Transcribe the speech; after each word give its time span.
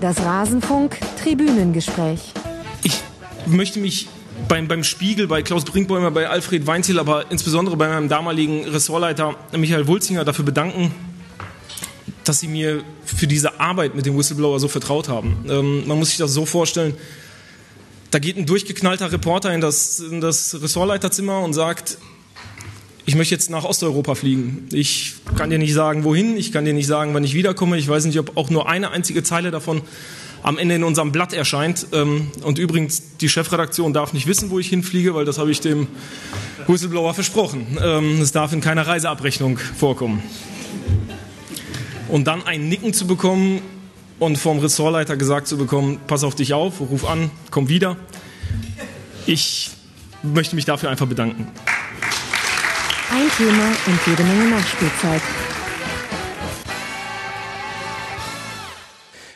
Das 0.00 0.18
Rasenfunk 0.20 0.98
Tribünengespräch. 1.22 2.32
Ich 2.82 3.02
möchte 3.46 3.80
mich 3.80 4.08
beim, 4.48 4.66
beim 4.66 4.82
Spiegel, 4.82 5.26
bei 5.26 5.42
Klaus 5.42 5.66
Brinkbäumer, 5.66 6.10
bei 6.10 6.26
Alfred 6.26 6.66
Weinziel, 6.66 6.98
aber 6.98 7.30
insbesondere 7.30 7.76
bei 7.76 7.86
meinem 7.86 8.08
damaligen 8.08 8.64
Ressortleiter 8.64 9.36
Michael 9.52 9.86
Wulzinger 9.86 10.24
dafür 10.24 10.46
bedanken, 10.46 10.94
dass 12.24 12.40
sie 12.40 12.48
mir 12.48 12.82
für 13.04 13.26
diese 13.26 13.60
Arbeit 13.60 13.94
mit 13.94 14.06
dem 14.06 14.16
Whistleblower 14.16 14.58
so 14.58 14.68
vertraut 14.68 15.10
haben. 15.10 15.44
Ähm, 15.48 15.86
man 15.86 15.98
muss 15.98 16.08
sich 16.08 16.18
das 16.18 16.32
so 16.32 16.46
vorstellen, 16.46 16.94
da 18.10 18.18
geht 18.18 18.38
ein 18.38 18.46
durchgeknallter 18.46 19.12
Reporter 19.12 19.52
in 19.52 19.60
das, 19.60 20.00
in 20.00 20.22
das 20.22 20.62
Ressortleiterzimmer 20.62 21.40
und 21.40 21.52
sagt, 21.52 21.98
ich 23.10 23.16
möchte 23.16 23.34
jetzt 23.34 23.50
nach 23.50 23.64
Osteuropa 23.64 24.14
fliegen. 24.14 24.68
Ich 24.70 25.14
kann 25.36 25.50
dir 25.50 25.58
nicht 25.58 25.74
sagen, 25.74 26.04
wohin, 26.04 26.36
ich 26.36 26.52
kann 26.52 26.64
dir 26.64 26.72
nicht 26.72 26.86
sagen, 26.86 27.12
wann 27.12 27.24
ich 27.24 27.34
wiederkomme. 27.34 27.76
Ich 27.76 27.88
weiß 27.88 28.04
nicht, 28.04 28.20
ob 28.20 28.36
auch 28.36 28.50
nur 28.50 28.68
eine 28.68 28.92
einzige 28.92 29.24
Zeile 29.24 29.50
davon 29.50 29.82
am 30.44 30.58
Ende 30.58 30.76
in 30.76 30.84
unserem 30.84 31.10
Blatt 31.10 31.32
erscheint. 31.32 31.88
Ähm, 31.90 32.30
und 32.44 32.60
übrigens, 32.60 33.16
die 33.20 33.28
Chefredaktion 33.28 33.92
darf 33.92 34.12
nicht 34.12 34.28
wissen, 34.28 34.50
wo 34.50 34.60
ich 34.60 34.68
hinfliege, 34.68 35.12
weil 35.12 35.24
das 35.24 35.38
habe 35.38 35.50
ich 35.50 35.60
dem 35.60 35.88
Whistleblower 36.68 37.12
versprochen. 37.12 37.78
Ähm, 37.82 38.20
es 38.20 38.30
darf 38.30 38.52
in 38.52 38.60
keiner 38.60 38.86
Reiseabrechnung 38.86 39.58
vorkommen. 39.58 40.22
Und 42.06 42.28
dann 42.28 42.46
ein 42.46 42.68
Nicken 42.68 42.92
zu 42.92 43.08
bekommen 43.08 43.60
und 44.20 44.38
vom 44.38 44.60
Ressortleiter 44.60 45.16
gesagt 45.16 45.48
zu 45.48 45.58
bekommen, 45.58 45.98
pass 46.06 46.22
auf 46.22 46.36
dich 46.36 46.54
auf, 46.54 46.78
ruf 46.78 47.04
an, 47.04 47.32
komm 47.50 47.68
wieder. 47.68 47.96
Ich 49.26 49.70
möchte 50.22 50.54
mich 50.54 50.64
dafür 50.64 50.90
einfach 50.90 51.08
bedanken. 51.08 51.48
Ein 53.12 53.28
Thema 53.36 53.72
und 53.86 54.06
jede 54.06 54.22
Menge 54.22 54.50
Nachspielzeit. 54.50 55.20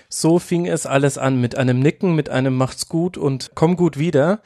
So 0.08 0.38
fing 0.38 0.66
es 0.66 0.86
alles 0.86 1.18
an 1.18 1.40
mit 1.40 1.58
einem 1.58 1.80
Nicken, 1.80 2.14
mit 2.14 2.30
einem 2.30 2.56
Macht's 2.56 2.88
gut 2.88 3.18
und 3.18 3.50
komm 3.56 3.74
gut 3.76 3.98
wieder. 3.98 4.42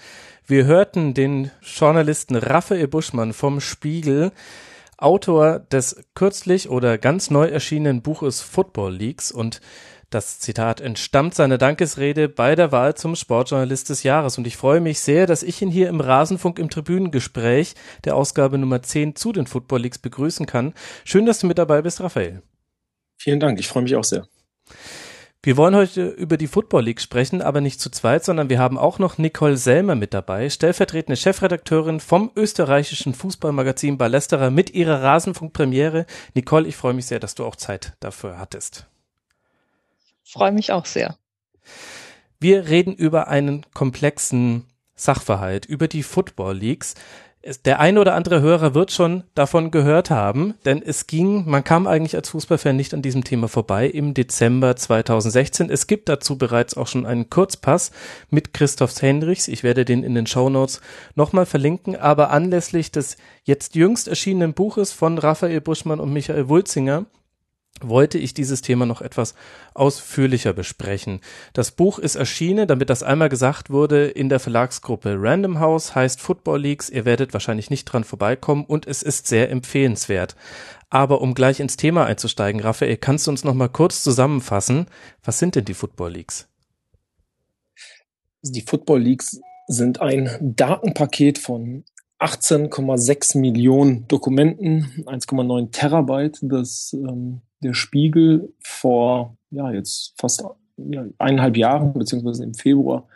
Wir 0.47 0.65
hörten 0.65 1.13
den 1.13 1.51
Journalisten 1.61 2.37
Raphael 2.37 2.89
Buschmann 2.89 3.35
vom 3.35 3.61
Spiegel, 3.61 4.33
Autor 4.97 5.59
des 5.59 6.03
kürzlich 6.15 6.71
oder 6.71 6.97
ganz 6.97 7.31
neu 7.31 7.49
erschienenen 7.49 8.01
Buches 8.01 8.41
Football 8.41 8.95
Leagues 8.95 9.31
und 9.31 9.61
das 10.11 10.41
Zitat 10.41 10.81
entstammt 10.81 11.35
seiner 11.35 11.59
Dankesrede 11.59 12.29
bei 12.29 12.55
der 12.55 12.73
Wahl 12.73 12.95
zum 12.95 13.15
Sportjournalist 13.15 13.91
des 13.91 14.03
Jahres. 14.03 14.39
Und 14.39 14.47
ich 14.47 14.57
freue 14.57 14.81
mich 14.81 15.01
sehr, 15.01 15.27
dass 15.27 15.43
ich 15.43 15.61
ihn 15.61 15.71
hier 15.71 15.89
im 15.89 16.01
Rasenfunk 16.01 16.59
im 16.59 16.71
Tribünengespräch 16.71 17.75
der 18.05 18.17
Ausgabe 18.17 18.57
Nummer 18.57 18.83
10 18.83 19.17
zu 19.17 19.33
den 19.33 19.47
Football 19.47 19.81
Leagues 19.83 19.99
begrüßen 19.99 20.47
kann. 20.47 20.73
Schön, 21.05 21.27
dass 21.27 21.41
du 21.41 21.47
mit 21.47 21.59
dabei 21.59 21.83
bist, 21.83 22.01
Raphael. 22.01 22.43
Vielen 23.19 23.41
Dank, 23.41 23.61
ich 23.61 23.69
freue 23.69 23.83
mich 23.83 23.97
auch 23.97 24.05
sehr. 24.05 24.27
Wir 25.43 25.57
wollen 25.57 25.77
heute 25.77 26.09
über 26.09 26.37
die 26.37 26.49
Football 26.49 26.85
League 26.85 27.01
sprechen, 27.01 27.43
aber 27.43 27.61
nicht 27.61 27.81
zu 27.81 27.91
zweit, 27.91 28.25
sondern 28.25 28.49
wir 28.49 28.59
haben 28.59 28.77
auch 28.77 28.99
noch 28.99 29.19
Nicole 29.19 29.57
Selmer 29.57 29.95
mit 29.95 30.13
dabei, 30.13 30.51
stellvertretende 30.51 31.17
Chefredakteurin 31.17 32.01
vom 32.01 32.31
österreichischen 32.35 33.15
Fußballmagazin 33.15 33.99
Ballesterer 33.99 34.51
mit 34.51 34.71
ihrer 34.71 35.03
Rasenfunkpremiere. 35.03 36.07
Nicole, 36.35 36.67
ich 36.67 36.77
freue 36.77 36.95
mich 36.95 37.07
sehr, 37.07 37.21
dass 37.21 37.35
du 37.35 37.45
auch 37.45 37.57
Zeit 37.57 37.93
dafür 38.01 38.39
hattest 38.39 38.89
freue 40.29 40.53
mich 40.53 40.73
auch 40.73 40.87
sehr. 40.87 41.17
Wir 42.41 42.69
reden 42.69 42.95
über 42.95 43.29
einen 43.29 43.67
komplexen 43.75 44.65
Sachverhalt, 44.95 45.67
über 45.67 45.89
die 45.89 46.03
Football 46.03 46.57
Leagues. 46.57 46.95
Der 47.65 47.81
eine 47.81 48.01
oder 48.01 48.15
andere 48.15 48.41
Hörer 48.41 48.75
wird 48.75 48.91
schon 48.93 49.25
davon 49.35 49.71
gehört 49.71 50.11
haben, 50.11 50.55
denn 50.65 50.83
es 50.83 51.07
ging, 51.07 51.49
man 51.49 51.65
kam 51.65 51.87
eigentlich 51.87 52.17
als 52.17 52.29
Fußballfan 52.31 52.77
nicht 52.77 52.93
an 52.95 53.01
diesem 53.01 53.25
Thema 53.25 53.49
vorbei 53.49 53.87
im 53.87 54.13
Dezember 54.13 54.77
2016. 54.77 55.71
Es 55.71 55.87
gibt 55.87 56.09
dazu 56.09 56.37
bereits 56.37 56.77
auch 56.77 56.89
schon 56.89 57.07
einen 57.07 57.31
Kurzpass 57.31 57.93
mit 58.29 58.53
Christoph 58.53 59.01
Hendrichs. 59.01 59.49
Ich 59.49 59.63
werde 59.63 59.85
den 59.85 60.03
in 60.03 60.15
den 60.15 60.27
Show 60.27 60.51
Notes 60.51 60.81
nochmal 61.15 61.47
verlinken, 61.47 61.97
aber 61.97 62.31
anlässlich 62.31 62.91
des 62.93 63.17
jetzt 63.45 63.77
jüngst 63.77 64.09
erschienenen 64.09 64.53
Buches 64.53 64.93
von 64.93 65.17
Raphael 65.17 65.61
Buschmann 65.61 66.01
und 66.01 66.13
Michael 66.13 66.49
Wulzinger 66.49 67.07
wollte 67.83 68.19
ich 68.19 68.35
dieses 68.35 68.63
Thema 68.63 68.87
noch 68.87 69.03
etwas 69.03 69.35
ausführlicher 69.75 70.53
besprechen. 70.53 71.21
Das 71.53 71.71
Buch 71.71 71.99
ist 71.99 72.17
erschienen, 72.17 72.69
damit 72.69 72.91
das 72.91 73.03
einmal 73.03 73.29
gesagt 73.29 73.71
wurde, 73.71 74.07
in 74.07 74.29
der 74.29 74.41
Verlagsgruppe 74.41 75.17
Random 75.19 75.61
House, 75.61 75.95
heißt 75.95 76.21
Football 76.21 76.61
Leagues. 76.61 76.91
Ihr 76.91 77.05
werdet 77.05 77.33
wahrscheinlich 77.33 77.71
nicht 77.71 77.85
dran 77.85 78.05
vorbeikommen 78.05 78.65
und 78.65 78.87
es 78.87 79.03
ist 79.03 79.27
sehr 79.27 79.51
empfehlenswert. 79.51 80.37
Aber 80.91 81.21
um 81.21 81.35
gleich 81.35 81.61
ins 81.61 81.77
Thema 81.77 82.07
einzusteigen, 82.07 82.61
Raphael, 82.61 82.97
kannst 82.97 83.27
du 83.27 83.31
uns 83.31 83.45
noch 83.45 83.55
mal 83.55 83.69
kurz 83.69 84.03
zusammenfassen, 84.03 84.87
was 85.23 85.39
sind 85.39 85.55
denn 85.55 85.65
die 85.65 85.75
Football 85.75 86.13
Leagues? 86.13 86.49
Die 88.43 88.63
Football 88.63 89.03
Leagues 89.03 89.41
sind 89.67 90.01
ein 90.01 90.31
Datenpaket 90.41 91.39
von 91.39 91.85
18,6 92.21 93.39
Millionen 93.39 94.09
Dokumenten, 94.09 95.05
1,9 95.07 95.71
Terabyte, 95.71 96.39
das 96.43 96.93
ähm, 96.95 97.43
der 97.63 97.75
Spiegel 97.75 98.53
vor, 98.61 99.37
ja, 99.51 99.73
jetzt 99.73 100.15
fast 100.17 100.45
eineinhalb 101.19 101.57
Jahren, 101.57 101.93
beziehungsweise 101.93 102.45
im 102.45 102.55
Februar 102.55 103.09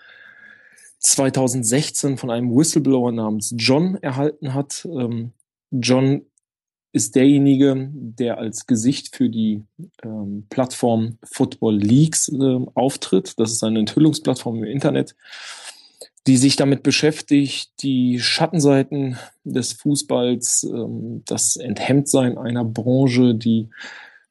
2016 0.99 2.17
von 2.17 2.31
einem 2.31 2.55
Whistleblower 2.55 3.13
namens 3.13 3.55
John 3.57 3.97
erhalten 3.97 4.55
hat. 4.55 4.87
Ähm, 4.91 5.33
John 5.71 6.23
ist 6.93 7.17
derjenige, 7.17 7.91
der 7.93 8.39
als 8.39 8.67
Gesicht 8.67 9.17
für 9.17 9.29
die 9.29 9.63
ähm, 10.05 10.47
Plattform 10.51 11.19
Football 11.25 11.77
Leagues 11.77 12.29
äh, 12.29 12.59
auftritt. 12.75 13.39
Das 13.39 13.51
ist 13.51 13.65
eine 13.65 13.81
Enthüllungsplattform 13.81 14.59
im 14.59 14.65
Internet, 14.65 15.17
die 16.27 16.37
sich 16.37 16.57
damit 16.57 16.83
beschäftigt, 16.83 17.71
die 17.83 18.21
Schattenseiten 18.21 19.19
des 19.43 19.73
Fußballs, 19.73 20.65
ähm, 20.65 21.23
das 21.27 21.57
Enthemmtsein 21.57 22.37
einer 22.37 22.65
Branche, 22.65 23.35
die 23.35 23.71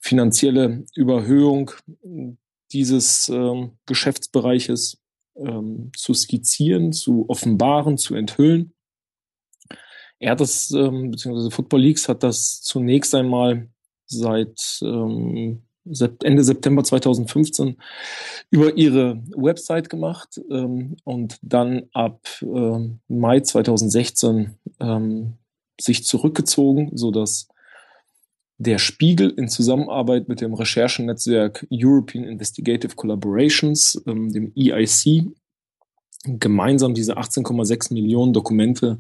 finanzielle 0.02 0.84
Überhöhung 0.96 1.72
dieses 2.74 3.30
ähm, 3.30 3.78
Geschäftsbereiches 3.86 4.98
ähm, 5.36 5.92
zu 5.96 6.14
skizzieren, 6.14 6.92
zu 6.92 7.26
offenbaren, 7.30 7.98
zu 7.98 8.16
enthüllen. 8.16 8.74
Er 10.20 10.32
hat 10.32 10.42
das, 10.42 10.72
ähm, 10.72 11.12
beziehungsweise 11.12 11.52
Football 11.52 11.82
Leagues 11.82 12.10
hat 12.10 12.24
das 12.24 12.62
zunächst 12.62 13.16
einmal 13.16 13.70
seit 14.06 14.80
ähm, 14.82 15.64
Ende 16.24 16.44
September 16.44 16.84
2015 16.84 17.78
über 18.52 18.78
ihre 18.78 19.22
Website 19.36 19.90
gemacht 19.90 20.40
ähm, 20.52 20.98
und 21.06 21.38
dann 21.42 21.84
ab 21.94 22.28
ähm, 22.42 23.00
Mai 23.08 23.40
2016 23.40 24.58
ähm, 24.80 25.38
sich 25.80 26.06
zurückgezogen, 26.06 26.92
so 26.94 27.10
dass 27.10 27.48
der 28.62 28.78
Spiegel 28.78 29.32
in 29.32 29.50
Zusammenarbeit 29.50 30.30
mit 30.30 30.40
dem 30.40 30.54
Recherchenetzwerk 30.54 31.66
European 31.72 32.26
Investigative 32.26 32.96
Collaborations, 32.96 34.02
ähm, 34.06 34.32
dem 34.32 34.54
EIC, 34.56 35.26
gemeinsam 36.26 36.94
diese 36.94 37.18
18,6 37.18 37.94
Millionen 37.94 38.34
Dokumente 38.34 39.00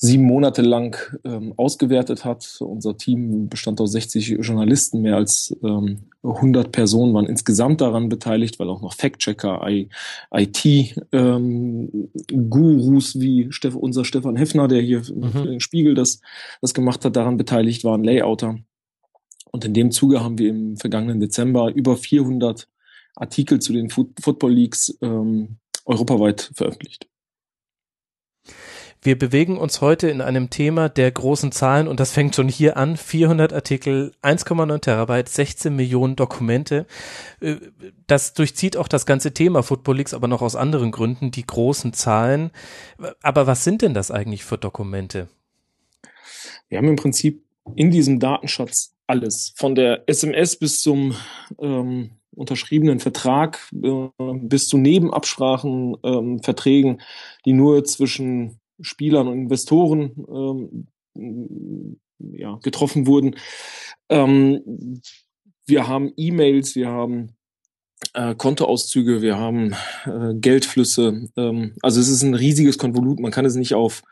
sieben 0.00 0.22
Monate 0.22 0.62
lang 0.62 0.96
ähm, 1.24 1.54
ausgewertet 1.56 2.24
hat. 2.24 2.58
Unser 2.60 2.96
Team 2.96 3.48
bestand 3.48 3.80
aus 3.80 3.90
60 3.90 4.38
Journalisten, 4.42 5.02
mehr 5.02 5.16
als 5.16 5.56
ähm, 5.64 6.02
100 6.22 6.70
Personen 6.70 7.14
waren 7.14 7.26
insgesamt 7.26 7.80
daran 7.80 8.08
beteiligt, 8.08 8.60
weil 8.60 8.68
auch 8.68 8.80
noch 8.80 8.94
Fact-Checker, 8.94 9.60
IT-Gurus 10.30 11.12
ähm, 11.12 13.20
wie 13.20 13.48
Steff, 13.50 13.74
unser 13.74 14.04
Stefan 14.04 14.36
Heffner, 14.36 14.68
der 14.68 14.82
hier 14.82 15.00
mhm. 15.00 15.32
für 15.32 15.48
den 15.48 15.58
Spiegel 15.58 15.96
das, 15.96 16.20
das 16.60 16.74
gemacht 16.74 17.04
hat, 17.04 17.16
daran 17.16 17.36
beteiligt 17.36 17.82
waren, 17.82 18.04
Layouter. 18.04 18.56
Und 19.50 19.64
in 19.64 19.74
dem 19.74 19.90
Zuge 19.90 20.22
haben 20.22 20.38
wir 20.38 20.50
im 20.50 20.76
vergangenen 20.76 21.20
Dezember 21.20 21.72
über 21.74 21.96
400 21.96 22.68
Artikel 23.16 23.60
zu 23.60 23.72
den 23.72 23.90
Football 23.90 24.52
Leagues 24.52 24.96
ähm, 25.02 25.56
europaweit 25.84 26.50
veröffentlicht. 26.54 27.08
Wir 29.00 29.16
bewegen 29.16 29.58
uns 29.58 29.80
heute 29.80 30.08
in 30.08 30.20
einem 30.20 30.50
Thema 30.50 30.88
der 30.88 31.10
großen 31.12 31.52
Zahlen 31.52 31.86
und 31.86 32.00
das 32.00 32.10
fängt 32.10 32.34
schon 32.34 32.48
hier 32.48 32.76
an. 32.76 32.96
400 32.96 33.52
Artikel, 33.52 34.12
1,9 34.22 34.80
Terabyte, 34.80 35.28
16 35.28 35.74
Millionen 35.74 36.16
Dokumente. 36.16 36.86
Äh, 37.40 37.56
das 38.08 38.34
durchzieht 38.34 38.76
auch 38.76 38.88
das 38.88 39.06
ganze 39.06 39.32
Thema 39.32 39.62
Football 39.62 39.98
Leagues, 39.98 40.14
aber 40.14 40.26
noch 40.26 40.42
aus 40.42 40.56
anderen 40.56 40.90
Gründen, 40.90 41.30
die 41.30 41.46
großen 41.46 41.92
Zahlen. 41.92 42.50
Aber 43.22 43.46
was 43.46 43.62
sind 43.62 43.82
denn 43.82 43.94
das 43.94 44.10
eigentlich 44.10 44.44
für 44.44 44.58
Dokumente? 44.58 45.28
Wir 46.68 46.78
haben 46.78 46.88
im 46.88 46.96
Prinzip 46.96 47.44
in 47.76 47.92
diesem 47.92 48.18
Datenschatz 48.18 48.97
alles. 49.08 49.52
Von 49.56 49.74
der 49.74 50.04
SMS 50.06 50.56
bis 50.56 50.80
zum 50.80 51.14
ähm, 51.60 52.10
unterschriebenen 52.34 53.00
Vertrag 53.00 53.68
äh, 53.82 54.08
bis 54.42 54.68
zu 54.68 54.78
Nebenabsprachen, 54.78 55.96
ähm, 56.04 56.42
Verträgen, 56.42 57.00
die 57.44 57.52
nur 57.52 57.84
zwischen 57.84 58.60
Spielern 58.80 59.26
und 59.26 59.38
Investoren 59.38 60.86
ähm, 61.16 61.98
ja, 62.18 62.58
getroffen 62.62 63.06
wurden. 63.06 63.36
Ähm, 64.08 65.00
wir 65.66 65.88
haben 65.88 66.12
E-Mails, 66.16 66.76
wir 66.76 66.88
haben 66.88 67.36
äh, 68.14 68.34
Kontoauszüge, 68.34 69.22
wir 69.22 69.38
haben 69.38 69.74
äh, 70.04 70.34
Geldflüsse. 70.34 71.28
Ähm, 71.36 71.74
also 71.82 72.00
es 72.00 72.08
ist 72.08 72.22
ein 72.22 72.34
riesiges 72.34 72.78
Konvolut. 72.78 73.20
Man 73.20 73.32
kann 73.32 73.44
es 73.44 73.54
nicht 73.54 73.74
auf 73.74 74.02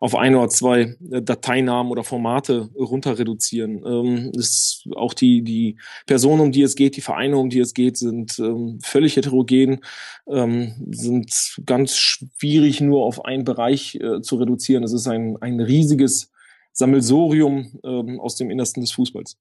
auf 0.00 0.14
ein 0.14 0.34
oder 0.34 0.48
zwei 0.48 0.96
äh, 1.10 1.22
Dateinamen 1.22 1.90
oder 1.90 2.04
Formate 2.04 2.70
runter 2.76 3.18
reduzieren. 3.18 3.82
Ähm, 3.84 4.32
ist 4.34 4.88
auch 4.94 5.14
die, 5.14 5.42
die 5.42 5.76
Personen, 6.06 6.40
um 6.40 6.52
die 6.52 6.62
es 6.62 6.76
geht, 6.76 6.96
die 6.96 7.00
Vereine, 7.00 7.36
um 7.36 7.50
die 7.50 7.60
es 7.60 7.74
geht, 7.74 7.96
sind 7.96 8.38
ähm, 8.38 8.78
völlig 8.82 9.16
heterogen, 9.16 9.80
ähm, 10.28 10.74
sind 10.90 11.56
ganz 11.66 11.96
schwierig 11.96 12.80
nur 12.80 13.04
auf 13.04 13.24
einen 13.24 13.44
Bereich 13.44 13.96
äh, 13.96 14.20
zu 14.22 14.36
reduzieren. 14.36 14.84
Es 14.84 14.92
ist 14.92 15.08
ein, 15.08 15.36
ein 15.40 15.60
riesiges 15.60 16.30
Sammelsorium 16.72 17.80
ähm, 17.84 18.20
aus 18.20 18.36
dem 18.36 18.50
Innersten 18.50 18.82
des 18.82 18.92
Fußballs. 18.92 19.36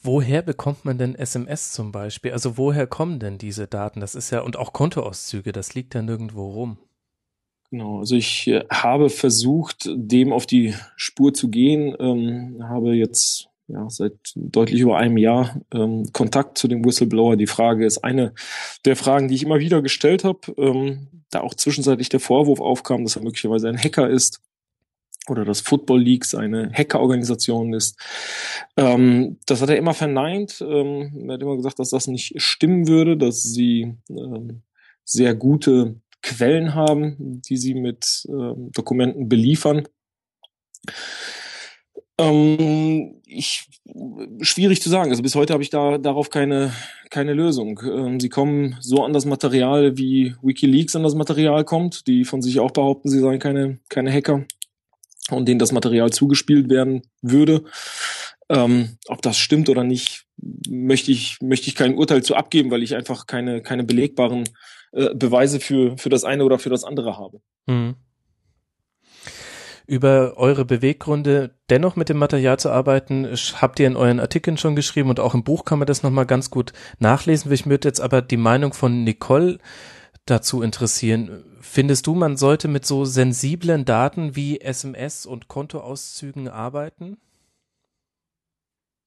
Woher 0.00 0.42
bekommt 0.42 0.84
man 0.84 0.96
denn 0.96 1.14
SMS 1.14 1.72
zum 1.72 1.92
Beispiel? 1.92 2.32
Also 2.32 2.56
woher 2.56 2.86
kommen 2.86 3.18
denn 3.18 3.36
diese 3.36 3.66
Daten? 3.66 4.00
Das 4.00 4.14
ist 4.14 4.30
ja, 4.30 4.40
und 4.40 4.56
auch 4.56 4.72
Kontoauszüge, 4.72 5.52
das 5.52 5.74
liegt 5.74 5.94
ja 5.94 6.02
nirgendwo 6.02 6.50
rum. 6.50 6.78
Genau, 7.70 7.98
also 7.98 8.16
ich 8.16 8.46
äh, 8.48 8.64
habe 8.70 9.10
versucht, 9.10 9.90
dem 9.94 10.32
auf 10.32 10.46
die 10.46 10.74
Spur 10.96 11.34
zu 11.34 11.48
gehen, 11.48 11.94
ähm, 12.00 12.62
habe 12.62 12.94
jetzt 12.94 13.48
ja, 13.66 13.88
seit 13.90 14.14
deutlich 14.34 14.80
über 14.80 14.96
einem 14.96 15.18
Jahr 15.18 15.60
ähm, 15.74 16.08
Kontakt 16.12 16.56
zu 16.56 16.68
dem 16.68 16.84
Whistleblower. 16.84 17.36
Die 17.36 17.46
Frage 17.46 17.84
ist 17.84 17.98
eine 17.98 18.32
der 18.86 18.96
Fragen, 18.96 19.28
die 19.28 19.34
ich 19.34 19.42
immer 19.42 19.58
wieder 19.58 19.82
gestellt 19.82 20.24
habe, 20.24 20.40
ähm, 20.56 21.08
da 21.30 21.40
auch 21.40 21.54
zwischenzeitlich 21.54 22.08
der 22.08 22.20
Vorwurf 22.20 22.60
aufkam, 22.60 23.04
dass 23.04 23.16
er 23.16 23.22
möglicherweise 23.22 23.68
ein 23.68 23.76
Hacker 23.76 24.08
ist 24.08 24.40
oder 25.28 25.44
dass 25.44 25.60
Football 25.60 26.00
Leagues 26.00 26.34
eine 26.34 26.72
Hackerorganisation 26.72 27.74
ist. 27.74 27.98
Ähm, 28.78 29.38
das 29.44 29.60
hat 29.60 29.68
er 29.68 29.76
immer 29.76 29.92
verneint. 29.92 30.64
Ähm, 30.66 31.26
er 31.28 31.34
hat 31.34 31.42
immer 31.42 31.56
gesagt, 31.56 31.78
dass 31.78 31.90
das 31.90 32.06
nicht 32.06 32.40
stimmen 32.40 32.88
würde, 32.88 33.18
dass 33.18 33.42
sie 33.42 33.94
ähm, 34.08 34.62
sehr 35.04 35.34
gute 35.34 35.96
Quellen 36.22 36.74
haben, 36.74 37.40
die 37.42 37.56
sie 37.56 37.74
mit 37.74 38.26
ähm, 38.28 38.70
Dokumenten 38.72 39.28
beliefern. 39.28 39.86
Ähm, 42.18 43.20
ich, 43.24 43.68
schwierig 44.40 44.82
zu 44.82 44.90
sagen. 44.90 45.10
Also 45.10 45.22
bis 45.22 45.34
heute 45.34 45.52
habe 45.52 45.62
ich 45.62 45.70
da 45.70 45.98
darauf 45.98 46.30
keine 46.30 46.72
keine 47.10 47.32
Lösung. 47.32 47.80
Ähm, 47.84 48.20
sie 48.20 48.28
kommen 48.28 48.76
so 48.80 49.04
an 49.04 49.12
das 49.12 49.24
Material, 49.24 49.96
wie 49.96 50.34
WikiLeaks 50.42 50.96
an 50.96 51.04
das 51.04 51.14
Material 51.14 51.64
kommt, 51.64 52.06
die 52.06 52.24
von 52.24 52.42
sich 52.42 52.60
auch 52.60 52.72
behaupten, 52.72 53.08
sie 53.08 53.20
seien 53.20 53.38
keine 53.38 53.78
keine 53.88 54.12
Hacker 54.12 54.44
und 55.30 55.46
denen 55.46 55.58
das 55.58 55.72
Material 55.72 56.10
zugespielt 56.10 56.68
werden 56.68 57.02
würde. 57.22 57.64
Ähm, 58.50 58.98
ob 59.06 59.22
das 59.22 59.38
stimmt 59.38 59.68
oder 59.68 59.84
nicht, 59.84 60.26
möchte 60.68 61.12
ich 61.12 61.38
möchte 61.40 61.68
ich 61.68 61.76
kein 61.76 61.96
Urteil 61.96 62.22
zu 62.22 62.34
abgeben, 62.34 62.70
weil 62.70 62.82
ich 62.82 62.96
einfach 62.96 63.26
keine 63.26 63.62
keine 63.62 63.84
belegbaren 63.84 64.44
äh, 64.92 65.14
Beweise 65.14 65.60
für, 65.60 65.96
für 65.98 66.08
das 66.08 66.24
eine 66.24 66.44
oder 66.44 66.58
für 66.58 66.70
das 66.70 66.84
andere 66.84 67.16
habe. 67.16 67.40
Mhm. 67.66 67.96
Über 69.86 70.34
eure 70.36 70.66
Beweggründe, 70.66 71.54
dennoch 71.70 71.96
mit 71.96 72.10
dem 72.10 72.18
Material 72.18 72.58
zu 72.58 72.70
arbeiten, 72.70 73.26
habt 73.54 73.80
ihr 73.80 73.86
in 73.86 73.96
euren 73.96 74.20
Artikeln 74.20 74.58
schon 74.58 74.76
geschrieben 74.76 75.08
und 75.08 75.18
auch 75.18 75.32
im 75.32 75.44
Buch 75.44 75.64
kann 75.64 75.78
man 75.78 75.86
das 75.86 76.02
nochmal 76.02 76.26
ganz 76.26 76.50
gut 76.50 76.74
nachlesen. 76.98 77.50
Ich 77.52 77.64
würde 77.64 77.88
jetzt 77.88 78.00
aber 78.00 78.20
die 78.20 78.36
Meinung 78.36 78.74
von 78.74 79.04
Nicole 79.04 79.58
dazu 80.26 80.60
interessieren. 80.60 81.42
Findest 81.60 82.06
du, 82.06 82.14
man 82.14 82.36
sollte 82.36 82.68
mit 82.68 82.84
so 82.84 83.06
sensiblen 83.06 83.86
Daten 83.86 84.36
wie 84.36 84.60
SMS 84.60 85.24
und 85.24 85.48
Kontoauszügen 85.48 86.48
arbeiten? 86.48 87.16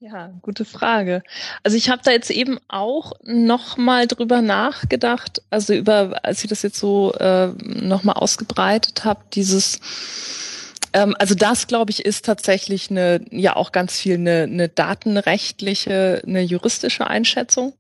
Ja, 0.04 0.34
gute 0.42 0.66
Frage. 0.66 1.22
Also 1.62 1.78
ich 1.78 1.92
habe 1.92 2.02
da 2.04 2.10
jetzt 2.10 2.32
eben 2.32 2.58
auch 2.68 3.14
noch 3.24 3.78
mal 3.78 4.08
drüber 4.08 4.42
nachgedacht, 4.42 5.44
also 5.52 5.76
über, 5.76 6.20
als 6.24 6.44
ich 6.44 6.50
das 6.50 6.64
jetzt 6.64 6.80
so 6.80 7.14
äh, 7.14 7.50
noch 7.62 8.04
mal 8.04 8.14
ausgebreitet 8.14 9.06
habe, 9.06 9.22
dieses, 9.32 9.80
ähm, 10.94 11.16
also 11.20 11.36
das 11.36 11.68
glaube 11.68 11.92
ich 11.92 12.04
ist 12.04 12.26
tatsächlich 12.26 12.90
eine, 12.90 13.24
ja 13.30 13.56
auch 13.56 13.72
ganz 13.72 14.00
viel 14.00 14.16
eine, 14.16 14.42
eine 14.42 14.70
datenrechtliche, 14.70 16.24
eine 16.26 16.42
juristische 16.42 17.06
Einschätzung 17.06 17.74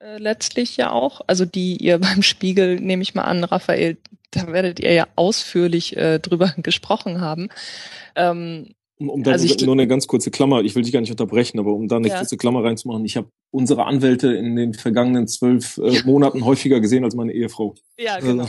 äh, 0.00 0.18
letztlich 0.18 0.76
ja 0.76 0.90
auch, 0.90 1.20
also 1.28 1.44
die 1.44 1.76
ihr 1.76 1.98
beim 2.00 2.24
Spiegel 2.24 2.80
nehme 2.80 3.04
ich 3.04 3.14
mal 3.14 3.22
an, 3.22 3.44
Raphael, 3.44 3.98
da 4.32 4.48
werdet 4.48 4.80
ihr 4.80 4.94
ja 4.94 5.06
ausführlich 5.14 5.96
äh, 5.96 6.18
drüber 6.18 6.54
gesprochen 6.56 7.20
haben. 7.20 7.50
Ähm, 8.16 8.74
um, 8.98 9.08
um 9.08 9.22
da 9.22 9.32
also 9.32 9.64
nur 9.64 9.74
eine 9.74 9.86
ganz 9.86 10.06
kurze 10.06 10.30
Klammer, 10.30 10.62
ich 10.62 10.74
will 10.74 10.82
dich 10.82 10.92
gar 10.92 11.00
nicht 11.00 11.10
unterbrechen, 11.10 11.58
aber 11.58 11.72
um 11.72 11.88
da 11.88 11.96
eine 11.96 12.08
ja. 12.08 12.18
kurze 12.18 12.36
Klammer 12.36 12.62
reinzumachen, 12.62 13.04
ich 13.04 13.16
habe 13.16 13.28
unsere 13.50 13.84
Anwälte 13.84 14.32
in 14.32 14.56
den 14.56 14.74
vergangenen 14.74 15.26
zwölf 15.28 15.78
äh, 15.78 16.02
Monaten 16.04 16.44
häufiger 16.44 16.80
gesehen 16.80 17.04
als 17.04 17.14
meine 17.14 17.32
Ehefrau. 17.32 17.74
Ja, 17.98 18.20
genau. 18.20 18.44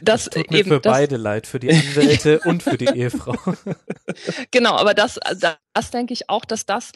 Das, 0.00 0.24
das 0.24 0.30
tut 0.30 0.50
mir 0.50 0.58
eben, 0.58 0.68
für 0.68 0.80
das, 0.80 0.92
beide 0.92 1.16
leid, 1.16 1.46
für 1.46 1.58
die 1.58 1.70
Anwälte 1.70 2.40
und 2.44 2.62
für 2.62 2.78
die 2.78 2.86
Ehefrau. 2.86 3.36
Genau, 4.50 4.76
aber 4.76 4.94
das, 4.94 5.18
das 5.74 5.90
denke 5.90 6.12
ich 6.12 6.30
auch, 6.30 6.44
dass 6.44 6.66
das, 6.66 6.92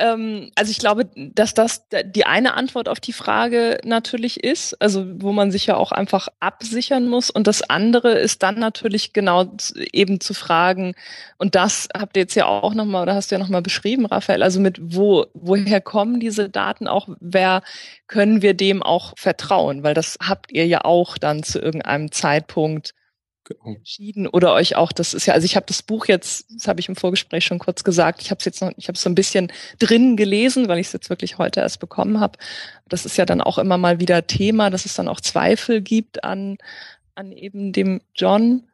ähm, 0.00 0.50
also 0.56 0.70
ich 0.70 0.78
glaube, 0.78 1.08
dass 1.14 1.54
das 1.54 1.86
die 2.04 2.26
eine 2.26 2.54
Antwort 2.54 2.88
auf 2.88 2.98
die 2.98 3.12
Frage 3.12 3.78
natürlich 3.84 4.42
ist, 4.42 4.80
also 4.80 5.04
wo 5.20 5.32
man 5.32 5.52
sich 5.52 5.66
ja 5.66 5.76
auch 5.76 5.92
einfach 5.92 6.28
absichern 6.40 7.06
muss. 7.06 7.30
Und 7.30 7.46
das 7.46 7.62
andere 7.62 8.12
ist 8.12 8.42
dann 8.42 8.58
natürlich 8.58 9.12
genau 9.12 9.52
eben 9.92 10.20
zu 10.20 10.34
fragen, 10.34 10.94
und 11.38 11.54
das 11.54 11.88
habt 11.96 12.16
ihr 12.16 12.22
jetzt 12.22 12.34
ja 12.34 12.46
auch 12.46 12.74
nochmal, 12.74 13.02
oder 13.02 13.14
hast 13.14 13.30
du 13.30 13.34
ja 13.34 13.38
nochmal 13.38 13.62
beschrieben, 13.62 14.06
Raphael, 14.06 14.42
also 14.42 14.60
mit 14.60 14.78
wo, 14.80 15.26
woher 15.34 15.80
kommen 15.80 16.20
diese 16.20 16.48
Daten 16.48 16.88
auch, 16.88 17.08
wer 17.20 17.62
können 18.06 18.42
wir 18.42 18.54
dem 18.54 18.82
auch 18.82 19.12
vertrauen? 19.16 19.82
Weil 19.82 19.94
das 19.94 20.18
habt 20.26 20.52
ihr 20.52 20.66
ja 20.66 20.84
auch 20.84 21.18
dann 21.18 21.42
zu 21.42 21.60
irgendeinem 21.60 22.10
Zeitpunkt 22.10 22.94
genau. 23.44 23.76
entschieden 23.76 24.26
oder 24.26 24.52
euch 24.54 24.76
auch, 24.76 24.92
das 24.92 25.14
ist 25.14 25.26
ja, 25.26 25.34
also 25.34 25.44
ich 25.44 25.56
habe 25.56 25.66
das 25.66 25.82
Buch 25.82 26.06
jetzt, 26.06 26.46
das 26.54 26.68
habe 26.68 26.80
ich 26.80 26.88
im 26.88 26.96
Vorgespräch 26.96 27.44
schon 27.44 27.58
kurz 27.58 27.84
gesagt, 27.84 28.22
ich 28.22 28.30
habe 28.30 28.38
es 28.38 28.44
jetzt 28.44 28.60
noch, 28.60 28.72
ich 28.76 28.88
habe 28.88 28.96
es 28.96 29.02
so 29.02 29.10
ein 29.10 29.14
bisschen 29.14 29.52
drin 29.78 30.16
gelesen, 30.16 30.68
weil 30.68 30.78
ich 30.78 30.88
es 30.88 30.92
jetzt 30.92 31.10
wirklich 31.10 31.38
heute 31.38 31.60
erst 31.60 31.80
bekommen 31.80 32.20
habe. 32.20 32.38
Das 32.88 33.06
ist 33.06 33.16
ja 33.16 33.26
dann 33.26 33.40
auch 33.40 33.58
immer 33.58 33.78
mal 33.78 34.00
wieder 34.00 34.26
Thema, 34.26 34.70
dass 34.70 34.84
es 34.84 34.94
dann 34.94 35.08
auch 35.08 35.20
Zweifel 35.20 35.80
gibt 35.80 36.24
an, 36.24 36.58
an 37.14 37.32
eben 37.32 37.72
dem 37.72 38.00
John. 38.14 38.68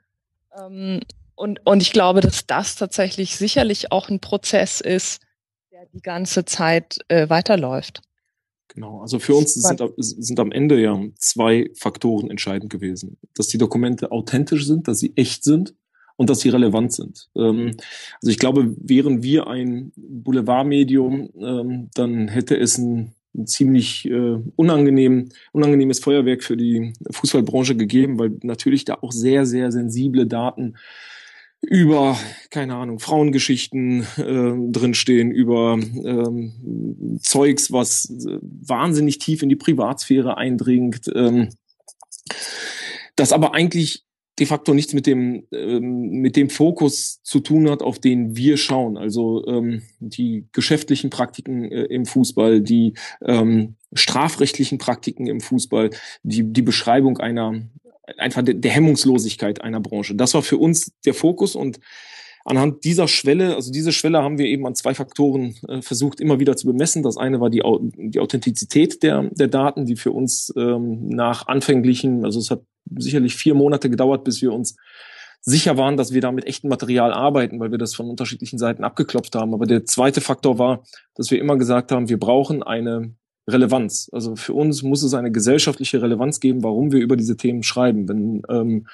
Ähm, 0.58 1.00
und, 1.34 1.64
und 1.66 1.82
ich 1.82 1.92
glaube, 1.92 2.20
dass 2.20 2.46
das 2.46 2.76
tatsächlich 2.76 3.36
sicherlich 3.36 3.92
auch 3.92 4.08
ein 4.08 4.20
Prozess 4.20 4.80
ist, 4.80 5.20
der 5.70 5.86
die 5.92 6.00
ganze 6.00 6.44
Zeit 6.44 6.98
äh, 7.08 7.28
weiterläuft. 7.28 8.00
Genau, 8.76 9.00
also 9.00 9.18
für 9.18 9.34
uns 9.34 9.54
sind, 9.54 9.82
sind 9.96 10.38
am 10.38 10.52
Ende 10.52 10.78
ja 10.78 11.00
zwei 11.16 11.70
Faktoren 11.74 12.30
entscheidend 12.30 12.68
gewesen. 12.68 13.16
Dass 13.34 13.48
die 13.48 13.56
Dokumente 13.56 14.12
authentisch 14.12 14.66
sind, 14.66 14.86
dass 14.86 14.98
sie 14.98 15.14
echt 15.16 15.44
sind 15.44 15.74
und 16.16 16.28
dass 16.28 16.40
sie 16.40 16.50
relevant 16.50 16.92
sind. 16.92 17.30
Ähm, 17.34 17.78
also 18.20 18.30
ich 18.30 18.38
glaube, 18.38 18.74
wären 18.78 19.22
wir 19.22 19.46
ein 19.46 19.92
Boulevardmedium, 19.96 21.30
ähm, 21.40 21.88
dann 21.94 22.28
hätte 22.28 22.54
es 22.54 22.76
ein, 22.76 23.14
ein 23.34 23.46
ziemlich 23.46 24.10
äh, 24.10 24.42
unangenehm, 24.56 25.30
unangenehmes 25.52 26.00
Feuerwerk 26.00 26.44
für 26.44 26.58
die 26.58 26.92
Fußballbranche 27.10 27.76
gegeben, 27.76 28.18
weil 28.18 28.32
natürlich 28.42 28.84
da 28.84 28.98
auch 29.00 29.10
sehr, 29.10 29.46
sehr 29.46 29.72
sensible 29.72 30.26
Daten 30.26 30.74
über, 31.66 32.16
keine 32.50 32.76
Ahnung, 32.76 33.00
Frauengeschichten 33.00 34.06
äh, 34.16 34.72
drinstehen, 34.72 35.32
über 35.32 35.74
ähm, 35.74 37.18
Zeugs, 37.20 37.72
was 37.72 38.08
äh, 38.10 38.38
wahnsinnig 38.40 39.18
tief 39.18 39.42
in 39.42 39.48
die 39.48 39.56
Privatsphäre 39.56 40.36
eindringt, 40.36 41.10
ähm, 41.14 41.50
das 43.16 43.32
aber 43.32 43.54
eigentlich 43.54 44.04
de 44.38 44.46
facto 44.46 44.74
nichts 44.74 44.92
mit 44.92 45.06
dem 45.06 45.46
ähm, 45.50 46.20
mit 46.20 46.36
dem 46.36 46.50
Fokus 46.50 47.22
zu 47.22 47.40
tun 47.40 47.68
hat, 47.70 47.82
auf 47.82 47.98
den 47.98 48.36
wir 48.36 48.58
schauen. 48.58 48.96
Also 48.96 49.44
ähm, 49.46 49.82
die 49.98 50.46
geschäftlichen 50.52 51.10
Praktiken 51.10 51.64
äh, 51.64 51.84
im 51.84 52.04
Fußball, 52.04 52.60
die 52.60 52.94
ähm, 53.24 53.76
strafrechtlichen 53.92 54.78
Praktiken 54.78 55.26
im 55.26 55.40
Fußball, 55.40 55.90
die 56.22 56.52
die 56.52 56.62
Beschreibung 56.62 57.18
einer 57.18 57.62
einfach 58.18 58.42
der, 58.44 58.70
Hemmungslosigkeit 58.70 59.62
einer 59.62 59.80
Branche. 59.80 60.14
Das 60.14 60.34
war 60.34 60.42
für 60.42 60.58
uns 60.58 60.92
der 61.04 61.14
Fokus 61.14 61.54
und 61.54 61.80
anhand 62.44 62.84
dieser 62.84 63.08
Schwelle, 63.08 63.56
also 63.56 63.72
diese 63.72 63.92
Schwelle 63.92 64.22
haben 64.22 64.38
wir 64.38 64.46
eben 64.46 64.66
an 64.66 64.74
zwei 64.74 64.94
Faktoren 64.94 65.56
äh, 65.68 65.82
versucht 65.82 66.20
immer 66.20 66.38
wieder 66.38 66.56
zu 66.56 66.66
bemessen. 66.66 67.02
Das 67.02 67.16
eine 67.16 67.40
war 67.40 67.50
die, 67.50 67.62
die 67.96 68.20
Authentizität 68.20 69.02
der, 69.02 69.30
der 69.32 69.48
Daten, 69.48 69.84
die 69.84 69.96
für 69.96 70.12
uns 70.12 70.52
ähm, 70.56 71.08
nach 71.08 71.48
anfänglichen, 71.48 72.24
also 72.24 72.38
es 72.38 72.50
hat 72.50 72.62
sicherlich 72.96 73.34
vier 73.34 73.54
Monate 73.54 73.90
gedauert, 73.90 74.22
bis 74.22 74.40
wir 74.42 74.52
uns 74.52 74.76
sicher 75.40 75.76
waren, 75.76 75.96
dass 75.96 76.12
wir 76.12 76.20
da 76.20 76.32
mit 76.32 76.44
echtem 76.46 76.70
Material 76.70 77.12
arbeiten, 77.12 77.60
weil 77.60 77.70
wir 77.70 77.78
das 77.78 77.94
von 77.94 78.08
unterschiedlichen 78.08 78.58
Seiten 78.58 78.84
abgeklopft 78.84 79.34
haben. 79.34 79.54
Aber 79.54 79.66
der 79.66 79.84
zweite 79.84 80.20
Faktor 80.20 80.58
war, 80.58 80.84
dass 81.14 81.30
wir 81.30 81.40
immer 81.40 81.56
gesagt 81.56 81.92
haben, 81.92 82.08
wir 82.08 82.18
brauchen 82.18 82.62
eine 82.62 83.14
Relevanz. 83.48 84.10
Also 84.12 84.36
für 84.36 84.54
uns 84.54 84.82
muss 84.82 85.02
es 85.02 85.14
eine 85.14 85.30
gesellschaftliche 85.30 86.02
Relevanz 86.02 86.40
geben, 86.40 86.62
warum 86.62 86.92
wir 86.92 87.00
über 87.00 87.16
diese 87.16 87.36
Themen 87.36 87.62
schreiben. 87.62 88.08
Wenn 88.08 88.42
ähm, 88.48 88.86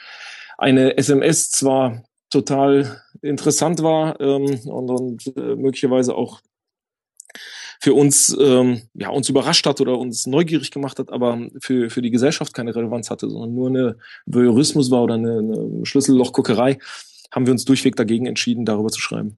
eine 0.59 0.97
SMS 0.97 1.51
zwar 1.51 2.03
total 2.31 3.03
interessant 3.21 3.83
war 3.83 4.21
ähm, 4.21 4.61
und, 4.65 4.91
und 4.91 5.37
äh, 5.37 5.57
möglicherweise 5.57 6.15
auch 6.15 6.41
für 7.81 7.95
uns 7.95 8.37
ähm, 8.41 8.83
ja 8.95 9.09
uns 9.09 9.29
überrascht 9.29 9.67
hat 9.67 9.81
oder 9.81 9.99
uns 9.99 10.27
neugierig 10.27 10.71
gemacht 10.71 10.99
hat, 10.99 11.11
aber 11.11 11.49
für 11.61 11.91
für 11.91 12.01
die 12.01 12.11
Gesellschaft 12.11 12.55
keine 12.55 12.75
Relevanz 12.75 13.11
hatte, 13.11 13.29
sondern 13.29 13.55
nur 13.55 13.69
eine 13.69 13.97
Voyeurismus 14.27 14.91
war 14.91 15.03
oder 15.03 15.15
eine, 15.15 15.39
eine 15.39 15.85
Schlüssellochguckerei, 15.85 16.79
haben 17.33 17.47
wir 17.47 17.53
uns 17.53 17.65
durchweg 17.65 17.97
dagegen 17.97 18.27
entschieden, 18.27 18.65
darüber 18.65 18.91
zu 18.91 19.01
schreiben. 19.01 19.37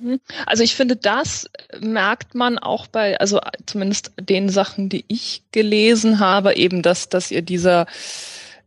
Mhm. 0.00 0.20
Also 0.46 0.62
ich 0.62 0.74
finde, 0.74 0.96
das 0.96 1.48
merkt 1.80 2.34
man 2.34 2.58
auch 2.58 2.86
bei, 2.86 3.18
also 3.18 3.40
zumindest 3.66 4.12
den 4.20 4.48
Sachen, 4.48 4.88
die 4.88 5.04
ich 5.08 5.42
gelesen 5.52 6.18
habe, 6.18 6.56
eben, 6.56 6.82
dass, 6.82 7.08
dass 7.08 7.30
ihr 7.30 7.42
dieser 7.42 7.86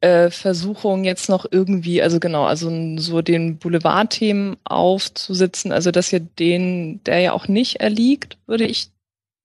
äh, 0.01 0.29
Versuchung 0.29 1.03
jetzt 1.03 1.29
noch 1.29 1.45
irgendwie, 1.49 2.01
also 2.01 2.19
genau, 2.19 2.45
also 2.45 2.71
so 2.97 3.21
den 3.21 3.57
Boulevardthemen 3.57 4.57
aufzusitzen, 4.63 5.71
also 5.71 5.91
dass 5.91 6.13
ihr 6.13 6.21
den, 6.21 7.03
der 7.03 7.19
ja 7.19 7.33
auch 7.33 7.47
nicht 7.47 7.77
erliegt, 7.81 8.37
würde 8.47 8.65
ich 8.65 8.89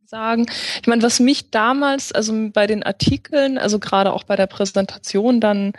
sagen. 0.07 0.47
Ich 0.81 0.87
meine, 0.87 1.03
was 1.03 1.19
mich 1.19 1.50
damals, 1.50 2.12
also 2.12 2.50
bei 2.53 2.67
den 2.67 2.83
Artikeln, 2.83 3.59
also 3.59 3.79
gerade 3.79 4.12
auch 4.12 4.25
bei 4.25 4.37
der 4.37 4.47
Präsentation 4.47 5.41
dann 5.41 5.73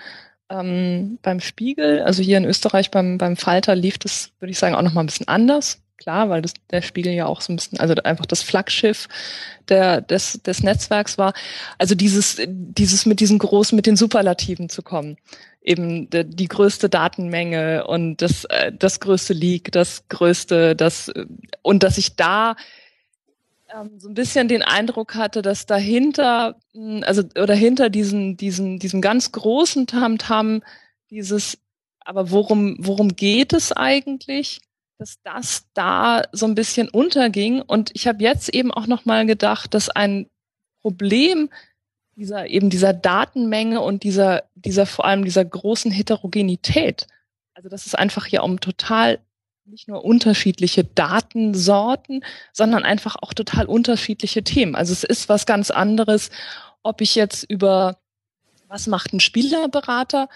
ähm, 0.50 1.20
beim 1.22 1.40
Spiegel, 1.40 2.02
also 2.02 2.22
hier 2.22 2.38
in 2.38 2.46
Österreich 2.46 2.92
beim, 2.92 3.18
beim 3.18 3.38
Falter 3.38 3.76
lief 3.76 3.98
das, 3.98 4.32
würde 4.40 4.52
ich 4.52 4.60
sagen, 4.60 4.76
auch 4.76 4.82
noch 4.82 4.94
mal 4.94 5.02
ein 5.02 5.08
bisschen 5.08 5.28
anders 5.28 5.85
klar, 5.98 6.30
weil 6.30 6.42
das, 6.42 6.54
der 6.72 6.82
Spiegel 6.82 7.14
ja 7.14 7.26
auch 7.26 7.42
so 7.42 7.52
ein 7.52 7.56
bisschen, 7.56 7.80
also 7.80 7.94
einfach 8.04 8.26
das 8.26 8.44
Flaggschiff 8.44 9.08
der, 9.70 10.02
des, 10.02 10.42
des 10.44 10.64
Netzwerks 10.64 11.18
war. 11.18 11.34
Also 11.78 11.96
dieses, 11.96 12.38
dieses 12.48 13.06
mit 13.06 13.20
diesen 13.20 13.40
großen, 13.40 13.76
mit 13.76 13.86
den 13.86 13.96
Superlativen 13.96 14.70
zu 14.70 14.82
kommen. 14.82 15.18
Eben 15.62 16.10
die, 16.10 16.26
die 16.26 16.48
größte 16.48 16.90
Datenmenge 16.90 17.88
und 17.88 18.22
das, 18.22 18.46
äh, 18.46 18.72
das 18.72 19.00
größte 19.00 19.34
Leak, 19.34 19.72
das 19.72 20.08
größte, 20.10 20.76
das, 20.76 21.12
und 21.62 21.84
dass 21.84 21.98
ich 21.98 22.16
da 22.16 22.56
ähm, 23.74 24.00
so 24.00 24.10
ein 24.10 24.14
bisschen 24.14 24.48
den 24.48 24.62
Eindruck 24.62 25.16
hatte, 25.16 25.42
dass 25.42 25.66
dahinter, 25.66 26.56
hm, 26.74 27.04
also, 27.06 27.24
oder 27.42 27.56
hinter 27.56 27.90
diesen, 27.90 28.38
diesen, 28.38 28.80
diesem 28.80 29.02
ganz 29.02 29.32
großen 29.32 29.88
Tamtam, 29.88 30.58
-Tam, 30.58 30.62
dieses, 31.10 31.58
aber 32.00 32.32
worum, 32.32 32.76
worum 32.80 33.16
geht 33.16 33.54
es 33.54 33.72
eigentlich? 33.72 34.62
Dass 34.98 35.22
das 35.24 35.66
da 35.74 36.24
so 36.32 36.46
ein 36.46 36.56
bisschen 36.56 36.90
unterging. 36.90 37.62
Und 37.62 37.92
ich 37.94 38.08
habe 38.08 38.24
jetzt 38.24 38.50
eben 38.50 38.72
auch 38.72 38.88
noch 38.88 39.06
mal 39.06 39.26
gedacht, 39.26 39.74
dass 39.74 39.90
ein 39.90 40.28
Problem 40.82 41.50
dieser 42.16 42.48
eben 42.48 42.70
dieser 42.70 42.94
Datenmenge 42.94 43.82
und 43.82 44.04
dieser 44.04 44.44
dieser 44.56 44.86
vor 44.86 45.06
allem 45.06 45.26
dieser 45.26 45.44
großen 45.44 45.92
Heterogenität, 45.92 47.08
also 47.54 47.68
dass 47.68 47.86
es 47.86 47.96
einfach 47.96 48.26
hier 48.26 48.44
um 48.44 48.60
total 48.62 49.20
nicht 49.66 49.88
nur 49.88 50.06
unterschiedliche 50.06 50.84
Datensorten, 50.84 52.24
sondern 52.54 52.84
einfach 52.84 53.16
auch 53.16 53.34
total 53.34 53.66
unterschiedliche 53.66 54.44
Themen. 54.44 54.76
Also 54.76 54.94
es 54.94 55.04
ist 55.04 55.28
was 55.28 55.46
ganz 55.46 55.72
anderes, 55.72 56.30
ob 56.84 57.02
ich 57.02 57.16
jetzt 57.16 57.44
über 57.50 57.98
was 58.68 58.88
macht 58.88 59.14
ein 59.14 59.20
Spielerberater 59.20 60.30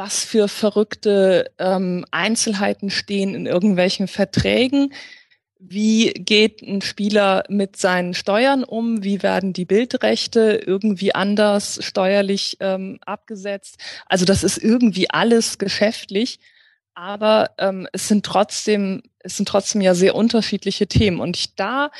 was 0.00 0.24
für 0.24 0.48
verrückte 0.48 1.52
ähm, 1.58 2.06
Einzelheiten 2.10 2.88
stehen 2.88 3.34
in 3.34 3.44
irgendwelchen 3.44 4.08
Verträgen. 4.08 4.94
Wie 5.58 6.14
geht 6.14 6.62
ein 6.62 6.80
Spieler 6.80 7.44
mit 7.50 7.76
seinen 7.76 8.14
Steuern 8.14 8.64
um? 8.64 9.04
Wie 9.04 9.22
werden 9.22 9.52
die 9.52 9.66
Bildrechte 9.66 10.58
irgendwie 10.66 11.14
anders 11.14 11.80
steuerlich 11.84 12.56
ähm, 12.60 12.98
abgesetzt? 13.04 13.76
Also 14.06 14.24
das 14.24 14.42
ist 14.42 14.56
irgendwie 14.56 15.10
alles 15.10 15.58
geschäftlich, 15.58 16.40
aber 16.94 17.50
ähm, 17.58 17.86
es 17.92 18.08
sind 18.08 18.24
trotzdem 18.24 19.02
es 19.18 19.36
sind 19.36 19.50
trotzdem 19.50 19.82
ja 19.82 19.94
sehr 19.94 20.14
unterschiedliche 20.14 20.86
Themen. 20.86 21.20
Und 21.20 21.36
ich, 21.36 21.54
da 21.56 21.90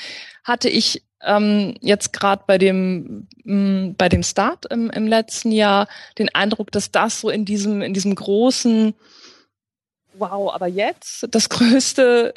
hatte 0.43 0.71
ich 0.71 1.05
ähm, 1.23 1.75
jetzt 1.81 2.13
gerade 2.13 2.45
bei 2.47 2.59
dem 2.59 3.27
mh, 3.45 3.55
mm, 3.55 3.95
bei 3.97 4.09
dem 4.09 4.23
Start 4.23 4.67
im, 4.67 4.91
im 4.91 5.07
letzten 5.07 5.53
Jahr 5.53 5.89
den 6.19 6.29
Eindruck, 6.35 6.73
dass 6.73 6.91
das 6.91 7.21
so 7.21 7.31
in 7.31 7.45
diesem 7.45 7.83
in 7.83 7.95
diesem 7.95 8.15
großen 8.15 8.95
Wow, 10.15 10.53
aber 10.53 10.67
jetzt 10.67 11.27
das 11.31 11.49
größte 11.49 12.35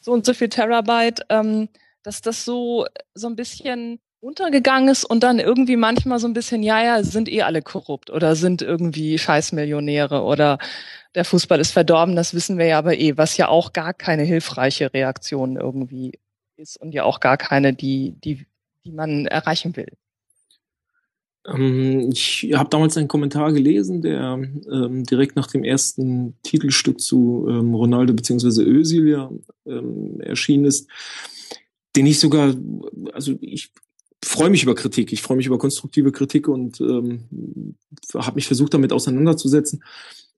so 0.00 0.12
und 0.12 0.26
so 0.26 0.34
viel 0.34 0.48
Terabyte, 0.48 1.22
ähm, 1.28 1.68
dass 2.02 2.20
das 2.20 2.44
so 2.44 2.86
so 3.14 3.28
ein 3.28 3.36
bisschen 3.36 4.00
untergegangen 4.22 4.88
ist 4.88 5.04
und 5.04 5.24
dann 5.24 5.40
irgendwie 5.40 5.76
manchmal 5.76 6.20
so 6.20 6.28
ein 6.28 6.32
bisschen, 6.32 6.62
ja, 6.62 6.82
ja, 6.82 7.02
sind 7.02 7.28
eh 7.28 7.42
alle 7.42 7.60
korrupt 7.60 8.08
oder 8.08 8.36
sind 8.36 8.62
irgendwie 8.62 9.18
Scheißmillionäre 9.18 10.22
oder 10.22 10.58
der 11.16 11.24
Fußball 11.24 11.60
ist 11.60 11.72
verdorben, 11.72 12.14
das 12.14 12.32
wissen 12.32 12.56
wir 12.56 12.66
ja 12.66 12.78
aber 12.78 12.96
eh, 12.96 13.16
was 13.18 13.36
ja 13.36 13.48
auch 13.48 13.72
gar 13.72 13.92
keine 13.92 14.22
hilfreiche 14.22 14.94
Reaktion 14.94 15.56
irgendwie 15.56 16.20
ist 16.56 16.76
und 16.76 16.92
ja 16.92 17.04
auch 17.04 17.20
gar 17.20 17.36
keine, 17.36 17.72
die, 17.74 18.14
die, 18.24 18.46
die 18.84 18.92
man 18.92 19.26
erreichen 19.26 19.76
will. 19.76 19.88
Ähm, 21.46 22.10
ich 22.12 22.50
habe 22.54 22.70
damals 22.70 22.96
einen 22.96 23.08
Kommentar 23.08 23.52
gelesen, 23.52 24.02
der 24.02 24.38
ähm, 24.70 25.04
direkt 25.04 25.36
nach 25.36 25.48
dem 25.48 25.64
ersten 25.64 26.36
Titelstück 26.42 27.00
zu 27.00 27.46
ähm, 27.48 27.74
Ronaldo 27.74 28.14
bzw. 28.14 28.62
Özil 28.62 29.08
ja 29.08 29.30
ähm, 29.66 30.20
erschienen 30.20 30.64
ist, 30.64 30.88
den 31.96 32.06
ich 32.06 32.20
sogar, 32.20 32.54
also 33.12 33.34
ich 33.40 33.72
freue 34.24 34.50
mich 34.50 34.62
über 34.62 34.74
Kritik, 34.74 35.12
ich 35.12 35.20
freue 35.20 35.36
mich 35.36 35.46
über 35.46 35.58
konstruktive 35.58 36.12
Kritik 36.12 36.48
und 36.48 36.80
ähm, 36.80 37.76
habe 38.14 38.36
mich 38.36 38.46
versucht 38.46 38.72
damit 38.72 38.92
auseinanderzusetzen. 38.92 39.82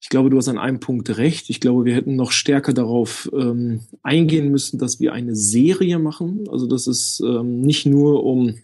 Ich 0.05 0.11
glaube, 0.11 0.29
du 0.29 0.37
hast 0.37 0.49
an 0.49 0.59
einem 0.59 0.81
Punkt 0.81 1.17
recht. 1.17 1.49
Ich 1.49 1.61
glaube, 1.61 1.87
wir 1.87 1.95
hätten 1.95 2.15
noch 2.15 2.31
stärker 2.31 2.75
darauf 2.75 3.31
ähm, 3.33 3.81
eingehen 4.03 4.51
müssen, 4.51 4.79
dass 4.79 5.01
wir 5.01 5.15
eine 5.15 5.35
Serie 5.35 5.99
machen. 5.99 6.47
Also 6.51 6.67
dass 6.67 6.87
es 6.87 7.21
ähm, 7.21 7.63
nicht 7.63 7.87
nur 7.87 8.23
um 8.23 8.59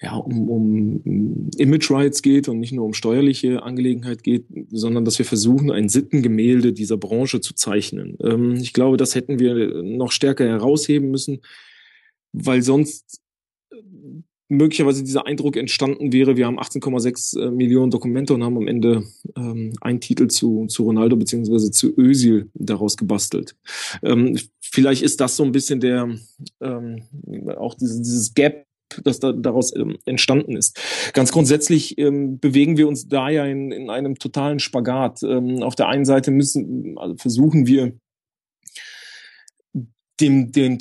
ja, 0.00 0.14
um, 0.14 0.48
um 0.48 1.50
Image 1.58 1.90
Rights 1.90 2.22
geht 2.22 2.48
und 2.48 2.60
nicht 2.60 2.70
nur 2.70 2.84
um 2.84 2.94
steuerliche 2.94 3.64
Angelegenheit 3.64 4.22
geht, 4.22 4.44
sondern 4.70 5.04
dass 5.04 5.18
wir 5.18 5.26
versuchen, 5.26 5.72
ein 5.72 5.88
Sittengemälde 5.88 6.72
dieser 6.72 6.96
Branche 6.96 7.40
zu 7.40 7.54
zeichnen. 7.54 8.16
Ähm, 8.22 8.54
ich 8.54 8.74
glaube, 8.74 8.96
das 8.96 9.16
hätten 9.16 9.40
wir 9.40 9.82
noch 9.82 10.12
stärker 10.12 10.46
herausheben 10.46 11.10
müssen, 11.10 11.40
weil 12.32 12.62
sonst 12.62 13.20
möglicherweise 14.48 15.02
dieser 15.02 15.26
Eindruck 15.26 15.56
entstanden 15.56 16.12
wäre, 16.12 16.36
wir 16.36 16.46
haben 16.46 16.60
18,6 16.60 17.40
äh, 17.40 17.50
Millionen 17.50 17.90
Dokumente 17.90 18.34
und 18.34 18.44
haben 18.44 18.56
am 18.56 18.68
Ende 18.68 19.04
ähm, 19.36 19.72
einen 19.80 20.00
Titel 20.00 20.28
zu, 20.28 20.66
zu 20.66 20.84
Ronaldo 20.84 21.16
beziehungsweise 21.16 21.70
zu 21.70 21.96
Özil 21.98 22.50
daraus 22.54 22.96
gebastelt. 22.96 23.56
Ähm, 24.02 24.38
vielleicht 24.60 25.02
ist 25.02 25.20
das 25.20 25.36
so 25.36 25.44
ein 25.44 25.52
bisschen 25.52 25.80
der 25.80 26.16
ähm, 26.60 27.02
auch 27.56 27.74
dieses, 27.74 28.02
dieses 28.02 28.34
Gap 28.34 28.66
das 29.02 29.18
da, 29.18 29.32
daraus 29.32 29.74
ähm, 29.74 29.98
entstanden 30.04 30.56
ist. 30.56 30.78
Ganz 31.14 31.32
grundsätzlich 31.32 31.98
ähm, 31.98 32.38
bewegen 32.38 32.76
wir 32.76 32.86
uns 32.86 33.08
da 33.08 33.28
ja 33.28 33.44
in, 33.44 33.72
in 33.72 33.90
einem 33.90 34.18
totalen 34.18 34.60
Spagat. 34.60 35.22
Ähm, 35.22 35.62
auf 35.62 35.74
der 35.74 35.88
einen 35.88 36.04
Seite 36.04 36.30
müssen, 36.30 36.96
also 36.98 37.16
versuchen 37.16 37.66
wir 37.66 37.94
dem, 40.20 40.52
dem 40.52 40.78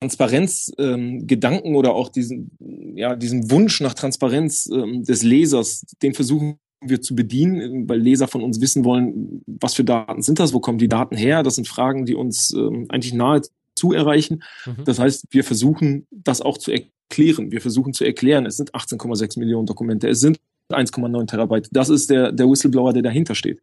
Transparenz 0.00 0.72
ähm, 0.78 1.26
Gedanken 1.26 1.74
oder 1.74 1.94
auch 1.94 2.08
diesen 2.08 2.50
ja 2.94 3.16
diesen 3.16 3.50
Wunsch 3.50 3.80
nach 3.80 3.94
Transparenz 3.94 4.68
ähm, 4.72 5.04
des 5.04 5.22
Lesers, 5.22 5.84
den 6.02 6.14
versuchen 6.14 6.58
wir 6.80 7.00
zu 7.00 7.16
bedienen, 7.16 7.88
weil 7.88 7.98
Leser 8.00 8.28
von 8.28 8.42
uns 8.42 8.60
wissen 8.60 8.84
wollen, 8.84 9.42
was 9.46 9.74
für 9.74 9.82
Daten 9.84 10.22
sind 10.22 10.38
das, 10.38 10.52
wo 10.52 10.60
kommen 10.60 10.78
die 10.78 10.88
Daten 10.88 11.16
her? 11.16 11.42
Das 11.42 11.56
sind 11.56 11.66
Fragen, 11.66 12.06
die 12.06 12.14
uns 12.14 12.52
ähm, 12.52 12.86
eigentlich 12.88 13.12
nahe 13.12 13.42
zu 13.74 13.92
erreichen. 13.92 14.44
Mhm. 14.64 14.84
Das 14.84 15.00
heißt, 15.00 15.26
wir 15.30 15.42
versuchen 15.42 16.06
das 16.10 16.40
auch 16.40 16.58
zu 16.58 16.70
erklären. 16.70 17.50
Wir 17.50 17.60
versuchen 17.60 17.92
zu 17.92 18.04
erklären, 18.04 18.46
es 18.46 18.56
sind 18.56 18.74
18,6 18.74 19.38
Millionen 19.40 19.66
Dokumente, 19.66 20.08
es 20.08 20.20
sind 20.20 20.38
1,9 20.70 21.26
Terabyte. 21.26 21.68
Das 21.72 21.88
ist 21.88 22.10
der 22.10 22.30
der 22.30 22.48
Whistleblower, 22.48 22.92
der 22.92 23.02
dahinter 23.02 23.34
steht. 23.34 23.60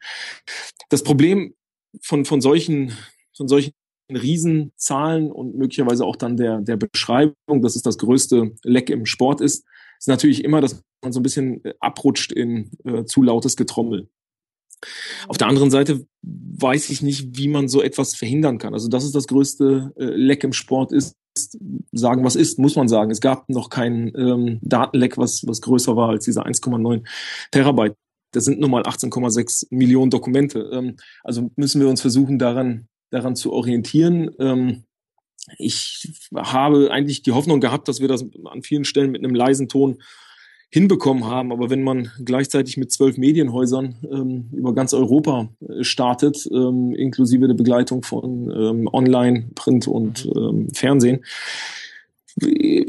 Das 0.89 1.03
Problem 1.03 1.53
von 2.01 2.25
von 2.25 2.41
solchen 2.41 2.91
von 3.33 3.47
solchen 3.47 3.71
Riesenzahlen 4.09 5.31
und 5.31 5.55
möglicherweise 5.55 6.05
auch 6.05 6.15
dann 6.15 6.37
der, 6.37 6.61
der 6.61 6.77
Beschreibung, 6.77 7.61
dass 7.61 7.75
es 7.75 7.81
das 7.81 7.97
größte 7.97 8.51
Leck 8.63 8.89
im 8.89 9.05
Sport 9.05 9.41
ist, 9.41 9.65
ist 9.97 10.07
natürlich 10.07 10.43
immer, 10.43 10.61
dass 10.61 10.83
man 11.01 11.11
so 11.11 11.19
ein 11.19 11.23
bisschen 11.23 11.63
äh, 11.65 11.73
abrutscht 11.79 12.31
in 12.31 12.71
äh, 12.83 13.05
zu 13.05 13.23
lautes 13.23 13.55
Getrommel. 13.55 14.09
Auf 15.27 15.37
der 15.37 15.47
anderen 15.47 15.71
Seite 15.71 16.05
weiß 16.21 16.89
ich 16.89 17.01
nicht, 17.01 17.37
wie 17.37 17.47
man 17.47 17.67
so 17.67 17.81
etwas 17.81 18.15
verhindern 18.15 18.57
kann. 18.57 18.73
Also, 18.73 18.87
dass 18.87 19.03
es 19.03 19.11
das 19.11 19.27
größte 19.27 19.93
äh, 19.97 20.03
Leck 20.03 20.43
im 20.43 20.53
Sport 20.53 20.91
ist, 20.91 21.15
sagen, 21.91 22.23
was 22.23 22.35
ist, 22.35 22.59
muss 22.59 22.75
man 22.75 22.87
sagen. 22.87 23.11
Es 23.11 23.21
gab 23.21 23.49
noch 23.49 23.69
kein 23.69 24.13
ähm, 24.15 24.59
Datenleck, 24.61 25.17
was, 25.17 25.45
was 25.47 25.61
größer 25.61 25.95
war 25.95 26.09
als 26.09 26.25
diese 26.25 26.45
1,9 26.45 27.03
Terabyte. 27.51 27.95
Das 28.31 28.45
sind 28.45 28.59
nun 28.59 28.71
mal 28.71 28.83
18,6 28.83 29.67
Millionen 29.69 30.11
Dokumente. 30.11 30.69
Ähm, 30.71 30.97
also 31.23 31.51
müssen 31.55 31.81
wir 31.81 31.89
uns 31.89 32.01
versuchen, 32.01 32.39
daran 32.39 32.87
daran 33.15 33.35
zu 33.35 33.51
orientieren. 33.51 34.31
Ähm, 34.39 34.83
ich 35.57 36.11
habe 36.35 36.91
eigentlich 36.91 37.21
die 37.21 37.31
Hoffnung 37.31 37.59
gehabt, 37.59 37.87
dass 37.87 37.99
wir 37.99 38.07
das 38.07 38.25
an 38.45 38.63
vielen 38.63 38.85
Stellen 38.85 39.11
mit 39.11 39.23
einem 39.23 39.35
leisen 39.35 39.69
Ton 39.69 40.01
hinbekommen 40.69 41.25
haben. 41.25 41.51
Aber 41.51 41.69
wenn 41.69 41.83
man 41.83 42.11
gleichzeitig 42.23 42.77
mit 42.77 42.91
zwölf 42.91 43.17
Medienhäusern 43.17 43.95
ähm, 44.11 44.49
über 44.51 44.73
ganz 44.73 44.93
Europa 44.93 45.49
äh, 45.61 45.83
startet, 45.83 46.47
ähm, 46.51 46.93
inklusive 46.93 47.47
der 47.47 47.53
Begleitung 47.53 48.03
von 48.03 48.51
ähm, 48.51 48.89
Online, 48.91 49.49
Print 49.55 49.87
und 49.87 50.25
ähm, 50.35 50.69
Fernsehen, 50.73 51.23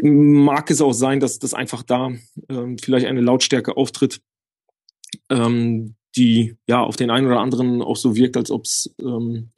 mag 0.02 0.71
es 0.71 0.80
auch 0.80 0.92
sein, 0.92 1.21
dass 1.21 1.38
das 1.38 1.54
einfach 1.54 1.83
da 1.85 2.11
ähm, 2.49 2.78
vielleicht 2.78 3.06
eine 3.06 3.21
Lautstärke 3.21 3.76
auftritt, 3.76 4.21
ähm, 5.30 5.95
die 6.16 6.56
ja 6.66 6.83
auf 6.83 6.97
den 6.97 7.11
einen 7.11 7.26
oder 7.28 7.38
anderen 7.38 7.83
auch 7.83 7.97
so 7.97 8.16
wirkt, 8.16 8.37
als 8.37 8.50
ob 8.50 8.64
es 8.64 8.92
ähm, 9.00 9.50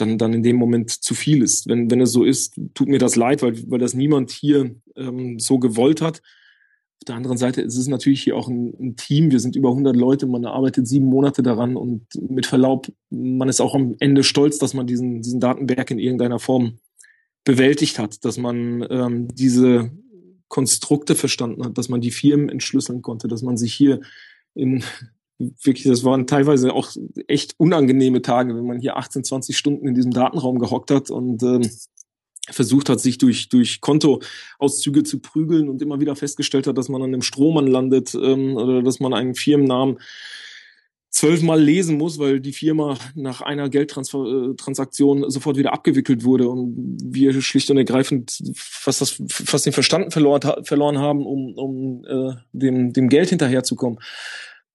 dann, 0.00 0.18
dann 0.18 0.32
in 0.32 0.42
dem 0.42 0.56
Moment 0.56 0.90
zu 0.90 1.14
viel 1.14 1.42
ist. 1.42 1.68
Wenn, 1.68 1.90
wenn 1.90 2.00
es 2.00 2.12
so 2.12 2.24
ist, 2.24 2.58
tut 2.74 2.88
mir 2.88 2.98
das 2.98 3.16
leid, 3.16 3.42
weil, 3.42 3.54
weil 3.70 3.78
das 3.78 3.94
niemand 3.94 4.30
hier 4.30 4.74
ähm, 4.96 5.38
so 5.38 5.58
gewollt 5.58 6.00
hat. 6.00 6.22
Auf 7.00 7.06
der 7.06 7.14
anderen 7.14 7.38
Seite 7.38 7.62
ist 7.62 7.76
es 7.76 7.88
natürlich 7.88 8.22
hier 8.22 8.36
auch 8.36 8.48
ein, 8.48 8.74
ein, 8.78 8.96
Team. 8.96 9.30
Wir 9.30 9.40
sind 9.40 9.56
über 9.56 9.70
100 9.70 9.96
Leute, 9.96 10.26
man 10.26 10.44
arbeitet 10.44 10.86
sieben 10.86 11.06
Monate 11.06 11.42
daran 11.42 11.76
und 11.76 12.06
mit 12.28 12.46
Verlaub, 12.46 12.92
man 13.08 13.48
ist 13.48 13.60
auch 13.60 13.74
am 13.74 13.96
Ende 14.00 14.22
stolz, 14.22 14.58
dass 14.58 14.74
man 14.74 14.86
diesen, 14.86 15.22
diesen 15.22 15.40
Datenberg 15.40 15.90
in 15.90 15.98
irgendeiner 15.98 16.38
Form 16.38 16.78
bewältigt 17.44 17.98
hat, 17.98 18.24
dass 18.24 18.36
man 18.36 18.86
ähm, 18.90 19.28
diese 19.34 19.90
Konstrukte 20.48 21.14
verstanden 21.14 21.64
hat, 21.64 21.78
dass 21.78 21.88
man 21.88 22.00
die 22.00 22.10
Firmen 22.10 22.48
entschlüsseln 22.48 23.00
konnte, 23.00 23.28
dass 23.28 23.40
man 23.42 23.56
sich 23.56 23.72
hier 23.72 24.00
in 24.54 24.82
wirklich, 25.62 25.84
das 25.84 26.04
waren 26.04 26.26
teilweise 26.26 26.72
auch 26.72 26.90
echt 27.26 27.54
unangenehme 27.58 28.22
Tage, 28.22 28.54
wenn 28.54 28.66
man 28.66 28.80
hier 28.80 28.96
18, 28.96 29.24
20 29.24 29.56
Stunden 29.56 29.88
in 29.88 29.94
diesem 29.94 30.12
Datenraum 30.12 30.58
gehockt 30.58 30.90
hat 30.90 31.10
und 31.10 31.42
ähm, 31.42 31.68
versucht 32.50 32.88
hat, 32.88 33.00
sich 33.00 33.18
durch, 33.18 33.48
durch 33.48 33.80
Kontoauszüge 33.80 35.02
zu 35.02 35.20
prügeln 35.20 35.68
und 35.68 35.82
immer 35.82 36.00
wieder 36.00 36.16
festgestellt 36.16 36.66
hat, 36.66 36.76
dass 36.76 36.88
man 36.88 37.02
an 37.02 37.08
einem 37.08 37.22
Strohmann 37.22 37.66
landet 37.66 38.14
ähm, 38.14 38.56
oder 38.56 38.82
dass 38.82 39.00
man 39.00 39.14
einen 39.14 39.34
Firmennamen 39.34 39.98
zwölfmal 41.10 41.60
lesen 41.60 41.98
muss, 41.98 42.18
weil 42.18 42.40
die 42.40 42.52
Firma 42.52 42.96
nach 43.14 43.40
einer 43.40 43.68
Geldtransaktion 43.68 45.24
äh, 45.24 45.30
sofort 45.30 45.56
wieder 45.56 45.72
abgewickelt 45.72 46.24
wurde 46.24 46.48
und 46.48 46.98
wir 47.02 47.40
schlicht 47.42 47.70
und 47.70 47.78
ergreifend 47.78 48.40
fast, 48.54 49.00
das, 49.00 49.20
fast 49.28 49.66
den 49.66 49.72
Verstand 49.72 50.12
verloren, 50.12 50.64
verloren 50.64 50.98
haben, 50.98 51.26
um, 51.26 51.54
um 51.54 52.04
äh, 52.04 52.34
dem, 52.52 52.92
dem 52.92 53.08
Geld 53.08 53.30
hinterherzukommen 53.30 53.98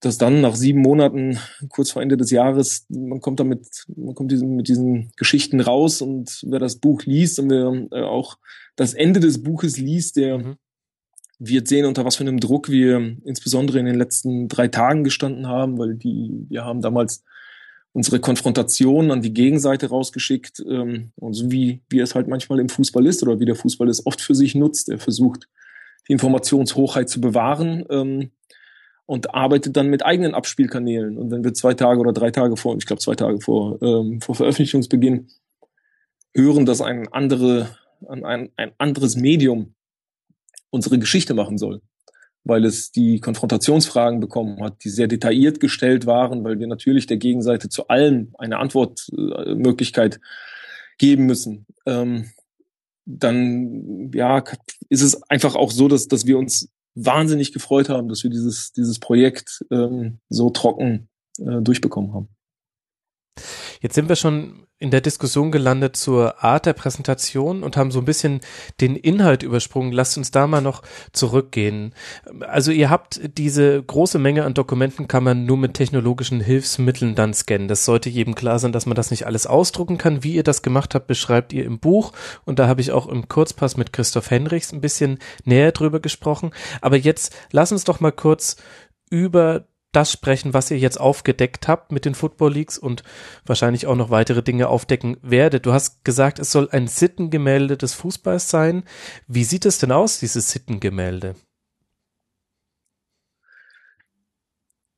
dass 0.05 0.19
dann 0.19 0.39
nach 0.39 0.55
sieben 0.55 0.81
Monaten, 0.81 1.39
kurz 1.69 1.89
vor 1.89 2.03
Ende 2.03 2.15
des 2.15 2.29
Jahres, 2.29 2.85
man 2.89 3.21
kommt 3.21 3.39
damit, 3.39 3.85
man 3.95 4.13
kommt 4.13 4.31
diesen, 4.31 4.55
mit 4.55 4.67
diesen 4.67 5.12
Geschichten 5.17 5.59
raus 5.59 6.00
und 6.00 6.43
wer 6.45 6.59
das 6.59 6.75
Buch 6.75 7.01
liest 7.05 7.39
und 7.39 7.50
wer 7.50 7.88
äh, 7.91 8.03
auch 8.03 8.38
das 8.75 8.93
Ende 8.93 9.19
des 9.19 9.41
Buches 9.41 9.77
liest, 9.77 10.17
der 10.17 10.38
mhm. 10.38 10.55
wird 11.39 11.67
sehen, 11.67 11.88
unter 11.88 12.05
was 12.05 12.17
für 12.17 12.24
einem 12.24 12.39
Druck 12.39 12.69
wir 12.69 13.17
insbesondere 13.25 13.79
in 13.79 13.85
den 13.88 13.95
letzten 13.95 14.47
drei 14.47 14.67
Tagen 14.67 15.03
gestanden 15.03 15.47
haben, 15.47 15.79
weil 15.79 15.95
die, 15.95 16.45
wir 16.50 16.63
haben 16.63 16.81
damals 16.81 17.24
unsere 17.91 18.19
Konfrontation 18.19 19.09
an 19.09 19.24
die 19.24 19.33
Gegenseite 19.33 19.89
rausgeschickt 19.89 20.63
ähm, 20.69 21.13
und 21.15 21.33
so 21.33 21.50
wie, 21.50 21.81
wie 21.89 22.00
es 22.00 22.13
halt 22.13 22.27
manchmal 22.27 22.59
im 22.59 22.69
Fußball 22.69 23.07
ist 23.07 23.24
oder 23.24 23.39
wie 23.39 23.45
der 23.45 23.55
Fußball 23.55 23.89
es 23.89 24.05
oft 24.05 24.21
für 24.21 24.35
sich 24.35 24.53
nutzt. 24.53 24.89
Er 24.89 25.00
versucht, 25.00 25.47
die 26.07 26.13
Informationshochheit 26.13 27.09
zu 27.09 27.21
bewahren. 27.21 27.85
Ähm, 27.89 28.31
und 29.05 29.33
arbeitet 29.35 29.77
dann 29.77 29.88
mit 29.88 30.05
eigenen 30.05 30.33
Abspielkanälen. 30.33 31.17
Und 31.17 31.31
wenn 31.31 31.43
wir 31.43 31.53
zwei 31.53 31.74
Tage 31.74 32.00
oder 32.00 32.13
drei 32.13 32.31
Tage 32.31 32.57
vor, 32.57 32.75
ich 32.77 32.85
glaube 32.85 33.01
zwei 33.01 33.15
Tage 33.15 33.39
vor, 33.39 33.81
ähm, 33.81 34.19
vor 34.21 34.35
Veröffentlichungsbeginn 34.35 35.27
hören, 36.35 36.65
dass 36.65 36.81
ein, 36.81 37.07
andere, 37.12 37.77
ein, 38.07 38.50
ein 38.55 38.71
anderes 38.77 39.15
Medium 39.15 39.75
unsere 40.69 41.00
Geschichte 41.00 41.33
machen 41.33 41.57
soll, 41.57 41.81
weil 42.43 42.65
es 42.65 42.91
die 42.91 43.19
Konfrontationsfragen 43.19 44.19
bekommen 44.19 44.62
hat, 44.62 44.83
die 44.83 44.89
sehr 44.89 45.07
detailliert 45.07 45.59
gestellt 45.59 46.05
waren, 46.05 46.43
weil 46.43 46.59
wir 46.59 46.67
natürlich 46.67 47.05
der 47.05 47.17
Gegenseite 47.17 47.69
zu 47.69 47.88
allem 47.88 48.33
eine 48.38 48.57
Antwortmöglichkeit 48.57 50.19
geben 50.97 51.25
müssen. 51.25 51.65
Ähm, 51.85 52.31
dann 53.05 54.11
ja, 54.13 54.44
ist 54.89 55.03
es 55.03 55.22
einfach 55.29 55.55
auch 55.55 55.70
so, 55.70 55.87
dass, 55.87 56.07
dass 56.07 56.25
wir 56.25 56.39
uns 56.39 56.70
wahnsinnig 56.96 57.53
gefreut 57.53 57.90
haben, 57.90 58.08
dass 58.08 58.24
wir 58.24 58.31
dieses, 58.31 58.72
dieses 58.72 59.00
Projekt 59.00 59.66
ähm, 59.70 60.20
so 60.29 60.50
trocken 60.50 61.10
äh, 61.40 61.62
durchbekommen 61.62 62.14
haben. 62.14 62.29
Jetzt 63.85 63.93
sind 63.93 64.09
wir 64.09 64.15
schon 64.15 64.65
in 64.79 64.89
der 64.89 65.00
Diskussion 65.00 65.51
gelandet 65.51 65.95
zur 65.95 66.43
Art 66.43 66.65
der 66.65 66.74
Präsentation 66.74 67.61
und 67.61 67.77
haben 67.77 67.91
so 67.91 68.00
ein 68.00 68.05
bisschen 68.05 68.41
den 68.81 68.95
Inhalt 68.95 69.43
übersprungen. 69.43 69.91
Lasst 69.91 70.17
uns 70.17 70.31
da 70.31 70.48
mal 70.48 70.63
noch 70.63 70.81
zurückgehen. 71.11 71.93
Also 72.39 72.71
ihr 72.71 72.89
habt 72.89 73.21
diese 73.37 73.83
große 73.83 74.17
Menge 74.17 74.43
an 74.43 74.55
Dokumenten 74.55 75.07
kann 75.07 75.24
man 75.24 75.45
nur 75.45 75.57
mit 75.57 75.75
technologischen 75.75 76.41
Hilfsmitteln 76.41 77.13
dann 77.13 77.35
scannen. 77.35 77.67
Das 77.67 77.85
sollte 77.85 78.09
jedem 78.09 78.33
klar 78.33 78.57
sein, 78.57 78.71
dass 78.71 78.87
man 78.87 78.95
das 78.95 79.11
nicht 79.11 79.27
alles 79.27 79.45
ausdrucken 79.45 80.00
kann. 80.00 80.24
Wie 80.24 80.33
ihr 80.33 80.41
das 80.41 80.63
gemacht 80.63 80.95
habt, 80.95 81.05
beschreibt 81.05 81.53
ihr 81.53 81.63
im 81.63 81.77
Buch 81.77 82.11
und 82.43 82.57
da 82.57 82.67
habe 82.67 82.81
ich 82.81 82.91
auch 82.91 83.05
im 83.05 83.29
Kurzpass 83.29 83.77
mit 83.77 83.93
Christoph 83.93 84.31
Henrichs 84.31 84.74
ein 84.74 84.81
bisschen 84.81 85.19
näher 85.43 85.74
drüber 85.74 86.00
gesprochen. 86.00 86.50
Aber 86.81 86.98
jetzt 86.98 87.35
lass 87.51 87.71
uns 87.71 87.83
doch 87.83 88.00
mal 88.00 88.11
kurz 88.11 88.55
über 89.11 89.67
das 89.96 90.12
sprechen, 90.12 90.53
was 90.53 90.72
ihr 90.72 90.77
jetzt 90.77 91.00
aufgedeckt 91.00 91.68
habt 91.68 91.92
mit 91.92 92.05
den 92.05 92.16
Football 92.16 92.53
Leagues 92.53 92.77
und 92.77 93.03
wahrscheinlich 93.46 93.88
auch 93.88 93.96
noch 93.96 94.10
weitere 94.10 94.44
Dinge 94.44 94.68
aufdecken 94.68 95.18
werdet. 95.22 95.66
Du 95.66 95.74
hast 95.74 96.03
gesagt, 96.03 96.40
es 96.40 96.51
soll 96.51 96.70
ein 96.72 96.88
Sittengemälde 96.88 97.77
des 97.77 97.94
Fußballs 97.94 98.50
sein. 98.50 98.84
Wie 99.27 99.44
sieht 99.44 99.66
es 99.66 99.79
denn 99.79 99.92
aus, 99.92 100.20
dieses 100.20 100.51
Sittengemälde? 100.51 101.36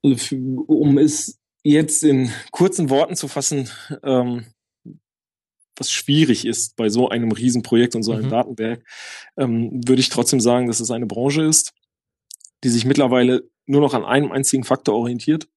Um 0.02 0.98
es 0.98 1.40
jetzt 1.64 2.04
in 2.04 2.32
kurzen 2.52 2.90
Worten 2.90 3.16
zu 3.16 3.28
fassen, 3.28 3.70
ähm, 4.04 4.46
was 5.76 5.92
schwierig 5.92 6.46
ist 6.46 6.76
bei 6.76 6.90
so 6.90 7.10
einem 7.10 7.32
Riesenprojekt 7.32 7.96
und 7.96 8.04
so 8.04 8.14
einem 8.14 8.26
mhm. 8.26 8.30
Datenwerk, 8.30 8.84
ähm, 9.38 9.82
würde 9.86 10.00
ich 10.00 10.10
trotzdem 10.10 10.40
sagen, 10.40 10.68
dass 10.68 10.80
es 10.80 10.92
eine 10.92 11.06
Branche 11.06 11.44
ist, 11.44 11.74
die 12.64 12.70
sich 12.70 12.86
mittlerweile 12.86 13.48
nur 13.68 13.82
noch 13.82 13.94
an 13.94 14.06
einem 14.06 14.32
einzigen 14.32 14.64
Faktor 14.64 14.96
orientiert 14.96 15.48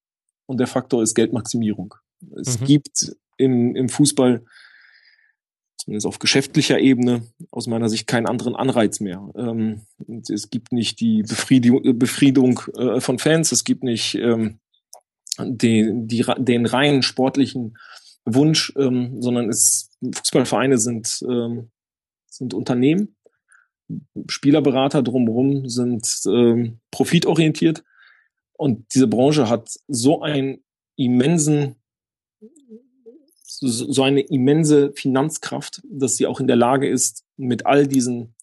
und 0.46 0.59
der 0.59 0.66
Faktor 0.66 1.03
ist 1.03 1.14
Geldmaximierung. 1.14 1.94
Es 2.37 2.61
mhm. 2.61 2.64
gibt 2.66 3.16
in, 3.38 3.75
im 3.75 3.88
Fußball 3.88 4.44
zumindest 5.77 6.07
auf 6.07 6.18
geschäftlicher 6.18 6.79
Ebene 6.79 7.23
aus 7.51 7.66
meiner 7.66 7.88
Sicht 7.88 8.07
keinen 8.07 8.27
anderen 8.27 8.55
Anreiz 8.55 9.01
mehr. 9.01 9.31
Ähm, 9.35 9.83
es 10.29 10.51
gibt 10.51 10.73
nicht 10.73 11.01
die 11.01 11.23
Befriedigung, 11.23 11.99
Befriedung 11.99 12.61
äh, 12.77 13.01
von 13.01 13.18
Fans, 13.18 13.51
es 13.53 13.64
gibt 13.64 13.83
nicht 13.83 14.14
ähm, 14.16 14.59
den, 15.38 16.07
die, 16.07 16.25
den 16.38 16.66
reinen 16.66 17.03
sportlichen 17.03 17.79
Wunsch, 18.27 18.73
ähm, 18.77 19.23
sondern 19.23 19.49
es 19.49 19.90
Fußballvereine 20.03 20.77
sind, 20.77 21.25
ähm, 21.27 21.70
sind 22.29 22.53
Unternehmen. 22.53 23.16
Spielerberater 24.29 25.03
drumherum 25.03 25.68
sind 25.68 26.07
ähm, 26.27 26.81
profitorientiert 26.90 27.83
und 28.61 28.92
diese 28.94 29.07
Branche 29.07 29.49
hat 29.49 29.70
so 29.88 30.20
einen 30.20 30.62
immensen, 30.94 31.77
so 33.42 34.03
eine 34.03 34.20
immense 34.20 34.92
Finanzkraft, 34.92 35.81
dass 35.90 36.18
sie 36.18 36.27
auch 36.27 36.40
in 36.40 36.46
der 36.46 36.57
Lage 36.57 36.87
ist, 36.87 37.25
mit 37.38 37.64
all 37.64 37.87
diesen 37.87 38.35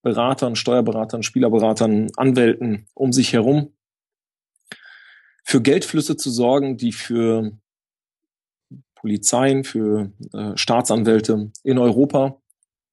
Beratern, 0.00 0.56
Steuerberatern, 0.56 1.22
Spielerberatern, 1.22 2.10
Anwälten 2.16 2.86
um 2.94 3.12
sich 3.12 3.34
herum 3.34 3.74
für 5.44 5.60
Geldflüsse 5.60 6.16
zu 6.16 6.30
sorgen, 6.30 6.78
die 6.78 6.92
für 6.92 7.52
Polizeien, 8.94 9.64
für 9.64 10.12
äh, 10.32 10.56
Staatsanwälte 10.56 11.52
in 11.62 11.76
Europa 11.76 12.41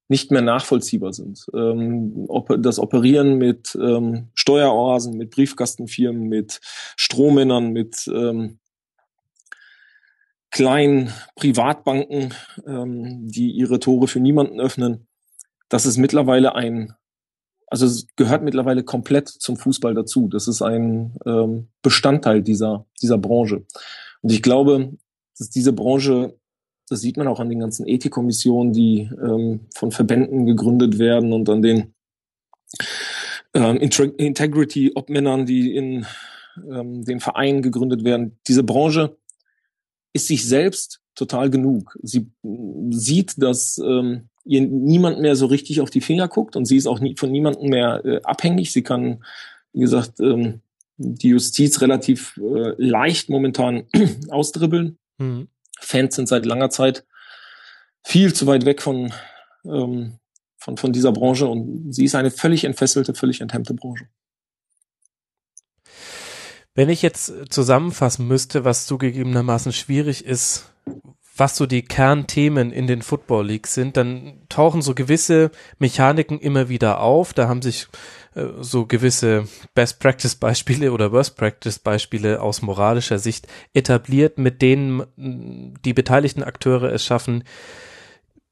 nicht 0.09 0.31
mehr 0.31 0.41
nachvollziehbar 0.41 1.13
sind. 1.13 1.45
Ähm, 1.53 2.27
das 2.59 2.79
Operieren 2.79 3.37
mit 3.37 3.77
ähm, 3.79 4.29
Steueroasen, 4.33 5.15
mit 5.17 5.29
Briefkastenfirmen, 5.29 6.23
mit 6.27 6.59
Strohmännern, 6.97 7.71
mit 7.71 8.09
ähm, 8.13 8.59
kleinen 10.51 11.13
Privatbanken, 11.35 12.33
ähm, 12.65 13.29
die 13.29 13.51
ihre 13.51 13.79
Tore 13.79 14.07
für 14.07 14.19
niemanden 14.19 14.59
öffnen, 14.59 15.07
das 15.69 15.85
ist 15.85 15.97
mittlerweile 15.97 16.55
ein, 16.55 16.95
also 17.67 17.85
es 17.85 18.07
gehört 18.15 18.43
mittlerweile 18.43 18.83
komplett 18.83 19.29
zum 19.29 19.57
Fußball 19.57 19.93
dazu. 19.93 20.27
Das 20.27 20.47
ist 20.47 20.63
ein 20.63 21.15
ähm, 21.27 21.67
Bestandteil 21.83 22.41
dieser, 22.41 22.87
dieser 23.01 23.19
Branche. 23.19 23.63
Und 24.21 24.31
ich 24.31 24.41
glaube, 24.41 24.97
dass 25.37 25.51
diese 25.51 25.71
Branche 25.71 26.38
das 26.89 27.01
sieht 27.01 27.17
man 27.17 27.27
auch 27.27 27.39
an 27.39 27.49
den 27.49 27.59
ganzen 27.59 27.87
Ethikkommissionen, 27.87 28.73
die 28.73 29.09
ähm, 29.21 29.61
von 29.75 29.91
Verbänden 29.91 30.45
gegründet 30.45 30.99
werden 30.99 31.33
und 31.33 31.49
an 31.49 31.61
den 31.61 31.93
ähm, 33.53 33.77
Integrity-Obmännern, 33.77 35.45
die 35.45 35.75
in 35.75 36.05
ähm, 36.69 37.03
den 37.05 37.19
Vereinen 37.19 37.61
gegründet 37.61 38.03
werden. 38.03 38.37
Diese 38.47 38.63
Branche 38.63 39.17
ist 40.13 40.27
sich 40.27 40.47
selbst 40.47 41.01
total 41.15 41.49
genug. 41.49 41.97
Sie 42.01 42.31
sieht, 42.89 43.41
dass 43.41 43.77
ähm, 43.77 44.29
ihr 44.45 44.61
niemand 44.61 45.19
mehr 45.19 45.35
so 45.35 45.45
richtig 45.45 45.81
auf 45.81 45.89
die 45.89 46.01
Finger 46.01 46.27
guckt 46.27 46.55
und 46.55 46.65
sie 46.65 46.77
ist 46.77 46.87
auch 46.87 46.99
nie, 46.99 47.15
von 47.15 47.31
niemandem 47.31 47.69
mehr 47.69 48.03
äh, 48.03 48.21
abhängig. 48.23 48.71
Sie 48.71 48.83
kann 48.83 49.19
wie 49.73 49.81
gesagt, 49.81 50.19
ähm, 50.19 50.61
die 50.97 51.29
Justiz 51.29 51.81
relativ 51.81 52.37
äh, 52.37 52.73
leicht 52.77 53.29
momentan 53.29 53.85
ausdribbeln. 54.29 54.97
Mhm. 55.17 55.47
Fans 55.79 56.15
sind 56.15 56.27
seit 56.27 56.45
langer 56.45 56.69
Zeit 56.69 57.05
viel 58.03 58.33
zu 58.33 58.47
weit 58.47 58.65
weg 58.65 58.81
von, 58.81 59.13
ähm, 59.65 60.19
von, 60.57 60.77
von 60.77 60.93
dieser 60.93 61.11
Branche 61.11 61.47
und 61.47 61.93
sie 61.93 62.05
ist 62.05 62.15
eine 62.15 62.31
völlig 62.31 62.63
entfesselte, 62.63 63.13
völlig 63.13 63.41
enthemmte 63.41 63.73
Branche. 63.73 64.07
Wenn 66.75 66.89
ich 66.89 67.01
jetzt 67.01 67.33
zusammenfassen 67.49 68.27
müsste, 68.27 68.63
was 68.63 68.85
zugegebenermaßen 68.85 69.73
schwierig 69.73 70.25
ist, 70.25 70.71
was 71.39 71.55
so 71.55 71.65
die 71.65 71.83
Kernthemen 71.83 72.71
in 72.71 72.87
den 72.87 73.01
Football 73.01 73.47
Leagues 73.47 73.73
sind, 73.73 73.97
dann 73.97 74.41
tauchen 74.49 74.81
so 74.81 74.93
gewisse 74.93 75.51
Mechaniken 75.77 76.39
immer 76.39 76.69
wieder 76.69 76.99
auf. 76.99 77.33
Da 77.33 77.47
haben 77.47 77.61
sich 77.61 77.87
äh, 78.35 78.45
so 78.59 78.85
gewisse 78.85 79.45
Best 79.73 79.99
Practice 79.99 80.35
Beispiele 80.35 80.91
oder 80.91 81.11
Worst 81.11 81.37
Practice 81.37 81.79
Beispiele 81.79 82.41
aus 82.41 82.61
moralischer 82.61 83.19
Sicht 83.19 83.47
etabliert, 83.73 84.37
mit 84.37 84.61
denen 84.61 85.05
die 85.85 85.93
beteiligten 85.93 86.43
Akteure 86.43 86.91
es 86.91 87.05
schaffen, 87.05 87.43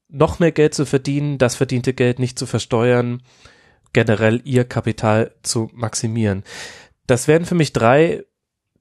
noch 0.08 0.38
mehr 0.38 0.52
Geld 0.52 0.74
zu 0.74 0.86
verdienen, 0.86 1.38
das 1.38 1.54
verdiente 1.54 1.92
Geld 1.92 2.18
nicht 2.18 2.38
zu 2.38 2.46
versteuern, 2.46 3.22
generell 3.92 4.40
ihr 4.44 4.64
Kapital 4.64 5.34
zu 5.42 5.70
maximieren. 5.74 6.44
Das 7.06 7.28
wären 7.28 7.44
für 7.44 7.54
mich 7.54 7.72
drei 7.72 8.24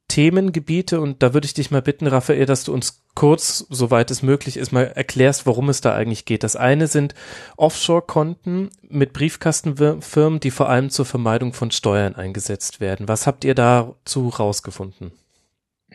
Themengebiete 0.07 1.01
und 1.01 1.21
da 1.21 1.33
würde 1.33 1.45
ich 1.45 1.53
dich 1.53 1.69
mal 1.69 1.81
bitten, 1.81 2.07
Raphael, 2.07 2.45
dass 2.45 2.63
du 2.63 2.73
uns 2.73 3.03
kurz, 3.13 3.65
soweit 3.69 4.09
es 4.09 4.21
möglich 4.21 4.57
ist, 4.57 4.71
mal 4.71 4.83
erklärst, 4.83 5.45
worum 5.45 5.69
es 5.69 5.81
da 5.81 5.95
eigentlich 5.95 6.25
geht. 6.25 6.43
Das 6.43 6.55
eine 6.55 6.87
sind 6.87 7.13
Offshore-Konten 7.57 8.69
mit 8.87 9.13
Briefkastenfirmen, 9.13 10.39
die 10.39 10.51
vor 10.51 10.69
allem 10.69 10.89
zur 10.89 11.05
Vermeidung 11.05 11.53
von 11.53 11.71
Steuern 11.71 12.15
eingesetzt 12.15 12.79
werden. 12.79 13.07
Was 13.07 13.27
habt 13.27 13.43
ihr 13.43 13.55
dazu 13.55 14.29
rausgefunden? 14.29 15.11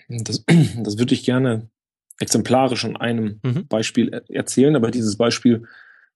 Das, 0.09 0.45
das 0.77 0.99
würde 0.99 1.15
ich 1.15 1.25
gerne 1.25 1.71
exemplarisch 2.19 2.85
an 2.85 2.97
einem 2.97 3.41
mhm. 3.43 3.67
Beispiel 3.67 4.23
erzählen, 4.29 4.77
aber 4.77 4.91
dieses 4.91 5.17
Beispiel 5.17 5.65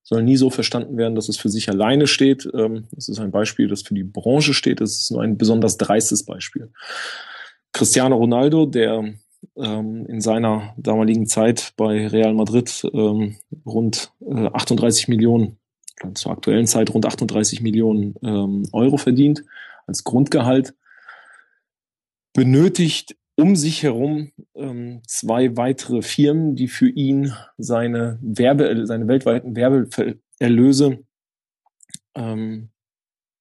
soll 0.03 0.23
nie 0.23 0.37
so 0.37 0.51
verstanden 0.51 0.97
werden, 0.99 1.17
dass 1.17 1.29
es 1.29 1.37
für 1.37 1.49
sich 1.49 1.69
alleine 1.69 2.07
steht. 2.07 2.49
Ähm, 2.55 2.85
es 2.97 3.09
ist 3.09 3.19
ein 3.19 3.33
Beispiel, 3.33 3.67
das 3.67 3.83
für 3.83 3.95
die 3.95 4.05
Branche 4.05 4.55
steht. 4.55 4.81
Es 4.81 4.99
ist 4.99 5.11
nur 5.11 5.23
ein 5.23 5.37
besonders 5.37 5.79
dreistes 5.79 6.25
Beispiel. 6.25 6.71
Cristiano 7.77 8.17
Ronaldo, 8.17 8.65
der 8.65 9.13
ähm, 9.55 10.07
in 10.07 10.23
seiner 10.23 10.73
damaligen 10.79 11.27
Zeit 11.27 11.75
bei 11.77 12.07
Real 12.07 12.33
Madrid 12.33 12.89
ähm, 12.95 13.37
rund 13.67 14.15
äh, 14.23 14.47
38 14.47 15.09
Millionen, 15.09 15.59
zur 16.15 16.33
aktuellen 16.33 16.67
Zeit 16.67 16.95
rund 16.95 17.05
38 17.05 17.61
Millionen 17.61 18.15
ähm, 18.23 18.67
Euro 18.73 18.97
verdient 18.97 19.45
als 19.87 20.05
Grundgehalt, 20.05 20.75
benötigt 22.33 23.15
um 23.35 23.57
sich 23.57 23.83
herum 23.83 24.33
ähm, 24.55 25.03
zwei 25.07 25.55
weitere 25.59 26.01
Firmen, 26.01 26.57
die 26.57 26.69
für 26.69 26.89
ihn 26.89 27.35
seine 27.59 28.19
Werbe, 28.23 28.87
seine 28.87 29.07
weltweiten 29.07 29.55
Werbeerlöse 29.55 31.05
ähm, 32.15 32.71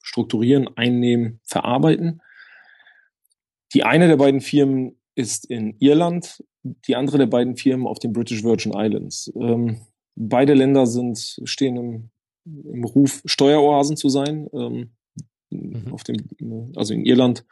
strukturieren, 0.01 0.67
einnehmen, 0.75 1.39
verarbeiten. 1.45 2.21
Die 3.73 3.83
eine 3.83 4.07
der 4.07 4.17
beiden 4.17 4.41
Firmen 4.41 4.97
ist 5.15 5.45
in 5.49 5.75
Irland, 5.79 6.43
die 6.63 6.95
andere 6.95 7.17
der 7.17 7.27
beiden 7.27 7.55
Firmen 7.55 7.87
auf 7.87 7.99
den 7.99 8.13
British 8.13 8.43
Virgin 8.43 8.73
Islands. 8.75 9.31
Ähm, 9.35 9.81
beide 10.15 10.53
Länder 10.53 10.87
sind, 10.87 11.39
stehen 11.43 11.77
im, 11.77 12.09
im 12.45 12.83
Ruf, 12.83 13.21
Steueroasen 13.25 13.97
zu 13.97 14.09
sein. 14.09 14.47
Ähm, 14.53 14.91
mhm. 15.49 15.93
auf 15.93 16.03
dem, 16.03 16.17
also 16.75 16.93
in 16.93 17.05
Irland 17.05 17.45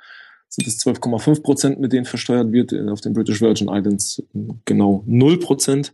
sind 0.50 0.68
es 0.68 0.86
12,5 0.86 1.42
Prozent, 1.42 1.80
mit 1.80 1.94
denen 1.94 2.06
versteuert 2.06 2.52
wird, 2.52 2.74
auf 2.90 3.02
den 3.02 3.14
British 3.14 3.42
Virgin 3.42 3.70
Islands 3.70 4.22
genau 4.66 5.04
0 5.08 5.40
Prozent. 5.40 5.94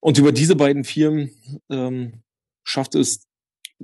Und 0.00 0.18
über 0.18 0.30
diese 0.30 0.54
beiden 0.54 0.84
Firmen 0.84 1.30
ähm, 1.68 2.22
schafft 2.62 2.94
es 2.94 3.26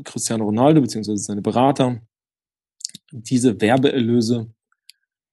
Cristiano 0.04 0.44
Ronaldo 0.44 0.80
bzw. 0.80 1.16
seine 1.16 1.42
Berater, 1.42 2.00
diese 3.10 3.60
Werbeerlöse 3.60 4.48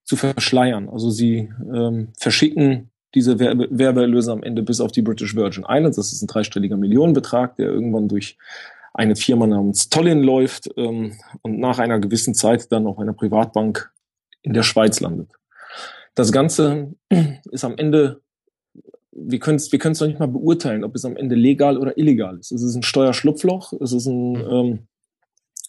zu 0.09 0.15
verschleiern. 0.15 0.89
Also 0.89 1.11
sie 1.11 1.51
ähm, 1.71 2.07
verschicken 2.17 2.89
diese 3.13 3.37
Werbe 3.37 3.67
Werbeerlöse 3.69 4.31
am 4.31 4.41
Ende 4.41 4.63
bis 4.63 4.81
auf 4.81 4.91
die 4.91 5.03
British 5.03 5.35
Virgin 5.35 5.65
Islands. 5.69 5.97
Das 5.97 6.11
ist 6.11 6.23
ein 6.23 6.27
dreistelliger 6.27 6.77
Millionenbetrag, 6.77 7.55
der 7.57 7.67
irgendwann 7.67 8.07
durch 8.07 8.35
eine 8.91 9.15
Firma 9.15 9.45
namens 9.45 9.89
Tollin 9.89 10.23
läuft 10.23 10.67
ähm, 10.77 11.13
und 11.43 11.59
nach 11.59 11.77
einer 11.77 11.99
gewissen 11.99 12.33
Zeit 12.33 12.71
dann 12.71 12.87
auf 12.87 12.97
einer 12.97 13.13
Privatbank 13.13 13.91
in 14.41 14.53
der 14.53 14.63
Schweiz 14.63 14.99
landet. 14.99 15.29
Das 16.15 16.31
Ganze 16.31 16.95
ist 17.51 17.63
am 17.63 17.77
Ende, 17.77 18.21
wir 19.11 19.37
können 19.37 19.57
es 19.57 19.71
wir 19.71 19.77
können's 19.77 19.99
noch 19.99 20.07
nicht 20.07 20.19
mal 20.19 20.27
beurteilen, 20.27 20.83
ob 20.83 20.95
es 20.95 21.05
am 21.05 21.17
Ende 21.17 21.35
legal 21.35 21.77
oder 21.77 21.99
illegal 21.99 22.39
ist. 22.39 22.51
Es 22.51 22.63
ist 22.63 22.75
ein 22.75 22.81
Steuerschlupfloch, 22.81 23.73
es 23.73 23.93
ist 23.93 24.07
ein 24.07 24.31
mhm. 24.31 24.47
ähm, 24.49 24.87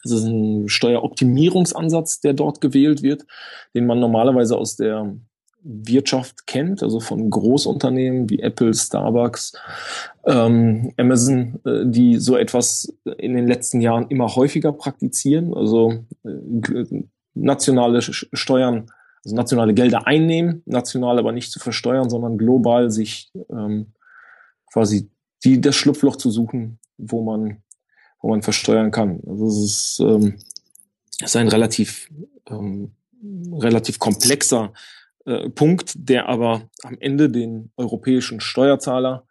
es 0.05 0.13
ist 0.13 0.25
ein 0.25 0.69
Steueroptimierungsansatz, 0.69 2.21
der 2.21 2.33
dort 2.33 2.61
gewählt 2.61 3.03
wird, 3.03 3.27
den 3.75 3.87
man 3.87 4.01
normalerweise 4.01 4.57
aus 4.57 4.77
der 4.77 5.17
Wirtschaft 5.63 6.47
kennt, 6.47 6.83
also 6.83 7.01
von 7.01 7.29
Großunternehmen 7.29 8.31
wie 8.31 8.41
Apple, 8.41 8.73
Starbucks, 8.73 9.53
ähm, 10.25 10.93
Amazon, 10.97 11.61
äh, 11.67 11.85
die 11.85 12.17
so 12.17 12.37
etwas 12.37 12.97
in 13.19 13.35
den 13.35 13.47
letzten 13.47 13.81
Jahren 13.81 14.09
immer 14.09 14.35
häufiger 14.35 14.73
praktizieren, 14.73 15.53
also 15.53 16.05
äh, 16.25 17.05
nationale 17.35 18.01
Steuern, 18.01 18.91
also 19.23 19.37
nationale 19.37 19.75
Gelder 19.75 20.07
einnehmen, 20.07 20.63
national 20.65 21.19
aber 21.19 21.33
nicht 21.33 21.53
zu 21.53 21.59
versteuern, 21.59 22.09
sondern 22.09 22.39
global 22.39 22.91
sich 22.91 23.31
ähm, 23.51 23.93
quasi 24.73 25.11
die 25.45 25.61
das 25.61 25.77
Schlupfloch 25.77 26.17
zu 26.17 26.31
suchen, 26.31 26.79
wo 26.97 27.23
man 27.23 27.63
wo 28.21 28.29
man 28.29 28.43
versteuern 28.43 28.91
kann. 28.91 29.21
Also 29.27 29.47
es 29.49 29.59
ist, 29.59 30.01
ähm, 30.01 30.37
ist 31.21 31.37
ein 31.37 31.49
relativ, 31.49 32.09
ähm, 32.49 32.93
relativ 33.53 33.99
komplexer 33.99 34.73
äh, 35.27 35.51
Punkt, 35.51 35.93
der 35.97 36.29
aber 36.29 36.63
am 36.83 36.97
Ende 37.01 37.31
den 37.31 37.71
europäischen 37.77 38.41
Steuerzahler 38.41 39.27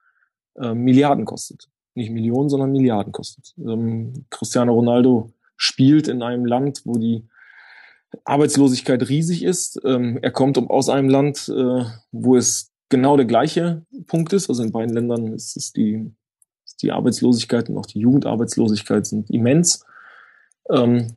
äh, 0.56 0.74
Milliarden 0.74 1.26
kostet. 1.26 1.70
Nicht 1.96 2.12
Millionen, 2.12 2.50
sondern 2.50 2.72
Milliarden 2.72 3.12
kostet. 3.12 3.54
Ähm, 3.58 4.26
Cristiano 4.30 4.74
Ronaldo 4.74 5.34
spielt 5.58 6.08
in 6.08 6.22
einem 6.22 6.46
Land, 6.46 6.82
wo 6.86 6.98
die 6.98 7.28
Arbeitslosigkeit 8.24 9.08
riesig 9.10 9.44
ist. 9.44 9.80
Ähm, 9.84 10.20
er 10.22 10.32
kommt 10.32 10.58
aus 10.58 10.90
einem 10.90 11.10
Land, 11.10 11.50
äh, 11.50 11.84
wo 12.12 12.36
es 12.36 12.72
genau 12.90 13.18
der 13.18 13.26
gleiche 13.26 13.86
Punkt 14.08 14.34
ist. 14.34 14.50
Also 14.50 14.64
in 14.64 14.72
beiden 14.72 14.94
Ländern 14.94 15.34
ist 15.34 15.56
es 15.58 15.72
die 15.72 16.12
die 16.82 16.92
Arbeitslosigkeit 16.92 17.70
und 17.70 17.78
auch 17.78 17.86
die 17.86 18.00
Jugendarbeitslosigkeit 18.00 19.06
sind 19.06 19.30
immens. 19.30 19.86
Ähm, 20.70 21.16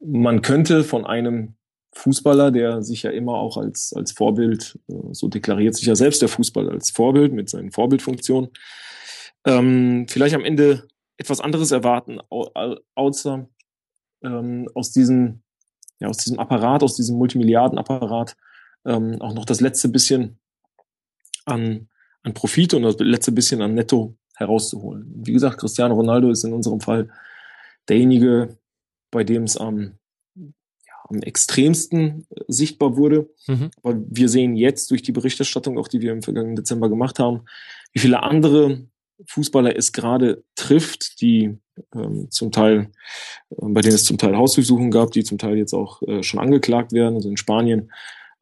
man 0.00 0.42
könnte 0.42 0.84
von 0.84 1.06
einem 1.06 1.54
Fußballer, 1.92 2.50
der 2.50 2.82
sich 2.82 3.02
ja 3.02 3.10
immer 3.10 3.34
auch 3.34 3.56
als, 3.56 3.92
als 3.94 4.12
Vorbild, 4.12 4.78
äh, 4.88 4.94
so 5.12 5.28
deklariert 5.28 5.74
sich 5.74 5.86
ja 5.86 5.96
selbst 5.96 6.22
der 6.22 6.28
Fußballer 6.28 6.72
als 6.72 6.90
Vorbild 6.90 7.32
mit 7.32 7.48
seinen 7.48 7.72
Vorbildfunktionen, 7.72 8.50
ähm, 9.46 10.06
vielleicht 10.08 10.34
am 10.34 10.44
Ende 10.44 10.86
etwas 11.16 11.40
anderes 11.40 11.70
erwarten, 11.70 12.20
außer 12.94 13.48
ähm, 14.22 14.68
aus 14.74 14.92
diesem, 14.92 15.40
ja, 15.98 16.08
aus 16.08 16.18
diesem 16.18 16.38
Apparat, 16.38 16.82
aus 16.82 16.96
diesem 16.96 17.16
Multimilliardenapparat 17.16 18.36
ähm, 18.84 19.20
auch 19.20 19.32
noch 19.32 19.46
das 19.46 19.60
letzte 19.60 19.88
bisschen 19.88 20.38
an, 21.46 21.88
an 22.22 22.34
Profit 22.34 22.74
und 22.74 22.82
das 22.82 22.96
letzte 22.98 23.32
bisschen 23.32 23.62
an 23.62 23.74
Netto 23.74 24.14
herauszuholen. 24.36 25.10
Wie 25.16 25.32
gesagt, 25.32 25.58
Cristiano 25.58 25.94
Ronaldo 25.94 26.30
ist 26.30 26.44
in 26.44 26.52
unserem 26.52 26.80
Fall 26.80 27.10
derjenige, 27.88 28.56
bei 29.10 29.24
dem 29.24 29.44
es 29.44 29.56
am, 29.56 29.98
ja, 30.34 30.94
am 31.08 31.22
extremsten 31.22 32.26
sichtbar 32.46 32.96
wurde. 32.96 33.28
Mhm. 33.46 33.70
Aber 33.82 34.00
wir 34.08 34.28
sehen 34.28 34.56
jetzt 34.56 34.90
durch 34.90 35.02
die 35.02 35.12
Berichterstattung, 35.12 35.78
auch 35.78 35.88
die 35.88 36.00
wir 36.00 36.12
im 36.12 36.22
vergangenen 36.22 36.56
Dezember 36.56 36.88
gemacht 36.88 37.18
haben, 37.18 37.42
wie 37.92 38.00
viele 38.00 38.22
andere 38.22 38.86
Fußballer 39.26 39.74
es 39.76 39.92
gerade 39.92 40.44
trifft, 40.54 41.20
die 41.20 41.56
ähm, 41.94 42.30
zum 42.30 42.52
Teil, 42.52 42.90
äh, 43.50 43.54
bei 43.68 43.80
denen 43.80 43.94
es 43.94 44.04
zum 44.04 44.18
Teil 44.18 44.36
Hausdurchsuchungen 44.36 44.90
gab, 44.90 45.12
die 45.12 45.24
zum 45.24 45.38
Teil 45.38 45.56
jetzt 45.56 45.72
auch 45.72 46.02
äh, 46.02 46.22
schon 46.22 46.40
angeklagt 46.40 46.92
werden. 46.92 47.14
Also 47.14 47.28
in 47.30 47.36
Spanien 47.36 47.90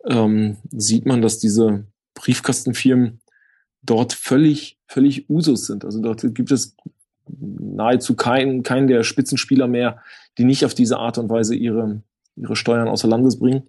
ähm, 0.07 0.59
sieht 0.71 1.07
man, 1.07 1.23
dass 1.23 1.39
diese 1.39 1.87
Briefkastenfirmen 2.15 3.21
dort 3.83 4.13
völlig, 4.13 4.74
völlig 4.95 5.29
Usus 5.29 5.67
sind. 5.67 5.85
Also 5.85 6.01
dort 6.01 6.23
gibt 6.35 6.53
es 6.53 6.77
nahezu 7.27 8.15
keinen, 8.15 8.63
keinen 8.63 8.87
der 8.87 9.03
Spitzenspieler 9.03 9.67
mehr, 9.67 9.99
die 10.39 10.45
nicht 10.45 10.65
auf 10.65 10.75
diese 10.75 10.99
Art 10.99 11.19
und 11.19 11.29
Weise 11.29 11.57
ihre, 11.57 12.03
ihre 12.37 12.55
Steuern 12.55 12.89
außer 12.89 13.09
Landes 13.09 13.39
bringen. 13.39 13.65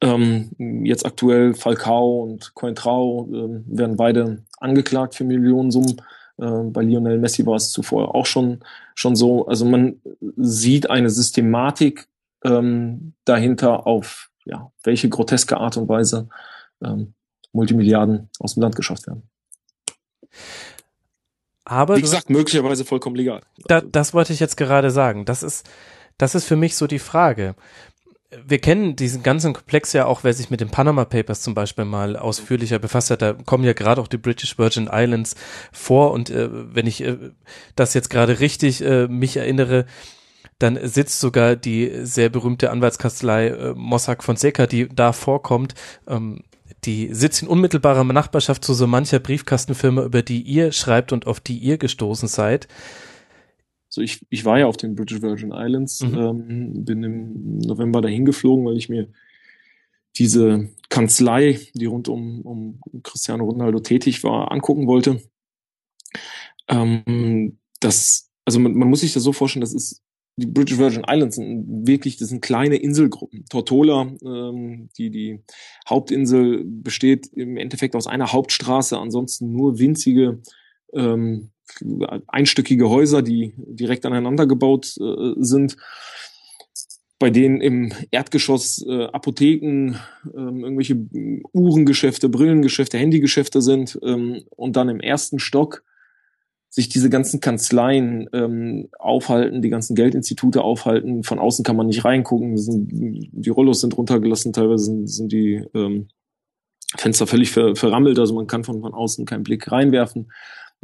Ähm, 0.00 0.50
jetzt 0.84 1.04
aktuell 1.04 1.52
Falcao 1.52 2.22
und 2.22 2.54
Cointrao 2.54 3.28
äh, 3.30 3.62
werden 3.66 3.96
beide 3.96 4.42
angeklagt 4.58 5.14
für 5.14 5.24
Millionensummen. 5.24 6.00
Äh, 6.38 6.62
bei 6.70 6.82
Lionel 6.82 7.18
Messi 7.18 7.44
war 7.44 7.56
es 7.56 7.70
zuvor 7.70 8.14
auch 8.14 8.26
schon, 8.26 8.60
schon 8.94 9.16
so. 9.16 9.46
Also 9.46 9.66
man 9.66 10.00
sieht 10.36 10.88
eine 10.88 11.10
Systematik 11.10 12.08
ähm, 12.42 13.12
dahinter 13.26 13.86
auf 13.86 14.30
ja, 14.46 14.72
welche 14.82 15.10
groteske 15.10 15.58
Art 15.58 15.76
und 15.76 15.88
Weise 15.88 16.28
ähm, 16.82 17.12
Multimilliarden 17.52 18.30
aus 18.40 18.54
dem 18.54 18.62
Land 18.62 18.76
geschafft 18.76 19.06
werden. 19.06 19.28
Aber 21.64 21.96
wie 21.96 22.02
gesagt, 22.02 22.30
möglicherweise 22.30 22.84
vollkommen 22.84 23.16
legal. 23.16 23.40
Da, 23.66 23.80
das 23.80 24.12
wollte 24.12 24.32
ich 24.32 24.40
jetzt 24.40 24.56
gerade 24.56 24.90
sagen. 24.90 25.24
Das 25.24 25.42
ist, 25.42 25.66
das 26.18 26.34
ist 26.34 26.44
für 26.44 26.56
mich 26.56 26.76
so 26.76 26.86
die 26.86 26.98
Frage 26.98 27.54
wir 28.44 28.58
kennen 28.58 28.96
diesen 28.96 29.22
ganzen 29.22 29.52
Komplex 29.52 29.92
ja 29.92 30.06
auch, 30.06 30.24
wer 30.24 30.32
sich 30.32 30.50
mit 30.50 30.60
den 30.60 30.70
Panama 30.70 31.04
Papers 31.04 31.42
zum 31.42 31.54
Beispiel 31.54 31.84
mal 31.84 32.16
ausführlicher 32.16 32.78
befasst 32.78 33.10
hat. 33.10 33.22
Da 33.22 33.34
kommen 33.34 33.64
ja 33.64 33.72
gerade 33.72 34.00
auch 34.00 34.08
die 34.08 34.18
British 34.18 34.58
Virgin 34.58 34.88
Islands 34.92 35.34
vor 35.72 36.12
und 36.12 36.30
äh, 36.30 36.48
wenn 36.50 36.86
ich 36.86 37.02
äh, 37.02 37.16
das 37.76 37.94
jetzt 37.94 38.10
gerade 38.10 38.40
richtig 38.40 38.82
äh, 38.82 39.06
mich 39.08 39.36
erinnere, 39.36 39.86
dann 40.58 40.78
sitzt 40.86 41.20
sogar 41.20 41.56
die 41.56 41.90
sehr 42.02 42.28
berühmte 42.28 42.70
Anwaltskanzlei 42.70 43.48
äh, 43.48 43.74
Mossack 43.74 44.22
Fonseca, 44.22 44.66
die 44.66 44.88
da 44.88 45.12
vorkommt, 45.12 45.74
ähm, 46.08 46.42
die 46.86 47.12
sitzt 47.12 47.42
in 47.42 47.48
unmittelbarer 47.48 48.04
Nachbarschaft 48.04 48.64
zu 48.64 48.74
so 48.74 48.86
mancher 48.86 49.18
Briefkastenfirma, 49.18 50.04
über 50.04 50.22
die 50.22 50.42
ihr 50.42 50.72
schreibt 50.72 51.12
und 51.12 51.26
auf 51.26 51.40
die 51.40 51.58
ihr 51.58 51.78
gestoßen 51.78 52.28
seid. 52.28 52.68
So, 53.88 54.00
ich, 54.00 54.26
ich 54.28 54.44
war 54.44 54.58
ja 54.58 54.66
auf 54.66 54.76
den 54.76 54.94
British 54.94 55.22
Virgin 55.22 55.52
Islands, 55.52 56.00
mhm. 56.00 56.18
ähm, 56.18 56.84
bin 56.84 57.02
im 57.02 57.58
November 57.58 58.00
dahin 58.00 58.24
geflogen, 58.24 58.64
weil 58.64 58.76
ich 58.76 58.88
mir 58.88 59.08
diese 60.16 60.68
Kanzlei, 60.88 61.60
die 61.74 61.86
rund 61.86 62.08
um, 62.08 62.42
um 62.42 62.80
Cristiano 63.02 63.44
Ronaldo 63.44 63.80
tätig 63.80 64.22
war, 64.22 64.52
angucken 64.52 64.86
wollte. 64.86 65.20
Ähm, 66.68 67.58
das, 67.80 68.30
also 68.44 68.60
man, 68.60 68.74
man 68.74 68.88
muss 68.88 69.00
sich 69.00 69.12
das 69.12 69.22
so 69.22 69.32
vorstellen, 69.32 69.62
das 69.62 69.74
ist 69.74 70.03
die 70.36 70.46
British 70.46 70.78
Virgin 70.78 71.04
Islands 71.08 71.36
sind 71.36 71.86
wirklich, 71.86 72.16
das 72.16 72.28
sind 72.28 72.40
kleine 72.40 72.76
Inselgruppen. 72.76 73.44
Tortola, 73.48 74.12
ähm, 74.24 74.88
die 74.98 75.10
die 75.10 75.40
Hauptinsel 75.88 76.64
besteht 76.64 77.28
im 77.32 77.56
Endeffekt 77.56 77.94
aus 77.94 78.06
einer 78.06 78.32
Hauptstraße, 78.32 78.98
ansonsten 78.98 79.52
nur 79.52 79.78
winzige 79.78 80.40
ähm, 80.92 81.50
einstöckige 82.26 82.90
Häuser, 82.90 83.22
die 83.22 83.54
direkt 83.56 84.06
aneinander 84.06 84.46
gebaut 84.46 84.96
äh, 85.00 85.32
sind, 85.36 85.76
bei 87.18 87.30
denen 87.30 87.60
im 87.60 87.92
Erdgeschoss 88.10 88.84
äh, 88.86 89.04
Apotheken, 89.04 89.96
ähm, 90.36 90.64
irgendwelche 90.64 90.96
Uhrengeschäfte, 91.52 92.28
Brillengeschäfte, 92.28 92.98
Handygeschäfte 92.98 93.62
sind 93.62 93.98
ähm, 94.02 94.42
und 94.50 94.76
dann 94.76 94.88
im 94.88 95.00
ersten 95.00 95.38
Stock 95.38 95.84
sich 96.74 96.88
diese 96.88 97.08
ganzen 97.08 97.40
Kanzleien 97.40 98.28
ähm, 98.32 98.88
aufhalten, 98.98 99.62
die 99.62 99.70
ganzen 99.70 99.94
Geldinstitute 99.94 100.62
aufhalten. 100.62 101.22
Von 101.22 101.38
außen 101.38 101.64
kann 101.64 101.76
man 101.76 101.86
nicht 101.86 102.04
reingucken. 102.04 102.56
Sind, 102.58 102.88
die 102.90 103.50
Rollos 103.50 103.80
sind 103.80 103.96
runtergelassen, 103.96 104.52
teilweise 104.52 104.86
sind, 104.86 105.06
sind 105.08 105.32
die 105.32 105.64
ähm, 105.74 106.08
Fenster 106.96 107.26
völlig 107.26 107.50
ver, 107.50 107.76
verrammelt, 107.76 108.18
also 108.18 108.34
man 108.34 108.46
kann 108.46 108.64
von, 108.64 108.80
von 108.80 108.94
außen 108.94 109.24
keinen 109.24 109.44
Blick 109.44 109.70
reinwerfen 109.70 110.28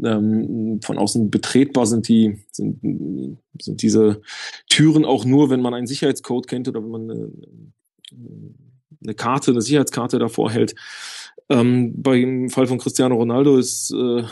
ähm, 0.04 0.80
von 0.82 0.98
außen 0.98 1.30
betretbar 1.30 1.86
sind 1.86 2.08
die 2.08 2.38
sind, 2.50 3.38
sind 3.60 3.82
diese 3.82 4.22
Türen 4.68 5.04
auch 5.04 5.24
nur, 5.24 5.50
wenn 5.50 5.60
man 5.60 5.74
einen 5.74 5.86
Sicherheitscode 5.86 6.46
kennt 6.46 6.68
oder 6.68 6.82
wenn 6.82 6.90
man 6.90 7.10
eine, 7.10 7.30
eine 9.02 9.14
Karte, 9.14 9.50
eine 9.50 9.62
Sicherheitskarte 9.62 10.18
davor 10.18 10.50
hält. 10.50 10.74
Ähm, 11.48 12.00
beim 12.00 12.48
Fall 12.48 12.66
von 12.66 12.78
Cristiano 12.78 13.16
Ronaldo 13.16 13.56
ist 13.56 13.92
äh, 13.92 14.22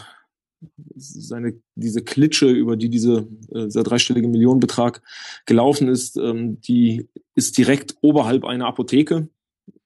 seine 0.97 1.61
diese 1.75 2.03
Klitsche, 2.03 2.49
über 2.49 2.77
die 2.77 2.89
diese 2.89 3.29
äh, 3.53 3.65
dieser 3.65 3.85
dreistellige 3.85 4.29
Millionenbetrag 4.29 5.03
gelaufen 5.47 5.89
ist, 5.89 6.17
ähm, 6.17 6.61
die 6.63 7.09
ist 7.35 7.59
direkt 7.59 7.97
oberhalb 8.01 8.45
einer 8.45 8.67
Apotheke 8.67 9.29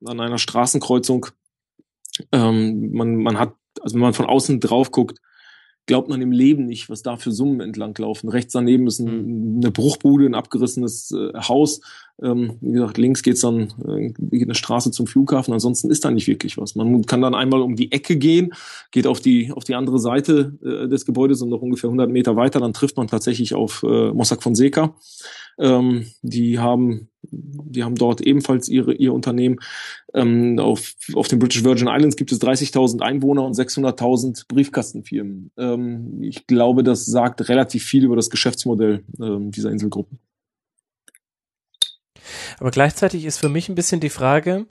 an 0.05 0.21
einer 0.21 0.39
Straßenkreuzung. 0.39 1.27
Ähm, 2.31 2.93
man 2.93 3.17
man 3.17 3.39
hat 3.39 3.55
also 3.81 3.95
wenn 3.95 4.03
man 4.03 4.15
von 4.15 4.27
außen 4.27 4.61
drauf 4.61 4.91
guckt, 4.91 5.19
glaubt 5.87 6.09
man 6.09 6.23
im 6.23 6.33
Leben 6.33 6.67
nicht, 6.67 6.89
was 6.89 7.03
da 7.03 7.17
für 7.17 7.33
Summen 7.33 7.61
entlang 7.61 7.97
laufen. 7.99 8.29
Rechts 8.29 8.53
daneben 8.53 8.87
ist 8.87 9.01
ein, 9.01 9.55
mhm. 9.55 9.61
eine 9.63 9.71
Bruchbude, 9.71 10.27
ein 10.27 10.35
abgerissenes 10.35 11.13
äh, 11.13 11.33
Haus. 11.41 11.81
Ähm, 12.23 12.59
wie 12.61 12.73
gesagt, 12.73 12.99
links 12.99 13.23
geht's 13.23 13.41
dann 13.41 13.73
äh, 13.87 14.13
geht 14.19 14.45
eine 14.45 14.55
Straße 14.55 14.93
zum 14.93 15.07
Flughafen. 15.07 15.53
Ansonsten 15.53 15.91
ist 15.91 16.05
da 16.05 16.11
nicht 16.11 16.29
wirklich 16.29 16.57
was. 16.57 16.77
Man 16.77 17.05
kann 17.05 17.21
dann 17.21 17.35
einmal 17.35 17.63
um 17.63 17.75
die 17.75 17.91
Ecke 17.91 18.17
gehen, 18.17 18.53
geht 18.93 19.07
auf 19.07 19.21
die 19.21 19.51
auf 19.51 19.65
die 19.65 19.75
andere 19.75 19.99
Seite 19.99 20.57
äh, 20.63 20.89
des 20.89 21.05
Gebäudes 21.05 21.43
und 21.43 21.49
noch 21.49 21.63
ungefähr 21.63 21.89
100 21.89 22.11
Meter 22.11 22.37
weiter, 22.37 22.61
dann 22.61 22.73
trifft 22.73 22.97
man 22.97 23.09
tatsächlich 23.09 23.55
auf 23.55 23.83
äh, 23.83 24.13
Mossack 24.13 24.43
Fonseca. 24.43 24.95
Ähm, 25.59 26.07
die 26.23 26.59
haben 26.59 27.09
die 27.23 27.85
haben 27.85 27.95
dort 27.95 28.21
ebenfalls 28.21 28.69
ihre, 28.69 28.95
ihr 28.95 29.13
Unternehmen. 29.13 29.59
Ähm, 30.15 30.59
auf, 30.59 30.95
auf 31.15 31.29
den 31.29 31.39
British 31.39 31.65
Virgin 31.65 31.89
Islands 31.89 32.17
gibt 32.17 32.33
es 32.33 32.41
30.000 32.41 33.01
Einwohner 33.01 33.45
und 33.45 33.55
600.000 33.57 34.47
Briefkastenfirmen. 34.49 35.51
Ähm, 35.57 36.23
ich 36.23 36.47
glaube, 36.47 36.83
das 36.83 37.07
sagt 37.07 37.49
relativ 37.49 37.85
viel 37.85 38.05
über 38.05 38.17
das 38.17 38.31
Geschäftsmodell 38.31 39.05
ähm, 39.21 39.51
dieser 39.51 39.71
Inselgruppen. 39.71 40.19
Aber 42.59 42.71
gleichzeitig 42.71 43.25
ist 43.25 43.39
für 43.39 43.49
mich 43.49 43.69
ein 43.69 43.75
bisschen 43.75 44.01
die 44.01 44.09
Frage, 44.09 44.67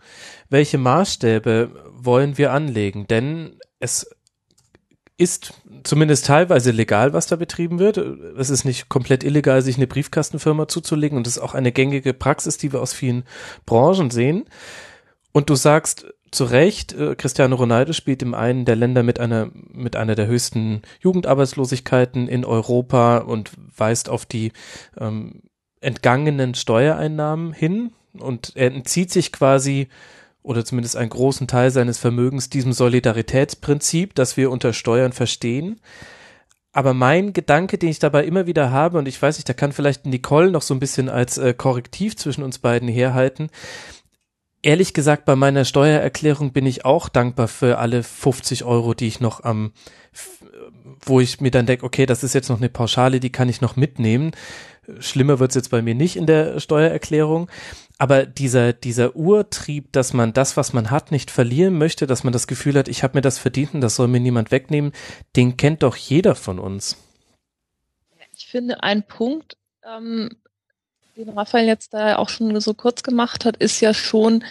welche 0.49 0.77
Maßstäbe 0.77 1.91
wollen 1.93 2.37
wir 2.37 2.53
anlegen? 2.53 3.07
Denn 3.07 3.57
es 3.79 4.09
ist 5.21 5.53
zumindest 5.84 6.25
teilweise 6.25 6.71
legal, 6.71 7.13
was 7.13 7.27
da 7.27 7.36
betrieben 7.36 7.77
wird. 7.77 7.97
Es 7.97 8.49
ist 8.49 8.65
nicht 8.65 8.89
komplett 8.89 9.23
illegal, 9.23 9.62
sich 9.62 9.77
eine 9.77 9.86
Briefkastenfirma 9.86 10.67
zuzulegen 10.67 11.15
und 11.15 11.27
das 11.27 11.38
ist 11.38 11.43
auch 11.43 11.53
eine 11.53 11.71
gängige 11.71 12.13
Praxis, 12.13 12.57
die 12.57 12.73
wir 12.73 12.81
aus 12.81 12.93
vielen 12.93 13.23
Branchen 13.67 14.10
sehen. 14.10 14.45
Und 15.31 15.51
du 15.51 15.55
sagst 15.55 16.07
zu 16.31 16.45
Recht, 16.45 16.93
äh, 16.93 17.15
Cristiano 17.15 17.55
Ronaldo 17.55 17.93
spielt 17.93 18.23
im 18.23 18.34
einen 18.34 18.65
der 18.65 18.75
Länder 18.75 19.03
mit 19.03 19.19
einer, 19.19 19.51
mit 19.53 19.95
einer 19.95 20.15
der 20.15 20.25
höchsten 20.25 20.81
Jugendarbeitslosigkeiten 21.01 22.27
in 22.27 22.43
Europa 22.43 23.19
und 23.19 23.51
weist 23.77 24.10
auf 24.10 24.25
die 24.25 24.53
ähm, 24.97 25.43
entgangenen 25.81 26.55
Steuereinnahmen 26.55 27.53
hin 27.53 27.91
und 28.13 28.53
er 28.55 28.73
entzieht 28.73 29.12
sich 29.12 29.31
quasi 29.31 29.88
oder 30.43 30.65
zumindest 30.65 30.95
einen 30.95 31.10
großen 31.10 31.47
Teil 31.47 31.71
seines 31.71 31.97
Vermögens 31.97 32.49
diesem 32.49 32.73
Solidaritätsprinzip, 32.73 34.15
das 34.15 34.38
wir 34.38 34.51
unter 34.51 34.73
Steuern 34.73 35.13
verstehen. 35.13 35.80
Aber 36.73 36.93
mein 36.93 37.34
Gedanke, 37.34 37.77
den 37.77 37.89
ich 37.89 37.99
dabei 37.99 38.25
immer 38.25 38.47
wieder 38.47 38.71
habe, 38.71 38.97
und 38.97 39.08
ich 39.08 39.21
weiß 39.21 39.38
nicht, 39.38 39.49
da 39.49 39.54
kann 39.54 39.73
vielleicht 39.73 40.06
Nicole 40.06 40.51
noch 40.51 40.62
so 40.62 40.73
ein 40.73 40.80
bisschen 40.80 41.10
als 41.10 41.38
äh, 41.38 41.54
Korrektiv 41.54 42.15
zwischen 42.15 42.43
uns 42.43 42.60
beiden 42.60 42.88
herhalten. 42.88 43.49
Ehrlich 44.63 44.93
gesagt, 44.93 45.25
bei 45.25 45.36
meiner 45.36 45.65
Steuererklärung 45.65 46.54
bin 46.54 46.65
ich 46.65 46.86
auch 46.86 47.10
dankbar 47.10 47.47
für 47.47 47.80
alle 47.80 48.04
50 48.04 48.63
Euro, 48.63 48.93
die 48.93 49.08
ich 49.08 49.19
noch 49.19 49.43
am, 49.43 49.73
wo 51.01 51.19
ich 51.19 51.41
mir 51.41 51.51
dann 51.51 51.65
denke, 51.65 51.84
okay, 51.84 52.06
das 52.06 52.23
ist 52.23 52.36
jetzt 52.36 52.49
noch 52.49 52.60
eine 52.60 52.69
Pauschale, 52.69 53.19
die 53.19 53.32
kann 53.32 53.49
ich 53.49 53.60
noch 53.60 53.75
mitnehmen. 53.75 54.32
Schlimmer 54.99 55.39
wird's 55.39 55.56
jetzt 55.56 55.71
bei 55.71 55.82
mir 55.82 55.95
nicht 55.95 56.15
in 56.15 56.25
der 56.25 56.60
Steuererklärung. 56.60 57.49
Aber 58.01 58.25
dieser, 58.25 58.73
dieser 58.73 59.15
Urtrieb, 59.15 59.91
dass 59.91 60.11
man 60.11 60.33
das, 60.33 60.57
was 60.57 60.73
man 60.73 60.89
hat, 60.89 61.11
nicht 61.11 61.29
verlieren 61.29 61.77
möchte, 61.77 62.07
dass 62.07 62.23
man 62.23 62.33
das 62.33 62.47
Gefühl 62.47 62.73
hat, 62.73 62.87
ich 62.87 63.03
habe 63.03 63.15
mir 63.15 63.21
das 63.21 63.37
verdient 63.37 63.75
und 63.75 63.81
das 63.81 63.95
soll 63.95 64.07
mir 64.07 64.19
niemand 64.19 64.49
wegnehmen, 64.49 64.91
den 65.35 65.55
kennt 65.55 65.83
doch 65.83 65.95
jeder 65.95 66.33
von 66.33 66.57
uns. 66.57 66.97
Ich 68.35 68.47
finde, 68.47 68.81
ein 68.81 69.03
Punkt, 69.03 69.55
ähm, 69.85 70.35
den 71.15 71.29
Raphael 71.29 71.67
jetzt 71.67 71.93
da 71.93 72.15
auch 72.15 72.29
schon 72.29 72.59
so 72.59 72.73
kurz 72.73 73.03
gemacht 73.03 73.45
hat, 73.45 73.57
ist 73.57 73.81
ja 73.81 73.93
schon, 73.93 74.43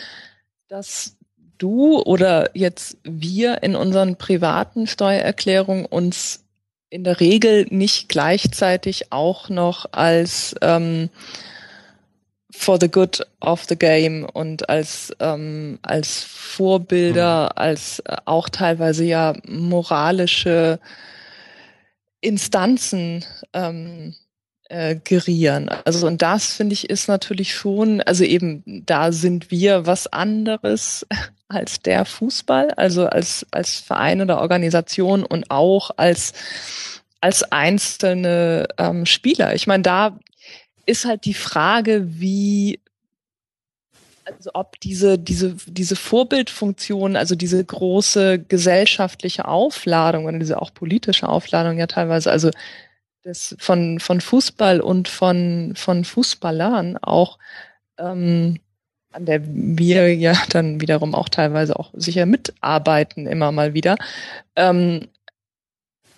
dass 0.69 1.17
du 1.59 2.01
oder 2.01 2.57
jetzt 2.57 2.99
wir 3.03 3.65
in 3.65 3.75
unseren 3.75 4.15
privaten 4.15 4.87
Steuererklärungen 4.87 5.87
uns 5.87 6.45
in 6.89 7.03
der 7.03 7.19
Regel 7.19 7.67
nicht 7.71 8.09
gleichzeitig 8.09 9.11
auch 9.11 9.49
noch 9.49 9.87
als 9.91 10.55
ähm, 10.63 11.11
for 12.51 12.79
the 12.81 12.91
good 12.91 13.27
of 13.41 13.65
the 13.69 13.77
game 13.77 14.25
und 14.25 14.69
als 14.69 15.13
ähm, 15.21 15.79
als 15.83 16.25
Vorbilder, 16.25 17.45
mhm. 17.45 17.63
als 17.63 18.01
äh, 18.01 18.17
auch 18.25 18.49
teilweise 18.49 19.05
ja 19.05 19.35
moralische 19.47 20.81
Instanzen 22.21 23.25
ähm, 23.53 24.15
äh, 24.69 24.97
gerieren. 24.97 25.69
Also 25.85 26.07
und 26.07 26.23
das 26.23 26.53
finde 26.55 26.75
ich 26.75 26.91
ist 26.91 27.09
natürlich 27.09 27.55
schon, 27.55 28.01
also 28.03 28.25
eben 28.25 28.63
da 28.87 29.13
sind 29.13 29.51
wir 29.51 29.87
was 29.87 30.07
anderes 30.07 31.07
als 31.49 31.81
der 31.81 32.05
Fußball, 32.05 32.73
also 32.73 33.07
als 33.07 33.47
als 33.51 33.79
Verein 33.79 34.21
oder 34.21 34.41
Organisation 34.41 35.25
und 35.25 35.51
auch 35.51 35.91
als 35.97 36.33
als 37.21 37.43
einzelne 37.53 38.69
ähm, 38.79 39.07
Spieler. 39.07 39.55
Ich 39.55 39.67
meine, 39.67 39.83
da 39.83 40.19
ist 40.91 41.05
halt 41.05 41.25
die 41.25 41.35
Frage, 41.35 42.21
wie 42.21 42.81
also 44.25 44.51
ob 44.55 44.79
diese, 44.81 45.19
diese, 45.19 45.57
diese 45.67 45.97
Vorbildfunktion, 45.97 47.17
also 47.17 47.35
diese 47.35 47.65
große 47.65 48.39
gesellschaftliche 48.39 49.49
Aufladung 49.49 50.27
oder 50.27 50.39
diese 50.39 50.61
auch 50.61 50.73
politische 50.73 51.29
Aufladung 51.29 51.79
ja 51.79 51.87
teilweise, 51.87 52.31
also 52.31 52.51
das 53.23 53.57
von, 53.59 53.99
von 53.99 54.21
Fußball 54.21 54.81
und 54.81 55.09
von, 55.09 55.73
von 55.77 56.05
Fußballern 56.05 56.99
auch 56.99 57.39
ähm, 57.99 58.61
an 59.13 59.27
der 59.27 59.43
wir 59.45 60.15
ja 60.15 60.35
dann 60.51 60.81
wiederum 60.81 61.15
auch 61.15 61.29
teilweise 61.29 61.79
auch 61.79 61.91
sicher 61.95 62.27
mitarbeiten, 62.27 63.27
immer 63.27 63.53
mal 63.53 63.75
wieder, 63.75 63.97
ähm, 64.57 65.09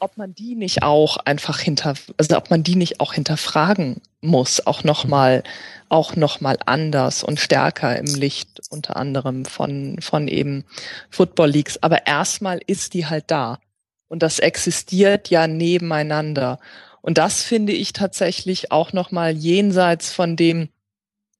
ob 0.02 0.16
man 0.16 0.34
die 0.34 0.56
nicht 0.56 0.82
auch 0.82 1.16
einfach 1.16 1.60
hinter, 1.60 1.94
also 2.16 2.36
ob 2.36 2.50
man 2.50 2.64
die 2.64 2.74
nicht 2.74 2.98
auch 2.98 3.14
hinterfragen 3.14 4.00
muss, 4.20 4.66
auch 4.66 4.82
nochmal, 4.82 5.44
auch 5.88 6.16
nochmal 6.16 6.58
anders 6.66 7.22
und 7.22 7.38
stärker 7.38 7.96
im 7.96 8.06
Licht 8.06 8.60
unter 8.68 8.96
anderem 8.96 9.44
von, 9.44 10.00
von 10.00 10.26
eben 10.26 10.64
Football 11.08 11.50
Leagues. 11.50 11.80
Aber 11.84 12.04
erstmal 12.06 12.60
ist 12.66 12.94
die 12.94 13.06
halt 13.06 13.26
da. 13.28 13.60
Und 14.08 14.24
das 14.24 14.40
existiert 14.40 15.30
ja 15.30 15.46
nebeneinander. 15.46 16.58
Und 17.00 17.18
das 17.18 17.44
finde 17.44 17.72
ich 17.72 17.92
tatsächlich 17.92 18.72
auch 18.72 18.92
nochmal 18.92 19.30
jenseits 19.30 20.10
von 20.10 20.34
dem, 20.34 20.68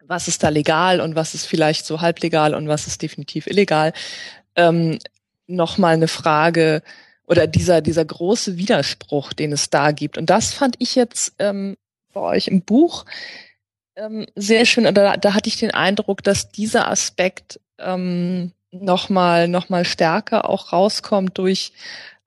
was 0.07 0.29
ist 0.29 0.44
da 0.44 0.51
legal 0.51 1.01
und 1.01 1.16
was 1.16 1.35
ist 1.35 1.46
vielleicht 1.46 1.85
so 1.85 2.01
halblegal 2.01 2.55
und 2.55 2.68
was 2.68 2.87
ist 2.87 3.03
definitiv 3.03 3.48
illegal, 3.48 3.92
ähm, 4.55 5.01
nochmal 5.48 5.94
eine 5.94 6.09
Frage, 6.09 6.83
oder 7.27 7.47
dieser, 7.47 7.81
dieser 7.81 8.05
große 8.05 8.57
Widerspruch, 8.57 9.33
den 9.33 9.53
es 9.53 9.71
da 9.71 9.93
gibt. 9.93 10.19
Und 10.19 10.31
das 10.31 10.53
fand 10.53 10.77
ich 10.79 10.95
jetzt 10.95 11.35
ähm, 11.39 11.77
bei 12.13 12.21
euch 12.21 12.49
im 12.49 12.63
Buch 12.63 13.05
ähm, 13.97 14.27
sehr 14.35 14.65
schön. 14.65 14.87
Und 14.87 14.95
da, 14.97 15.17
da 15.17 15.35
hatte 15.35 15.49
ich 15.49 15.57
den 15.57 15.73
Eindruck, 15.73 16.23
dass 16.23 16.51
dieser 16.51 16.89
Aspekt 16.89 17.61
ähm, 17.79 18.53
nochmal 18.71 19.49
noch 19.49 19.69
mal 19.69 19.85
stärker 19.85 20.49
auch 20.49 20.73
rauskommt 20.73 21.37
durch 21.39 21.73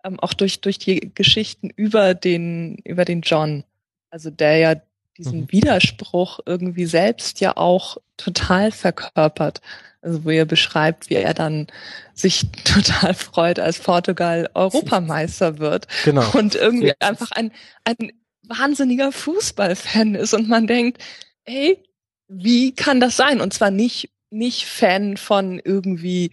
ähm, 0.04 0.20
auch 0.20 0.34
durch 0.34 0.62
durch 0.62 0.78
die 0.78 1.12
Geschichten 1.14 1.70
über 1.76 2.14
den 2.14 2.78
über 2.84 3.06
den 3.06 3.22
John, 3.22 3.64
also 4.12 4.30
der 4.30 4.58
ja 4.58 4.76
diesen 5.18 5.42
mhm. 5.42 5.52
Widerspruch 5.52 6.40
irgendwie 6.46 6.86
selbst 6.86 7.40
ja 7.40 7.58
auch 7.58 7.98
total 8.18 8.72
verkörpert. 8.72 9.62
Also 10.06 10.24
wo 10.24 10.30
er 10.30 10.46
beschreibt, 10.46 11.10
wie 11.10 11.16
er 11.16 11.34
dann 11.34 11.66
sich 12.14 12.46
total 12.64 13.16
freut, 13.16 13.60
als 13.60 13.80
Portugal 13.80 14.50
Europameister 14.54 15.58
wird. 15.58 15.88
Genau. 16.06 16.30
Und 16.34 16.54
irgendwie 16.54 16.94
einfach 17.00 17.32
ein, 17.32 17.52
ein 17.84 18.12
wahnsinniger 18.44 19.12
Fußballfan 19.12 20.14
ist 20.14 20.34
und 20.36 20.48
man 20.48 20.68
denkt, 20.68 21.02
ey, 21.46 21.84
wie 22.28 22.72
kann 22.72 23.00
das 23.00 23.18
sein? 23.18 23.42
Und 23.42 23.54
zwar 23.54 23.72
nicht, 23.72 24.12
nicht 24.30 24.66
Fan 24.66 25.18
von 25.18 25.60
irgendwie 25.64 26.32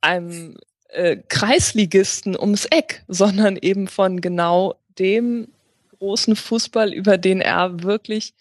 einem 0.00 0.56
äh, 0.88 1.18
Kreisligisten 1.28 2.38
ums 2.38 2.64
Eck, 2.66 3.02
sondern 3.08 3.56
eben 3.56 3.88
von 3.88 4.22
genau 4.22 4.76
dem 4.98 5.48
großen 5.98 6.34
Fußball, 6.34 6.92
über 6.92 7.18
den 7.18 7.40
er 7.40 7.82
wirklich 7.82 8.34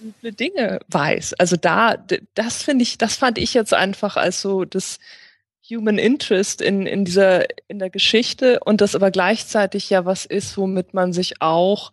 üble 0.00 0.32
Dinge 0.32 0.80
weiß. 0.88 1.34
Also 1.34 1.56
da, 1.56 1.96
das 2.34 2.62
finde 2.62 2.82
ich, 2.82 2.98
das 2.98 3.16
fand 3.16 3.38
ich 3.38 3.54
jetzt 3.54 3.74
einfach 3.74 4.16
als 4.16 4.40
so 4.40 4.64
das 4.64 4.98
Human 5.70 5.98
Interest 5.98 6.60
in, 6.62 6.86
in 6.86 7.04
dieser, 7.04 7.46
in 7.68 7.78
der 7.78 7.90
Geschichte 7.90 8.60
und 8.60 8.80
das 8.80 8.94
aber 8.94 9.10
gleichzeitig 9.10 9.90
ja 9.90 10.04
was 10.04 10.24
ist, 10.24 10.56
womit 10.56 10.94
man 10.94 11.12
sich 11.12 11.42
auch, 11.42 11.92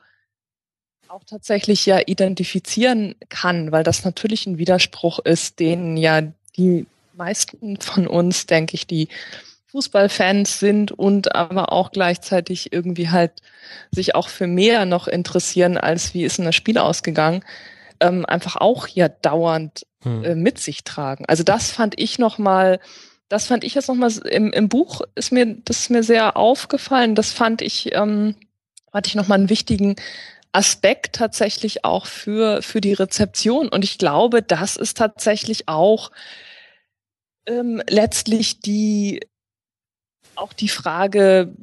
auch 1.07 1.23
tatsächlich 1.25 1.85
ja 1.85 1.99
identifizieren 2.05 3.15
kann, 3.29 3.71
weil 3.71 3.83
das 3.83 4.05
natürlich 4.05 4.45
ein 4.45 4.57
Widerspruch 4.57 5.19
ist, 5.19 5.59
den 5.59 5.97
ja 5.97 6.21
die 6.55 6.85
meisten 7.13 7.79
von 7.81 8.07
uns, 8.07 8.45
denke 8.45 8.75
ich, 8.75 8.87
die 8.87 9.09
Fußballfans 9.67 10.59
sind 10.59 10.93
und 10.93 11.35
aber 11.35 11.73
auch 11.73 11.91
gleichzeitig 11.91 12.71
irgendwie 12.71 13.09
halt 13.09 13.33
sich 13.91 14.15
auch 14.15 14.29
für 14.29 14.47
mehr 14.47 14.85
noch 14.85 15.09
interessieren, 15.09 15.77
als 15.77 16.13
wie 16.13 16.23
ist 16.23 16.37
denn 16.37 16.45
das 16.45 16.55
Spiel 16.55 16.77
ausgegangen, 16.77 17.43
ähm, 17.99 18.25
einfach 18.25 18.55
auch 18.55 18.87
hier 18.87 19.09
dauernd 19.09 19.85
hm. 20.03 20.23
äh, 20.23 20.35
mit 20.35 20.59
sich 20.59 20.83
tragen. 20.83 21.25
Also 21.27 21.43
das 21.43 21.71
fand 21.71 21.99
ich 21.99 22.19
noch 22.19 22.37
mal, 22.37 22.79
das 23.29 23.47
fand 23.47 23.63
ich 23.63 23.75
jetzt 23.75 23.87
noch 23.87 23.95
mal 23.95 24.11
im, 24.27 24.51
im 24.53 24.69
Buch 24.69 25.01
ist 25.15 25.31
mir 25.31 25.45
das 25.45 25.79
ist 25.79 25.89
mir 25.89 26.03
sehr 26.03 26.37
aufgefallen. 26.37 27.15
Das 27.15 27.31
fand 27.31 27.61
ich 27.61 27.93
ähm, 27.93 28.35
hatte 28.93 29.07
ich 29.07 29.15
noch 29.15 29.27
mal 29.27 29.35
einen 29.35 29.49
wichtigen 29.49 29.95
Aspekt 30.51 31.15
tatsächlich 31.15 31.83
auch 31.83 32.05
für 32.05 32.61
für 32.61 32.81
die 32.81 32.93
Rezeption 32.93 33.67
und 33.69 33.83
ich 33.83 33.97
glaube, 33.97 34.41
das 34.41 34.75
ist 34.77 34.97
tatsächlich 34.97 35.67
auch 35.67 36.11
ähm, 37.45 37.81
letztlich 37.87 38.59
die 38.59 39.21
auch 40.35 40.53
die 40.53 40.69
Frage, 40.69 41.53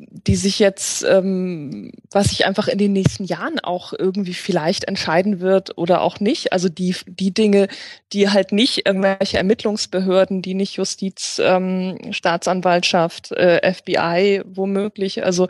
die 0.00 0.36
sich 0.36 0.60
jetzt, 0.60 1.02
ähm, 1.02 1.90
was 2.10 2.28
sich 2.28 2.46
einfach 2.46 2.68
in 2.68 2.78
den 2.78 2.92
nächsten 2.92 3.24
Jahren 3.24 3.58
auch 3.58 3.92
irgendwie 3.92 4.34
vielleicht 4.34 4.84
entscheiden 4.84 5.40
wird 5.40 5.76
oder 5.76 6.02
auch 6.02 6.20
nicht. 6.20 6.52
Also 6.52 6.68
die, 6.68 6.94
die 7.06 7.32
Dinge, 7.32 7.66
die 8.12 8.30
halt 8.30 8.52
nicht 8.52 8.86
irgendwelche 8.86 9.38
Ermittlungsbehörden, 9.38 10.40
die 10.40 10.54
nicht 10.54 10.76
Justiz, 10.76 11.40
ähm, 11.42 11.98
Staatsanwaltschaft, 12.12 13.32
äh, 13.32 13.72
FBI 13.72 14.42
womöglich, 14.44 15.24
also 15.24 15.48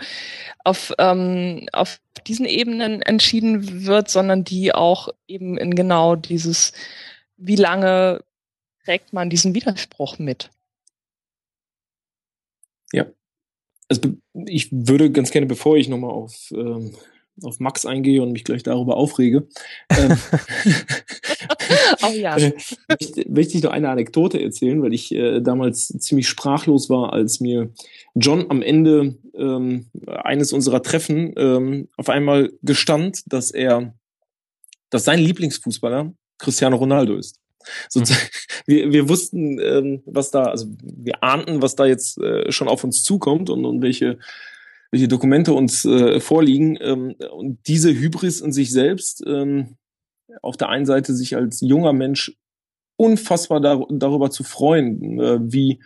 auf, 0.65 0.95
ähm, 0.99 1.69
auf 1.73 2.01
diesen 2.27 2.47
Ebenen 2.47 3.03
entschieden 3.03 3.85
wird, 3.87 4.09
sondern 4.09 4.45
die 4.45 4.75
auch 4.75 5.11
eben 5.27 5.59
in 5.59 5.75
genau 5.75 6.17
dieses, 6.17 6.73
wie 7.37 7.57
lange 7.57 8.25
trägt 8.85 9.13
man 9.13 9.29
diesen 9.29 9.55
Widerspruch 9.55 10.19
mit? 10.19 10.51
Ja. 12.93 13.05
Also 13.89 14.15
ich 14.47 14.69
würde 14.71 15.11
ganz 15.11 15.31
gerne, 15.31 15.47
bevor 15.47 15.77
ich 15.77 15.89
nochmal 15.89 16.11
auf, 16.11 16.53
ähm, 16.53 16.93
auf 17.43 17.59
Max 17.61 17.87
eingehe 17.87 18.23
und 18.23 18.33
mich 18.33 18.45
gleich 18.45 18.63
darüber 18.63 18.97
aufrege, 18.97 19.49
ähm, 19.91 20.19
oh 22.03 22.13
ja. 22.13 22.37
äh, 22.39 22.53
möchte 23.29 23.57
ich 23.57 23.63
noch 23.63 23.71
eine 23.71 23.89
Anekdote 23.89 24.43
erzählen, 24.43 24.83
weil 24.83 24.93
ich 24.93 25.15
äh, 25.15 25.41
damals 25.41 25.89
ziemlich 25.89 26.29
sprachlos 26.29 26.91
war, 26.91 27.13
als 27.13 27.41
mir 27.41 27.73
John 28.15 28.47
am 28.51 28.63
Ende 28.63 29.17
ähm, 29.35 29.87
eines 30.07 30.53
unserer 30.53 30.83
Treffen 30.83 31.33
ähm, 31.37 31.89
auf 31.97 32.09
einmal 32.09 32.53
gestand, 32.63 33.23
dass 33.33 33.51
er, 33.51 33.95
dass 34.91 35.05
sein 35.05 35.21
Lieblingsfußballer 35.21 36.13
Cristiano 36.39 36.77
Ronaldo 36.77 37.17
ist. 37.17 37.41
Sozusagen, 37.89 38.25
mhm. 38.25 38.63
wir, 38.67 38.93
wir 38.93 39.09
wussten, 39.09 39.59
ähm, 39.61 40.03
was 40.07 40.31
da, 40.31 40.45
also 40.45 40.67
wir 40.83 41.23
ahnten, 41.23 41.63
was 41.63 41.77
da 41.77 41.87
jetzt 41.87 42.19
äh, 42.19 42.51
schon 42.53 42.69
auf 42.69 42.85
uns 42.85 43.03
zukommt 43.03 43.51
und, 43.51 43.65
und 43.65 43.83
welche, 43.83 44.19
welche 44.91 45.09
Dokumente 45.09 45.53
uns 45.53 45.85
äh, 45.85 46.21
vorliegen. 46.21 46.79
Ähm, 46.81 47.15
und 47.31 47.59
diese 47.67 47.93
Hybris 47.93 48.41
in 48.41 48.53
sich 48.53 48.73
selbst, 48.73 49.23
ähm, 49.27 49.77
auf 50.43 50.57
der 50.57 50.69
einen 50.69 50.87
Seite 50.87 51.15
sich 51.15 51.37
als 51.37 51.61
junger 51.61 51.93
Mensch 51.93 52.37
unfassbar 52.97 53.61
dar 53.61 53.87
darüber 53.91 54.31
zu 54.31 54.45
freuen, 54.45 55.21
äh, 55.21 55.39
wie 55.41 55.81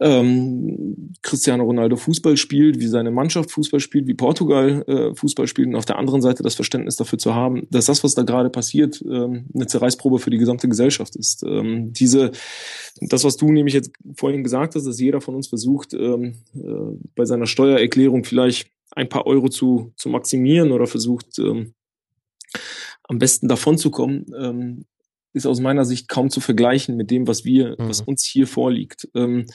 ähm, 0.00 1.12
Cristiano 1.22 1.64
Ronaldo 1.64 1.96
Fußball 1.96 2.36
spielt, 2.36 2.78
wie 2.78 2.86
seine 2.86 3.10
Mannschaft 3.10 3.50
Fußball 3.50 3.80
spielt, 3.80 4.06
wie 4.06 4.14
Portugal 4.14 4.84
äh, 4.86 5.14
Fußball 5.14 5.46
spielt 5.46 5.68
und 5.68 5.76
auf 5.76 5.86
der 5.86 5.98
anderen 5.98 6.20
Seite 6.20 6.42
das 6.42 6.54
Verständnis 6.54 6.96
dafür 6.96 7.18
zu 7.18 7.34
haben, 7.34 7.66
dass 7.70 7.86
das, 7.86 8.04
was 8.04 8.14
da 8.14 8.22
gerade 8.22 8.50
passiert, 8.50 9.02
ähm, 9.02 9.46
eine 9.54 9.66
Zerreißprobe 9.66 10.18
für 10.18 10.30
die 10.30 10.38
gesamte 10.38 10.68
Gesellschaft 10.68 11.16
ist. 11.16 11.42
Ähm, 11.42 11.92
diese, 11.92 12.32
das, 13.00 13.24
was 13.24 13.36
du 13.36 13.50
nämlich 13.50 13.74
jetzt 13.74 13.92
vorhin 14.14 14.44
gesagt 14.44 14.74
hast, 14.74 14.86
dass 14.86 15.00
jeder 15.00 15.20
von 15.20 15.34
uns 15.34 15.48
versucht, 15.48 15.94
ähm, 15.94 16.34
äh, 16.54 16.96
bei 17.14 17.24
seiner 17.24 17.46
Steuererklärung 17.46 18.24
vielleicht 18.24 18.70
ein 18.90 19.08
paar 19.08 19.26
Euro 19.26 19.48
zu, 19.48 19.92
zu 19.96 20.08
maximieren 20.08 20.72
oder 20.72 20.86
versucht, 20.86 21.38
ähm, 21.38 21.74
am 23.04 23.18
besten 23.18 23.48
davon 23.48 23.78
zu 23.78 23.90
kommen, 23.90 24.26
ähm, 24.38 24.84
ist 25.32 25.46
aus 25.46 25.60
meiner 25.60 25.84
Sicht 25.84 26.08
kaum 26.08 26.30
zu 26.30 26.40
vergleichen 26.40 26.96
mit 26.96 27.10
dem, 27.10 27.26
was 27.26 27.44
wir, 27.44 27.70
mhm. 27.70 27.88
was 27.88 28.00
uns 28.00 28.24
hier 28.24 28.46
vorliegt. 28.46 29.08
Ähm, 29.14 29.46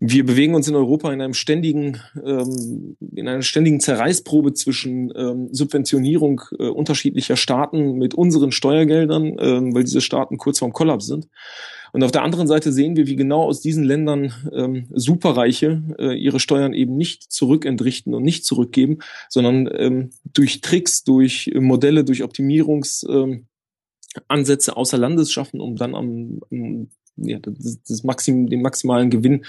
wir 0.00 0.26
bewegen 0.26 0.54
uns 0.54 0.68
in 0.68 0.74
Europa 0.74 1.12
in 1.12 1.20
einem 1.20 1.34
ständigen, 1.34 2.00
ähm, 2.24 2.96
in 3.14 3.28
einer 3.28 3.42
ständigen 3.42 3.80
Zerreißprobe 3.80 4.52
zwischen 4.52 5.12
ähm, 5.16 5.48
Subventionierung 5.52 6.42
äh, 6.58 6.68
unterschiedlicher 6.68 7.36
Staaten 7.36 7.94
mit 7.94 8.14
unseren 8.14 8.52
Steuergeldern, 8.52 9.36
ähm, 9.38 9.74
weil 9.74 9.84
diese 9.84 10.00
Staaten 10.00 10.36
kurz 10.36 10.58
vorm 10.58 10.72
Kollaps 10.72 11.06
sind. 11.06 11.28
Und 11.92 12.02
auf 12.02 12.10
der 12.10 12.24
anderen 12.24 12.48
Seite 12.48 12.72
sehen 12.72 12.96
wir, 12.96 13.06
wie 13.06 13.14
genau 13.14 13.44
aus 13.44 13.60
diesen 13.60 13.84
Ländern 13.84 14.34
ähm, 14.52 14.88
Superreiche 14.92 15.80
äh, 15.96 16.18
ihre 16.18 16.40
Steuern 16.40 16.72
eben 16.72 16.96
nicht 16.96 17.30
zurückentrichten 17.30 18.14
und 18.14 18.24
nicht 18.24 18.44
zurückgeben, 18.44 18.98
sondern 19.28 19.70
ähm, 19.72 20.10
durch 20.24 20.60
Tricks, 20.60 21.04
durch 21.04 21.52
Modelle, 21.54 22.02
durch 22.02 22.24
Optimierungs 22.24 23.06
ähm, 23.08 23.46
Ansätze 24.28 24.76
außer 24.76 24.98
Landes 24.98 25.32
schaffen, 25.32 25.60
um 25.60 25.76
dann 25.76 25.94
am, 25.94 26.40
am 26.50 26.88
ja, 27.16 27.38
das, 27.38 27.82
das 27.82 28.02
Maxim, 28.04 28.48
den 28.48 28.62
maximalen 28.62 29.10
Gewinn 29.10 29.44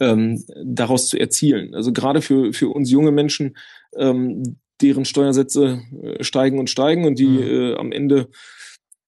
ähm, 0.00 0.44
daraus 0.64 1.08
zu 1.08 1.18
erzielen. 1.18 1.74
Also 1.74 1.92
gerade 1.92 2.22
für, 2.22 2.52
für 2.52 2.68
uns 2.68 2.90
junge 2.90 3.10
Menschen, 3.10 3.56
ähm, 3.96 4.58
deren 4.80 5.04
Steuersätze 5.04 5.82
äh, 6.02 6.22
steigen 6.22 6.58
und 6.58 6.70
steigen 6.70 7.04
und 7.04 7.18
die 7.18 7.26
mhm. 7.26 7.42
äh, 7.42 7.74
am 7.74 7.92
Ende 7.92 8.28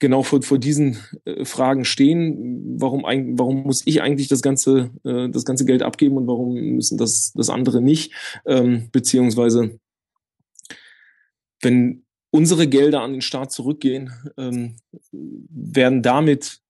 genau 0.01 0.23
vor, 0.23 0.43
vor 0.43 0.59
diesen 0.59 0.99
äh, 1.25 1.45
Fragen 1.45 1.85
stehen. 1.85 2.77
Warum, 2.81 3.03
warum 3.03 3.63
muss 3.63 3.83
ich 3.87 4.03
eigentlich 4.03 4.29
das 4.29 4.43
ganze, 4.43 4.91
äh, 5.05 5.29
das 5.29 5.45
ganze 5.45 5.65
Geld 5.65 5.83
abgeben 5.83 6.17
und 6.17 6.27
warum 6.27 6.55
müssen 6.55 6.99
das, 6.99 7.33
das 7.35 7.51
andere 7.51 7.81
nicht? 7.81 8.13
Ähm, 8.47 8.89
beziehungsweise, 8.91 9.79
wenn 11.61 12.03
unsere 12.31 12.69
Gelder 12.69 13.03
an 13.03 13.13
den 13.13 13.23
Staat 13.23 13.53
zurückgehen, 13.53 14.13
ähm, 14.37 14.77
werden 15.13 16.03
damit 16.03 16.61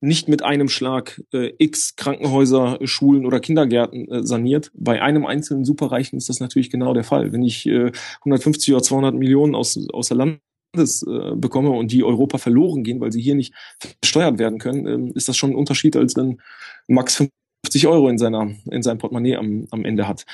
nicht 0.00 0.28
mit 0.28 0.42
einem 0.42 0.68
Schlag 0.68 1.22
äh, 1.32 1.52
x 1.58 1.94
Krankenhäuser, 1.96 2.78
Schulen 2.84 3.26
oder 3.26 3.38
Kindergärten 3.38 4.10
äh, 4.10 4.26
saniert. 4.26 4.70
Bei 4.74 5.02
einem 5.02 5.26
einzelnen 5.26 5.64
Superreichen 5.64 6.16
ist 6.16 6.28
das 6.28 6.40
natürlich 6.40 6.70
genau 6.70 6.94
der 6.94 7.04
Fall. 7.04 7.32
Wenn 7.32 7.42
ich 7.42 7.66
äh, 7.66 7.92
150 8.20 8.72
oder 8.72 8.82
200 8.82 9.14
Millionen 9.14 9.54
aus, 9.54 9.78
aus 9.92 10.08
der 10.08 10.16
Landes 10.16 11.02
äh, 11.06 11.36
bekomme 11.36 11.70
und 11.70 11.92
die 11.92 12.02
Europa 12.02 12.38
verloren 12.38 12.82
gehen, 12.82 13.00
weil 13.00 13.12
sie 13.12 13.20
hier 13.20 13.34
nicht 13.34 13.54
versteuert 14.00 14.38
werden 14.38 14.58
können, 14.58 15.10
äh, 15.10 15.12
ist 15.14 15.28
das 15.28 15.36
schon 15.36 15.50
ein 15.50 15.56
Unterschied, 15.56 15.96
als 15.96 16.16
wenn 16.16 16.40
Max 16.88 17.22
50 17.66 17.86
Euro 17.86 18.08
in 18.08 18.16
seiner 18.16 18.50
in 18.70 18.82
seinem 18.82 18.98
Portemonnaie 18.98 19.36
am, 19.36 19.66
am 19.70 19.84
Ende 19.84 20.08
hat. 20.08 20.24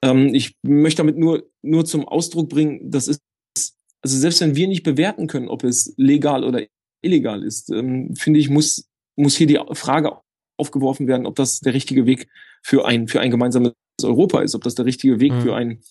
Ähm, 0.00 0.32
ich 0.32 0.54
möchte 0.62 0.98
damit 0.98 1.18
nur 1.18 1.42
nur 1.60 1.84
zum 1.84 2.06
Ausdruck 2.06 2.48
bringen, 2.48 2.88
das 2.88 3.08
ist 3.08 3.20
also 4.02 4.16
selbst 4.18 4.40
wenn 4.40 4.56
wir 4.56 4.68
nicht 4.68 4.82
bewerten 4.82 5.26
können, 5.26 5.48
ob 5.48 5.64
es 5.64 5.94
legal 5.96 6.44
oder 6.44 6.62
illegal 7.00 7.42
ist, 7.42 7.70
ähm, 7.70 8.14
finde 8.16 8.40
ich, 8.40 8.50
muss 8.50 8.88
muss 9.16 9.36
hier 9.36 9.46
die 9.46 9.60
Frage 9.72 10.18
aufgeworfen 10.56 11.06
werden, 11.06 11.26
ob 11.26 11.36
das 11.36 11.60
der 11.60 11.74
richtige 11.74 12.06
Weg 12.06 12.28
für 12.62 12.86
ein, 12.86 13.08
für 13.08 13.20
ein 13.20 13.30
gemeinsames 13.30 13.72
Europa 14.02 14.40
ist, 14.42 14.54
ob 14.54 14.62
das 14.62 14.74
der 14.74 14.84
richtige 14.84 15.20
Weg 15.20 15.32
mhm. 15.32 15.40
für 15.40 15.54
ein 15.54 15.82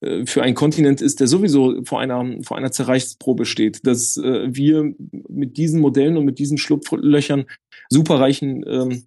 äh, 0.00 0.26
für 0.26 0.42
einen 0.42 0.54
Kontinent 0.54 1.00
ist, 1.00 1.20
der 1.20 1.26
sowieso 1.26 1.84
vor 1.84 2.00
einer, 2.00 2.42
vor 2.42 2.56
einer 2.56 2.70
Zerreichsprobe 2.70 3.44
steht, 3.46 3.86
dass 3.86 4.16
äh, 4.16 4.54
wir 4.54 4.94
mit 5.28 5.56
diesen 5.56 5.80
Modellen 5.80 6.16
und 6.16 6.24
mit 6.24 6.38
diesen 6.38 6.58
Schlupflöchern 6.58 7.46
Superreichen 7.90 8.64
ähm, 8.66 9.04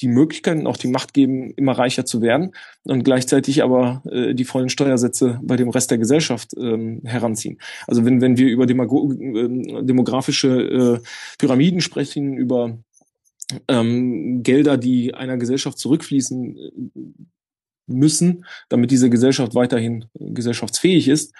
die 0.00 0.08
Möglichkeiten, 0.08 0.66
auch 0.66 0.76
die 0.76 0.88
Macht 0.88 1.14
geben, 1.14 1.52
immer 1.56 1.72
reicher 1.72 2.04
zu 2.04 2.22
werden 2.22 2.52
und 2.84 3.04
gleichzeitig 3.04 3.62
aber 3.62 4.02
äh, 4.10 4.34
die 4.34 4.44
vollen 4.44 4.68
Steuersätze 4.68 5.40
bei 5.42 5.56
dem 5.56 5.70
Rest 5.70 5.90
der 5.90 5.98
Gesellschaft 5.98 6.52
ähm, 6.56 7.00
heranziehen. 7.04 7.58
Also 7.86 8.04
wenn, 8.04 8.20
wenn 8.20 8.36
wir 8.36 8.48
über 8.48 8.66
Demago 8.66 9.12
äh, 9.12 9.82
demografische 9.84 11.00
äh, 11.02 11.06
Pyramiden 11.38 11.80
sprechen, 11.80 12.36
über 12.36 12.78
ähm, 13.66 14.42
Gelder, 14.42 14.76
die 14.76 15.14
einer 15.14 15.36
Gesellschaft 15.36 15.78
zurückfließen 15.78 16.56
äh, 16.56 16.70
müssen, 17.88 18.44
damit 18.68 18.90
diese 18.90 19.10
Gesellschaft 19.10 19.54
weiterhin 19.54 20.04
gesellschaftsfähig 20.14 21.08
ist, 21.08 21.34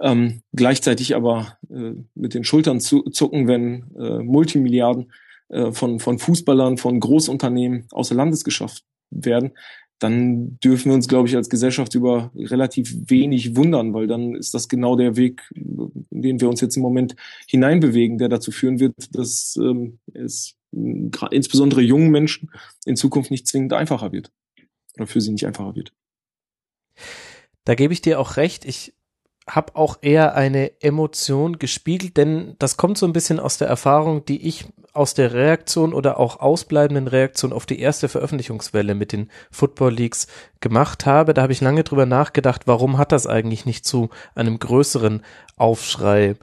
ähm, 0.00 0.42
gleichzeitig 0.52 1.16
aber 1.16 1.58
äh, 1.70 1.92
mit 2.14 2.34
den 2.34 2.44
Schultern 2.44 2.80
zu, 2.80 3.02
zucken, 3.04 3.48
wenn 3.48 3.86
äh, 3.98 4.18
Multimilliarden 4.22 5.12
äh, 5.54 5.72
von, 5.72 6.00
von 6.00 6.18
Fußballern, 6.18 6.78
von 6.78 6.98
Großunternehmen 6.98 7.86
außer 7.92 8.14
Landes 8.14 8.42
geschafft 8.42 8.82
werden, 9.10 9.52
dann 10.00 10.58
dürfen 10.58 10.86
wir 10.90 10.94
uns, 10.94 11.06
glaube 11.06 11.28
ich, 11.28 11.36
als 11.36 11.48
Gesellschaft 11.48 11.94
über 11.94 12.32
relativ 12.34 12.92
wenig 13.08 13.54
wundern, 13.54 13.94
weil 13.94 14.08
dann 14.08 14.34
ist 14.34 14.52
das 14.52 14.68
genau 14.68 14.96
der 14.96 15.16
Weg, 15.16 15.42
in 15.54 16.22
den 16.22 16.40
wir 16.40 16.48
uns 16.48 16.60
jetzt 16.60 16.76
im 16.76 16.82
Moment 16.82 17.14
hineinbewegen, 17.46 18.18
der 18.18 18.28
dazu 18.28 18.50
führen 18.50 18.80
wird, 18.80 19.14
dass 19.14 19.56
ähm, 19.56 20.00
es 20.12 20.56
insbesondere 21.30 21.82
jungen 21.82 22.10
Menschen 22.10 22.50
in 22.84 22.96
Zukunft 22.96 23.30
nicht 23.30 23.46
zwingend 23.46 23.72
einfacher 23.72 24.10
wird 24.10 24.32
oder 24.96 25.06
für 25.06 25.20
sie 25.20 25.30
nicht 25.30 25.46
einfacher 25.46 25.76
wird. 25.76 25.92
Da 27.64 27.76
gebe 27.76 27.92
ich 27.92 28.02
dir 28.02 28.18
auch 28.18 28.36
recht. 28.36 28.64
Ich 28.64 28.92
habe 29.48 29.76
auch 29.76 29.98
eher 30.00 30.34
eine 30.34 30.80
Emotion 30.80 31.58
gespiegelt, 31.58 32.16
denn 32.16 32.56
das 32.58 32.76
kommt 32.76 32.96
so 32.96 33.06
ein 33.06 33.12
bisschen 33.12 33.38
aus 33.38 33.58
der 33.58 33.68
Erfahrung, 33.68 34.24
die 34.24 34.46
ich 34.46 34.66
aus 34.94 35.12
der 35.12 35.34
Reaktion 35.34 35.92
oder 35.92 36.18
auch 36.18 36.40
ausbleibenden 36.40 37.08
Reaktion 37.08 37.52
auf 37.52 37.66
die 37.66 37.80
erste 37.80 38.08
Veröffentlichungswelle 38.08 38.94
mit 38.94 39.12
den 39.12 39.28
Football 39.50 39.92
Leagues 39.92 40.28
gemacht 40.60 41.04
habe. 41.04 41.34
Da 41.34 41.42
habe 41.42 41.52
ich 41.52 41.60
lange 41.60 41.84
drüber 41.84 42.06
nachgedacht, 42.06 42.62
warum 42.66 42.96
hat 42.96 43.12
das 43.12 43.26
eigentlich 43.26 43.66
nicht 43.66 43.84
zu 43.84 44.08
einem 44.34 44.58
größeren 44.58 45.22
Aufschrei 45.56 46.36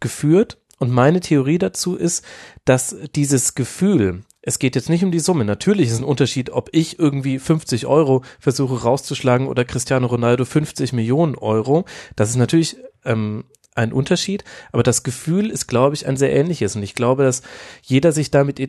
geführt? 0.00 0.58
Und 0.78 0.90
meine 0.90 1.20
Theorie 1.20 1.58
dazu 1.58 1.96
ist, 1.96 2.24
dass 2.64 2.94
dieses 3.14 3.54
Gefühl, 3.54 4.22
es 4.46 4.58
geht 4.58 4.76
jetzt 4.76 4.90
nicht 4.90 5.02
um 5.02 5.10
die 5.10 5.20
Summe. 5.20 5.44
Natürlich 5.44 5.88
ist 5.88 5.98
ein 5.98 6.04
Unterschied, 6.04 6.50
ob 6.50 6.68
ich 6.72 6.98
irgendwie 6.98 7.38
50 7.38 7.86
Euro 7.86 8.22
versuche 8.38 8.82
rauszuschlagen 8.82 9.46
oder 9.46 9.64
Cristiano 9.64 10.06
Ronaldo 10.06 10.44
50 10.44 10.92
Millionen 10.92 11.34
Euro. 11.34 11.86
Das 12.14 12.28
ist 12.28 12.36
natürlich 12.36 12.76
ähm, 13.06 13.44
ein 13.74 13.92
Unterschied, 13.92 14.44
aber 14.70 14.82
das 14.82 15.02
Gefühl 15.02 15.48
ist, 15.48 15.66
glaube 15.66 15.94
ich, 15.94 16.06
ein 16.06 16.18
sehr 16.18 16.34
ähnliches. 16.34 16.76
Und 16.76 16.82
ich 16.82 16.94
glaube, 16.94 17.24
dass 17.24 17.40
jeder 17.82 18.12
sich 18.12 18.30
damit 18.30 18.60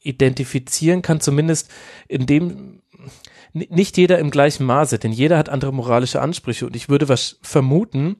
identifizieren 0.00 1.00
kann, 1.00 1.20
zumindest 1.20 1.70
in 2.08 2.26
dem, 2.26 2.82
nicht 3.54 3.96
jeder 3.96 4.18
im 4.18 4.30
gleichen 4.30 4.66
Maße, 4.66 4.98
denn 4.98 5.12
jeder 5.12 5.38
hat 5.38 5.48
andere 5.48 5.72
moralische 5.72 6.20
Ansprüche. 6.20 6.66
Und 6.66 6.76
ich 6.76 6.90
würde 6.90 7.08
was 7.08 7.38
vermuten, 7.40 8.16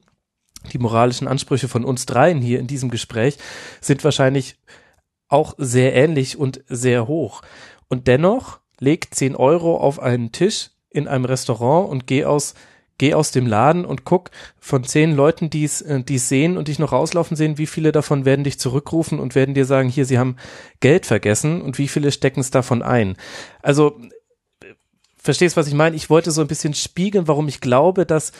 die 0.71 0.79
moralischen 0.79 1.27
Ansprüche 1.27 1.67
von 1.67 1.85
uns 1.85 2.07
dreien 2.07 2.41
hier 2.41 2.59
in 2.59 2.67
diesem 2.67 2.89
Gespräch 2.89 3.37
sind 3.81 4.03
wahrscheinlich 4.03 4.55
auch 5.33 5.55
sehr 5.57 5.93
ähnlich 5.93 6.37
und 6.37 6.63
sehr 6.67 7.07
hoch. 7.07 7.41
Und 7.89 8.07
dennoch 8.07 8.59
leg 8.79 9.13
10 9.13 9.35
Euro 9.35 9.77
auf 9.77 9.99
einen 9.99 10.31
Tisch 10.31 10.69
in 10.89 11.07
einem 11.07 11.25
Restaurant 11.25 11.89
und 11.89 12.07
geh 12.07 12.23
aus, 12.23 12.53
geh 12.99 13.15
aus 13.15 13.31
dem 13.31 13.47
Laden 13.47 13.83
und 13.83 14.05
guck 14.05 14.29
von 14.59 14.83
zehn 14.83 15.15
Leuten, 15.15 15.49
die 15.49 15.63
es 15.63 15.81
äh, 15.81 16.03
die 16.03 16.19
sehen 16.19 16.57
und 16.57 16.67
dich 16.67 16.79
noch 16.79 16.91
rauslaufen 16.91 17.35
sehen, 17.35 17.57
wie 17.57 17.65
viele 17.65 17.91
davon 17.91 18.25
werden 18.25 18.43
dich 18.43 18.59
zurückrufen 18.59 19.19
und 19.19 19.35
werden 19.35 19.55
dir 19.55 19.65
sagen, 19.65 19.89
hier, 19.89 20.05
sie 20.05 20.19
haben 20.19 20.37
Geld 20.79 21.05
vergessen 21.05 21.61
und 21.61 21.79
wie 21.79 21.87
viele 21.87 22.11
stecken 22.11 22.39
es 22.39 22.51
davon 22.51 22.83
ein. 22.83 23.17
Also, 23.61 23.99
verstehst, 25.17 25.57
was 25.57 25.67
ich 25.67 25.73
meine? 25.73 25.95
Ich 25.95 26.09
wollte 26.09 26.31
so 26.31 26.41
ein 26.41 26.47
bisschen 26.47 26.75
spiegeln, 26.75 27.27
warum 27.27 27.47
ich 27.47 27.59
glaube, 27.59 28.05
dass 28.05 28.33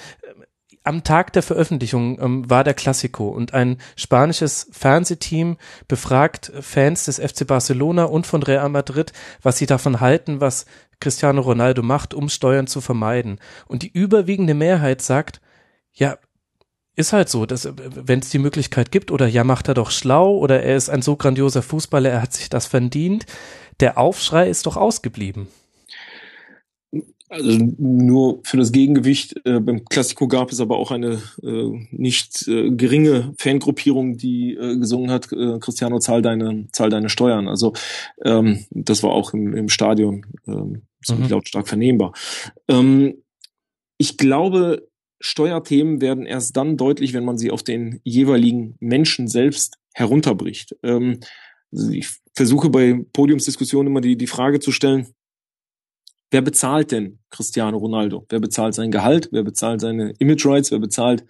am 0.84 1.04
Tag 1.04 1.34
der 1.34 1.44
Veröffentlichung 1.44 2.20
ähm, 2.22 2.50
war 2.50 2.64
der 2.64 2.74
Klassiko 2.74 3.30
und 3.30 3.54
ein 3.54 3.78
spanisches 3.96 4.68
Fernsehteam 4.72 5.58
befragt 5.88 6.52
Fans 6.60 7.06
des 7.06 7.20
FC 7.20 7.48
Barcelona 7.48 8.06
und 8.06 8.28
von 8.28 8.44
Real 8.44 8.70
Madrid, 8.70 9.14
was 9.42 9.58
sie 9.58 9.66
davon 9.66 10.02
halten, 10.02 10.42
was 10.42 10.66
Cristiano 11.00 11.42
Ronaldo 11.42 11.84
macht, 11.84 12.14
um 12.14 12.30
Steuern 12.30 12.68
zu 12.68 12.82
vermeiden. 12.82 13.40
Und 13.68 13.84
die 13.84 13.92
überwiegende 13.92 14.54
Mehrheit 14.54 15.02
sagt, 15.02 15.42
ja, 15.94 16.18
ist 16.96 17.14
halt 17.14 17.30
so, 17.30 17.46
dass 17.46 17.68
wenn 17.76 18.20
es 18.20 18.30
die 18.30 18.40
Möglichkeit 18.40 18.92
gibt 18.92 19.10
oder 19.10 19.28
ja, 19.28 19.44
macht 19.44 19.68
er 19.68 19.74
doch 19.74 19.90
schlau 19.90 20.38
oder 20.38 20.62
er 20.62 20.76
ist 20.76 20.90
ein 20.90 21.02
so 21.02 21.16
grandioser 21.16 21.64
Fußballer, 21.64 22.10
er 22.10 22.22
hat 22.22 22.34
sich 22.34 22.50
das 22.50 22.68
verdient. 22.68 23.26
Der 23.80 23.98
Aufschrei 23.98 24.48
ist 24.48 24.66
doch 24.66 24.78
ausgeblieben. 24.78 25.48
Also 27.34 27.68
nur 27.80 28.42
für 28.44 28.58
das 28.58 28.72
Gegengewicht. 28.72 29.36
Äh, 29.44 29.60
beim 29.60 29.86
Klassiko 29.86 30.28
gab 30.28 30.52
es 30.52 30.62
aber 30.62 30.78
auch 30.78 30.92
eine 30.92 31.20
äh, 31.42 31.88
nicht 31.90 32.48
äh, 32.48 32.70
geringe 32.70 33.34
Fangruppierung, 33.40 34.18
die 34.18 34.54
äh, 34.54 34.78
gesungen 34.78 35.10
hat, 35.10 35.32
äh, 35.32 35.58
Cristiano, 35.60 35.98
zahl 35.98 36.22
deine, 36.22 36.68
zahl 36.72 36.92
deine 36.92 37.10
Steuern. 37.10 37.48
Also 37.48 37.74
ähm, 38.24 38.66
das 38.70 39.02
war 39.02 39.12
auch 39.12 39.34
im, 39.34 39.56
im 39.56 39.70
Stadion 39.70 40.28
ähm, 40.48 40.84
ziemlich 41.04 41.30
mhm. 41.30 41.34
lautstark 41.34 41.68
vernehmbar. 41.68 42.14
Ähm, 42.68 43.16
ich 43.98 44.18
glaube, 44.18 44.88
Steuerthemen 45.20 46.02
werden 46.02 46.28
erst 46.28 46.56
dann 46.56 46.78
deutlich, 46.78 47.14
wenn 47.14 47.26
man 47.26 47.38
sie 47.38 47.50
auf 47.50 47.64
den 47.64 48.00
jeweiligen 48.04 48.76
Menschen 48.80 49.28
selbst 49.28 49.80
herunterbricht. 49.94 50.76
Ähm, 50.84 51.20
also 51.72 51.90
ich 51.90 52.10
versuche 52.36 52.70
bei 52.70 53.04
Podiumsdiskussionen 53.14 53.88
immer 53.88 54.02
die, 54.02 54.18
die 54.18 54.28
Frage 54.28 54.60
zu 54.60 54.72
stellen, 54.72 55.08
wer 56.34 56.42
bezahlt 56.42 56.92
denn 56.92 57.20
Cristiano 57.30 57.78
Ronaldo? 57.78 58.26
Wer 58.30 58.40
bezahlt 58.40 58.74
sein 58.74 58.92
Gehalt? 58.92 59.30
Wer 59.32 59.44
bezahlt 59.44 59.80
seine 59.82 60.14
Image 60.18 60.46
Rights? 60.46 60.72
Wer 60.72 60.80
bezahlt 60.80 61.26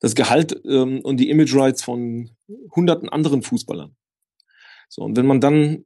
das 0.00 0.14
Gehalt 0.14 0.60
ähm, 0.64 1.00
und 1.02 1.18
die 1.18 1.28
Image 1.28 1.54
Rights 1.54 1.82
von 1.82 2.30
hunderten 2.74 3.08
anderen 3.10 3.42
Fußballern? 3.42 3.94
So, 4.88 5.02
und 5.02 5.16
wenn 5.16 5.26
man 5.26 5.40
dann 5.40 5.84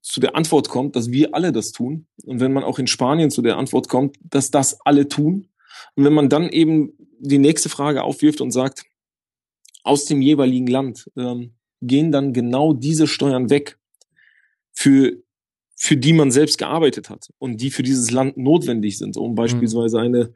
zu 0.00 0.20
der 0.20 0.34
Antwort 0.34 0.70
kommt, 0.70 0.96
dass 0.96 1.10
wir 1.10 1.34
alle 1.34 1.52
das 1.52 1.72
tun, 1.72 2.06
und 2.24 2.40
wenn 2.40 2.54
man 2.54 2.64
auch 2.64 2.78
in 2.78 2.86
Spanien 2.86 3.30
zu 3.30 3.42
der 3.42 3.58
Antwort 3.58 3.88
kommt, 3.88 4.16
dass 4.22 4.50
das 4.50 4.80
alle 4.86 5.08
tun, 5.08 5.48
und 5.94 6.04
wenn 6.04 6.14
man 6.14 6.30
dann 6.30 6.48
eben 6.48 6.94
die 7.20 7.38
nächste 7.38 7.68
Frage 7.68 8.02
aufwirft 8.02 8.40
und 8.40 8.52
sagt, 8.52 8.84
aus 9.82 10.06
dem 10.06 10.22
jeweiligen 10.22 10.66
Land 10.66 11.10
ähm, 11.16 11.52
gehen 11.82 12.10
dann 12.10 12.32
genau 12.32 12.72
diese 12.72 13.06
Steuern 13.06 13.50
weg 13.50 13.78
für 14.72 15.22
für 15.78 15.96
die 15.96 16.12
man 16.12 16.32
selbst 16.32 16.58
gearbeitet 16.58 17.08
hat 17.08 17.28
und 17.38 17.60
die 17.60 17.70
für 17.70 17.84
dieses 17.84 18.10
Land 18.10 18.36
notwendig 18.36 18.98
sind, 18.98 19.16
um 19.16 19.36
beispielsweise 19.36 20.00
eine, 20.00 20.34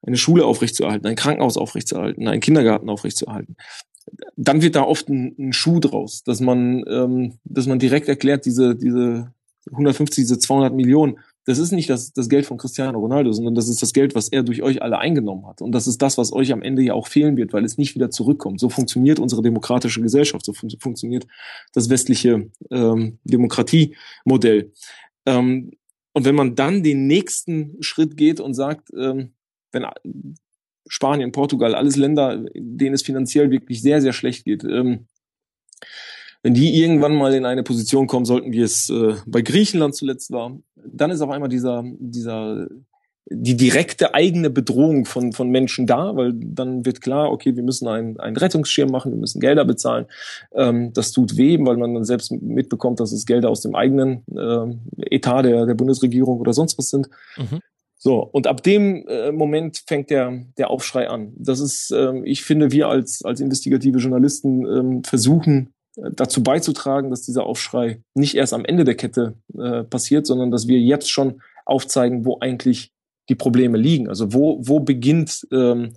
eine 0.00 0.16
Schule 0.16 0.46
aufrechtzuerhalten, 0.46 1.06
ein 1.06 1.14
Krankenhaus 1.14 1.58
aufrechtzuerhalten, 1.58 2.26
einen 2.26 2.40
Kindergarten 2.40 2.88
aufrechtzuerhalten. 2.88 3.56
Dann 4.36 4.62
wird 4.62 4.74
da 4.74 4.82
oft 4.82 5.10
ein, 5.10 5.34
ein 5.38 5.52
Schuh 5.52 5.78
draus, 5.78 6.24
dass 6.24 6.40
man, 6.40 6.84
ähm, 6.88 7.38
dass 7.44 7.66
man 7.66 7.78
direkt 7.78 8.08
erklärt, 8.08 8.46
diese, 8.46 8.74
diese 8.74 9.32
150, 9.70 10.24
diese 10.24 10.38
200 10.38 10.74
Millionen, 10.74 11.18
das 11.44 11.58
ist 11.58 11.72
nicht 11.72 11.90
das, 11.90 12.12
das 12.12 12.28
Geld 12.28 12.46
von 12.46 12.56
Cristiano 12.56 12.98
Ronaldo, 12.98 13.32
sondern 13.32 13.54
das 13.54 13.68
ist 13.68 13.82
das 13.82 13.92
Geld, 13.92 14.14
was 14.14 14.28
er 14.28 14.42
durch 14.42 14.62
euch 14.62 14.82
alle 14.82 14.98
eingenommen 14.98 15.46
hat. 15.46 15.60
Und 15.60 15.72
das 15.72 15.86
ist 15.86 16.00
das, 16.00 16.16
was 16.18 16.32
euch 16.32 16.52
am 16.52 16.62
Ende 16.62 16.82
ja 16.82 16.94
auch 16.94 17.08
fehlen 17.08 17.36
wird, 17.36 17.52
weil 17.52 17.64
es 17.64 17.78
nicht 17.78 17.94
wieder 17.94 18.10
zurückkommt. 18.10 18.60
So 18.60 18.68
funktioniert 18.68 19.18
unsere 19.18 19.42
demokratische 19.42 20.00
Gesellschaft, 20.00 20.44
so 20.44 20.52
fun 20.52 20.70
funktioniert 20.78 21.26
das 21.72 21.90
westliche 21.90 22.50
ähm, 22.70 23.18
Demokratiemodell. 23.24 24.72
Ähm, 25.26 25.72
und 26.12 26.24
wenn 26.24 26.34
man 26.34 26.54
dann 26.54 26.82
den 26.82 27.06
nächsten 27.06 27.82
Schritt 27.82 28.16
geht 28.16 28.38
und 28.38 28.54
sagt, 28.54 28.90
ähm, 28.96 29.32
wenn 29.72 29.86
Spanien, 30.86 31.32
Portugal, 31.32 31.74
alles 31.74 31.96
Länder, 31.96 32.44
denen 32.54 32.94
es 32.94 33.02
finanziell 33.02 33.50
wirklich 33.50 33.80
sehr, 33.82 34.00
sehr 34.00 34.12
schlecht 34.12 34.44
geht. 34.44 34.62
Ähm, 34.64 35.06
wenn 36.42 36.54
die 36.54 36.80
irgendwann 36.80 37.14
mal 37.14 37.34
in 37.34 37.46
eine 37.46 37.62
Position 37.62 38.06
kommen 38.06 38.24
sollten, 38.24 38.52
wie 38.52 38.60
es 38.60 38.90
äh, 38.90 39.14
bei 39.26 39.42
Griechenland 39.42 39.94
zuletzt 39.94 40.30
war, 40.32 40.58
dann 40.84 41.10
ist 41.10 41.20
auf 41.20 41.30
einmal 41.30 41.48
dieser, 41.48 41.84
dieser 41.98 42.66
die 43.30 43.56
direkte 43.56 44.14
eigene 44.14 44.50
Bedrohung 44.50 45.04
von, 45.04 45.32
von 45.32 45.48
Menschen 45.48 45.86
da, 45.86 46.16
weil 46.16 46.32
dann 46.34 46.84
wird 46.84 47.00
klar, 47.00 47.30
okay, 47.30 47.56
wir 47.56 47.62
müssen 47.62 47.88
einen, 47.88 48.18
einen 48.18 48.36
Rettungsschirm 48.36 48.90
machen, 48.90 49.12
wir 49.12 49.18
müssen 49.18 49.40
Gelder 49.40 49.64
bezahlen. 49.64 50.06
Ähm, 50.54 50.92
das 50.92 51.12
tut 51.12 51.36
weh, 51.36 51.58
weil 51.60 51.76
man 51.76 51.94
dann 51.94 52.04
selbst 52.04 52.32
mitbekommt, 52.32 53.00
dass 53.00 53.12
es 53.12 53.26
Gelder 53.26 53.48
aus 53.48 53.60
dem 53.60 53.74
eigenen 53.74 54.24
äh, 54.36 55.14
Etat 55.14 55.42
der, 55.42 55.66
der 55.66 55.74
Bundesregierung 55.74 56.40
oder 56.40 56.52
sonst 56.52 56.76
was 56.78 56.90
sind. 56.90 57.08
Mhm. 57.36 57.60
So, 57.96 58.18
und 58.18 58.48
ab 58.48 58.64
dem 58.64 59.06
äh, 59.06 59.30
Moment 59.30 59.84
fängt 59.86 60.10
der, 60.10 60.42
der 60.58 60.70
Aufschrei 60.70 61.08
an. 61.08 61.32
Das 61.36 61.60
ist, 61.60 61.92
ähm, 61.92 62.24
ich 62.24 62.42
finde, 62.42 62.72
wir 62.72 62.88
als, 62.88 63.24
als 63.24 63.40
investigative 63.40 63.98
Journalisten 63.98 64.66
ähm, 64.66 65.04
versuchen, 65.04 65.71
dazu 65.96 66.42
beizutragen, 66.42 67.10
dass 67.10 67.22
dieser 67.22 67.44
Aufschrei 67.44 68.02
nicht 68.14 68.34
erst 68.34 68.54
am 68.54 68.64
Ende 68.64 68.84
der 68.84 68.94
Kette 68.94 69.34
äh, 69.56 69.84
passiert, 69.84 70.26
sondern 70.26 70.50
dass 70.50 70.66
wir 70.66 70.78
jetzt 70.78 71.10
schon 71.10 71.42
aufzeigen, 71.64 72.24
wo 72.24 72.38
eigentlich 72.40 72.92
die 73.28 73.34
Probleme 73.34 73.78
liegen. 73.78 74.08
Also 74.08 74.32
wo, 74.32 74.58
wo 74.62 74.80
beginnt 74.80 75.46
ähm, 75.52 75.94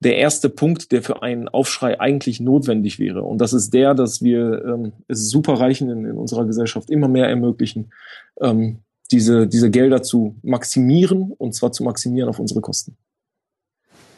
der 0.00 0.16
erste 0.16 0.48
Punkt, 0.48 0.92
der 0.92 1.02
für 1.02 1.22
einen 1.22 1.48
Aufschrei 1.48 2.00
eigentlich 2.00 2.40
notwendig 2.40 2.98
wäre. 2.98 3.22
Und 3.22 3.38
das 3.38 3.52
ist 3.52 3.74
der, 3.74 3.94
dass 3.94 4.22
wir 4.22 4.64
ähm, 4.64 4.92
es 5.08 5.28
Superreichen 5.30 5.90
in, 5.90 6.04
in 6.04 6.16
unserer 6.16 6.46
Gesellschaft 6.46 6.88
immer 6.88 7.08
mehr 7.08 7.28
ermöglichen, 7.28 7.92
ähm, 8.40 8.78
diese, 9.10 9.46
diese 9.48 9.70
Gelder 9.70 10.02
zu 10.02 10.36
maximieren 10.42 11.32
und 11.32 11.54
zwar 11.54 11.72
zu 11.72 11.82
maximieren 11.82 12.28
auf 12.28 12.38
unsere 12.38 12.60
Kosten. 12.60 12.96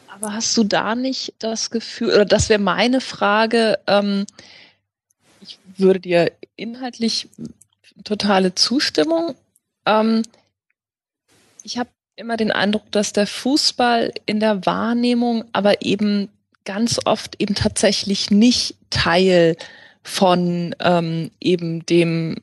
Aber 0.07 0.33
hast 0.33 0.55
du 0.55 0.63
da 0.63 0.93
nicht 0.93 1.33
das 1.39 1.71
Gefühl, 1.71 2.09
oder 2.09 2.25
das 2.25 2.49
wäre 2.49 2.61
meine 2.61 3.01
Frage, 3.01 3.79
ähm, 3.87 4.25
würde 5.81 5.99
dir 5.99 6.31
inhaltlich 6.55 7.29
totale 8.03 8.55
Zustimmung. 8.55 9.35
Ähm, 9.85 10.23
ich 11.63 11.77
habe 11.77 11.89
immer 12.15 12.37
den 12.37 12.51
Eindruck, 12.51 12.91
dass 12.91 13.13
der 13.13 13.27
Fußball 13.27 14.13
in 14.25 14.39
der 14.39 14.65
Wahrnehmung 14.65 15.45
aber 15.53 15.81
eben 15.81 16.29
ganz 16.65 16.99
oft 17.05 17.35
eben 17.39 17.55
tatsächlich 17.55 18.31
nicht 18.31 18.75
Teil 18.89 19.55
von 20.03 20.75
ähm, 20.79 21.31
eben 21.39 21.85
dem 21.85 22.37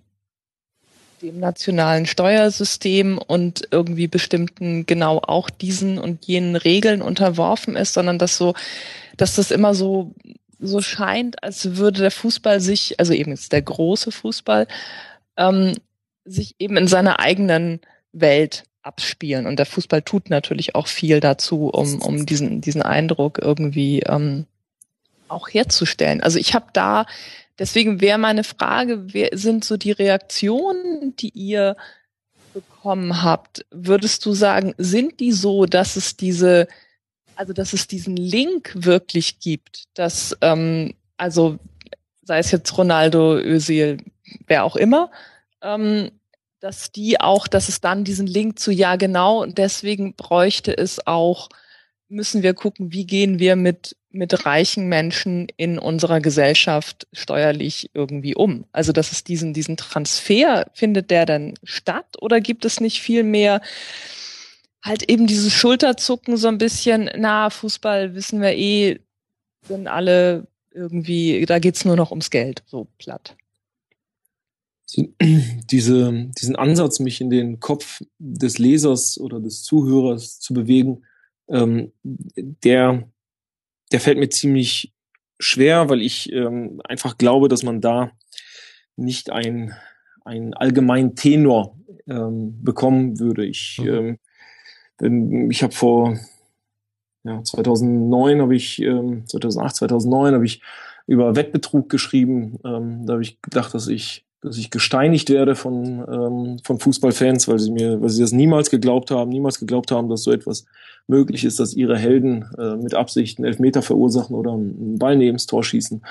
dem 1.23 1.41
nationalen 1.41 2.07
Steuersystem 2.07 3.19
und 3.19 3.67
irgendwie 3.73 4.07
bestimmten 4.07 4.87
genau 4.87 5.19
auch 5.19 5.51
diesen 5.51 5.99
und 5.99 6.27
jenen 6.27 6.55
Regeln 6.55 7.03
unterworfen 7.03 7.75
ist, 7.75 7.95
sondern 7.95 8.21
dass 8.21 8.39
so, 8.39 8.55
dass 9.17 9.35
das 9.35 9.51
immer 9.51 9.75
so 9.75 10.15
so 10.59 10.81
scheint, 10.81 11.43
als 11.43 11.77
würde 11.77 12.01
der 12.01 12.11
Fußball 12.11 12.61
sich, 12.61 12.99
also 12.99 13.13
eben 13.13 13.31
jetzt 13.31 13.53
der 13.53 13.63
große 13.63 14.11
Fußball, 14.11 14.67
ähm, 15.37 15.75
sich 16.25 16.55
eben 16.59 16.77
in 16.77 16.89
seiner 16.89 17.21
eigenen 17.21 17.81
Welt 18.13 18.65
abspielen. 18.83 19.47
Und 19.47 19.59
der 19.59 19.67
Fußball 19.67 20.03
tut 20.03 20.31
natürlich 20.31 20.75
auch 20.75 20.87
viel 20.87 21.21
dazu, 21.21 21.69
um, 21.69 22.01
um 22.03 22.27
diesen, 22.27 22.61
diesen 22.61 22.83
Eindruck 22.83 23.39
irgendwie 23.41 24.01
ähm, 24.01 24.47
auch 25.29 25.49
herzustellen. 25.49 26.23
Also 26.23 26.39
ich 26.39 26.55
habe 26.55 26.67
da, 26.73 27.07
deswegen 27.59 28.01
wäre 28.01 28.19
meine 28.19 28.45
Frage, 28.45 29.13
wer 29.13 29.31
sind 29.33 29.65
so 29.65 29.77
die 29.77 29.93
Reaktionen, 29.93 31.15
die 31.17 31.31
ihr 31.31 31.77
bekommen 32.55 33.23
habt? 33.23 33.67
Würdest 33.71 34.25
du 34.27 34.33
sagen, 34.33 34.75
sind 34.79 35.21
die 35.21 35.33
so, 35.33 35.67
dass 35.67 35.97
es 35.97 36.17
diese, 36.17 36.67
also 37.39 37.53
dass 37.53 37.73
es 37.73 37.87
diesen 37.87 38.17
Link 38.17 38.73
wirklich 38.75 39.39
gibt, 39.39 39.85
dass 39.95 40.37
ähm, 40.41 40.95
also 41.17 41.59
sei 42.23 42.39
es 42.41 42.51
jetzt 42.51 42.77
Ronaldo, 42.77 43.39
Özil, 43.39 43.99
wer 44.49 44.65
auch 44.65 44.75
immer, 44.75 45.11
ähm, 45.63 46.11
dass 46.61 46.91
die 46.91 47.21
auch, 47.21 47.47
dass 47.47 47.69
es 47.69 47.81
dann 47.81 48.03
diesen 48.03 48.27
Link 48.27 48.59
zu 48.59 48.73
ja 48.73 48.97
genau 48.97 49.43
und 49.43 49.57
deswegen 49.57 50.15
bräuchte 50.15 50.77
es 50.77 51.07
auch, 51.07 51.49
müssen 52.09 52.43
wir 52.43 52.55
gucken, 52.55 52.93
wie 52.93 53.07
gehen 53.07 53.39
wir 53.39 53.55
mit 53.55 53.97
mit 54.11 54.47
reichen 54.47 54.89
Menschen 54.89 55.47
in 55.59 55.79
unserer 55.79 56.21
Gesellschaft 56.21 57.07
steuerlich 57.13 57.91
irgendwie 57.93 58.35
um. 58.35 58.65
Also 58.73 58.91
dass 58.93 59.13
es 59.13 59.23
diesen 59.23 59.53
diesen 59.55 59.77
Transfer 59.77 60.67
findet 60.73 61.13
der 61.13 61.25
dann 61.25 61.55
statt 61.63 62.17
oder 62.21 62.41
gibt 62.41 62.65
es 62.65 62.81
nicht 62.81 63.01
viel 63.01 63.23
mehr 63.23 63.61
halt 64.83 65.11
eben 65.11 65.27
dieses 65.27 65.53
Schulterzucken 65.53 66.37
so 66.37 66.49
ein 66.49 66.59
bisschen, 66.59 67.11
na 67.17 67.51
Fußball 67.51 68.15
wissen 68.15 68.41
wir 68.41 68.57
eh, 68.57 69.01
sind 69.63 69.87
alle 69.87 70.47
irgendwie, 70.73 71.45
da 71.47 71.59
geht's 71.59 71.85
nur 71.85 71.97
noch 71.97 72.11
ums 72.11 72.31
Geld, 72.31 72.63
so 72.67 72.87
platt 72.99 73.37
diese, 74.97 76.31
diesen 76.41 76.57
Ansatz, 76.57 77.01
mich 77.01 77.21
in 77.21 77.31
den 77.31 77.61
Kopf 77.61 78.03
des 78.19 78.59
Lesers 78.59 79.19
oder 79.21 79.41
des 79.41 79.63
Zuhörers 79.63 80.41
zu 80.41 80.55
bewegen, 80.55 81.05
ähm, 81.49 81.93
der, 82.03 83.09
der 83.93 84.01
fällt 84.01 84.19
mir 84.19 84.31
ziemlich 84.31 84.95
schwer, 85.39 85.89
weil 85.89 86.01
ich 86.01 86.33
ähm, 86.33 86.81
einfach 86.85 87.19
glaube, 87.19 87.49
dass 87.49 87.63
man 87.63 87.81
da 87.81 88.13
nicht 88.97 89.31
ein, 89.31 89.75
ein 90.25 90.55
allgemeinen 90.55 91.15
Tenor 91.15 91.79
ähm, 92.09 92.63
bekommen 92.65 93.21
würde. 93.21 93.45
Ich, 93.45 93.79
mhm. 93.79 93.89
ähm, 93.89 94.19
ich 95.01 95.63
habe 95.63 95.73
vor 95.73 96.19
ja, 97.25 97.43
2009 97.43 98.41
habe 98.41 98.57
ich 98.57 98.81
ähm, 98.81 99.27
2008 99.27 99.77
2009 99.77 100.35
habe 100.35 100.47
ich 100.47 100.63
über 101.07 101.37
Wettbetrug 101.37 101.89
geschrieben. 101.89 102.59
Ähm, 102.65 103.07
da 103.07 103.15
habe 103.15 103.23
ich 103.23 103.41
gedacht, 103.43 103.75
dass 103.75 103.89
ich 103.89 104.25
dass 104.41 104.57
ich 104.57 104.71
gesteinigt 104.71 105.31
werde 105.31 105.57
von, 105.57 106.05
ähm, 106.09 106.59
von 106.63 106.79
Fußballfans, 106.79 107.49
weil 107.49 107.59
sie 107.59 107.73
mir, 107.73 108.01
weil 108.01 108.09
sie 108.09 108.23
das 108.23 108.33
niemals 108.33 108.71
geglaubt 108.71 109.11
haben, 109.11 109.31
niemals 109.31 109.59
geglaubt 109.59 109.91
haben, 109.91 110.09
dass 110.09 110.23
so 110.23 110.31
etwas 110.31 110.65
möglich 111.09 111.45
ist, 111.45 111.59
dass 111.59 111.75
ihre 111.75 111.97
Helden 111.97 112.45
äh, 112.59 112.77
mit 112.77 112.95
Absicht 112.95 113.39
einen 113.39 113.47
Elfmeter 113.47 113.83
verursachen 113.83 114.37
oder 114.37 114.53
einen 114.53 114.99
Ball 114.99 115.17
neben 115.17 115.37
das 115.37 115.47
Tor 115.47 115.65
schießen. 115.65 116.03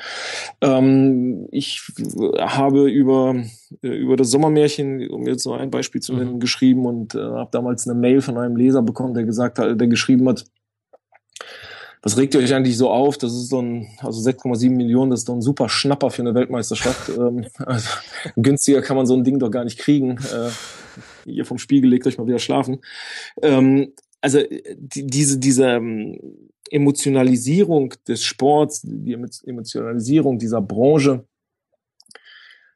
Ähm, 0.61 1.47
ich 1.51 1.81
habe 2.37 2.89
über, 2.89 3.35
äh, 3.81 3.87
über 3.87 4.17
das 4.17 4.31
Sommermärchen, 4.31 5.07
um 5.09 5.27
jetzt 5.27 5.45
noch 5.45 5.57
ein 5.57 5.71
Beispiel 5.71 6.01
zu 6.01 6.13
nennen, 6.13 6.33
mhm. 6.33 6.39
geschrieben 6.39 6.85
und 6.85 7.15
äh, 7.15 7.19
habe 7.19 7.49
damals 7.51 7.87
eine 7.87 7.97
Mail 7.97 8.21
von 8.21 8.37
einem 8.37 8.55
Leser 8.55 8.81
bekommen, 8.81 9.13
der 9.13 9.23
gesagt 9.23 9.59
hat, 9.59 9.79
der 9.79 9.87
geschrieben 9.87 10.27
hat, 10.27 10.45
was 12.07 12.17
regt 12.17 12.35
ihr 12.35 12.39
euch 12.39 12.53
eigentlich 12.53 12.77
so 12.77 12.89
auf? 12.89 13.17
Das 13.17 13.33
ist 13.33 13.49
so 13.49 13.61
ein, 13.61 13.85
also 13.97 14.21
6,7 14.21 14.69
Millionen, 14.69 15.11
das 15.11 15.19
ist 15.19 15.29
doch 15.29 15.33
ein 15.33 15.41
super 15.41 15.67
Schnapper 15.67 16.09
für 16.09 16.21
eine 16.21 16.33
Weltmeisterschaft. 16.33 17.09
ähm, 17.17 17.45
also, 17.57 17.89
günstiger 18.37 18.81
kann 18.81 18.95
man 18.95 19.05
so 19.05 19.13
ein 19.13 19.25
Ding 19.25 19.39
doch 19.39 19.51
gar 19.51 19.65
nicht 19.65 19.77
kriegen. 19.77 20.11
Äh, 20.11 21.29
ihr 21.29 21.43
vom 21.43 21.57
Spiegel 21.57 21.89
legt 21.89 22.07
euch 22.07 22.17
mal 22.17 22.25
wieder 22.25 22.39
schlafen. 22.39 22.79
Ähm, 23.41 23.91
also 24.21 24.39
die, 24.77 25.05
diese, 25.05 25.37
diese 25.37 25.67
ähm, 25.67 26.17
Emotionalisierung 26.71 27.93
des 28.07 28.23
Sports, 28.23 28.83
die 28.85 29.17
Emotionalisierung 29.45 30.39
dieser 30.39 30.61
Branche, 30.61 31.25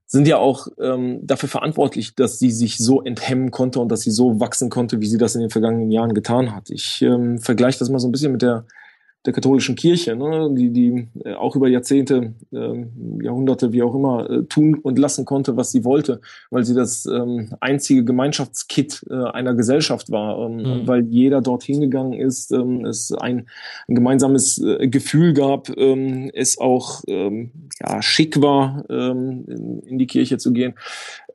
sind 0.07 0.27
ja 0.27 0.39
auch 0.39 0.67
ähm, 0.77 1.21
dafür 1.23 1.47
verantwortlich, 1.47 2.15
dass 2.15 2.37
sie 2.37 2.51
sich 2.51 2.79
so 2.79 3.01
enthemmen 3.01 3.49
konnte 3.49 3.79
und 3.79 3.89
dass 3.93 4.01
sie 4.01 4.11
so 4.11 4.41
wachsen 4.41 4.69
konnte, 4.69 4.99
wie 4.99 5.07
sie 5.07 5.17
das 5.17 5.35
in 5.35 5.41
den 5.41 5.49
vergangenen 5.49 5.89
Jahren 5.89 6.13
getan 6.13 6.53
hat. 6.53 6.69
Ich 6.69 7.01
ähm, 7.01 7.37
vergleiche 7.37 7.79
das 7.79 7.89
mal 7.89 7.99
so 7.99 8.09
ein 8.09 8.11
bisschen 8.11 8.33
mit 8.33 8.41
der 8.41 8.65
der 9.25 9.33
katholischen 9.33 9.75
Kirche, 9.75 10.15
ne, 10.15 10.49
die, 10.51 10.71
die 10.71 11.07
äh, 11.23 11.35
auch 11.35 11.55
über 11.55 11.67
Jahrzehnte, 11.67 12.33
äh, 12.51 12.85
Jahrhunderte, 13.21 13.71
wie 13.71 13.83
auch 13.83 13.93
immer, 13.93 14.29
äh, 14.29 14.43
tun 14.43 14.75
und 14.75 14.97
lassen 14.97 15.25
konnte, 15.25 15.57
was 15.57 15.71
sie 15.71 15.85
wollte, 15.85 16.21
weil 16.49 16.63
sie 16.63 16.73
das 16.73 17.05
ähm, 17.05 17.53
einzige 17.59 18.03
Gemeinschaftskit 18.03 19.05
äh, 19.09 19.13
einer 19.13 19.53
Gesellschaft 19.53 20.11
war, 20.11 20.39
ähm, 20.39 20.57
mhm. 20.57 20.87
weil 20.87 21.05
jeder 21.05 21.41
dort 21.41 21.63
hingegangen 21.63 22.13
ist, 22.13 22.51
ähm, 22.51 22.83
es 22.85 23.11
ein, 23.11 23.47
ein 23.87 23.95
gemeinsames 23.95 24.57
äh, 24.57 24.87
Gefühl 24.87 25.33
gab, 25.33 25.69
ähm, 25.77 26.31
es 26.33 26.57
auch 26.57 27.03
ähm, 27.07 27.51
ja, 27.79 28.01
schick 28.01 28.41
war, 28.41 28.85
ähm, 28.89 29.45
in, 29.47 29.79
in 29.81 29.97
die 29.99 30.07
Kirche 30.07 30.39
zu 30.39 30.51
gehen, 30.51 30.73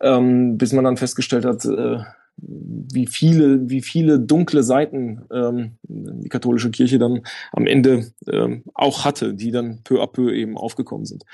ähm, 0.01 0.59
bis 0.59 0.73
man 0.73 0.85
dann 0.85 0.97
festgestellt 0.97 1.45
hat, 1.45 1.65
äh, 1.65 1.99
wie 2.39 3.07
viele, 3.07 3.69
wie 3.71 3.83
viele 3.83 4.21
dunkle 4.21 4.63
Seiten 4.63 5.23
ähm, 5.33 5.79
die 5.83 6.29
katholische 6.29 6.71
Kirche 6.71 6.99
dann 6.99 7.23
am 7.53 7.67
Ende 7.67 8.13
ähm, 8.31 8.63
auch 8.75 9.05
hatte, 9.05 9.35
die 9.35 9.51
dann 9.51 9.83
peu 9.85 10.03
à 10.03 10.07
peu 10.07 10.33
eben 10.35 10.57
aufgekommen 10.57 11.07
sind. 11.07 11.25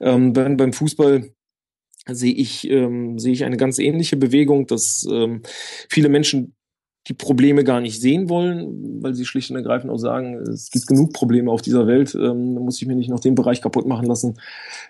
Ähm, 0.00 0.32
beim, 0.32 0.56
beim 0.56 0.72
Fußball 0.72 1.30
sehe 2.06 2.34
ich, 2.34 2.68
ähm, 2.70 3.18
sehe 3.18 3.32
ich 3.32 3.44
eine 3.44 3.56
ganz 3.56 3.78
ähnliche 3.78 4.16
Bewegung, 4.16 4.66
dass 4.66 5.06
ähm, 5.10 5.42
viele 5.88 6.08
Menschen 6.08 6.54
die 7.08 7.14
Probleme 7.14 7.64
gar 7.64 7.80
nicht 7.80 8.00
sehen 8.00 8.28
wollen, 8.28 9.02
weil 9.02 9.14
sie 9.14 9.24
schlicht 9.24 9.50
und 9.50 9.56
ergreifend 9.56 9.90
auch 9.90 9.98
sagen, 9.98 10.36
es 10.36 10.70
gibt 10.70 10.86
genug 10.86 11.12
Probleme 11.12 11.50
auf 11.50 11.60
dieser 11.60 11.88
Welt, 11.88 12.14
ähm, 12.14 12.54
da 12.54 12.60
muss 12.60 12.80
ich 12.80 12.86
mir 12.86 12.94
nicht 12.94 13.10
noch 13.10 13.18
den 13.18 13.34
Bereich 13.34 13.60
kaputt 13.60 13.86
machen 13.86 14.06
lassen, 14.06 14.38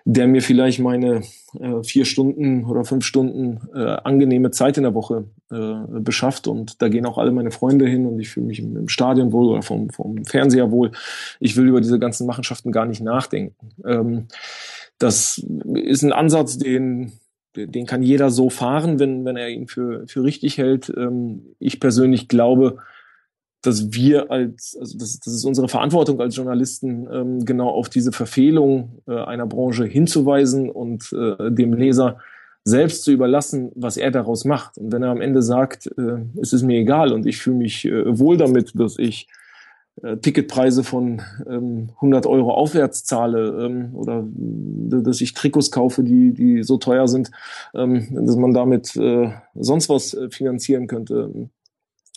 der 0.05 0.27
mir 0.27 0.43
vielleicht 0.43 0.79
meine 0.79 1.23
äh, 1.59 1.83
vier 1.83 2.05
Stunden 2.05 2.67
oder 2.67 2.85
fünf 2.85 3.07
Stunden 3.07 3.61
äh, 3.75 3.79
angenehme 3.79 4.51
Zeit 4.51 4.77
in 4.77 4.83
der 4.83 4.95
Woche 4.95 5.25
äh, 5.51 6.01
beschafft. 6.01 6.49
Und 6.49 6.83
da 6.83 6.89
gehen 6.89 7.07
auch 7.07 7.17
alle 7.17 7.33
meine 7.33 7.51
Freunde 7.51 7.87
hin 7.87 8.05
und 8.05 8.21
ich 8.21 8.29
fühle 8.29 8.47
mich 8.47 8.59
im, 8.59 8.77
im 8.77 8.89
Stadion 8.89 9.33
wohl 9.33 9.47
oder 9.47 9.63
vom, 9.63 9.89
vom 9.89 10.23
Fernseher 10.27 10.71
wohl. 10.71 10.93
Ich 11.41 11.57
will 11.57 11.67
über 11.67 11.81
diese 11.81 11.99
ganzen 11.99 12.27
Machenschaften 12.27 12.73
gar 12.73 12.85
nicht 12.85 13.01
nachdenken. 13.01 13.55
Ähm, 13.87 14.27
das 14.99 15.43
ist 15.75 16.03
ein 16.03 16.13
Ansatz, 16.13 16.59
den 16.59 17.13
den 17.57 17.87
kann 17.87 18.03
jeder 18.03 18.31
so 18.31 18.51
fahren, 18.51 18.99
wenn, 18.99 19.25
wenn 19.25 19.37
er 19.37 19.49
ihn 19.49 19.67
für, 19.67 20.07
für 20.07 20.23
richtig 20.25 20.59
hält. 20.59 20.93
Ähm, 20.97 21.55
ich 21.59 21.81
persönlich 21.81 22.29
glaube, 22.29 22.79
dass 23.63 23.93
wir 23.93 24.31
als, 24.31 24.77
also 24.79 24.99
das, 24.99 25.21
das 25.21 25.35
ist 25.35 25.45
unsere 25.45 25.69
Verantwortung 25.69 26.21
als 26.21 26.37
Journalisten, 26.37 27.09
ähm, 27.11 27.45
genau 27.45 27.69
auf 27.69 27.89
diese 27.89 28.13
Verfehlung 28.13 29.03
äh, 29.07 29.15
einer 29.15 29.47
Branche 29.47 29.85
hinzuweisen 29.85 30.69
und 30.69 31.13
äh, 31.13 31.51
dem 31.51 31.73
Leser 31.73 32.19
selbst 32.65 33.05
zu 33.05 33.13
überlassen, 33.13 33.71
was 33.75 33.97
er 33.97 34.11
daraus 34.11 34.45
macht. 34.45 34.79
Und 34.79 34.93
wenn 34.93 35.03
er 35.03 35.11
am 35.11 35.21
Ende 35.21 35.43
sagt, 35.43 35.87
äh, 35.87 36.25
es 36.41 36.53
ist 36.53 36.63
mir 36.63 36.79
egal 36.79 37.13
und 37.13 37.27
ich 37.27 37.39
fühle 37.39 37.57
mich 37.57 37.85
wohl 37.85 38.37
damit, 38.37 38.73
dass 38.75 38.99
ich 38.99 39.29
Ticketpreise 40.21 40.83
von 40.85 41.23
ähm, 41.49 41.91
100 41.97 42.27
Euro 42.27 42.53
aufwärts 42.53 43.05
zahle 43.05 43.67
ähm, 43.67 43.95
oder 43.95 44.25
dass 44.27 45.21
ich 45.21 45.35
Trikots 45.35 45.71
kaufe, 45.71 46.03
die, 46.03 46.33
die 46.33 46.63
so 46.63 46.77
teuer 46.77 47.07
sind, 47.07 47.31
ähm, 47.75 48.09
dass 48.11 48.37
man 48.37 48.53
damit 48.53 48.97
äh, 48.97 49.31
sonst 49.55 49.89
was 49.89 50.15
äh, 50.15 50.29
finanzieren 50.31 50.87
könnte. 50.89 51.49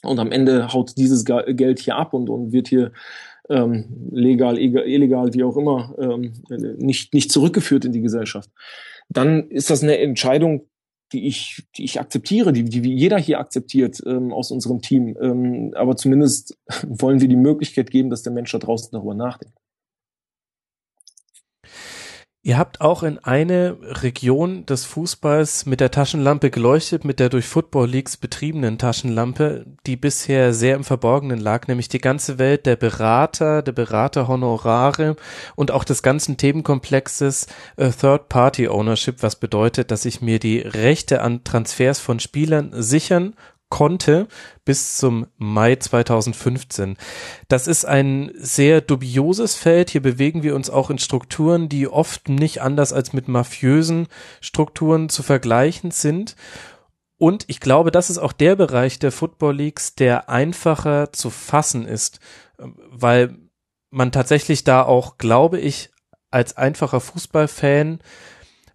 Und 0.03 0.19
am 0.19 0.31
Ende 0.31 0.73
haut 0.73 0.97
dieses 0.97 1.25
Geld 1.25 1.79
hier 1.79 1.95
ab 1.95 2.13
und, 2.13 2.29
und 2.29 2.51
wird 2.51 2.67
hier 2.67 2.91
ähm, 3.49 3.85
legal, 4.11 4.57
illegal, 4.57 5.33
wie 5.33 5.43
auch 5.43 5.57
immer, 5.57 5.95
ähm, 5.99 6.33
nicht, 6.77 7.13
nicht 7.13 7.31
zurückgeführt 7.31 7.85
in 7.85 7.91
die 7.91 8.01
Gesellschaft. 8.01 8.49
Dann 9.09 9.49
ist 9.49 9.69
das 9.69 9.83
eine 9.83 9.97
Entscheidung, 9.99 10.67
die 11.13 11.27
ich, 11.27 11.63
die 11.77 11.83
ich 11.83 11.99
akzeptiere, 11.99 12.51
die, 12.51 12.63
die 12.63 12.93
jeder 12.93 13.19
hier 13.19 13.39
akzeptiert 13.39 14.01
ähm, 14.05 14.33
aus 14.33 14.51
unserem 14.51 14.81
Team. 14.81 15.15
Ähm, 15.21 15.73
aber 15.75 15.95
zumindest 15.95 16.57
wollen 16.87 17.21
wir 17.21 17.27
die 17.27 17.35
Möglichkeit 17.35 17.91
geben, 17.91 18.09
dass 18.09 18.23
der 18.23 18.33
Mensch 18.33 18.51
da 18.51 18.57
draußen 18.57 18.89
darüber 18.91 19.13
nachdenkt. 19.13 19.57
Ihr 22.47 22.59
habt 22.59 22.79
auch 22.79 23.01
in 23.01 23.17
eine 23.17 23.75
Region 23.81 24.67
des 24.67 24.85
Fußballs 24.85 25.65
mit 25.65 25.79
der 25.79 25.89
Taschenlampe 25.89 26.51
geleuchtet, 26.51 27.03
mit 27.03 27.19
der 27.19 27.29
durch 27.29 27.47
Football 27.47 27.89
Leagues 27.89 28.17
betriebenen 28.17 28.77
Taschenlampe, 28.77 29.65
die 29.87 29.95
bisher 29.95 30.53
sehr 30.53 30.75
im 30.75 30.83
Verborgenen 30.83 31.39
lag, 31.39 31.67
nämlich 31.67 31.89
die 31.89 31.97
ganze 31.97 32.37
Welt 32.37 32.67
der 32.67 32.75
Berater, 32.75 33.63
der 33.63 33.71
Beraterhonorare 33.71 35.15
und 35.55 35.71
auch 35.71 35.83
des 35.83 36.03
ganzen 36.03 36.37
Themenkomplexes 36.37 37.47
äh, 37.77 37.89
Third 37.89 38.29
Party 38.29 38.67
Ownership, 38.67 39.23
was 39.23 39.37
bedeutet, 39.37 39.89
dass 39.89 40.05
ich 40.05 40.21
mir 40.21 40.37
die 40.37 40.59
Rechte 40.59 41.23
an 41.23 41.43
Transfers 41.45 41.99
von 41.99 42.19
Spielern 42.19 42.69
sichern 42.73 43.33
konnte 43.75 44.29
bis 44.63 44.95
zum 44.95 45.27
Mai 45.35 45.75
2015. 45.75 46.95
Das 47.49 47.67
ist 47.67 47.83
ein 47.83 48.31
sehr 48.37 48.79
dubioses 48.79 49.55
Feld. 49.55 49.89
Hier 49.89 50.01
bewegen 50.01 50.43
wir 50.43 50.55
uns 50.55 50.69
auch 50.69 50.89
in 50.89 50.97
Strukturen, 50.97 51.67
die 51.67 51.89
oft 51.89 52.29
nicht 52.29 52.61
anders 52.61 52.93
als 52.93 53.11
mit 53.11 53.27
mafiösen 53.27 54.07
Strukturen 54.39 55.09
zu 55.09 55.23
vergleichen 55.23 55.91
sind. 55.91 56.37
Und 57.17 57.43
ich 57.47 57.59
glaube, 57.59 57.91
das 57.91 58.09
ist 58.09 58.17
auch 58.17 58.31
der 58.31 58.55
Bereich 58.55 58.97
der 58.97 59.11
Football 59.11 59.57
Leagues, 59.57 59.93
der 59.93 60.29
einfacher 60.29 61.11
zu 61.11 61.29
fassen 61.29 61.85
ist, 61.85 62.21
weil 62.57 63.35
man 63.89 64.13
tatsächlich 64.13 64.63
da 64.63 64.83
auch, 64.83 65.17
glaube 65.17 65.59
ich, 65.59 65.91
als 66.31 66.55
einfacher 66.55 67.01
Fußballfan 67.01 67.99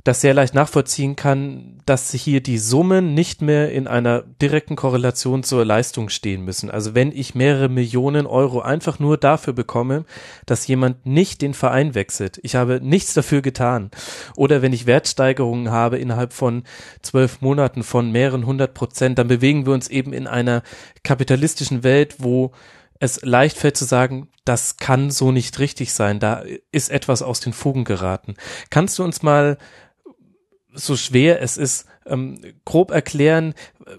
das 0.05 0.21
sehr 0.21 0.35
leicht 0.35 0.55
nachvollziehen 0.55 1.17
kann, 1.17 1.79
dass 1.87 2.13
hier 2.13 2.43
die 2.43 2.59
Summen 2.59 3.15
nicht 3.15 3.43
mehr 3.43 3.73
in 3.73 3.87
einer 3.87 4.23
direkten 4.41 4.77
Korrelation 4.77 5.43
zur 5.43 5.65
Leistung 5.65 6.09
stehen 6.09 6.45
müssen. 6.45 6.71
Also 6.71 6.95
wenn 6.95 7.13
ich 7.13 7.35
mehrere 7.35 7.69
Millionen 7.69 8.27
Euro 8.27 8.61
einfach 8.61 8.99
nur 8.99 9.19
dafür 9.19 9.53
bekomme, 9.53 10.05
dass 10.47 10.67
jemand 10.67 11.05
nicht 11.07 11.43
den 11.43 11.55
Verein 11.55 11.95
wechselt, 11.95 12.41
ich 12.43 12.55
habe 12.55 12.81
nichts 12.83 13.15
dafür 13.15 13.43
getan. 13.43 13.91
Oder 14.37 14.63
wenn 14.63 14.73
ich 14.73 14.87
Wertsteigerungen 14.87 15.71
habe 15.71 15.99
innerhalb 15.99 16.33
von 16.33 16.65
zwölf 17.03 17.41
Monaten 17.41 17.83
von 17.83 18.11
mehreren 18.11 18.47
hundert 18.47 18.75
Prozent, 18.75 19.19
dann 19.19 19.29
bewegen 19.29 19.67
wir 19.67 19.75
uns 19.75 19.89
eben 19.89 20.13
in 20.13 20.27
einer 20.27 20.63
kapitalistischen 21.03 21.83
Welt, 21.83 22.17
wo 22.19 22.53
es 23.01 23.23
leicht 23.23 23.57
fällt 23.57 23.77
zu 23.77 23.87
sagen, 23.87 24.29
das 24.45 24.77
kann 24.77 25.11
so 25.11 25.33
nicht 25.33 25.59
richtig 25.59 25.93
sein, 25.93 26.21
da 26.21 26.43
ist 26.71 26.91
etwas 26.91 27.23
aus 27.23 27.41
den 27.41 27.55
Fugen 27.55 27.85
geraten. 27.85 28.35
Kannst 28.69 28.99
du 28.99 29.05
uns 29.05 29.23
mal 29.23 29.57
so 30.75 30.97
schwer 30.97 31.43
es 31.43 31.57
ist, 31.57 31.87
ähm, 32.07 32.41
grob 32.65 32.91
erklären, 32.91 33.55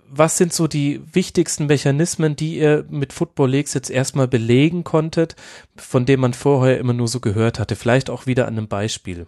was 0.09 0.37
sind 0.37 0.53
so 0.53 0.67
die 0.67 1.01
wichtigsten 1.13 1.65
Mechanismen, 1.65 2.35
die 2.35 2.57
ihr 2.57 2.85
mit 2.89 3.13
Football 3.13 3.51
Leagues 3.51 3.73
jetzt 3.73 3.89
erstmal 3.89 4.27
belegen 4.27 4.83
konntet, 4.83 5.35
von 5.75 6.05
denen 6.05 6.21
man 6.21 6.33
vorher 6.33 6.77
immer 6.79 6.93
nur 6.93 7.07
so 7.07 7.19
gehört 7.19 7.59
hatte? 7.59 7.75
Vielleicht 7.75 8.09
auch 8.09 8.25
wieder 8.25 8.47
an 8.47 8.57
einem 8.57 8.67
Beispiel. 8.67 9.27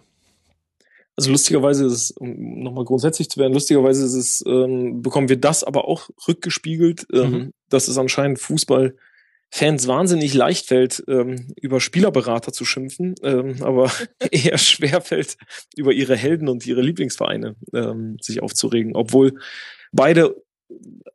Also 1.16 1.30
lustigerweise 1.30 1.86
ist 1.86 1.92
es, 1.92 2.10
um 2.10 2.62
nochmal 2.62 2.84
grundsätzlich 2.84 3.30
zu 3.30 3.38
werden, 3.38 3.52
lustigerweise 3.52 4.04
ist 4.04 4.14
es, 4.14 4.44
ähm, 4.46 5.00
bekommen 5.00 5.28
wir 5.28 5.36
das 5.36 5.62
aber 5.62 5.86
auch 5.86 6.10
rückgespiegelt, 6.26 7.06
ähm, 7.12 7.30
mhm. 7.30 7.50
dass 7.68 7.86
es 7.86 7.98
anscheinend 7.98 8.40
Fußball 8.40 8.96
Fans 9.50 9.86
wahnsinnig 9.86 10.34
leicht 10.34 10.66
fällt, 10.66 11.04
ähm, 11.06 11.54
über 11.60 11.80
Spielerberater 11.80 12.52
zu 12.52 12.64
schimpfen, 12.64 13.14
ähm, 13.22 13.62
aber 13.62 13.90
eher 14.30 14.58
schwer 14.58 15.00
fällt, 15.00 15.36
über 15.76 15.92
ihre 15.92 16.16
Helden 16.16 16.48
und 16.48 16.66
ihre 16.66 16.82
Lieblingsvereine 16.82 17.54
ähm, 17.72 18.16
sich 18.20 18.42
aufzuregen, 18.42 18.96
obwohl 18.96 19.38
beide 19.92 20.34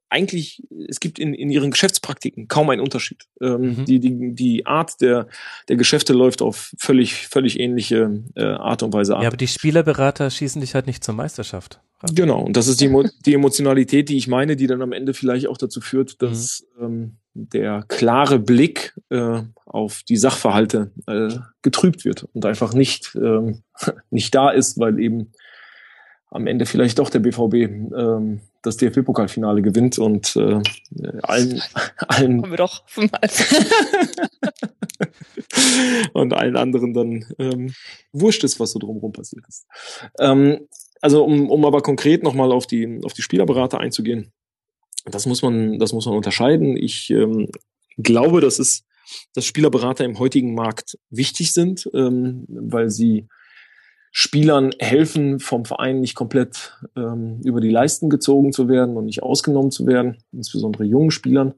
eigentlich, 0.09 0.63
es 0.88 0.99
gibt 0.99 1.19
in, 1.19 1.34
in 1.34 1.51
ihren 1.51 1.71
Geschäftspraktiken 1.71 2.47
kaum 2.47 2.69
einen 2.69 2.82
Unterschied. 2.82 3.25
Ähm, 3.41 3.61
mhm. 3.61 3.86
die, 3.86 3.99
die, 3.99 4.34
die 4.34 4.65
Art 4.65 5.01
der, 5.01 5.27
der 5.67 5.75
Geschäfte 5.75 6.13
läuft 6.13 6.41
auf 6.41 6.73
völlig, 6.77 7.27
völlig 7.27 7.59
ähnliche 7.59 8.23
äh, 8.36 8.43
Art 8.43 8.84
und 8.84 8.93
Weise 8.93 9.15
ab. 9.15 9.21
Ja, 9.21 9.27
aber 9.27 9.38
die 9.38 9.47
Spielerberater 9.47 10.30
schießen 10.30 10.61
dich 10.61 10.75
halt 10.75 10.88
nicht 10.88 11.03
zur 11.03 11.13
Meisterschaft. 11.13 11.82
Genau, 12.13 12.41
und 12.41 12.55
das 12.55 12.67
ist 12.67 12.82
die, 12.82 12.91
die 13.25 13.34
Emotionalität, 13.34 14.09
die 14.09 14.17
ich 14.17 14.27
meine, 14.27 14.55
die 14.55 14.67
dann 14.67 14.82
am 14.82 14.93
Ende 14.93 15.13
vielleicht 15.13 15.47
auch 15.47 15.57
dazu 15.57 15.82
führt, 15.82 16.21
dass 16.21 16.65
mhm. 16.80 16.86
ähm, 16.86 17.17
der 17.34 17.84
klare 17.88 18.39
Blick 18.39 18.95
äh, 19.09 19.41
auf 19.65 20.03
die 20.03 20.17
Sachverhalte 20.17 20.91
äh, 21.07 21.30
getrübt 21.61 22.05
wird 22.05 22.27
und 22.34 22.45
einfach 22.45 22.73
nicht, 22.73 23.15
ähm, 23.15 23.63
nicht 24.09 24.34
da 24.36 24.49
ist, 24.49 24.80
weil 24.80 24.99
eben 24.99 25.32
am 26.32 26.47
Ende 26.47 26.65
vielleicht 26.65 26.99
doch 26.99 27.09
der 27.09 27.19
BVB 27.19 27.53
ähm, 27.53 28.41
das 28.61 28.77
DFB-Pokalfinale 28.77 29.61
gewinnt 29.61 29.99
und 29.99 30.36
äh, 30.36 30.61
allen, 31.23 31.61
allen 32.07 32.41
Kommen 32.41 32.51
wir 32.51 32.57
doch 32.57 32.84
und 36.13 36.34
allen 36.34 36.55
anderen 36.55 36.93
dann 36.93 37.25
ähm, 37.39 37.73
wurscht 38.11 38.43
ist, 38.43 38.59
was 38.59 38.71
so 38.71 38.80
drumherum 38.80 39.11
passiert 39.11 39.45
ist. 39.47 39.65
Ähm, 40.19 40.67
also 41.01 41.23
um, 41.23 41.49
um 41.49 41.65
aber 41.65 41.82
konkret 41.82 42.23
nochmal 42.23 42.51
auf 42.51 42.67
die 42.67 42.99
auf 43.03 43.13
die 43.13 43.21
Spielerberater 43.21 43.80
einzugehen, 43.80 44.32
das 45.06 45.26
muss 45.26 45.41
man 45.41 45.80
das 45.80 45.93
muss 45.93 46.06
man 46.06 46.16
unterscheiden. 46.16 46.78
Ich 46.78 47.10
ähm, 47.10 47.50
glaube, 47.97 48.41
dass 48.41 48.60
es 48.60 48.86
dass 49.34 49.45
Spielerberater 49.45 50.06
im 50.06 50.20
heutigen 50.20 50.54
Markt 50.54 50.97
wichtig 51.10 51.54
sind, 51.54 51.89
ähm, 51.93 52.45
weil 52.47 52.89
sie 52.89 53.28
Spielern 54.12 54.72
helfen, 54.80 55.39
vom 55.39 55.66
Verein 55.66 56.02
nicht 56.02 56.16
komplett 56.16 56.78
ähm, 56.95 57.41
über 57.43 57.62
die 57.62 57.70
Leisten 57.70 58.10
gezogen 58.10 58.54
zu 58.54 58.68
werden 58.68 58.97
und 58.97 59.06
nicht 59.06 59.22
ausgenommen 59.22 59.72
zu 59.72 59.86
werden, 59.86 60.18
insbesondere 60.32 60.84
jungen 60.84 61.12
Spielern. 61.12 61.54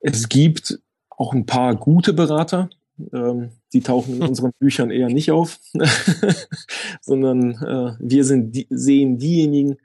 Es 0.00 0.28
gibt 0.28 0.80
auch 1.10 1.34
ein 1.34 1.46
paar 1.46 1.76
gute 1.76 2.14
Berater, 2.14 2.70
ähm, 3.12 3.50
die 3.72 3.82
tauchen 3.82 4.16
in 4.16 4.22
unseren 4.22 4.52
Büchern 4.58 4.90
eher 4.90 5.08
nicht 5.08 5.30
auf, 5.30 5.58
sondern 7.02 7.52
äh, 7.52 7.96
wir 7.98 8.24
sind 8.24 8.54
die, 8.54 8.66
sehen 8.70 9.18
diejenigen, 9.18 9.76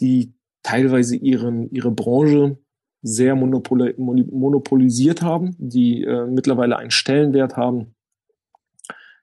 die 0.00 0.32
teilweise 0.64 1.14
ihren, 1.14 1.70
ihre 1.70 1.92
Branche 1.92 2.58
sehr 3.02 3.36
monopol 3.36 3.94
monopolisiert 3.96 5.22
haben, 5.22 5.54
die 5.58 6.02
äh, 6.02 6.26
mittlerweile 6.26 6.78
einen 6.78 6.90
Stellenwert 6.90 7.56
haben, 7.56 7.94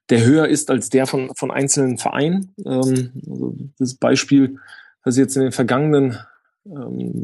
der 0.08 0.24
höher 0.24 0.48
ist 0.48 0.70
als 0.70 0.88
der 0.88 1.06
von, 1.06 1.34
von 1.34 1.50
einzelnen 1.50 1.98
Vereinen. 1.98 2.54
Ähm, 2.64 3.12
also 3.28 3.56
das 3.78 3.94
Beispiel, 3.94 4.56
was 5.04 5.16
jetzt 5.16 5.36
in 5.36 5.42
den 5.42 5.52
vergangenen 5.52 6.16
ähm, 6.64 7.22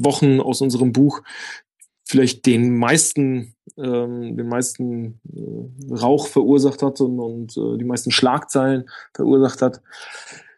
Wochen 0.00 0.40
aus 0.40 0.60
unserem 0.60 0.92
Buch 0.92 1.22
vielleicht 2.04 2.44
den 2.46 2.76
meisten, 2.76 3.54
ähm, 3.76 4.36
den 4.36 4.48
meisten 4.48 5.20
äh, 5.32 5.94
Rauch 5.94 6.26
verursacht 6.26 6.82
hat 6.82 7.00
und, 7.00 7.20
und 7.20 7.56
äh, 7.56 7.78
die 7.78 7.84
meisten 7.84 8.10
Schlagzeilen 8.10 8.88
verursacht 9.14 9.62
hat, 9.62 9.80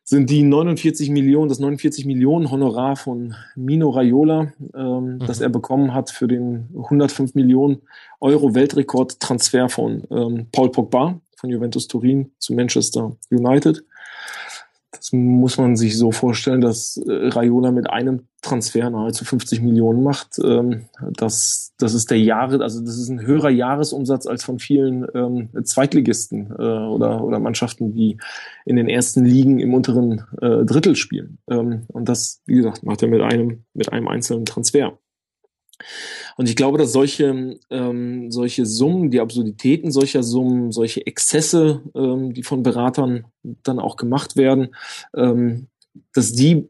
sind 0.04 0.30
die 0.30 0.42
49 0.42 1.10
Millionen, 1.10 1.48
das 1.48 1.60
49 1.60 2.06
Millionen 2.06 2.50
Honorar 2.50 2.96
von 2.96 3.34
Mino 3.54 3.90
Raiola, 3.90 4.52
ähm, 4.74 5.14
mhm. 5.14 5.18
das 5.26 5.40
er 5.40 5.48
bekommen 5.48 5.94
hat 5.94 6.10
für 6.10 6.26
den 6.26 6.68
105 6.76 7.34
Millionen 7.34 7.82
Euro 8.20 8.54
Weltrekord-Transfer 8.54 9.68
von 9.68 10.02
ähm, 10.10 10.46
Paul 10.52 10.70
Pogba 10.70 11.20
von 11.36 11.50
Juventus 11.50 11.88
Turin 11.88 12.30
zu 12.38 12.54
Manchester 12.54 13.16
United. 13.30 13.84
Das 15.02 15.12
muss 15.12 15.58
man 15.58 15.74
sich 15.74 15.98
so 15.98 16.12
vorstellen, 16.12 16.60
dass 16.60 16.96
äh, 16.96 17.26
Raiola 17.26 17.72
mit 17.72 17.90
einem 17.90 18.28
Transfer 18.40 18.88
nahezu 18.88 19.24
50 19.24 19.60
Millionen 19.60 20.04
macht. 20.04 20.38
Ähm, 20.38 20.84
das, 21.10 21.74
das 21.76 21.94
ist 21.94 22.12
der 22.12 22.20
Jahre, 22.20 22.62
also 22.62 22.80
das 22.80 22.96
ist 22.98 23.08
ein 23.08 23.20
höherer 23.20 23.50
Jahresumsatz 23.50 24.28
als 24.28 24.44
von 24.44 24.60
vielen 24.60 25.04
ähm, 25.12 25.48
Zweitligisten 25.64 26.52
äh, 26.56 26.62
oder, 26.62 27.24
oder 27.24 27.40
Mannschaften, 27.40 27.92
die 27.92 28.18
in 28.64 28.76
den 28.76 28.88
ersten 28.88 29.24
Ligen 29.24 29.58
im 29.58 29.74
unteren 29.74 30.22
äh, 30.40 30.64
Drittel 30.64 30.94
spielen. 30.94 31.38
Ähm, 31.50 31.82
und 31.88 32.08
das, 32.08 32.40
wie 32.46 32.54
gesagt, 32.54 32.84
macht 32.84 33.02
er 33.02 33.08
mit 33.08 33.22
einem, 33.22 33.64
mit 33.74 33.92
einem 33.92 34.06
einzelnen 34.06 34.44
Transfer. 34.44 34.96
Und 36.36 36.48
ich 36.48 36.56
glaube, 36.56 36.78
dass 36.78 36.92
solche, 36.92 37.58
ähm, 37.70 38.30
solche 38.30 38.66
Summen, 38.66 39.10
die 39.10 39.20
Absurditäten 39.20 39.90
solcher 39.90 40.22
Summen, 40.22 40.72
solche 40.72 41.06
Exzesse, 41.06 41.82
ähm, 41.94 42.34
die 42.34 42.42
von 42.42 42.62
Beratern 42.62 43.24
dann 43.42 43.78
auch 43.78 43.96
gemacht 43.96 44.36
werden, 44.36 44.74
ähm, 45.14 45.68
dass 46.14 46.32
die 46.32 46.68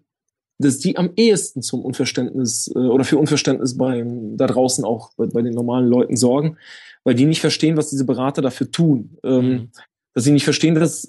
dass 0.59 0.79
die 0.79 0.97
am 0.97 1.11
ehesten 1.17 1.61
zum 1.61 1.85
Unverständnis 1.85 2.71
äh, 2.75 2.79
oder 2.79 3.05
für 3.05 3.19
Unverständnis 3.19 3.77
bei 3.77 4.05
da 4.37 4.47
draußen 4.47 4.85
auch 4.85 5.11
bei, 5.17 5.27
bei, 5.27 5.43
den 5.43 5.55
normalen 5.55 5.89
Leuten 5.89 6.17
sorgen, 6.17 6.57
weil 7.05 7.15
die 7.15 7.25
nicht 7.25 7.41
verstehen, 7.41 7.77
was 7.77 7.91
diese 7.91 8.05
Berater 8.05 8.43
dafür 8.43 8.71
tun. 8.71 9.19
Ähm, 9.25 9.49
mhm. 9.49 9.71
Dass 10.15 10.25
sie 10.25 10.33
nicht 10.33 10.45
verstehen, 10.45 10.75
dass 10.75 11.09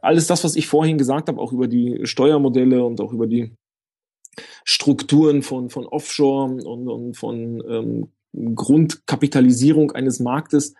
alles 0.00 0.26
das, 0.26 0.42
was 0.42 0.56
ich 0.56 0.66
vorhin 0.66 0.96
gesagt 0.96 1.28
habe, 1.28 1.40
auch 1.40 1.52
über 1.52 1.68
die 1.68 2.00
Steuermodelle 2.04 2.82
und 2.82 3.00
auch 3.00 3.12
über 3.12 3.26
die 3.26 3.52
Strukturen 4.64 5.42
von, 5.42 5.70
von 5.70 5.86
Offshore 5.86 6.64
und, 6.64 6.88
und 6.88 7.16
von 7.16 7.62
ähm, 7.68 8.08
Grundkapitalisierung 8.54 9.92
eines 9.92 10.20
Marktes. 10.20 10.74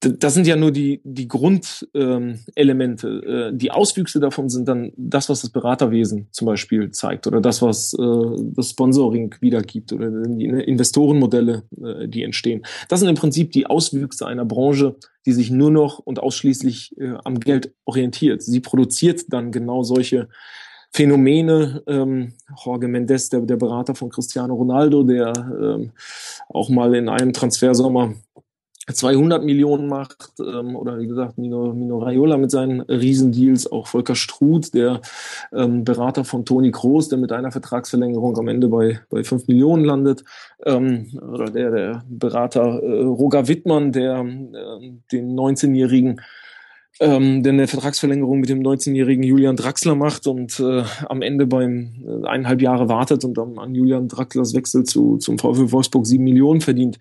Das 0.00 0.34
sind 0.34 0.48
ja 0.48 0.56
nur 0.56 0.72
die, 0.72 1.00
die 1.04 1.28
Grundelemente. 1.28 3.08
Ähm, 3.24 3.54
äh, 3.54 3.56
die 3.56 3.70
Auswüchse 3.70 4.18
davon 4.18 4.48
sind 4.48 4.66
dann 4.66 4.90
das, 4.96 5.28
was 5.28 5.42
das 5.42 5.50
Beraterwesen 5.50 6.26
zum 6.32 6.46
Beispiel 6.46 6.90
zeigt 6.90 7.28
oder 7.28 7.40
das, 7.40 7.62
was 7.62 7.94
äh, 7.94 8.42
das 8.56 8.70
Sponsoring 8.70 9.36
wiedergibt 9.40 9.92
oder 9.92 10.10
die 10.10 10.46
Investorenmodelle, 10.46 11.62
äh, 11.80 12.08
die 12.08 12.24
entstehen. 12.24 12.66
Das 12.88 12.98
sind 12.98 13.10
im 13.10 13.14
Prinzip 13.14 13.52
die 13.52 13.66
Auswüchse 13.66 14.26
einer 14.26 14.44
Branche, 14.44 14.96
die 15.24 15.32
sich 15.32 15.52
nur 15.52 15.70
noch 15.70 16.00
und 16.00 16.18
ausschließlich 16.18 16.98
äh, 16.98 17.14
am 17.22 17.38
Geld 17.38 17.72
orientiert. 17.84 18.42
Sie 18.42 18.58
produziert 18.58 19.26
dann 19.28 19.52
genau 19.52 19.84
solche 19.84 20.28
Phänomene. 20.92 21.82
Ähm, 21.86 22.34
Jorge 22.64 22.88
Mendes, 22.88 23.30
der, 23.30 23.40
der 23.40 23.56
Berater 23.56 23.94
von 23.94 24.10
Cristiano 24.10 24.54
Ronaldo, 24.54 25.02
der 25.02 25.32
ähm, 25.36 25.92
auch 26.48 26.68
mal 26.68 26.94
in 26.94 27.08
einem 27.08 27.32
Transfersommer 27.32 28.14
200 28.92 29.44
Millionen 29.44 29.86
macht, 29.86 30.32
ähm, 30.40 30.74
oder 30.74 30.98
wie 30.98 31.06
gesagt, 31.06 31.38
Mino, 31.38 31.72
Mino 31.72 31.98
Raiola 31.98 32.36
mit 32.36 32.50
seinen 32.50 32.80
Riesendeals, 32.80 33.70
auch 33.70 33.86
Volker 33.86 34.16
Struth, 34.16 34.74
der 34.74 35.00
ähm, 35.52 35.84
Berater 35.84 36.24
von 36.24 36.44
Toni 36.44 36.72
Kroos, 36.72 37.08
der 37.08 37.18
mit 37.18 37.30
einer 37.30 37.52
Vertragsverlängerung 37.52 38.36
am 38.38 38.48
Ende 38.48 38.68
bei, 38.68 39.00
bei 39.08 39.22
5 39.22 39.46
Millionen 39.46 39.84
landet, 39.84 40.24
ähm, 40.66 41.06
oder 41.32 41.46
der, 41.46 41.70
der 41.70 42.04
Berater 42.08 42.82
äh, 42.82 43.02
Roger 43.04 43.46
Wittmann, 43.46 43.92
der 43.92 44.18
äh, 44.18 44.92
den 45.12 45.38
19-jährigen 45.38 46.20
ähm, 47.02 47.42
der 47.42 47.52
eine 47.52 47.66
Vertragsverlängerung 47.66 48.38
mit 48.40 48.48
dem 48.48 48.62
19-jährigen 48.62 49.24
Julian 49.24 49.56
Draxler 49.56 49.96
macht 49.96 50.26
und 50.28 50.60
äh, 50.60 50.84
am 51.08 51.20
Ende 51.20 51.46
beim 51.46 52.04
äh, 52.06 52.26
eineinhalb 52.28 52.62
Jahre 52.62 52.88
wartet 52.88 53.24
und 53.24 53.36
dann 53.36 53.58
an 53.58 53.74
Julian 53.74 54.06
Draxlers 54.06 54.54
Wechsel 54.54 54.84
zu, 54.84 55.16
zum 55.18 55.38
VfL 55.38 55.72
Wolfsburg 55.72 56.06
sieben 56.06 56.24
Millionen 56.24 56.60
verdient. 56.60 56.98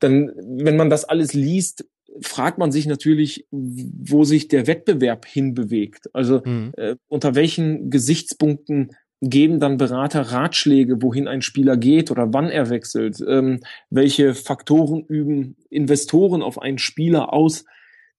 Dann, 0.00 0.32
wenn 0.36 0.76
man 0.76 0.90
das 0.90 1.04
alles 1.04 1.32
liest, 1.32 1.86
fragt 2.20 2.58
man 2.58 2.72
sich 2.72 2.86
natürlich, 2.86 3.46
wo 3.50 4.24
sich 4.24 4.48
der 4.48 4.66
Wettbewerb 4.66 5.24
hinbewegt. 5.24 6.10
Also 6.12 6.42
mhm. 6.44 6.72
äh, 6.76 6.96
unter 7.08 7.34
welchen 7.34 7.88
Gesichtspunkten 7.88 8.90
geben 9.22 9.60
dann 9.60 9.78
Berater 9.78 10.20
Ratschläge, 10.20 11.00
wohin 11.00 11.26
ein 11.26 11.40
Spieler 11.40 11.78
geht 11.78 12.10
oder 12.10 12.34
wann 12.34 12.50
er 12.50 12.68
wechselt. 12.68 13.18
Ähm, 13.26 13.60
welche 13.88 14.34
Faktoren 14.34 15.04
üben 15.04 15.56
Investoren 15.70 16.42
auf 16.42 16.60
einen 16.60 16.78
Spieler 16.78 17.32
aus, 17.32 17.64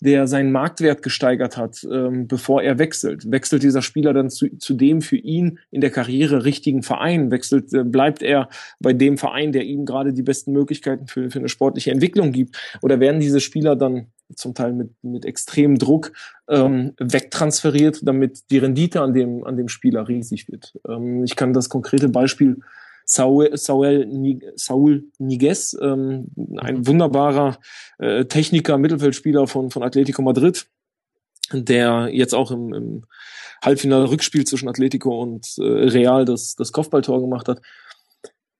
der 0.03 0.27
seinen 0.27 0.51
Marktwert 0.51 1.01
gesteigert 1.01 1.55
hat, 1.55 1.87
ähm, 1.89 2.27
bevor 2.27 2.61
er 2.61 2.77
wechselt. 2.77 3.31
Wechselt 3.31 3.63
dieser 3.63 3.81
Spieler 3.81 4.13
dann 4.13 4.29
zu, 4.29 4.49
zu 4.57 4.73
dem 4.73 5.01
für 5.01 5.15
ihn 5.15 5.59
in 5.71 5.79
der 5.79 5.91
Karriere 5.91 6.43
richtigen 6.43 6.83
Verein? 6.83 7.31
Wechselt, 7.31 7.73
äh, 7.73 7.85
bleibt 7.85 8.21
er 8.21 8.49
bei 8.79 8.91
dem 8.91 9.17
Verein, 9.17 9.53
der 9.53 9.63
ihm 9.63 9.85
gerade 9.85 10.11
die 10.11 10.21
besten 10.21 10.51
Möglichkeiten 10.51 11.07
für, 11.07 11.31
für 11.31 11.39
eine 11.39 11.47
sportliche 11.47 11.91
Entwicklung 11.91 12.33
gibt? 12.33 12.57
Oder 12.81 12.99
werden 12.99 13.21
diese 13.21 13.39
Spieler 13.39 13.77
dann 13.77 14.07
zum 14.35 14.53
Teil 14.53 14.73
mit, 14.73 14.89
mit 15.03 15.23
extremem 15.23 15.77
Druck 15.77 16.11
ähm, 16.49 16.93
wegtransferiert, 16.99 18.01
damit 18.03 18.51
die 18.51 18.57
Rendite 18.57 19.01
an 19.01 19.13
dem, 19.13 19.45
an 19.45 19.55
dem 19.55 19.69
Spieler 19.69 20.09
riesig 20.09 20.49
wird? 20.49 20.73
Ähm, 20.85 21.23
ich 21.23 21.37
kann 21.37 21.53
das 21.53 21.69
konkrete 21.69 22.09
Beispiel 22.09 22.57
Saul, 23.13 23.55
Saul, 23.57 24.07
Saul 24.55 25.03
Niguez, 25.19 25.77
ähm, 25.79 26.27
ein 26.57 26.77
mhm. 26.77 26.87
wunderbarer 26.87 27.59
äh, 27.99 28.25
Techniker, 28.25 28.79
Mittelfeldspieler 28.79 29.45
von, 29.45 29.69
von 29.69 29.83
Atletico 29.83 30.23
Madrid, 30.23 30.65
der 31.51 32.09
jetzt 32.11 32.33
auch 32.33 32.49
im, 32.49 32.73
im 32.73 33.05
Halbfinale 33.63 34.09
Rückspiel 34.09 34.45
zwischen 34.45 34.67
Atletico 34.67 35.21
und 35.21 35.47
äh, 35.59 35.63
Real 35.63 36.25
das, 36.25 36.55
das 36.55 36.71
Kopfballtor 36.71 37.21
gemacht 37.21 37.47
hat. 37.47 37.61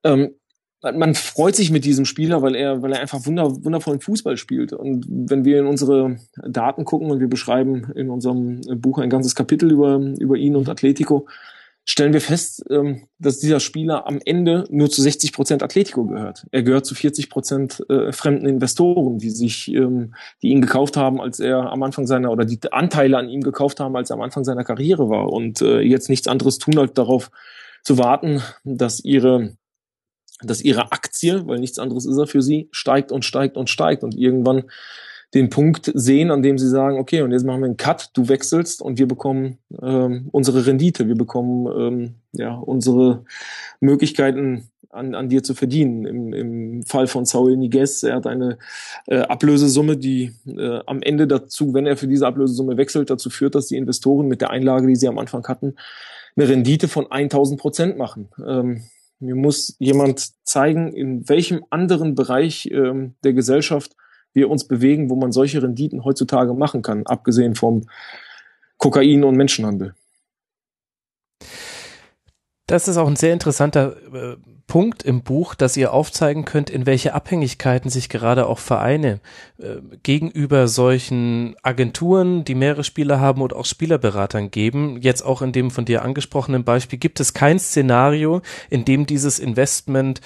Ähm, 0.03 0.35
man 0.83 1.15
freut 1.15 1.55
sich 1.55 1.71
mit 1.71 1.83
diesem 1.83 2.05
Spieler, 2.05 2.43
weil 2.43 2.55
er, 2.55 2.83
weil 2.83 2.91
er 2.91 2.99
einfach 2.99 3.25
wunder, 3.25 3.49
wundervollen 3.63 4.01
Fußball 4.01 4.37
spielt. 4.37 4.71
Und 4.71 5.07
wenn 5.09 5.45
wir 5.45 5.59
in 5.59 5.65
unsere 5.65 6.17
Daten 6.47 6.85
gucken 6.85 7.09
und 7.09 7.21
wir 7.21 7.29
beschreiben 7.29 7.91
in 7.95 8.09
unserem 8.09 8.61
Buch 8.75 8.99
ein 8.99 9.09
ganzes 9.09 9.33
Kapitel 9.33 9.71
über, 9.71 9.95
über 10.19 10.35
ihn 10.35 10.55
und 10.57 10.69
Atletico, 10.69 11.25
stellen 11.85 12.13
wir 12.13 12.21
fest, 12.21 12.63
ähm, 12.69 13.07
dass 13.19 13.39
dieser 13.39 13.59
Spieler 13.59 14.07
am 14.07 14.19
Ende 14.23 14.65
nur 14.69 14.89
zu 14.89 15.01
60 15.01 15.33
Prozent 15.33 15.63
Atletico 15.63 16.05
gehört. 16.05 16.45
Er 16.51 16.63
gehört 16.63 16.85
zu 16.85 16.95
40 16.95 17.29
Prozent 17.29 17.83
äh, 17.89 18.11
fremden 18.11 18.45
Investoren, 18.45 19.17
die 19.17 19.29
sich, 19.29 19.67
ähm, 19.73 20.15
die 20.41 20.49
ihn 20.49 20.61
gekauft 20.61 20.95
haben, 20.95 21.19
als 21.19 21.39
er 21.39 21.71
am 21.71 21.83
Anfang 21.83 22.07
seiner 22.07 22.31
oder 22.31 22.45
die 22.45 22.59
Anteile 22.71 23.17
an 23.17 23.29
ihm 23.29 23.41
gekauft 23.41 23.79
haben, 23.79 23.95
als 23.95 24.09
er 24.09 24.15
am 24.15 24.21
Anfang 24.21 24.43
seiner 24.43 24.63
Karriere 24.63 25.09
war 25.09 25.31
und 25.31 25.61
äh, 25.61 25.81
jetzt 25.81 26.09
nichts 26.09 26.27
anderes 26.27 26.57
tun, 26.57 26.77
als 26.77 26.93
darauf 26.93 27.31
zu 27.83 27.97
warten, 27.97 28.41
dass 28.63 29.03
ihre 29.03 29.57
dass 30.41 30.61
ihre 30.61 30.91
Aktie, 30.91 31.47
weil 31.47 31.59
nichts 31.59 31.79
anderes 31.79 32.05
ist 32.05 32.17
er 32.17 32.27
für 32.27 32.41
sie, 32.41 32.67
steigt 32.71 33.13
und 33.13 33.23
steigt 33.23 33.55
und 33.55 33.69
steigt 33.69 34.03
und 34.03 34.13
irgendwann 34.13 34.63
den 35.33 35.49
Punkt 35.49 35.91
sehen, 35.93 36.31
an 36.31 36.43
dem 36.43 36.57
sie 36.57 36.69
sagen, 36.69 36.99
okay, 36.99 37.21
und 37.21 37.31
jetzt 37.31 37.45
machen 37.45 37.61
wir 37.61 37.65
einen 37.65 37.77
Cut, 37.77 38.11
du 38.13 38.29
wechselst 38.29 38.81
und 38.81 38.99
wir 38.99 39.07
bekommen 39.07 39.57
ähm, 39.81 40.29
unsere 40.31 40.65
Rendite, 40.65 41.07
wir 41.07 41.15
bekommen 41.15 41.67
ähm, 41.75 42.15
ja 42.33 42.53
unsere 42.53 43.25
Möglichkeiten 43.79 44.69
an, 44.93 45.15
an 45.15 45.29
dir 45.29 45.43
zu 45.43 45.55
verdienen. 45.55 46.05
Im, 46.05 46.33
Im 46.33 46.83
Fall 46.83 47.07
von 47.07 47.25
Saul 47.25 47.57
Niguez, 47.57 48.03
er 48.03 48.15
hat 48.15 48.27
eine 48.27 48.57
äh, 49.07 49.17
Ablösesumme, 49.17 49.97
die 49.97 50.31
äh, 50.45 50.79
am 50.85 51.01
Ende 51.01 51.27
dazu, 51.27 51.73
wenn 51.73 51.87
er 51.87 51.97
für 51.97 52.07
diese 52.07 52.27
Ablösesumme 52.27 52.77
wechselt, 52.77 53.09
dazu 53.09 53.29
führt, 53.29 53.55
dass 53.55 53.67
die 53.67 53.77
Investoren 53.77 54.27
mit 54.27 54.41
der 54.41 54.51
Einlage, 54.51 54.87
die 54.87 54.95
sie 54.95 55.07
am 55.07 55.17
Anfang 55.17 55.47
hatten, 55.47 55.75
eine 56.35 56.47
Rendite 56.47 56.87
von 56.87 57.11
1000 57.11 57.59
Prozent 57.59 57.97
machen. 57.97 58.29
Ähm, 58.45 58.83
mir 59.19 59.35
muss 59.35 59.75
jemand 59.79 60.31
zeigen, 60.43 60.93
in 60.93 61.27
welchem 61.29 61.63
anderen 61.69 62.13
Bereich 62.15 62.69
ähm, 62.71 63.15
der 63.23 63.33
Gesellschaft 63.33 63.95
wir 64.33 64.49
uns 64.49 64.67
bewegen, 64.67 65.09
wo 65.09 65.15
man 65.15 65.31
solche 65.31 65.61
Renditen 65.61 66.03
heutzutage 66.03 66.53
machen 66.53 66.81
kann, 66.81 67.05
abgesehen 67.05 67.55
vom 67.55 67.83
Kokain 68.77 69.23
und 69.23 69.35
Menschenhandel. 69.35 69.93
Das 72.67 72.87
ist 72.87 72.97
auch 72.97 73.07
ein 73.07 73.17
sehr 73.17 73.33
interessanter 73.33 73.95
äh, 74.13 74.37
Punkt 74.67 75.03
im 75.03 75.21
Buch, 75.21 75.53
dass 75.53 75.75
ihr 75.75 75.93
aufzeigen 75.93 76.45
könnt, 76.45 76.69
in 76.69 76.85
welche 76.85 77.13
Abhängigkeiten 77.13 77.89
sich 77.89 78.07
gerade 78.07 78.47
auch 78.47 78.59
Vereine 78.59 79.19
äh, 79.59 79.75
gegenüber 80.01 80.67
solchen 80.67 81.55
Agenturen, 81.61 82.45
die 82.45 82.55
mehrere 82.55 82.83
Spieler 82.83 83.19
haben 83.19 83.41
und 83.41 83.53
auch 83.53 83.65
Spielerberatern 83.65 84.49
geben. 84.49 84.97
Jetzt 85.01 85.23
auch 85.23 85.41
in 85.41 85.51
dem 85.51 85.69
von 85.69 85.85
dir 85.85 86.03
angesprochenen 86.03 86.63
Beispiel 86.63 86.97
gibt 86.97 87.19
es 87.19 87.33
kein 87.33 87.59
Szenario, 87.59 88.41
in 88.69 88.85
dem 88.85 89.05
dieses 89.05 89.39
Investment 89.39 90.21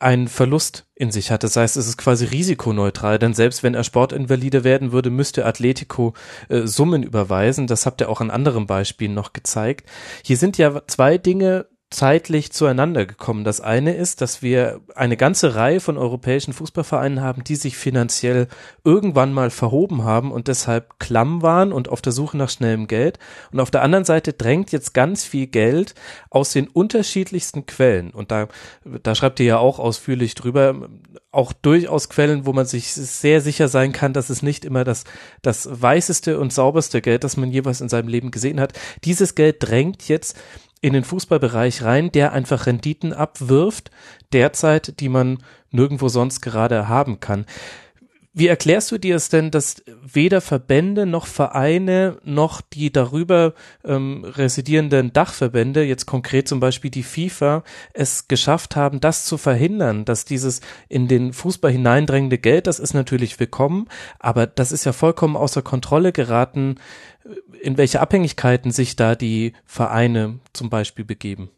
einen 0.00 0.28
Verlust 0.28 0.86
in 0.94 1.10
sich 1.10 1.30
hat. 1.30 1.44
Das 1.44 1.56
heißt, 1.56 1.76
es 1.76 1.86
ist 1.86 1.96
quasi 1.96 2.24
risikoneutral, 2.24 3.18
denn 3.18 3.34
selbst 3.34 3.62
wenn 3.62 3.74
er 3.74 3.84
Sportinvalide 3.84 4.64
werden 4.64 4.92
würde, 4.92 5.10
müsste 5.10 5.46
Atletico 5.46 6.14
äh, 6.48 6.66
Summen 6.66 7.02
überweisen. 7.02 7.66
Das 7.66 7.86
habt 7.86 8.00
ihr 8.00 8.08
auch 8.08 8.20
an 8.20 8.30
anderen 8.30 8.66
Beispielen 8.66 9.14
noch 9.14 9.32
gezeigt. 9.32 9.88
Hier 10.24 10.36
sind 10.36 10.58
ja 10.58 10.82
zwei 10.86 11.18
Dinge 11.18 11.66
zeitlich 11.90 12.52
zueinander 12.52 13.04
gekommen. 13.04 13.42
Das 13.42 13.60
eine 13.60 13.94
ist, 13.94 14.20
dass 14.20 14.42
wir 14.42 14.80
eine 14.94 15.16
ganze 15.16 15.56
Reihe 15.56 15.80
von 15.80 15.98
europäischen 15.98 16.52
Fußballvereinen 16.52 17.20
haben, 17.20 17.42
die 17.42 17.56
sich 17.56 17.76
finanziell 17.76 18.46
irgendwann 18.84 19.32
mal 19.32 19.50
verhoben 19.50 20.04
haben 20.04 20.30
und 20.30 20.46
deshalb 20.46 21.00
klamm 21.00 21.42
waren 21.42 21.72
und 21.72 21.88
auf 21.88 22.00
der 22.00 22.12
Suche 22.12 22.36
nach 22.36 22.48
schnellem 22.48 22.86
Geld. 22.86 23.18
Und 23.50 23.58
auf 23.58 23.72
der 23.72 23.82
anderen 23.82 24.04
Seite 24.04 24.32
drängt 24.32 24.70
jetzt 24.70 24.94
ganz 24.94 25.24
viel 25.24 25.48
Geld 25.48 25.96
aus 26.30 26.52
den 26.52 26.68
unterschiedlichsten 26.68 27.66
Quellen. 27.66 28.10
Und 28.10 28.30
da, 28.30 28.46
da 29.02 29.16
schreibt 29.16 29.40
ihr 29.40 29.46
ja 29.46 29.58
auch 29.58 29.80
ausführlich 29.80 30.36
drüber, 30.36 30.88
auch 31.32 31.52
durchaus 31.52 32.08
Quellen, 32.08 32.46
wo 32.46 32.52
man 32.52 32.66
sich 32.66 32.92
sehr 32.92 33.40
sicher 33.40 33.66
sein 33.66 33.92
kann, 33.92 34.12
dass 34.12 34.30
es 34.30 34.42
nicht 34.42 34.64
immer 34.64 34.84
das, 34.84 35.04
das 35.42 35.68
weißeste 35.70 36.38
und 36.38 36.52
sauberste 36.52 37.00
Geld, 37.00 37.24
das 37.24 37.36
man 37.36 37.50
jeweils 37.50 37.80
in 37.80 37.88
seinem 37.88 38.08
Leben 38.08 38.30
gesehen 38.30 38.60
hat. 38.60 38.74
Dieses 39.02 39.34
Geld 39.34 39.56
drängt 39.58 40.08
jetzt 40.08 40.36
in 40.80 40.92
den 40.92 41.04
Fußballbereich 41.04 41.82
rein, 41.82 42.10
der 42.12 42.32
einfach 42.32 42.66
Renditen 42.66 43.12
abwirft, 43.12 43.90
derzeit, 44.32 45.00
die 45.00 45.08
man 45.08 45.38
nirgendwo 45.70 46.08
sonst 46.08 46.40
gerade 46.40 46.88
haben 46.88 47.20
kann. 47.20 47.46
Wie 48.32 48.46
erklärst 48.46 48.92
du 48.92 48.98
dir 48.98 49.16
es 49.16 49.28
denn, 49.28 49.50
dass 49.50 49.82
weder 50.02 50.40
Verbände 50.40 51.04
noch 51.04 51.26
Vereine 51.26 52.18
noch 52.22 52.60
die 52.60 52.92
darüber 52.92 53.54
ähm, 53.84 54.24
residierenden 54.24 55.12
Dachverbände, 55.12 55.82
jetzt 55.82 56.06
konkret 56.06 56.46
zum 56.46 56.60
Beispiel 56.60 56.92
die 56.92 57.02
FIFA, 57.02 57.64
es 57.92 58.28
geschafft 58.28 58.76
haben, 58.76 59.00
das 59.00 59.24
zu 59.24 59.36
verhindern, 59.36 60.04
dass 60.04 60.26
dieses 60.26 60.60
in 60.88 61.08
den 61.08 61.32
Fußball 61.32 61.72
hineindrängende 61.72 62.38
Geld, 62.38 62.68
das 62.68 62.78
ist 62.78 62.94
natürlich 62.94 63.40
willkommen, 63.40 63.88
aber 64.20 64.46
das 64.46 64.70
ist 64.70 64.84
ja 64.84 64.92
vollkommen 64.92 65.34
außer 65.34 65.62
Kontrolle 65.62 66.12
geraten, 66.12 66.76
in 67.60 67.76
welche 67.76 68.00
Abhängigkeiten 68.00 68.70
sich 68.70 68.96
da 68.96 69.14
die 69.14 69.52
Vereine 69.64 70.40
zum 70.52 70.70
Beispiel 70.70 71.04
begeben? 71.04 71.50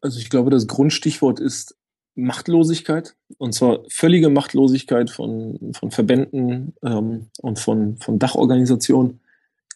Also 0.00 0.18
ich 0.18 0.30
glaube, 0.30 0.50
das 0.50 0.66
Grundstichwort 0.66 1.40
ist 1.40 1.76
Machtlosigkeit, 2.14 3.14
und 3.38 3.52
zwar 3.52 3.80
völlige 3.88 4.30
Machtlosigkeit 4.30 5.10
von, 5.10 5.72
von 5.78 5.90
Verbänden 5.90 6.74
ähm, 6.82 7.26
und 7.42 7.58
von, 7.58 7.98
von 7.98 8.18
Dachorganisationen, 8.18 9.20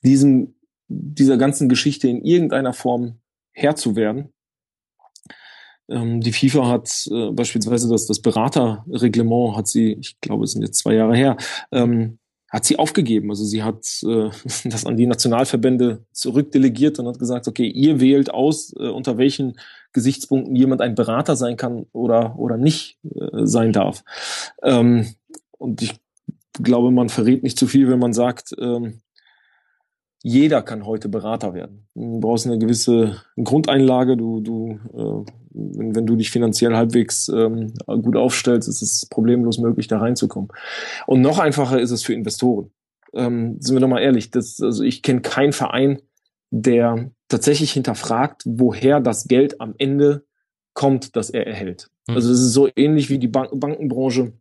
diesem, 0.02 0.54
dieser 0.88 1.36
ganzen 1.36 1.68
Geschichte 1.68 2.08
in 2.08 2.24
irgendeiner 2.24 2.72
Form 2.72 3.18
Herr 3.52 3.76
zu 3.76 3.94
werden. 3.94 4.32
Ähm, 5.88 6.20
die 6.20 6.32
FIFA 6.32 6.68
hat 6.68 7.08
äh, 7.10 7.30
beispielsweise 7.32 7.90
das, 7.90 8.06
das 8.06 8.20
Beraterreglement, 8.20 9.56
hat 9.56 9.68
sie, 9.68 9.98
ich 10.00 10.18
glaube, 10.20 10.44
es 10.44 10.52
sind 10.52 10.62
jetzt 10.62 10.78
zwei 10.78 10.94
Jahre 10.94 11.16
her, 11.16 11.36
ähm, 11.72 12.19
hat 12.50 12.64
sie 12.64 12.78
aufgegeben. 12.78 13.30
Also 13.30 13.44
sie 13.44 13.62
hat 13.62 13.86
äh, 14.02 14.30
das 14.68 14.84
an 14.84 14.96
die 14.96 15.06
Nationalverbände 15.06 16.04
zurückdelegiert 16.12 16.98
und 16.98 17.06
hat 17.06 17.18
gesagt, 17.18 17.48
okay, 17.48 17.66
ihr 17.66 18.00
wählt 18.00 18.30
aus, 18.30 18.74
äh, 18.78 18.88
unter 18.88 19.16
welchen 19.16 19.58
Gesichtspunkten 19.92 20.54
jemand 20.54 20.82
ein 20.82 20.94
Berater 20.94 21.36
sein 21.36 21.56
kann 21.56 21.86
oder, 21.92 22.38
oder 22.38 22.56
nicht 22.56 22.98
äh, 23.04 23.46
sein 23.46 23.72
darf. 23.72 24.04
Ähm, 24.62 25.14
und 25.58 25.80
ich 25.82 25.94
glaube, 26.60 26.90
man 26.90 27.08
verrät 27.08 27.42
nicht 27.42 27.58
zu 27.58 27.66
viel, 27.66 27.88
wenn 27.88 27.98
man 27.98 28.12
sagt, 28.12 28.54
ähm, 28.58 29.00
jeder 30.22 30.62
kann 30.62 30.84
heute 30.84 31.08
Berater 31.08 31.54
werden. 31.54 31.86
Du 31.94 32.20
brauchst 32.20 32.46
eine 32.46 32.58
gewisse 32.58 33.22
Grundeinlage. 33.42 34.16
Du, 34.16 34.40
du, 34.40 34.78
äh, 34.92 35.32
wenn, 35.50 35.94
wenn 35.94 36.06
du 36.06 36.16
dich 36.16 36.30
finanziell 36.30 36.76
halbwegs 36.76 37.28
ähm, 37.28 37.72
gut 37.86 38.16
aufstellst, 38.16 38.68
ist 38.68 38.82
es 38.82 39.06
problemlos 39.06 39.58
möglich, 39.58 39.88
da 39.88 39.98
reinzukommen. 39.98 40.50
Und 41.06 41.22
noch 41.22 41.38
einfacher 41.38 41.80
ist 41.80 41.90
es 41.90 42.02
für 42.02 42.12
Investoren. 42.12 42.70
Ähm, 43.14 43.56
sind 43.60 43.74
wir 43.74 43.80
doch 43.80 43.88
mal 43.88 44.02
ehrlich, 44.02 44.30
das, 44.30 44.60
also 44.60 44.84
ich 44.84 45.02
kenne 45.02 45.20
keinen 45.20 45.52
Verein, 45.52 46.00
der 46.50 47.10
tatsächlich 47.28 47.72
hinterfragt, 47.72 48.42
woher 48.44 49.00
das 49.00 49.26
Geld 49.26 49.60
am 49.60 49.74
Ende 49.78 50.24
kommt, 50.74 51.16
das 51.16 51.30
er 51.30 51.46
erhält. 51.46 51.90
Mhm. 52.08 52.16
Also 52.16 52.32
es 52.32 52.40
ist 52.40 52.52
so 52.52 52.68
ähnlich 52.76 53.08
wie 53.08 53.18
die 53.18 53.28
Bank 53.28 53.50
Bankenbranche 53.54 54.32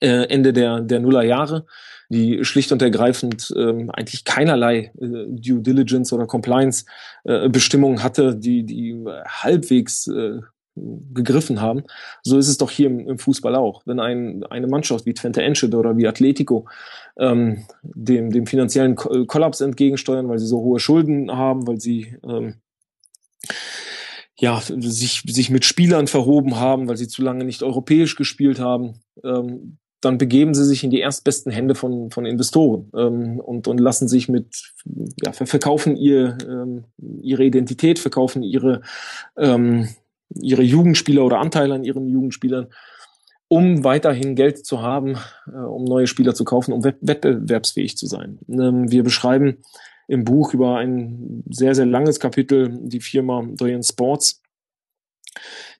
äh, 0.00 0.26
Ende 0.28 0.52
der, 0.52 0.80
der 0.80 1.00
Nullerjahre, 1.00 1.66
die 2.10 2.44
schlicht 2.44 2.72
und 2.72 2.82
ergreifend 2.82 3.52
ähm, 3.56 3.90
eigentlich 3.90 4.24
keinerlei 4.24 4.92
äh, 5.00 5.26
Due 5.28 5.62
Diligence 5.62 6.12
oder 6.12 6.26
Compliance 6.26 6.84
äh, 7.24 7.48
Bestimmungen 7.48 8.02
hatte, 8.02 8.36
die, 8.36 8.64
die 8.64 9.04
halbwegs 9.26 10.08
äh, 10.08 10.40
gegriffen 10.74 11.60
haben. 11.60 11.84
So 12.22 12.36
ist 12.38 12.48
es 12.48 12.58
doch 12.58 12.70
hier 12.70 12.88
im, 12.88 13.08
im 13.08 13.18
Fußball 13.18 13.54
auch. 13.54 13.82
Wenn 13.86 14.00
ein, 14.00 14.44
eine 14.44 14.66
Mannschaft 14.66 15.06
wie 15.06 15.14
Twente 15.14 15.42
Enschede 15.42 15.76
oder 15.76 15.96
wie 15.96 16.06
Atletico 16.06 16.68
ähm, 17.18 17.64
dem, 17.82 18.30
dem 18.30 18.46
finanziellen 18.46 18.96
Kollaps 18.96 19.60
entgegensteuern, 19.60 20.28
weil 20.28 20.38
sie 20.38 20.46
so 20.46 20.60
hohe 20.60 20.80
Schulden 20.80 21.30
haben, 21.30 21.66
weil 21.66 21.80
sie 21.80 22.16
ähm, 22.24 22.56
ja, 24.38 24.60
sich, 24.60 25.22
sich 25.26 25.50
mit 25.50 25.64
Spielern 25.64 26.06
verhoben 26.06 26.56
haben, 26.56 26.88
weil 26.88 26.96
sie 26.96 27.08
zu 27.08 27.22
lange 27.22 27.44
nicht 27.44 27.62
europäisch 27.62 28.16
gespielt 28.16 28.58
haben, 28.58 29.00
ähm, 29.22 29.76
dann 30.00 30.18
begeben 30.18 30.54
sie 30.54 30.64
sich 30.64 30.82
in 30.82 30.90
die 30.90 31.00
erstbesten 31.00 31.52
Hände 31.52 31.74
von, 31.74 32.10
von 32.10 32.24
Investoren 32.24 32.90
ähm, 32.96 33.40
und, 33.40 33.68
und 33.68 33.78
lassen 33.78 34.08
sich 34.08 34.28
mit, 34.28 34.72
ja, 35.22 35.32
verkaufen 35.32 35.96
ihr, 35.96 36.38
ähm, 36.48 36.84
ihre 37.22 37.44
Identität, 37.44 37.98
verkaufen 37.98 38.42
ihre, 38.42 38.80
ähm, 39.36 39.88
ihre 40.34 40.62
Jugendspieler 40.62 41.24
oder 41.24 41.38
Anteile 41.38 41.74
an 41.74 41.84
ihren 41.84 42.08
Jugendspielern, 42.08 42.68
um 43.48 43.84
weiterhin 43.84 44.36
Geld 44.36 44.64
zu 44.64 44.80
haben, 44.80 45.16
äh, 45.46 45.56
um 45.56 45.84
neue 45.84 46.06
Spieler 46.06 46.34
zu 46.34 46.44
kaufen, 46.44 46.72
um 46.72 46.84
wettbewerbsfähig 46.84 47.96
zu 47.96 48.06
sein. 48.06 48.38
Ähm, 48.48 48.90
wir 48.90 49.02
beschreiben 49.02 49.58
im 50.08 50.24
Buch 50.24 50.54
über 50.54 50.78
ein 50.78 51.44
sehr, 51.50 51.74
sehr 51.74 51.86
langes 51.86 52.18
Kapitel 52.18 52.70
die 52.82 53.00
Firma 53.00 53.46
Doyen 53.54 53.82
Sports, 53.82 54.39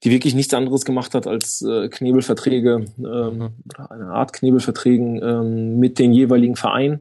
die 0.03 0.11
wirklich 0.11 0.35
nichts 0.35 0.55
anderes 0.55 0.85
gemacht 0.85 1.15
hat 1.15 1.27
als 1.27 1.63
äh, 1.63 1.89
Knebelverträge 1.89 2.87
ähm, 2.99 3.05
mhm. 3.05 3.51
oder 3.65 3.91
eine 3.91 4.07
Art 4.07 4.33
Knebelverträgen 4.33 5.23
ähm, 5.23 5.79
mit 5.79 5.99
den 5.99 6.13
jeweiligen 6.13 6.57
Vereinen, 6.57 7.01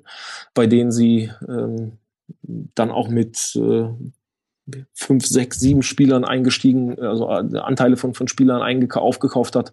bei 0.54 0.68
denen 0.68 0.92
sie 0.92 1.32
ähm, 1.48 1.94
dann 2.42 2.92
auch 2.92 3.10
mit 3.10 3.56
äh, 3.56 3.90
fünf, 4.94 5.26
sechs, 5.26 5.60
sieben 5.60 5.84
Spielern 5.84 6.26
eingestiegen, 6.26 7.00
also 7.00 7.30
äh, 7.30 7.58
Anteile 7.60 7.98
von, 7.98 8.14
von 8.14 8.28
Spielern 8.28 8.62
aufgekauft 8.92 9.56
hat 9.56 9.72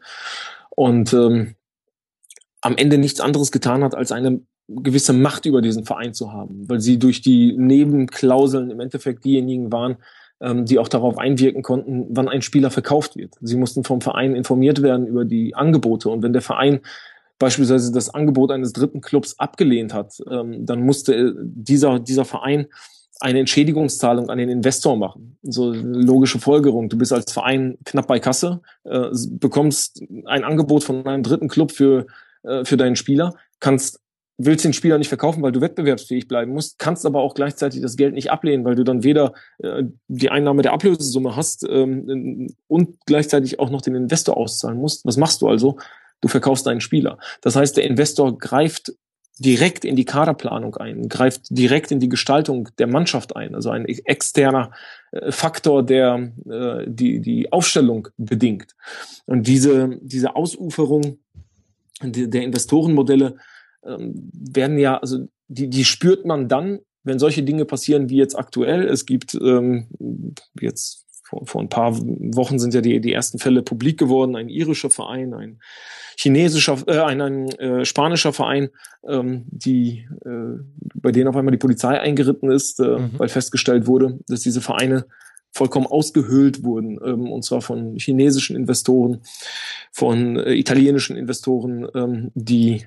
und 0.70 1.12
ähm, 1.12 1.55
am 2.61 2.77
Ende 2.77 2.99
nichts 2.99 3.20
anderes 3.20 3.53
getan 3.53 3.85
hat, 3.85 3.95
als 3.95 4.12
eine 4.12 4.41
gewisse 4.68 5.12
Macht 5.12 5.47
über 5.47 5.62
diesen 5.62 5.85
Verein 5.85 6.14
zu 6.14 6.33
haben, 6.33 6.68
weil 6.68 6.81
sie 6.81 6.99
durch 6.99 7.20
die 7.20 7.57
Nebenklauseln 7.57 8.70
im 8.70 8.81
Endeffekt 8.81 9.24
diejenigen 9.24 9.70
waren, 9.70 9.97
ähm, 10.41 10.66
die 10.66 10.78
auch 10.78 10.89
darauf 10.89 11.18
einwirken 11.18 11.62
konnten, 11.62 12.07
wann 12.11 12.28
ein 12.28 12.43
Spieler 12.43 12.70
verkauft 12.70 13.16
wird. 13.16 13.34
Sie 13.41 13.57
mussten 13.57 13.84
vom 13.84 14.01
Verein 14.01 14.34
informiert 14.34 14.82
werden 14.82 15.07
über 15.07 15.24
die 15.24 15.55
Angebote 15.55 16.09
und 16.09 16.22
wenn 16.22 16.32
der 16.32 16.43
Verein 16.43 16.80
beispielsweise 17.39 17.93
das 17.93 18.14
Angebot 18.14 18.51
eines 18.51 18.72
dritten 18.72 19.01
Clubs 19.01 19.39
abgelehnt 19.39 19.93
hat, 19.93 20.22
ähm, 20.30 20.64
dann 20.64 20.80
musste 20.80 21.34
dieser, 21.39 21.99
dieser 21.99 22.24
Verein 22.24 22.66
eine 23.20 23.41
Entschädigungszahlung 23.41 24.28
an 24.28 24.39
den 24.39 24.49
Investor 24.49 24.97
machen. 24.97 25.39
So 25.43 25.72
logische 25.72 26.39
Folgerung. 26.39 26.89
Du 26.89 26.99
bist 26.99 27.12
als 27.12 27.32
Verein 27.32 27.78
knapp 27.84 28.07
bei 28.07 28.18
Kasse, 28.18 28.61
äh, 28.84 29.09
bekommst 29.30 30.03
ein 30.26 30.45
Angebot 30.45 30.84
von 30.84 31.07
einem 31.07 31.22
dritten 31.22 31.49
Club 31.49 31.72
für, 31.72 32.07
äh, 32.43 32.64
für 32.64 32.76
deinen 32.76 32.97
Spieler, 32.97 33.34
kannst 33.61 34.01
willst 34.39 34.64
den 34.64 34.72
Spieler 34.72 34.99
nicht 34.99 35.09
verkaufen, 35.09 35.43
weil 35.43 35.53
du 35.53 35.61
wettbewerbsfähig 35.61 36.28
bleiben 36.28 36.53
musst, 36.53 36.78
kannst 36.78 37.07
aber 37.07 37.20
auch 37.20 37.34
gleichzeitig 37.34 37.80
das 37.80 37.97
Geld 37.97 38.14
nicht 38.14 38.30
ablehnen, 38.30 38.64
weil 38.64 38.74
du 38.74 38.84
dann 38.84 39.03
weder 39.03 39.32
äh, 39.59 39.84
die 40.09 40.30
Einnahme 40.30 40.62
der 40.62 40.72
Ablösesumme 40.72 41.37
hast 41.37 41.66
ähm, 41.68 42.55
und 42.68 42.99
gleichzeitig 43.07 43.59
auch 43.59 43.70
noch 43.70 43.82
den 43.82 43.95
Investor 43.95 44.37
auszahlen 44.37 44.78
musst. 44.78 45.07
Was 45.07 45.16
machst 45.16 45.43
du 45.43 45.49
also? 45.49 45.78
Du 46.20 46.28
verkaufst 46.28 46.66
deinen 46.66 46.80
Spieler. 46.80 47.18
Das 47.41 47.57
heißt, 47.57 47.76
der 47.76 47.84
Investor 47.84 48.39
greift 48.39 48.93
direkt 49.39 49.84
in 49.84 49.97
die 49.97 50.07
Kaderplanung 50.07 50.76
ein, 50.76 51.09
greift 51.09 51.43
direkt 51.51 51.91
in 51.91 52.01
die 52.01 52.09
Gestaltung 52.09 52.70
der 52.78 52.87
Mannschaft 52.87 53.37
ein, 53.37 53.55
also 53.55 53.70
ein 53.70 53.84
externer 53.84 54.70
äh, 55.12 55.30
Faktor, 55.30 55.82
der 55.82 56.32
äh, 56.49 56.84
die, 56.87 57.20
die 57.20 57.53
Aufstellung 57.53 58.09
bedingt. 58.16 58.74
Und 59.26 59.47
diese, 59.47 59.99
diese 60.01 60.37
Ausuferung 60.37 61.18
der 62.03 62.43
Investorenmodelle 62.43 63.37
ähm, 63.87 64.30
werden 64.32 64.78
ja, 64.78 64.99
also 64.99 65.28
die, 65.49 65.68
die 65.68 65.84
spürt 65.84 66.24
man 66.24 66.49
dann, 66.49 66.80
wenn 67.03 67.18
solche 67.18 67.43
Dinge 67.43 67.64
passieren 67.64 68.09
wie 68.11 68.16
jetzt 68.16 68.37
aktuell. 68.37 68.87
Es 68.89 69.07
gibt 69.07 69.34
ähm, 69.34 69.87
jetzt 70.61 71.07
vor, 71.22 71.47
vor 71.47 71.61
ein 71.61 71.68
paar 71.68 71.97
Wochen 71.97 72.59
sind 72.59 72.74
ja 72.74 72.80
die, 72.80 73.01
die 73.01 73.12
ersten 73.12 73.39
Fälle 73.39 73.62
publik 73.62 73.99
geworden. 73.99 74.37
Ein 74.37 74.49
irischer 74.49 74.91
Verein, 74.91 75.34
ein 75.34 75.61
chinesischer, 76.16 76.78
äh, 76.87 77.01
ein, 77.01 77.20
ein 77.20 77.49
äh, 77.59 77.84
spanischer 77.84 78.32
Verein, 78.32 78.70
ähm, 79.07 79.45
die, 79.49 80.09
äh, 80.24 80.62
bei 80.95 81.12
denen 81.12 81.28
auf 81.28 81.37
einmal 81.37 81.53
die 81.53 81.59
Polizei 81.59 82.01
eingeritten 82.01 82.51
ist, 82.51 82.80
äh, 82.80 82.99
mhm. 82.99 83.11
weil 83.18 83.28
festgestellt 83.28 83.87
wurde, 83.87 84.18
dass 84.28 84.41
diese 84.41 84.61
Vereine 84.61 85.07
vollkommen 85.53 85.87
ausgehöhlt 85.87 86.62
wurden, 86.62 86.99
ähm, 87.05 87.30
und 87.30 87.45
zwar 87.45 87.62
von 87.62 87.97
chinesischen 87.97 88.57
Investoren, 88.57 89.22
von 89.91 90.39
äh, 90.39 90.55
italienischen 90.55 91.16
Investoren, 91.16 91.89
ähm, 91.95 92.30
die 92.34 92.87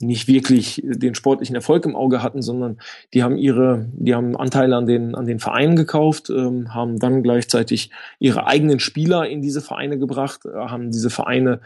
nicht 0.00 0.28
wirklich 0.28 0.82
den 0.84 1.14
sportlichen 1.14 1.56
Erfolg 1.56 1.84
im 1.86 1.96
Auge 1.96 2.22
hatten, 2.22 2.42
sondern 2.42 2.78
die 3.14 3.22
haben 3.22 3.36
ihre, 3.36 3.88
die 3.92 4.14
haben 4.14 4.36
Anteile 4.36 4.76
an 4.76 4.86
den, 4.86 5.14
an 5.14 5.26
den 5.26 5.38
Vereinen 5.38 5.76
gekauft, 5.76 6.30
ähm, 6.30 6.74
haben 6.74 6.98
dann 6.98 7.22
gleichzeitig 7.22 7.90
ihre 8.18 8.46
eigenen 8.46 8.78
Spieler 8.78 9.26
in 9.26 9.40
diese 9.40 9.62
Vereine 9.62 9.98
gebracht, 9.98 10.44
äh, 10.44 10.50
haben 10.54 10.90
diese 10.90 11.10
Vereine 11.10 11.60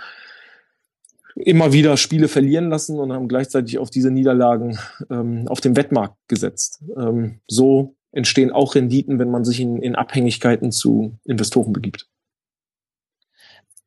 immer 1.34 1.72
wieder 1.72 1.96
Spiele 1.96 2.28
verlieren 2.28 2.70
lassen 2.70 2.98
und 2.98 3.12
haben 3.12 3.28
gleichzeitig 3.28 3.78
auf 3.78 3.90
diese 3.90 4.10
Niederlagen 4.10 4.78
ähm, 5.10 5.46
auf 5.48 5.60
dem 5.60 5.76
Wettmarkt 5.76 6.16
gesetzt. 6.28 6.82
Ähm, 6.96 7.40
so 7.46 7.94
entstehen 8.12 8.50
auch 8.50 8.74
Renditen, 8.74 9.18
wenn 9.18 9.30
man 9.30 9.44
sich 9.44 9.60
in, 9.60 9.80
in 9.80 9.94
Abhängigkeiten 9.94 10.72
zu 10.72 11.18
Investoren 11.24 11.72
begibt. 11.72 12.08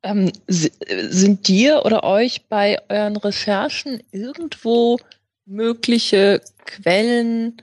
Ähm, 0.04 0.32
sind 0.48 1.48
dir 1.48 1.84
oder 1.86 2.04
euch 2.04 2.46
bei 2.50 2.80
euren 2.90 3.16
Recherchen 3.16 4.04
irgendwo 4.12 5.00
mögliche 5.46 6.42
Quellen 6.66 7.62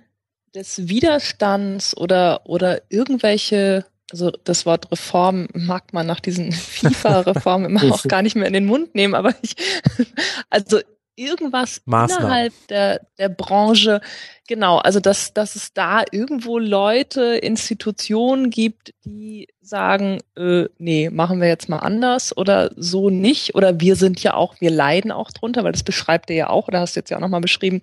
des 0.54 0.88
Widerstands 0.88 1.96
oder, 1.96 2.42
oder 2.44 2.82
irgendwelche, 2.88 3.84
also 4.10 4.30
das 4.44 4.66
Wort 4.66 4.90
Reform 4.90 5.48
mag 5.52 5.92
man 5.92 6.06
nach 6.06 6.20
diesen 6.20 6.52
FIFA-Reformen 6.52 7.70
immer 7.70 7.92
auch 7.92 8.02
gar 8.04 8.22
nicht 8.22 8.36
mehr 8.36 8.46
in 8.46 8.54
den 8.54 8.66
Mund 8.66 8.94
nehmen, 8.94 9.14
aber 9.14 9.34
ich, 9.42 9.54
also 10.50 10.80
irgendwas 11.16 11.82
Maßnahmen. 11.84 12.24
innerhalb 12.24 12.52
der, 12.68 13.00
der 13.18 13.28
Branche, 13.28 14.00
genau, 14.48 14.78
also 14.78 15.00
dass, 15.00 15.34
dass 15.34 15.56
es 15.56 15.72
da 15.72 16.04
irgendwo 16.10 16.58
Leute, 16.58 17.36
Institutionen 17.36 18.50
gibt, 18.50 18.94
die 19.04 19.48
sagen, 19.60 20.20
äh, 20.36 20.64
nee, 20.78 21.10
machen 21.10 21.40
wir 21.40 21.48
jetzt 21.48 21.68
mal 21.68 21.78
anders 21.78 22.36
oder 22.36 22.70
so 22.76 23.10
nicht. 23.10 23.54
Oder 23.54 23.80
wir 23.80 23.96
sind 23.96 24.22
ja 24.22 24.34
auch, 24.34 24.60
wir 24.60 24.70
leiden 24.70 25.12
auch 25.12 25.30
drunter, 25.30 25.64
weil 25.64 25.72
das 25.72 25.82
beschreibt 25.82 26.30
ihr 26.30 26.36
ja 26.36 26.50
auch, 26.50 26.68
oder 26.68 26.80
hast 26.80 26.96
du 26.96 27.00
jetzt 27.00 27.10
ja 27.10 27.16
auch 27.16 27.22
nochmal 27.22 27.40
beschrieben, 27.40 27.82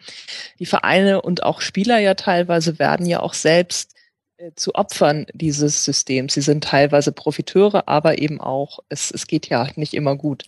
die 0.59 0.65
Vereine 0.65 1.21
und 1.21 1.43
auch 1.43 1.61
Spieler 1.61 1.99
ja 1.99 2.13
teilweise 2.13 2.80
werden 2.80 3.05
ja 3.05 3.21
auch 3.21 3.34
selbst 3.34 3.95
äh, 4.38 4.51
zu 4.55 4.75
Opfern 4.75 5.25
dieses 5.34 5.86
Systems. 5.86 6.34
Sie 6.34 6.41
sind 6.41 6.63
teilweise 6.63 7.11
Profiteure, 7.11 7.88
aber 7.88 8.19
eben 8.19 8.41
auch, 8.41 8.80
es, 8.89 9.11
es 9.11 9.28
geht 9.28 9.47
ja 9.47 9.67
nicht 9.75 9.93
immer 9.93 10.15
gut. 10.15 10.43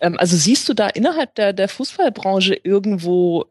Ähm, 0.00 0.16
also 0.18 0.36
siehst 0.36 0.68
du 0.68 0.74
da 0.74 0.88
innerhalb 0.88 1.34
der, 1.34 1.52
der 1.52 1.68
Fußballbranche 1.68 2.54
irgendwo 2.54 3.46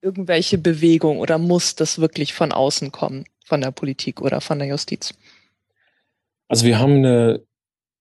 irgendwelche 0.00 0.58
Bewegung 0.58 1.18
oder 1.18 1.38
muss 1.38 1.76
das 1.76 2.00
wirklich 2.00 2.34
von 2.34 2.52
außen 2.52 2.90
kommen, 2.90 3.24
von 3.44 3.60
der 3.60 3.70
Politik 3.70 4.20
oder 4.20 4.40
von 4.40 4.58
der 4.58 4.68
Justiz? 4.68 5.14
Also 6.48 6.66
wir 6.66 6.78
haben 6.78 6.96
eine, 6.96 7.42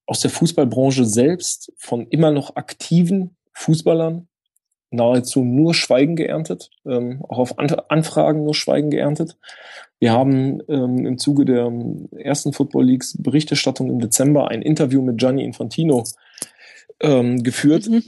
aus 0.08 0.20
der 0.20 0.32
Fußballbranche 0.32 1.06
selbst 1.06 1.72
von 1.78 2.08
immer 2.08 2.32
noch 2.32 2.56
aktiven 2.56 3.36
Fußballern 3.54 4.28
nahezu 4.90 5.46
nur 5.46 5.74
Schweigen 5.74 6.18
geerntet, 6.18 6.70
ähm, 6.86 7.24
auch 7.30 7.38
auf 7.38 7.60
Anfragen 7.60 8.44
nur 8.44 8.54
Schweigen 8.54 8.90
geerntet. 8.90 9.38
Wir 10.00 10.12
haben 10.12 10.62
ähm, 10.68 11.06
im 11.06 11.18
Zuge 11.18 11.46
der 11.46 11.72
ersten 12.18 12.52
Football 12.52 12.86
Leagues 12.88 13.16
Berichterstattung 13.18 13.90
im 13.90 14.00
Dezember 14.00 14.50
ein 14.50 14.62
Interview 14.62 15.02
mit 15.02 15.18
Gianni 15.18 15.46
Infantino 15.46 16.04
ähm, 17.02 17.44
geführt. 17.44 17.88
Mhm. 17.88 18.04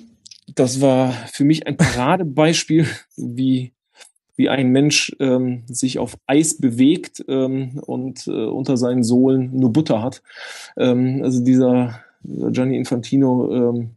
Das 0.56 0.82
war 0.82 1.12
für 1.32 1.44
mich 1.44 1.68
ein 1.68 1.78
Paradebeispiel, 1.78 2.88
wie, 3.16 3.74
wie 4.36 4.50
ein 4.50 4.70
Mensch 4.70 5.16
ähm, 5.20 5.64
sich 5.68 6.00
auf 6.00 6.18
Eis 6.28 6.58
bewegt 6.58 7.24
ähm, 7.28 7.80
und 7.86 8.28
äh, 8.28 8.32
unter 8.32 8.78
seinen 8.78 9.04
Sohlen 9.04 9.52
nur 9.56 9.72
Butter 9.72 10.02
hat. 10.02 10.22
Ähm, 10.78 11.22
also 11.24 11.44
dieser, 11.44 12.02
dieser 12.24 12.52
Gianni 12.52 12.78
Infantino 12.78 13.52
ähm, 13.52 13.92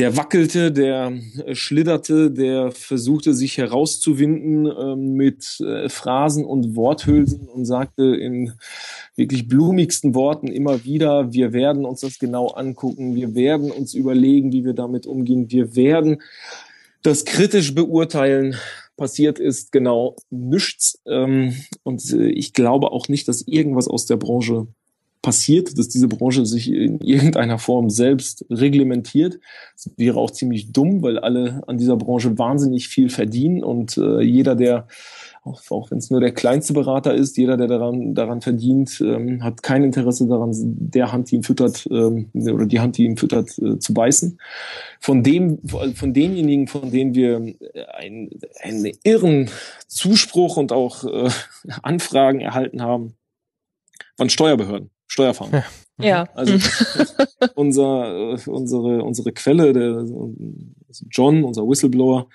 der 0.00 0.16
wackelte, 0.16 0.72
der 0.72 1.12
äh, 1.44 1.54
schlitterte, 1.54 2.30
der 2.30 2.72
versuchte 2.72 3.34
sich 3.34 3.58
herauszuwinden 3.58 4.64
äh, 4.66 4.96
mit 4.96 5.60
äh, 5.60 5.90
Phrasen 5.90 6.46
und 6.46 6.74
Worthülsen 6.74 7.46
und 7.46 7.66
sagte 7.66 8.16
in 8.16 8.54
wirklich 9.14 9.46
blumigsten 9.46 10.14
Worten 10.14 10.46
immer 10.46 10.84
wieder, 10.84 11.34
wir 11.34 11.52
werden 11.52 11.84
uns 11.84 12.00
das 12.00 12.18
genau 12.18 12.46
angucken, 12.46 13.14
wir 13.14 13.34
werden 13.34 13.70
uns 13.70 13.92
überlegen, 13.92 14.52
wie 14.52 14.64
wir 14.64 14.72
damit 14.72 15.06
umgehen, 15.06 15.50
wir 15.50 15.76
werden 15.76 16.22
das 17.02 17.26
kritisch 17.26 17.74
beurteilen. 17.74 18.56
Passiert 18.96 19.38
ist 19.38 19.70
genau 19.70 20.16
nichts. 20.30 20.98
Ähm, 21.06 21.54
und 21.82 22.10
äh, 22.10 22.28
ich 22.28 22.54
glaube 22.54 22.92
auch 22.92 23.08
nicht, 23.08 23.28
dass 23.28 23.46
irgendwas 23.46 23.86
aus 23.86 24.06
der 24.06 24.16
Branche 24.16 24.66
passiert, 25.22 25.78
dass 25.78 25.88
diese 25.88 26.08
Branche 26.08 26.46
sich 26.46 26.70
in 26.72 27.00
irgendeiner 27.00 27.58
Form 27.58 27.90
selbst 27.90 28.44
reglementiert. 28.50 29.38
Das 29.74 29.90
wäre 29.96 30.18
auch 30.18 30.30
ziemlich 30.30 30.72
dumm, 30.72 31.02
weil 31.02 31.18
alle 31.18 31.62
an 31.66 31.78
dieser 31.78 31.96
Branche 31.96 32.38
wahnsinnig 32.38 32.88
viel 32.88 33.10
verdienen 33.10 33.62
und 33.62 33.98
äh, 33.98 34.20
jeder, 34.22 34.54
der 34.54 34.86
auch, 35.42 35.90
wenn 35.90 35.98
es 35.98 36.10
nur 36.10 36.20
der 36.20 36.32
kleinste 36.32 36.74
Berater 36.74 37.14
ist, 37.14 37.36
jeder, 37.38 37.56
der 37.56 37.66
daran, 37.66 38.14
daran 38.14 38.42
verdient, 38.42 39.00
ähm, 39.00 39.42
hat 39.42 39.62
kein 39.62 39.84
Interesse 39.84 40.26
daran, 40.26 40.50
der 40.52 41.12
Hand, 41.12 41.30
die 41.30 41.36
ihn 41.36 41.42
füttert, 41.42 41.88
ähm, 41.90 42.28
oder 42.34 42.66
die 42.66 42.80
Hand, 42.80 42.98
die 42.98 43.04
ihn 43.04 43.16
füttert, 43.16 43.58
äh, 43.58 43.78
zu 43.78 43.94
beißen. 43.94 44.38
Von 45.00 45.22
dem, 45.22 45.58
von 45.66 46.12
denjenigen, 46.12 46.66
von 46.66 46.90
denen 46.90 47.14
wir 47.14 47.36
einen, 47.94 48.30
einen 48.62 48.92
irren 49.02 49.48
Zuspruch 49.86 50.58
und 50.58 50.72
auch 50.72 51.04
äh, 51.04 51.30
Anfragen 51.82 52.40
erhalten 52.40 52.82
haben, 52.82 53.14
von 54.16 54.28
Steuerbehörden. 54.28 54.90
Steuerfahnder. 55.10 55.64
Ja. 56.00 56.28
Also 56.34 56.54
unser, 57.56 58.34
äh, 58.34 58.38
unsere, 58.46 59.02
unsere 59.02 59.32
Quelle, 59.32 59.72
der 59.72 60.04
John, 61.10 61.42
unser 61.42 61.62
Whistleblower, 61.62 62.28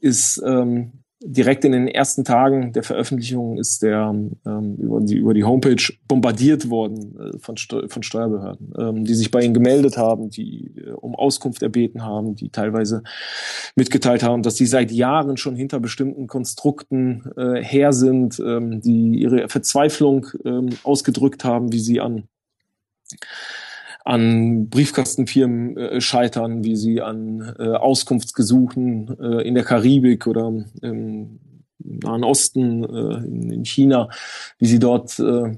ist 0.00 0.40
ähm, 0.46 1.01
direkt 1.24 1.64
in 1.64 1.72
den 1.72 1.88
ersten 1.88 2.24
Tagen 2.24 2.72
der 2.72 2.82
Veröffentlichung 2.82 3.58
ist 3.58 3.82
der 3.82 4.14
ähm, 4.46 4.76
über, 4.76 5.00
die, 5.00 5.16
über 5.16 5.34
die 5.34 5.44
Homepage 5.44 5.82
bombardiert 6.08 6.70
worden 6.70 7.18
äh, 7.18 7.38
von, 7.38 7.56
Steu 7.56 7.88
von 7.88 8.02
Steuerbehörden, 8.02 8.72
ähm, 8.78 9.04
die 9.04 9.14
sich 9.14 9.30
bei 9.30 9.42
ihnen 9.42 9.54
gemeldet 9.54 9.96
haben, 9.96 10.30
die 10.30 10.72
äh, 10.76 10.90
um 10.90 11.14
Auskunft 11.14 11.62
erbeten 11.62 12.04
haben, 12.04 12.34
die 12.34 12.50
teilweise 12.50 13.02
mitgeteilt 13.76 14.22
haben, 14.22 14.42
dass 14.42 14.56
sie 14.56 14.66
seit 14.66 14.90
Jahren 14.90 15.36
schon 15.36 15.56
hinter 15.56 15.80
bestimmten 15.80 16.26
Konstrukten 16.26 17.30
äh, 17.36 17.62
her 17.62 17.92
sind, 17.92 18.40
ähm, 18.40 18.80
die 18.80 19.20
ihre 19.20 19.48
Verzweiflung 19.48 20.26
ähm, 20.44 20.70
ausgedrückt 20.82 21.44
haben, 21.44 21.72
wie 21.72 21.80
sie 21.80 22.00
an 22.00 22.24
an 24.04 24.68
Briefkastenfirmen 24.68 25.76
äh, 25.76 26.00
scheitern, 26.00 26.64
wie 26.64 26.76
sie 26.76 27.00
an 27.00 27.54
äh, 27.58 27.68
Auskunftsgesuchen 27.68 29.16
äh, 29.20 29.46
in 29.46 29.54
der 29.54 29.64
Karibik 29.64 30.26
oder 30.26 30.52
im 30.82 31.40
Nahen 31.78 32.24
Osten, 32.24 32.84
äh, 32.84 33.26
in, 33.26 33.50
in, 33.50 33.64
China, 33.64 34.08
wie 34.58 34.66
sie 34.66 34.78
dort 34.78 35.18
äh, 35.18 35.56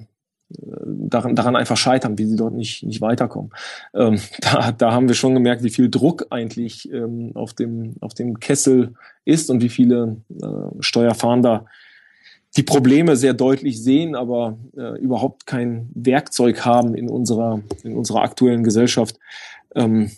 daran, 0.49 1.35
daran 1.35 1.57
einfach 1.57 1.77
scheitern, 1.77 2.19
wie 2.19 2.27
sie 2.27 2.37
dort 2.37 2.55
nicht, 2.55 2.83
nicht 2.83 3.01
weiterkommen. 3.01 3.51
Ähm, 3.95 4.21
da, 4.41 4.73
da 4.73 4.93
haben 4.93 5.09
wir 5.09 5.15
schon 5.15 5.35
gemerkt, 5.35 5.63
wie 5.63 5.71
viel 5.71 5.91
Druck 5.91 6.27
eigentlich 6.31 6.91
ähm, 6.93 7.33
auf, 7.35 7.55
dem, 7.55 7.95
auf 8.01 8.15
dem 8.15 8.41
Kessel 8.41 8.95
ist 9.25 9.51
und 9.51 9.63
wie 9.63 9.69
viele 9.69 10.17
äh, 10.43 10.47
Steuerfahnder 10.81 11.67
die 12.57 12.63
Probleme 12.63 13.17
sehr 13.17 13.35
deutlich 13.35 13.83
sehen, 13.83 14.15
aber 14.15 14.57
äh, 14.77 14.99
überhaupt 15.01 15.47
kein 15.47 15.91
Werkzeug 15.95 16.65
haben 16.65 16.95
in 16.95 17.09
unserer, 17.09 17.63
in 17.83 17.97
unserer 17.97 18.23
aktuellen 18.23 18.63
Gesellschaft, 18.63 19.19
ähm, 19.75 20.11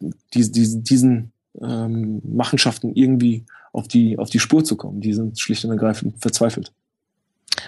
die, 0.00 0.50
die, 0.50 0.82
diesen 0.82 1.32
ähm, 1.60 2.22
Machenschaften 2.24 2.94
irgendwie 2.94 3.44
auf 3.72 3.88
die, 3.88 4.18
auf 4.18 4.30
die 4.30 4.38
Spur 4.38 4.64
zu 4.64 4.76
kommen. 4.76 5.00
Die 5.00 5.12
sind 5.12 5.38
schlicht 5.40 5.64
und 5.64 5.72
ergreifend 5.72 6.20
verzweifelt. 6.20 6.72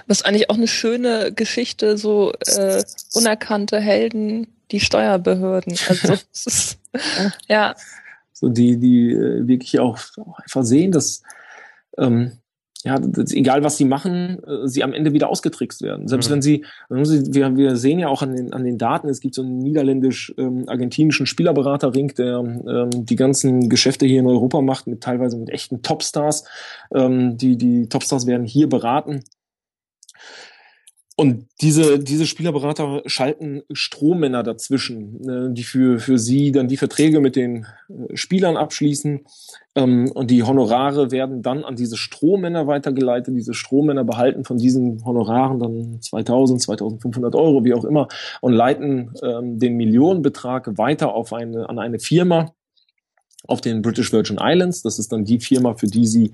Was 0.06 0.22
eigentlich 0.22 0.50
auch 0.50 0.56
eine 0.56 0.68
schöne 0.68 1.32
Geschichte, 1.32 1.98
so 1.98 2.32
äh, 2.46 2.82
unerkannte 3.14 3.80
Helden, 3.80 4.46
die 4.70 4.80
Steuerbehörden. 4.80 5.76
Also 5.88 6.12
es 6.32 6.46
ist, 6.46 6.78
ja. 7.48 7.74
So 8.32 8.48
die, 8.48 8.76
die 8.76 9.12
äh, 9.12 9.48
wirklich 9.48 9.80
auch, 9.80 9.98
auch 10.18 10.38
einfach 10.38 10.62
sehen, 10.62 10.92
dass 10.92 11.22
ähm, 11.98 12.38
ja, 12.86 13.00
egal 13.32 13.64
was 13.64 13.76
sie 13.76 13.84
machen, 13.84 14.38
äh, 14.44 14.68
sie 14.68 14.84
am 14.84 14.92
Ende 14.92 15.12
wieder 15.12 15.28
ausgetrickst 15.28 15.82
werden. 15.82 16.06
Selbst 16.06 16.30
mhm. 16.30 16.34
wenn 16.34 16.42
sie, 16.42 16.64
wir, 16.88 17.56
wir 17.56 17.76
sehen 17.76 17.98
ja 17.98 18.06
auch 18.06 18.22
an 18.22 18.36
den, 18.36 18.52
an 18.52 18.62
den 18.62 18.78
Daten, 18.78 19.08
es 19.08 19.18
gibt 19.18 19.34
so 19.34 19.42
einen 19.42 19.58
niederländisch-argentinischen 19.58 21.24
ähm, 21.24 21.26
Spielerberaterring, 21.26 22.14
der 22.14 22.38
ähm, 22.38 22.90
die 22.92 23.16
ganzen 23.16 23.68
Geschäfte 23.68 24.06
hier 24.06 24.20
in 24.20 24.28
Europa 24.28 24.60
macht, 24.60 24.86
mit 24.86 25.00
teilweise 25.00 25.36
mit 25.36 25.50
echten 25.50 25.82
Topstars. 25.82 26.44
Ähm, 26.94 27.36
die, 27.36 27.58
die 27.58 27.88
Topstars 27.88 28.28
werden 28.28 28.46
hier 28.46 28.68
beraten 28.68 29.24
und 31.18 31.46
diese, 31.62 31.98
diese 31.98 32.26
Spielerberater 32.26 33.02
schalten 33.06 33.62
Strohmänner 33.72 34.42
dazwischen, 34.42 35.26
äh, 35.26 35.54
die 35.54 35.62
für, 35.62 35.98
für 35.98 36.18
sie 36.18 36.52
dann 36.52 36.68
die 36.68 36.76
Verträge 36.76 37.20
mit 37.20 37.36
den 37.36 37.66
äh, 37.88 38.14
Spielern 38.14 38.58
abschließen. 38.58 39.24
Ähm, 39.76 40.12
und 40.12 40.30
die 40.30 40.42
Honorare 40.42 41.10
werden 41.10 41.40
dann 41.40 41.64
an 41.64 41.74
diese 41.74 41.96
Strohmänner 41.96 42.66
weitergeleitet. 42.66 43.34
Diese 43.34 43.54
Strohmänner 43.54 44.04
behalten 44.04 44.44
von 44.44 44.58
diesen 44.58 45.02
Honoraren 45.06 45.58
dann 45.58 46.02
2000, 46.02 46.60
2500 46.60 47.34
Euro, 47.34 47.64
wie 47.64 47.72
auch 47.72 47.86
immer, 47.86 48.08
und 48.42 48.52
leiten 48.52 49.14
ähm, 49.22 49.58
den 49.58 49.78
Millionenbetrag 49.78 50.76
weiter 50.76 51.14
auf 51.14 51.32
eine, 51.32 51.66
an 51.70 51.78
eine 51.78 51.98
Firma, 51.98 52.52
auf 53.48 53.62
den 53.62 53.80
British 53.80 54.12
Virgin 54.12 54.36
Islands. 54.38 54.82
Das 54.82 54.98
ist 54.98 55.12
dann 55.12 55.24
die 55.24 55.40
Firma, 55.40 55.76
für 55.76 55.86
die 55.86 56.06
sie 56.06 56.32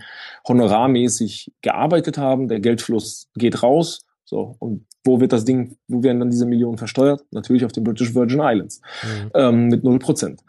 honorarmäßig 0.48 1.52
gearbeitet 1.60 2.18
haben. 2.18 2.48
Der 2.48 2.58
Geldfluss 2.58 3.28
geht 3.36 3.62
raus. 3.62 4.00
So, 4.32 4.56
und 4.60 4.86
wo 5.04 5.20
wird 5.20 5.32
das 5.32 5.44
Ding, 5.44 5.76
wo 5.88 6.02
werden 6.02 6.20
dann 6.20 6.30
diese 6.30 6.46
Millionen 6.46 6.78
versteuert? 6.78 7.24
Natürlich 7.30 7.64
auf 7.64 7.72
den 7.72 7.84
British 7.84 8.14
Virgin 8.14 8.40
Islands 8.40 8.80
mhm. 9.02 9.30
ähm, 9.34 9.66
mit 9.68 9.82
null 9.82 9.98
Prozent. 9.98 10.40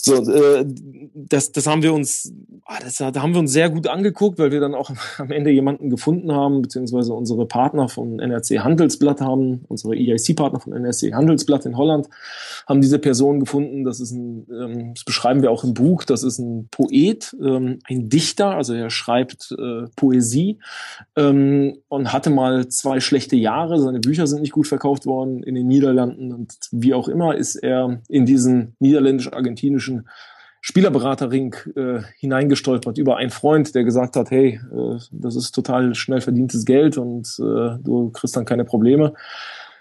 So, 0.00 0.14
äh, 0.30 0.64
das, 1.14 1.52
das 1.52 1.66
haben 1.66 1.82
wir 1.82 1.92
uns, 1.92 2.32
ah, 2.64 2.78
das, 2.80 2.96
da 2.96 3.12
haben 3.16 3.32
wir 3.32 3.40
uns 3.40 3.52
sehr 3.52 3.70
gut 3.70 3.88
angeguckt, 3.88 4.38
weil 4.38 4.52
wir 4.52 4.60
dann 4.60 4.74
auch 4.74 4.90
am 5.18 5.30
Ende 5.32 5.50
jemanden 5.50 5.90
gefunden 5.90 6.32
haben, 6.32 6.62
beziehungsweise 6.62 7.12
unsere 7.12 7.46
Partner 7.46 7.88
von 7.88 8.20
NRC 8.20 8.60
Handelsblatt 8.60 9.20
haben, 9.20 9.64
unsere 9.68 9.94
EIC-Partner 9.94 10.60
von 10.60 10.72
NRC 10.72 11.12
Handelsblatt 11.12 11.66
in 11.66 11.76
Holland, 11.76 12.08
haben 12.66 12.80
diese 12.80 12.98
Person 12.98 13.40
gefunden. 13.40 13.84
Das 13.84 13.98
ist 13.98 14.12
ein, 14.12 14.46
ähm, 14.50 14.94
das 14.94 15.04
beschreiben 15.04 15.42
wir 15.42 15.50
auch 15.50 15.64
im 15.64 15.74
Buch. 15.74 16.04
Das 16.04 16.22
ist 16.22 16.38
ein 16.38 16.68
Poet, 16.70 17.36
ähm, 17.42 17.80
ein 17.88 18.08
Dichter, 18.08 18.54
also 18.54 18.74
er 18.74 18.90
schreibt 18.90 19.54
äh, 19.58 19.88
Poesie 19.96 20.58
ähm, 21.16 21.78
und 21.88 22.12
hatte 22.12 22.30
mal 22.30 22.68
zwei 22.68 23.00
schlechte 23.00 23.36
Jahre 23.36 23.87
seine 23.88 24.00
Bücher 24.00 24.26
sind 24.26 24.42
nicht 24.42 24.52
gut 24.52 24.66
verkauft 24.66 25.06
worden 25.06 25.42
in 25.42 25.54
den 25.54 25.66
Niederlanden 25.66 26.32
und 26.32 26.54
wie 26.70 26.94
auch 26.94 27.08
immer 27.08 27.34
ist 27.34 27.56
er 27.56 28.00
in 28.08 28.26
diesen 28.26 28.76
niederländisch-argentinischen 28.78 30.08
Spielerberaterring 30.60 31.54
äh, 31.76 32.00
hineingestolpert 32.18 32.98
über 32.98 33.16
einen 33.16 33.30
Freund, 33.30 33.74
der 33.74 33.84
gesagt 33.84 34.16
hat, 34.16 34.30
hey, 34.30 34.60
äh, 34.72 34.98
das 35.12 35.36
ist 35.36 35.52
total 35.52 35.94
schnell 35.94 36.20
verdientes 36.20 36.64
Geld 36.64 36.98
und 36.98 37.26
äh, 37.38 37.78
du 37.82 38.10
kriegst 38.12 38.36
dann 38.36 38.44
keine 38.44 38.64
Probleme. 38.64 39.14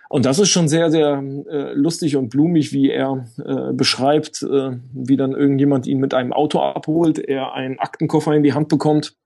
Und 0.10 0.26
das 0.26 0.40
ist 0.40 0.50
schon 0.50 0.70
sehr, 0.70 0.90
sehr 0.90 1.22
äh, 1.50 1.74
lustig 1.74 2.16
und 2.16 2.30
blumig, 2.30 2.72
wie 2.72 2.90
er 2.90 3.26
äh, 3.44 3.74
beschreibt, 3.74 4.42
äh, 4.44 4.78
wie 4.94 5.18
dann 5.18 5.34
irgendjemand 5.34 5.88
ihn 5.88 6.00
mit 6.00 6.14
einem 6.14 6.32
Auto 6.32 6.60
abholt, 6.60 7.20
er 7.20 7.54
einen 7.54 7.80
Aktenkoffer 7.80 8.34
in 8.34 8.44
die 8.44 8.54
Hand 8.54 8.70
bekommt 8.70 9.18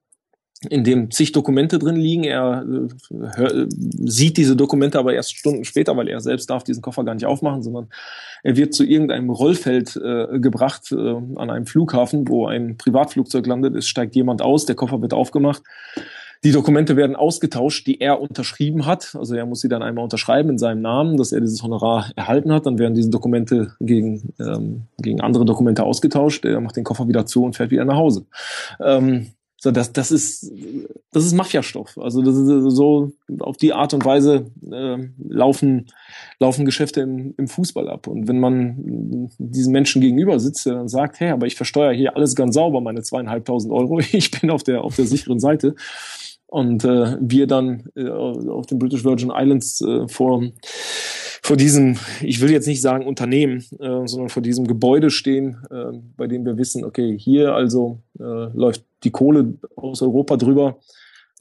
in 0.70 0.84
dem 0.84 1.10
zig 1.10 1.32
Dokumente 1.32 1.80
drin 1.80 1.96
liegen. 1.96 2.24
Er 2.24 2.64
äh, 2.64 3.16
hör, 3.36 3.68
sieht 3.70 4.38
diese 4.38 4.56
Dokumente 4.56 5.00
aber 5.00 5.14
erst 5.14 5.36
Stunden 5.36 5.64
später, 5.64 5.98
weil 5.98 6.08
er 6.08 6.20
selbst 6.20 6.50
darf 6.50 6.64
diesen 6.64 6.82
Koffer 6.82 7.04
gar 7.04 7.16
nicht 7.16 7.26
aufmachen, 7.26 7.64
sondern 7.64 7.88
er 8.44 8.58
wird 8.58 8.74
zu 8.74 8.84
irgendeinem 8.84 9.30
Rollfeld 9.30 9.96
äh, 9.96 10.40
gebracht 10.40 10.92
äh, 10.92 10.96
an 10.96 11.50
einem 11.50 11.66
Flughafen, 11.66 12.28
wo 12.28 12.46
ein 12.48 12.78
Privatflugzeug 12.78 13.46
landet. 13.48 13.76
Es 13.76 13.88
steigt 13.88 14.16
jemand 14.16 14.42
aus, 14.42 14.66
der 14.66 14.76
Koffer 14.76 15.02
wird 15.02 15.14
aufgemacht. 15.14 15.64
Die 16.44 16.52
Dokumente 16.52 16.96
werden 16.96 17.16
ausgetauscht, 17.16 17.86
die 17.86 18.02
er 18.02 18.20
unterschrieben 18.20 18.88
hat. 18.88 19.16
Also 19.16 19.36
er 19.36 19.46
muss 19.46 19.62
sie 19.62 19.70
dann 19.70 19.84
einmal 19.84 20.04
unterschreiben 20.04 20.50
in 20.50 20.58
seinem 20.58 20.82
Namen, 20.82 21.18
dass 21.18 21.32
er 21.32 21.40
dieses 21.40 21.62
Honorar 21.62 22.12
erhalten 22.16 22.52
hat. 22.52 22.66
Dann 22.66 22.80
werden 22.80 22.96
diese 22.96 23.12
Dokumente 23.12 23.76
gegen, 23.80 24.34
ähm, 24.40 24.84
gegen 24.98 25.22
andere 25.22 25.46
Dokumente 25.46 25.84
ausgetauscht. 25.84 26.44
Er 26.46 26.60
macht 26.60 26.78
den 26.78 26.84
Koffer 26.84 27.08
wieder 27.08 27.28
zu 27.28 27.44
und 27.44 27.56
fährt 27.56 27.70
wieder 27.70 27.86
nach 27.86 27.98
Hause. 27.98 28.26
Ähm, 28.80 29.28
so, 29.64 29.70
das, 29.70 29.94
das 29.94 30.10
ist, 30.10 30.52
das 31.12 31.24
ist 31.24 31.34
Mafiastoff. 31.34 31.96
Also 32.00 32.24
das 32.24 32.36
ist 32.36 32.76
so 32.76 33.12
auf 33.42 33.58
die 33.58 33.74
Art 33.74 33.94
und 33.94 34.04
Weise 34.04 34.48
äh, 34.72 34.98
laufen, 35.24 35.86
laufen 36.40 36.66
Geschäfte 36.66 37.02
im, 37.02 37.36
im 37.38 37.48
Fußball 37.48 37.88
ab. 37.88 38.08
Und 38.08 38.28
wenn 38.28 38.40
man 38.40 39.30
diesen 39.38 39.72
Menschen 39.72 40.02
gegenüber 40.02 40.40
sitzt, 40.40 40.66
der 40.66 40.74
dann 40.74 40.88
sagt, 40.88 41.20
hey, 41.20 41.30
aber 41.30 41.46
ich 41.46 41.56
versteuere 41.56 41.94
hier 41.94 42.16
alles 42.16 42.36
ganz 42.36 42.56
sauber, 42.56 42.82
meine 42.82 43.04
zweieinhalbtausend 43.04 43.72
Euro, 43.72 44.00
ich 44.12 44.32
bin 44.32 44.50
auf 44.50 44.64
der 44.64 44.84
auf 44.84 44.96
der 44.96 45.06
sicheren 45.06 45.40
Seite. 45.40 45.76
Und 46.48 46.84
äh, 46.84 47.18
wir 47.22 47.46
dann 47.46 47.84
äh, 47.96 48.10
auf 48.10 48.66
den 48.66 48.80
British 48.80 49.04
Virgin 49.04 49.32
Islands 49.32 49.80
äh, 49.82 50.08
vor 50.08 50.42
vor 51.42 51.58
diesem, 51.58 51.98
ich 52.22 52.40
will 52.40 52.52
jetzt 52.52 52.68
nicht 52.68 52.82
sagen 52.82 53.06
Unternehmen, 53.06 53.66
äh, 53.80 54.06
sondern 54.06 54.30
vor 54.30 54.44
diesem 54.44 54.68
Gebäude 54.68 55.10
stehen, 55.10 55.58
äh, 55.72 55.98
bei 56.16 56.28
dem 56.28 56.46
wir 56.46 56.58
wissen, 56.58 56.84
okay, 56.84 57.18
hier 57.18 57.54
also 57.56 58.00
äh, 58.20 58.24
läuft 58.24 58.84
die 59.04 59.12
Kohle 59.12 59.56
aus 59.76 60.02
Europa 60.02 60.38
drüber 60.38 60.78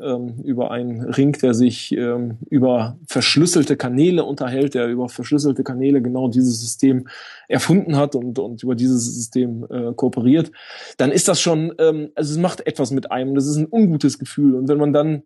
ähm, 0.01 0.41
über 0.43 0.71
einen 0.71 1.03
Ring, 1.03 1.33
der 1.33 1.55
sich 1.55 1.93
ähm, 1.93 2.39
über 2.49 2.99
verschlüsselte 3.07 3.77
Kanäle 3.77 4.25
unterhält, 4.25 4.75
der 4.75 4.89
über 4.89 5.09
verschlüsselte 5.09 5.63
Kanäle 5.63 6.01
genau 6.01 6.29
dieses 6.29 6.61
System 6.61 7.07
erfunden 7.49 7.97
hat 7.97 8.15
und, 8.15 8.39
und 8.39 8.63
über 8.63 8.75
dieses 8.75 9.05
System 9.15 9.67
äh, 9.71 9.93
kooperiert, 9.95 10.51
dann 10.97 11.13
ist 11.13 11.29
das 11.29 11.41
schon, 11.41 11.75
ähm, 11.79 12.11
also 12.15 12.33
es 12.33 12.39
macht 12.39 12.67
etwas 12.67 12.91
mit 12.91 13.11
einem, 13.11 13.35
das 13.35 13.47
ist 13.47 13.57
ein 13.57 13.69
ungutes 13.71 14.19
Gefühl. 14.19 14.55
Und 14.55 14.69
wenn 14.69 14.79
man 14.79 14.93
dann 14.93 15.23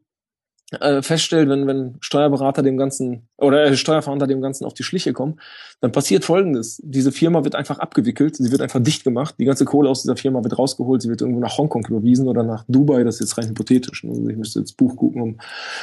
äh, 0.72 1.02
feststellt, 1.02 1.48
wenn, 1.48 1.66
wenn 1.66 1.96
Steuerberater 2.00 2.62
dem 2.62 2.76
Ganzen 2.76 3.28
oder 3.36 3.64
äh, 3.64 3.76
Steuerfahnder 3.76 4.26
dem 4.26 4.40
Ganzen 4.40 4.64
auf 4.64 4.74
die 4.74 4.82
Schliche 4.82 5.12
kommen, 5.12 5.38
dann 5.80 5.92
passiert 5.92 6.24
Folgendes. 6.24 6.80
Diese 6.82 7.12
Firma 7.12 7.44
wird 7.44 7.54
einfach 7.54 7.78
abgewickelt, 7.78 8.36
sie 8.36 8.50
wird 8.50 8.60
einfach 8.60 8.82
dicht 8.82 9.04
gemacht, 9.04 9.34
die 9.38 9.44
ganze 9.44 9.64
Kohle 9.64 9.90
aus 9.90 10.02
dieser 10.02 10.16
Firma 10.16 10.42
wird 10.42 10.58
rausgeholt, 10.58 11.02
sie 11.02 11.08
wird 11.08 11.20
irgendwo 11.20 11.40
nach 11.40 11.58
Hongkong 11.58 11.84
überwiesen 11.86 12.28
oder 12.28 12.42
nach 12.42 12.64
Dubai, 12.66 13.04
das 13.04 13.16
ist 13.16 13.20
jetzt 13.20 13.38
rein 13.38 13.48
hypothetisch. 13.48 14.04
Also 14.04 14.26
ich 14.28 14.36
müsste 14.36 14.60
jetzt 14.60 14.76
Buch 14.76 14.96
gucken, 14.96 15.20
um, 15.20 15.38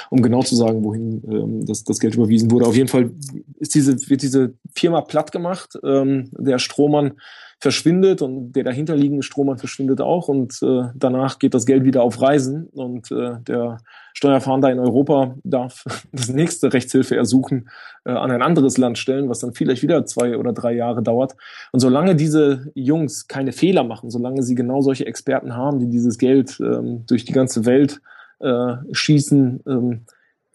um 0.10 0.22
genau 0.22 0.42
zu 0.42 0.56
sagen, 0.56 0.84
wohin 0.84 1.24
ähm, 1.30 1.66
das, 1.66 1.84
das 1.84 2.00
Geld 2.00 2.16
überwiesen 2.16 2.50
wurde. 2.52 2.66
Auf 2.66 2.76
jeden 2.76 2.90
Fall 2.90 3.12
ist 3.60 3.76
diese, 3.76 4.10
wird 4.10 4.24
diese 4.24 4.54
Firma 4.74 5.02
platt 5.02 5.32
gemacht, 5.32 5.78
ähm, 5.84 6.32
der 6.34 6.58
Strohmann 6.60 7.14
verschwindet 7.62 8.24
und 8.24 8.54
der 8.54 8.64
dahinterliegende 8.64 9.22
Strohmann 9.22 9.60
verschwindet 9.60 10.02
auch 10.02 10.28
und 10.28 10.60
äh, 10.64 10.90
danach 10.96 11.38
geht 11.38 11.54
das 11.54 11.68
Geld 11.68 11.84
wieder 11.84 12.02
auf 12.02 12.20
Reisen 12.20 12.66
und 12.74 13.12
äh, 13.12 13.36
der 13.48 13.78
Steuerfahnder 14.14 14.72
in 14.72 14.80
Europa 14.80 15.36
darf 15.44 15.86
das 16.12 16.30
nächste 16.30 16.74
Rechtshilfe 16.74 17.16
ersuchen 17.16 17.70
äh, 18.04 18.12
an 18.12 18.32
ein 18.32 18.42
anderes 18.42 18.80
Land 18.80 18.98
stellen, 18.98 19.30
was 19.30 19.40
dann 19.40 19.54
vielleicht 19.54 19.84
wieder 19.84 20.04
zwei 20.08 20.38
oder 20.38 20.54
drei 20.54 20.74
Jahre 20.74 21.04
dauert. 21.04 21.36
Und 21.72 21.82
solange 21.82 22.16
diese 22.16 22.72
Jungs 22.74 23.28
keine 23.28 23.52
Fehler 23.52 23.84
machen, 23.84 24.10
solange 24.10 24.42
sie 24.42 24.56
genau 24.56 24.82
solche 24.82 25.06
Experten 25.06 25.56
haben, 25.56 25.80
die 25.80 25.90
dieses 25.90 26.18
Geld 26.18 26.60
ähm, 26.60 27.06
durch 27.06 27.26
die 27.26 27.34
ganze 27.34 27.66
Welt 27.66 28.02
äh, 28.40 28.74
schießen, 28.92 29.62
ähm, 29.68 30.06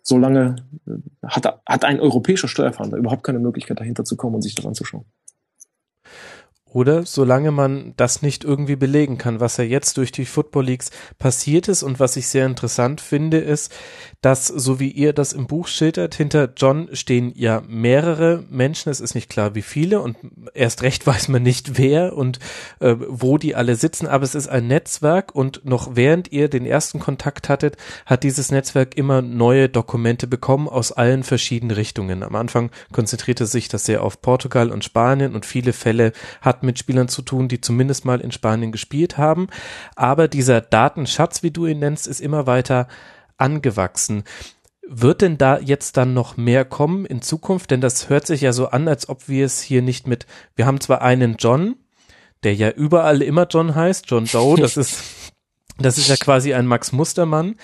solange 0.03 0.57
äh, 0.89 0.93
hat, 1.25 1.61
hat 1.65 1.85
ein 1.85 2.01
europäischer 2.01 2.49
Steuerfahnder 2.49 2.97
überhaupt 2.97 3.23
keine 3.23 3.39
Möglichkeit 3.39 3.79
dahinter 3.79 4.05
zu 4.05 4.17
kommen 4.17 4.35
und 4.35 4.43
sich 4.43 4.57
das 4.57 4.67
anzuschauen. 4.67 5.05
Oder 6.73 7.07
solange 7.07 7.53
man 7.53 7.95
das 7.97 8.23
nicht 8.23 8.45
irgendwie 8.45 8.77
belegen 8.77 9.19
kann, 9.19 9.41
was 9.41 9.57
ja 9.57 9.65
jetzt 9.65 9.97
durch 9.97 10.11
die 10.13 10.27
Football 10.27 10.67
Leagues 10.67 10.91
passiert 11.19 11.69
ist 11.69 11.83
und 11.83 12.01
was 12.01 12.17
ich 12.17 12.27
sehr 12.27 12.45
interessant 12.45 13.01
finde, 13.01 13.39
ist, 13.39 13.73
dass, 14.21 14.49
so 14.49 14.81
wie 14.81 14.91
ihr 14.91 15.13
das 15.13 15.33
im 15.33 15.47
Buch 15.47 15.69
schildert, 15.69 16.17
hinter 16.17 16.53
John 16.57 16.89
stehen 16.93 17.33
ja 17.37 17.63
mehrere 17.69 18.43
Menschen. 18.51 18.91
Es 18.91 19.01
ist 19.01 19.15
nicht 19.15 19.31
klar, 19.31 19.55
wie 19.55 19.63
viele 19.63 20.01
und 20.01 20.17
erst 20.55 20.83
recht 20.83 21.07
weiß 21.07 21.29
man 21.29 21.45
nicht, 21.45 21.79
wer 21.79 22.17
und 22.17 22.41
äh, 22.81 22.97
wo 22.99 23.39
die 23.39 23.55
alle 23.55 23.77
sitzen, 23.77 24.09
aber 24.09 24.25
es 24.25 24.35
ist 24.35 24.49
ein 24.49 24.67
Netzwerk 24.67 25.35
und 25.35 25.65
noch 25.65 25.95
während 25.95 26.33
ihr 26.33 26.49
den 26.49 26.67
ersten 26.67 26.99
Kontakt 26.99 27.49
hattet, 27.49 27.77
hat 28.05 28.25
dieses 28.25 28.51
Netzwerk 28.51 28.97
immer 28.97 29.23
neue 29.23 29.69
Dokumente 29.69 30.27
bekommen 30.27 30.69
aus 30.69 30.91
allen 30.91 31.23
verschiedenen 31.23 31.77
Richtungen. 31.77 32.25
Am 32.25 32.35
Anfang 32.35 32.71
konzentrierte 32.93 33.47
sich 33.47 33.69
das 33.69 33.85
sehr 33.87 34.03
auf 34.03 34.21
Portugal 34.21 34.73
und 34.73 34.85
Spanien 34.85 35.35
und 35.35 35.47
viele 35.47 35.73
Fälle 35.73 36.13
hatten 36.57 36.67
mit 36.67 36.79
Spielern 36.79 37.09
zu 37.09 37.23
tun, 37.23 37.49
die 37.49 37.61
zumindest 37.61 38.05
mal 38.05 38.21
in 38.21 38.33
Spanien 38.33 38.73
gespielt 38.73 39.19
haben. 39.19 39.49
Aber 39.95 40.29
dieser 40.29 40.61
Datenschatz, 40.61 41.43
wie 41.43 41.51
du 41.51 41.67
ihn 41.67 41.79
nennst, 41.79 42.07
ist 42.07 42.21
immer 42.21 42.47
weiter 42.47 42.89
angewachsen. 43.37 44.25
Wird 44.89 45.21
denn 45.21 45.37
da 45.37 45.59
jetzt 45.59 45.97
dann 45.97 46.15
noch 46.15 46.37
mehr 46.37 46.65
kommen 46.65 47.07
in 47.07 47.21
Zukunft? 47.21 47.71
Denn 47.71 47.81
das 47.81 48.09
hört 48.09 48.27
sich 48.27 48.41
ja 48.41 48.53
so 48.53 48.69
an, 48.69 48.89
als 48.89 49.09
ob 49.09 49.29
wir 49.29 49.45
es 49.45 49.61
hier 49.61 49.83
nicht 49.83 50.07
mit, 50.07 50.27
wir 50.55 50.67
haben 50.67 50.81
zwar 50.81 51.03
einen 51.03 51.37
John, 51.39 51.77
der 52.43 52.55
ja 52.55 52.71
überall 52.71 53.23
immer 53.23 53.47
John 53.49 53.75
heißt, 53.75 54.05
John 54.09 54.27
Doe, 54.27 54.57
das 54.57 54.77
ist, 54.77 55.33
das 55.79 55.99
ist 55.99 56.09
ja 56.09 56.17
quasi 56.17 56.55
ein 56.55 56.67
Max 56.67 56.93
Mustermann. 56.93 57.57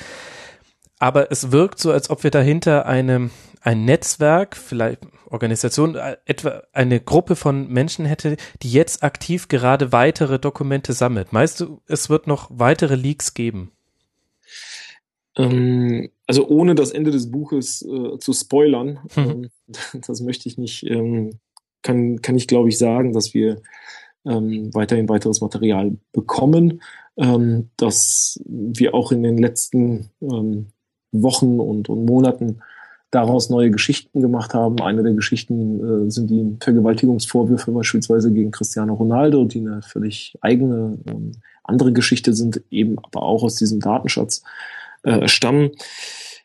Aber 0.99 1.31
es 1.31 1.53
wirkt 1.53 1.79
so, 1.79 1.93
als 1.93 2.11
ob 2.11 2.23
wir 2.23 2.31
dahinter 2.31 2.87
eine, 2.87 3.31
ein 3.63 3.85
Netzwerk, 3.85 4.57
vielleicht 4.57 5.07
Organisation, 5.27 5.95
äh, 5.95 6.17
etwa 6.27 6.63
eine 6.73 7.01
Gruppe 7.01 7.37
von 7.37 7.69
Menschen 7.69 8.05
hätte, 8.05 8.37
die 8.63 8.71
jetzt 8.71 9.03
aktiv 9.03 9.49
gerade 9.49 9.93
weitere 9.93 10.39
Dokumente 10.39 10.93
sammelt. 10.93 11.33
Meinst 11.33 11.61
du, 11.61 11.81
es 11.87 12.11
wird 12.11 12.27
noch 12.27 12.51
weitere 12.51 12.97
Leaks 12.97 13.35
geben? 13.35 13.73
Ähm, 15.37 16.11
also 16.27 16.49
ohne 16.49 16.75
das 16.75 16.91
Ende 16.91 17.11
des 17.11 17.31
Buches 17.31 17.83
äh, 17.83 18.19
zu 18.19 18.33
spoilern, 18.33 18.99
mhm. 19.17 19.31
ähm, 19.31 19.51
das 20.07 20.21
möchte 20.21 20.49
ich 20.49 20.59
nicht, 20.59 20.85
ähm, 20.85 21.39
kann, 21.83 22.21
kann 22.21 22.37
ich 22.37 22.47
glaube 22.47 22.69
ich 22.69 22.79
sagen, 22.79 23.13
dass 23.13 23.33
wir 23.33 23.63
ähm, 24.25 24.73
weiterhin 24.75 25.09
weiteres 25.09 25.41
Material 25.41 25.97
bekommen, 26.13 26.83
ähm, 27.17 27.71
dass 27.77 28.41
wir 28.45 28.95
auch 28.95 29.13
in 29.13 29.23
den 29.23 29.39
letzten 29.39 30.11
Wochen 31.13 31.61
und, 31.61 31.89
und 31.89 32.07
Monaten 32.07 32.63
daraus 33.13 33.51
neue 33.51 33.71
Geschichten 33.71 34.21
gemacht 34.21 34.55
haben. 34.55 34.81
Eine 34.81 35.03
der 35.03 35.13
Geschichten 35.13 36.07
äh, 36.07 36.11
sind 36.11 36.31
die 36.31 36.57
Vergewaltigungsvorwürfe 36.61 37.71
beispielsweise 37.71 38.33
gegen 38.33 38.51
Cristiano 38.51 38.95
Ronaldo, 38.95 39.45
die 39.45 39.61
eine 39.61 39.83
völlig 39.83 40.35
eigene, 40.41 40.99
ähm, 41.07 41.33
andere 41.63 41.93
Geschichte 41.93 42.33
sind, 42.33 42.63
eben 42.71 42.99
aber 42.99 43.23
auch 43.23 43.45
aus 43.45 43.57
diesem 43.57 43.81
Datenschatz 43.81 44.43
äh, 45.05 45.29
stammen. 45.29 45.71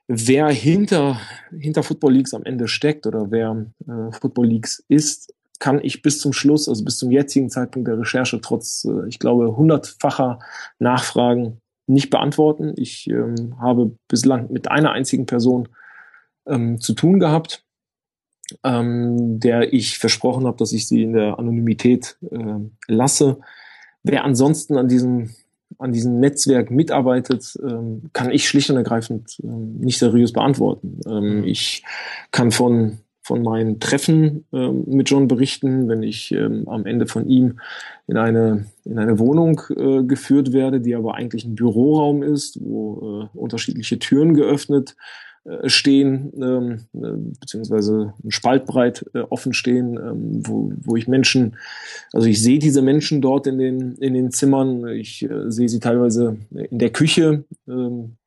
Wer 0.08 0.50
hinter, 0.50 1.20
hinter 1.58 1.84
Football 1.84 2.14
Leagues 2.14 2.34
am 2.34 2.44
Ende 2.44 2.68
steckt 2.68 3.08
oder 3.08 3.32
wer 3.32 3.66
äh, 3.88 4.12
Football 4.12 4.48
Leagues 4.48 4.84
ist, 4.90 5.34
kann 5.60 5.80
ich 5.82 6.02
bis 6.02 6.20
zum 6.20 6.34
Schluss, 6.34 6.68
also 6.68 6.84
bis 6.84 6.98
zum 6.98 7.12
jetzigen 7.12 7.50
Zeitpunkt 7.50 7.88
der 7.88 7.98
Recherche, 7.98 8.42
trotz, 8.42 8.86
äh, 8.86 9.08
ich 9.08 9.20
glaube, 9.20 9.56
hundertfacher 9.56 10.40
Nachfragen 10.80 11.62
nicht 11.88 12.10
beantworten. 12.10 12.74
Ich 12.76 13.10
ähm, 13.10 13.56
habe 13.62 13.92
bislang 14.10 14.52
mit 14.52 14.70
einer 14.70 14.92
einzigen 14.92 15.26
Person 15.26 15.70
ähm, 16.48 16.80
zu 16.80 16.94
tun 16.94 17.20
gehabt, 17.20 17.64
ähm, 18.64 19.40
der 19.40 19.74
ich 19.74 20.00
versprochen 20.00 20.46
habe, 20.46 20.58
dass 20.58 20.72
ich 20.72 20.88
sie 20.88 21.04
in 21.04 21.14
der 21.14 21.40
Anonymität 21.40 22.18
äh, 22.32 22.60
lasse. 22.88 23.40
Wer 24.04 24.24
ansonsten 24.24 24.78
an 24.78 24.88
diesem 24.88 25.32
an 25.80 25.92
diesem 25.92 26.20
Netzwerk 26.22 26.72
mitarbeitet, 26.72 27.58
ähm, 27.62 28.10
kann 28.14 28.32
ich 28.32 28.48
schlicht 28.48 28.70
und 28.70 28.78
ergreifend 28.78 29.38
ähm, 29.44 29.76
nicht 29.80 30.00
seriös 30.00 30.32
beantworten. 30.32 31.02
Ähm, 31.06 31.40
mhm. 31.40 31.44
ich 31.44 31.84
kann 32.32 32.52
von 32.52 33.00
von 33.28 33.44
meinen 33.44 33.82
Treffen 33.82 34.46
ähm, 34.54 34.86
mit 34.88 35.10
John 35.10 35.28
berichten, 35.28 35.90
wenn 35.90 36.02
ich 36.02 36.32
ähm, 36.32 36.66
am 36.70 36.86
Ende 36.86 37.08
von 37.08 37.28
ihm 37.28 37.60
in 38.08 38.16
eine, 38.16 38.68
in 38.86 38.98
eine 39.00 39.20
Wohnung 39.20 39.62
äh, 39.76 40.04
geführt 40.04 40.54
werde, 40.54 40.80
die 40.80 40.96
aber 40.96 41.16
eigentlich 41.16 41.44
ein 41.44 41.56
Büroraum 41.56 42.24
ist, 42.24 42.58
wo 42.62 43.26
äh, 43.34 43.38
unterschiedliche 43.38 44.00
Türen 44.00 44.34
geöffnet 44.34 44.96
stehen, 45.66 46.34
ähm, 46.42 46.80
äh, 46.94 47.18
beziehungsweise 47.40 48.14
spaltbreit 48.28 49.06
äh, 49.14 49.20
offen 49.20 49.54
stehen, 49.54 49.98
ähm, 49.98 50.48
wo, 50.48 50.74
wo 50.84 50.96
ich 50.96 51.08
Menschen, 51.08 51.56
also 52.14 52.28
ich 52.28 52.42
sehe 52.42 52.60
diese 52.60 52.82
Menschen 52.82 53.22
dort 53.22 53.48
in 53.48 53.58
den, 53.58 53.96
in 53.96 54.14
den 54.14 54.32
Zimmern, 54.32 54.88
ich 54.88 55.24
äh, 55.24 55.50
sehe 55.50 55.70
sie 55.70 55.80
teilweise 55.80 56.38
in 56.52 56.80
der 56.80 56.90
Küche, 56.90 57.46
ähm, 57.68 58.18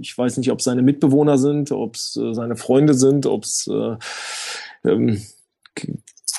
ich 0.00 0.16
weiß 0.16 0.36
nicht, 0.38 0.50
ob 0.50 0.58
es 0.58 0.64
seine 0.64 0.82
Mitbewohner 0.82 1.38
sind, 1.38 1.72
ob 1.72 1.96
es 1.96 2.16
äh, 2.16 2.32
seine 2.34 2.56
Freunde 2.56 2.94
sind, 2.94 3.26
ob 3.26 3.44
es 3.44 3.68
äh, 3.68 3.96
ähm, 4.84 5.22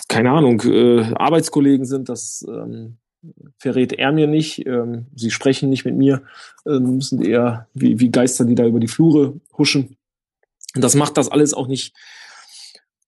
keine 0.07 0.31
Ahnung, 0.31 0.61
äh, 0.61 1.13
Arbeitskollegen 1.15 1.85
sind, 1.85 2.09
das 2.09 2.45
ähm, 2.47 2.97
verrät 3.57 3.93
er 3.93 4.11
mir 4.11 4.27
nicht. 4.27 4.65
Ähm, 4.65 5.07
sie 5.15 5.31
sprechen 5.31 5.69
nicht 5.69 5.85
mit 5.85 5.95
mir, 5.95 6.23
ähm, 6.67 7.01
sind 7.01 7.25
eher 7.25 7.67
wie, 7.73 7.99
wie 7.99 8.11
Geister, 8.11 8.45
die 8.45 8.55
da 8.55 8.65
über 8.65 8.79
die 8.79 8.87
Flure 8.87 9.39
huschen. 9.57 9.97
Das 10.75 10.95
macht 10.95 11.17
das 11.17 11.29
alles 11.29 11.53
auch 11.53 11.67
nicht, 11.67 11.95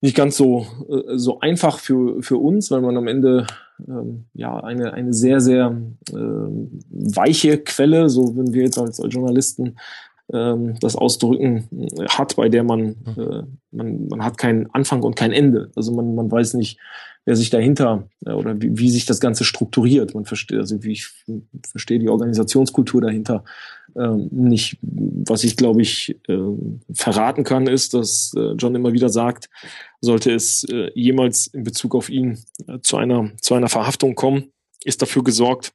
nicht 0.01 0.15
ganz 0.15 0.37
so, 0.37 0.67
äh, 0.89 1.17
so 1.17 1.39
einfach 1.39 1.79
für, 1.79 2.21
für 2.21 2.37
uns, 2.37 2.71
weil 2.71 2.81
man 2.81 2.97
am 2.97 3.07
Ende 3.07 3.47
ähm, 3.87 4.25
ja 4.33 4.57
eine, 4.57 4.93
eine 4.93 5.13
sehr, 5.13 5.39
sehr 5.39 5.75
äh, 6.11 6.15
weiche 6.15 7.57
Quelle, 7.57 8.09
so 8.09 8.35
wenn 8.37 8.53
wir 8.53 8.63
jetzt 8.63 8.77
als, 8.77 8.99
als 8.99 9.13
Journalisten 9.13 9.77
ähm, 10.33 10.77
das 10.79 10.95
ausdrücken, 10.95 11.67
hat, 12.09 12.35
bei 12.35 12.49
der 12.49 12.63
man, 12.63 12.95
mhm. 13.15 13.15
äh, 13.17 13.43
man, 13.71 14.07
man 14.07 14.23
hat 14.23 14.37
keinen 14.37 14.69
Anfang 14.71 15.03
und 15.03 15.15
kein 15.15 15.31
Ende. 15.31 15.71
Also 15.75 15.93
man, 15.93 16.15
man 16.15 16.31
weiß 16.31 16.55
nicht, 16.55 16.79
wer 17.25 17.35
sich 17.35 17.49
dahinter 17.49 18.07
äh, 18.25 18.31
oder 18.31 18.59
wie, 18.61 18.77
wie 18.77 18.89
sich 18.89 19.05
das 19.05 19.19
Ganze 19.19 19.43
strukturiert. 19.43 20.13
Man 20.13 20.25
versteht, 20.25 20.59
also 20.59 20.83
wie 20.83 20.93
ich 20.93 21.09
verstehe 21.69 21.99
die 21.99 22.09
Organisationskultur 22.09 23.01
dahinter 23.01 23.43
ähm, 23.95 24.29
nicht. 24.31 24.77
Was 24.81 25.43
ich 25.43 25.57
glaube 25.57 25.81
ich 25.81 26.17
äh, 26.27 26.37
verraten 26.93 27.43
kann, 27.43 27.67
ist, 27.67 27.93
dass 27.93 28.33
äh, 28.37 28.53
John 28.53 28.75
immer 28.75 28.93
wieder 28.93 29.09
sagt, 29.09 29.49
sollte 30.01 30.31
es 30.31 30.63
äh, 30.65 30.91
jemals 30.93 31.47
in 31.47 31.63
Bezug 31.63 31.95
auf 31.95 32.09
ihn 32.09 32.39
äh, 32.67 32.79
zu 32.81 32.97
einer 32.97 33.31
zu 33.41 33.55
einer 33.55 33.69
Verhaftung 33.69 34.15
kommen, 34.15 34.51
ist 34.83 35.01
dafür 35.01 35.23
gesorgt, 35.23 35.73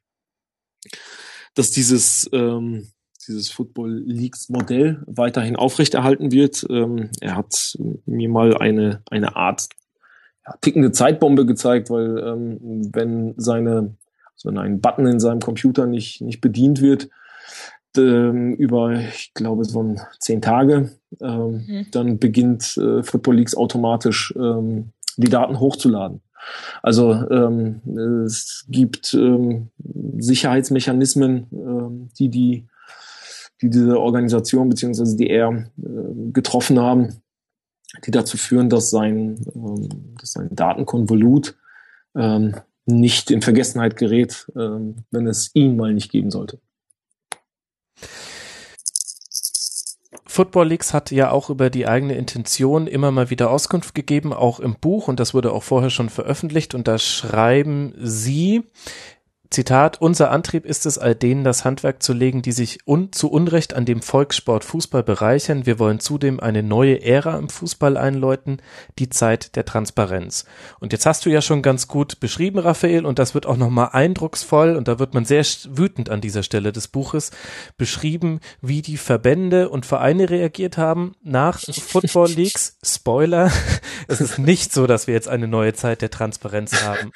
dass 1.53 1.71
dieses 1.71 2.29
ähm, 2.31 2.87
dieses 3.27 3.49
Football 3.49 4.03
Leagues 4.05 4.49
Modell 4.49 5.03
weiterhin 5.05 5.55
aufrechterhalten 5.55 6.31
wird. 6.31 6.65
Ähm, 6.69 7.09
er 7.19 7.35
hat 7.35 7.77
mir 8.05 8.29
mal 8.29 8.57
eine, 8.57 9.01
eine 9.09 9.35
Art 9.35 9.67
ja, 10.45 10.55
tickende 10.61 10.91
Zeitbombe 10.91 11.45
gezeigt, 11.45 11.89
weil 11.89 12.17
ähm, 12.19 12.89
wenn 12.93 13.33
seine, 13.37 13.95
also 14.33 14.49
wenn 14.49 14.57
ein 14.57 14.81
Button 14.81 15.07
in 15.07 15.19
seinem 15.19 15.39
Computer 15.39 15.85
nicht, 15.85 16.21
nicht 16.21 16.41
bedient 16.41 16.81
wird, 16.81 17.09
ähm, 17.97 18.53
über, 18.55 18.93
ich 18.93 19.33
glaube, 19.33 19.65
so 19.65 19.95
zehn 20.19 20.41
Tage, 20.41 20.91
ähm, 21.19 21.65
mhm. 21.67 21.85
dann 21.91 22.19
beginnt 22.19 22.77
äh, 22.77 23.03
Football 23.03 23.35
Leagues 23.35 23.55
automatisch 23.55 24.33
ähm, 24.37 24.91
die 25.17 25.29
Daten 25.29 25.59
hochzuladen. 25.59 26.21
Also 26.81 27.11
ähm, 27.29 27.81
es 28.25 28.65
gibt 28.69 29.13
ähm, 29.13 29.69
Sicherheitsmechanismen, 30.17 31.47
ähm, 31.51 32.09
die 32.17 32.29
die 32.29 32.67
die 33.61 33.69
diese 33.69 33.99
Organisation 33.99 34.69
beziehungsweise 34.69 35.15
die 35.15 35.29
er 35.29 35.49
äh, 35.49 36.31
getroffen 36.31 36.79
haben, 36.79 37.21
die 38.05 38.11
dazu 38.11 38.37
führen, 38.37 38.69
dass 38.69 38.89
sein, 38.89 39.39
ähm, 39.55 40.15
dass 40.19 40.33
sein 40.33 40.49
Datenkonvolut 40.51 41.55
ähm, 42.15 42.55
nicht 42.85 43.31
in 43.31 43.41
Vergessenheit 43.41 43.95
gerät, 43.95 44.51
ähm, 44.55 45.05
wenn 45.11 45.27
es 45.27 45.51
ihn 45.53 45.75
mal 45.75 45.93
nicht 45.93 46.11
geben 46.11 46.31
sollte. 46.31 46.59
Football 50.25 50.69
Leagues 50.69 50.93
hat 50.93 51.11
ja 51.11 51.29
auch 51.29 51.49
über 51.49 51.69
die 51.69 51.87
eigene 51.87 52.15
Intention 52.15 52.87
immer 52.87 53.11
mal 53.11 53.29
wieder 53.29 53.51
Auskunft 53.51 53.93
gegeben, 53.93 54.31
auch 54.31 54.61
im 54.61 54.75
Buch, 54.79 55.09
und 55.09 55.19
das 55.19 55.33
wurde 55.33 55.51
auch 55.51 55.63
vorher 55.63 55.89
schon 55.89 56.09
veröffentlicht. 56.09 56.73
Und 56.73 56.87
da 56.87 56.97
schreiben 56.97 57.93
Sie, 57.99 58.63
Zitat, 59.51 59.99
unser 59.99 60.31
Antrieb 60.31 60.65
ist 60.65 60.85
es, 60.85 60.97
all 60.97 61.13
denen 61.13 61.43
das 61.43 61.65
Handwerk 61.65 62.01
zu 62.01 62.13
legen, 62.13 62.41
die 62.41 62.53
sich 62.53 62.87
un 62.87 63.11
zu 63.11 63.29
Unrecht 63.29 63.73
an 63.73 63.83
dem 63.83 64.01
Volkssport 64.01 64.63
Fußball 64.63 65.03
bereichern. 65.03 65.65
Wir 65.65 65.77
wollen 65.77 65.99
zudem 65.99 66.39
eine 66.39 66.63
neue 66.63 67.01
Ära 67.01 67.37
im 67.37 67.49
Fußball 67.49 67.97
einläuten, 67.97 68.61
die 68.97 69.09
Zeit 69.09 69.57
der 69.57 69.65
Transparenz. 69.65 70.45
Und 70.79 70.93
jetzt 70.93 71.05
hast 71.05 71.25
du 71.25 71.29
ja 71.29 71.41
schon 71.41 71.61
ganz 71.61 71.89
gut 71.89 72.21
beschrieben, 72.21 72.59
Raphael, 72.59 73.05
und 73.05 73.19
das 73.19 73.33
wird 73.33 73.45
auch 73.45 73.57
nochmal 73.57 73.89
eindrucksvoll, 73.91 74.77
und 74.77 74.87
da 74.87 74.99
wird 74.99 75.13
man 75.13 75.25
sehr 75.25 75.43
wütend 75.67 76.09
an 76.09 76.21
dieser 76.21 76.43
Stelle 76.43 76.71
des 76.71 76.87
Buches, 76.87 77.31
beschrieben, 77.75 78.39
wie 78.61 78.81
die 78.81 78.95
Verbände 78.95 79.67
und 79.67 79.85
Vereine 79.85 80.29
reagiert 80.29 80.77
haben 80.77 81.13
nach 81.23 81.59
Football 81.73 82.29
Leagues. 82.29 82.77
Spoiler, 82.81 83.51
es 84.07 84.21
ist 84.21 84.39
nicht 84.39 84.71
so, 84.71 84.87
dass 84.87 85.07
wir 85.07 85.13
jetzt 85.13 85.27
eine 85.27 85.49
neue 85.49 85.73
Zeit 85.73 86.01
der 86.01 86.09
Transparenz 86.09 86.85
haben. 86.85 87.11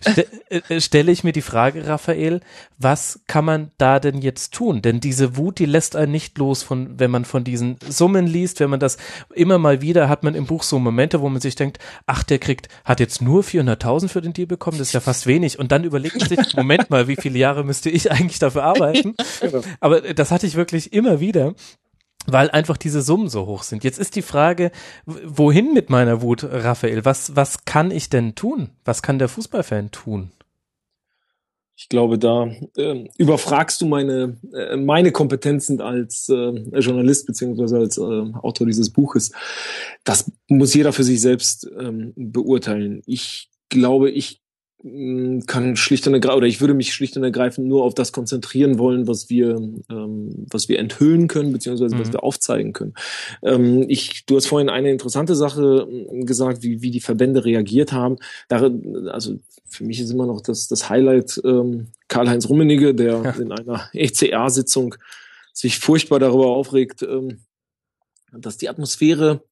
Ste 0.00 0.26
äh, 0.48 0.80
stelle 0.80 1.12
ich 1.12 1.22
mir 1.22 1.32
die 1.32 1.40
Frage, 1.40 1.67
Frage, 1.68 1.86
Raphael, 1.86 2.40
was 2.78 3.20
kann 3.26 3.44
man 3.44 3.70
da 3.76 4.00
denn 4.00 4.22
jetzt 4.22 4.54
tun? 4.54 4.80
Denn 4.80 5.00
diese 5.00 5.36
Wut, 5.36 5.58
die 5.58 5.66
lässt 5.66 5.96
einen 5.96 6.12
nicht 6.12 6.38
los, 6.38 6.62
von, 6.62 6.98
wenn 6.98 7.10
man 7.10 7.26
von 7.26 7.44
diesen 7.44 7.76
Summen 7.86 8.26
liest, 8.26 8.60
wenn 8.60 8.70
man 8.70 8.80
das 8.80 8.96
immer 9.34 9.58
mal 9.58 9.82
wieder 9.82 10.08
hat 10.08 10.22
man 10.22 10.34
im 10.34 10.46
Buch 10.46 10.62
so 10.62 10.78
Momente, 10.78 11.20
wo 11.20 11.28
man 11.28 11.42
sich 11.42 11.56
denkt, 11.56 11.78
ach, 12.06 12.22
der 12.22 12.38
kriegt, 12.38 12.68
hat 12.86 13.00
jetzt 13.00 13.20
nur 13.20 13.42
400.000 13.42 14.08
für 14.08 14.22
den 14.22 14.32
Deal 14.32 14.46
bekommen, 14.46 14.78
das 14.78 14.88
ist 14.88 14.94
ja 14.94 15.00
fast 15.00 15.26
wenig. 15.26 15.58
Und 15.58 15.70
dann 15.70 15.84
überlegt 15.84 16.18
man 16.18 16.26
sich, 16.26 16.56
Moment 16.56 16.88
mal, 16.88 17.06
wie 17.06 17.16
viele 17.16 17.38
Jahre 17.38 17.64
müsste 17.64 17.90
ich 17.90 18.10
eigentlich 18.10 18.38
dafür 18.38 18.64
arbeiten? 18.64 19.14
Aber 19.80 20.00
das 20.00 20.30
hatte 20.30 20.46
ich 20.46 20.54
wirklich 20.54 20.94
immer 20.94 21.20
wieder 21.20 21.54
weil 22.30 22.50
einfach 22.50 22.76
diese 22.76 23.00
Summen 23.00 23.30
so 23.30 23.46
hoch 23.46 23.62
sind. 23.62 23.84
Jetzt 23.84 23.98
ist 23.98 24.14
die 24.14 24.20
Frage, 24.20 24.70
wohin 25.06 25.72
mit 25.72 25.88
meiner 25.88 26.20
Wut, 26.20 26.44
Raphael? 26.44 27.06
Was, 27.06 27.36
was 27.36 27.64
kann 27.64 27.90
ich 27.90 28.10
denn 28.10 28.34
tun? 28.34 28.68
Was 28.84 29.00
kann 29.00 29.18
der 29.18 29.30
Fußballfan 29.30 29.92
tun? 29.92 30.30
Ich 31.80 31.88
glaube, 31.88 32.18
da 32.18 32.50
äh, 32.76 33.04
überfragst 33.18 33.80
du 33.80 33.86
meine, 33.86 34.36
äh, 34.52 34.76
meine 34.76 35.12
Kompetenzen 35.12 35.80
als 35.80 36.28
äh, 36.28 36.50
Journalist 36.80 37.24
beziehungsweise 37.24 37.78
als 37.78 37.98
äh, 37.98 38.00
Autor 38.00 38.66
dieses 38.66 38.90
Buches. 38.90 39.30
Das 40.02 40.28
muss 40.48 40.74
jeder 40.74 40.92
für 40.92 41.04
sich 41.04 41.20
selbst 41.20 41.70
ähm, 41.78 42.14
beurteilen. 42.16 43.02
Ich 43.06 43.48
glaube, 43.68 44.10
ich 44.10 44.42
kann 44.84 45.74
schlicht 45.74 46.06
und 46.06 46.14
ergreifend, 46.14 46.36
oder 46.36 46.46
ich 46.46 46.60
würde 46.60 46.74
mich 46.74 46.94
schlicht 46.94 47.16
und 47.16 47.24
ergreifend 47.24 47.66
nur 47.66 47.82
auf 47.82 47.94
das 47.94 48.12
konzentrieren 48.12 48.78
wollen, 48.78 49.08
was 49.08 49.28
wir, 49.28 49.56
ähm, 49.90 50.46
was 50.50 50.68
wir 50.68 50.78
enthüllen 50.78 51.26
können, 51.26 51.52
beziehungsweise 51.52 51.96
mhm. 51.96 52.00
was 52.00 52.12
wir 52.12 52.22
aufzeigen 52.22 52.72
können. 52.72 52.94
Ähm, 53.42 53.86
ich, 53.88 54.24
du 54.26 54.36
hast 54.36 54.46
vorhin 54.46 54.68
eine 54.68 54.90
interessante 54.90 55.34
Sache 55.34 55.88
mm, 55.90 56.26
gesagt, 56.26 56.62
wie, 56.62 56.80
wie 56.80 56.92
die 56.92 57.00
Verbände 57.00 57.44
reagiert 57.44 57.92
haben. 57.92 58.18
Darin, 58.46 59.08
also 59.08 59.40
für 59.66 59.82
mich 59.82 60.00
ist 60.00 60.12
immer 60.12 60.26
noch 60.26 60.42
das, 60.42 60.68
das 60.68 60.88
Highlight 60.88 61.40
ähm, 61.44 61.88
Karl-Heinz 62.06 62.48
Rummenigge, 62.48 62.94
der 62.94 63.22
ja. 63.22 63.30
in 63.30 63.50
einer 63.50 63.88
ECA-Sitzung 63.92 64.94
sich 65.52 65.80
furchtbar 65.80 66.20
darüber 66.20 66.48
aufregt, 66.48 67.02
ähm, 67.02 67.40
dass 68.30 68.58
die 68.58 68.68
Atmosphäre 68.68 69.42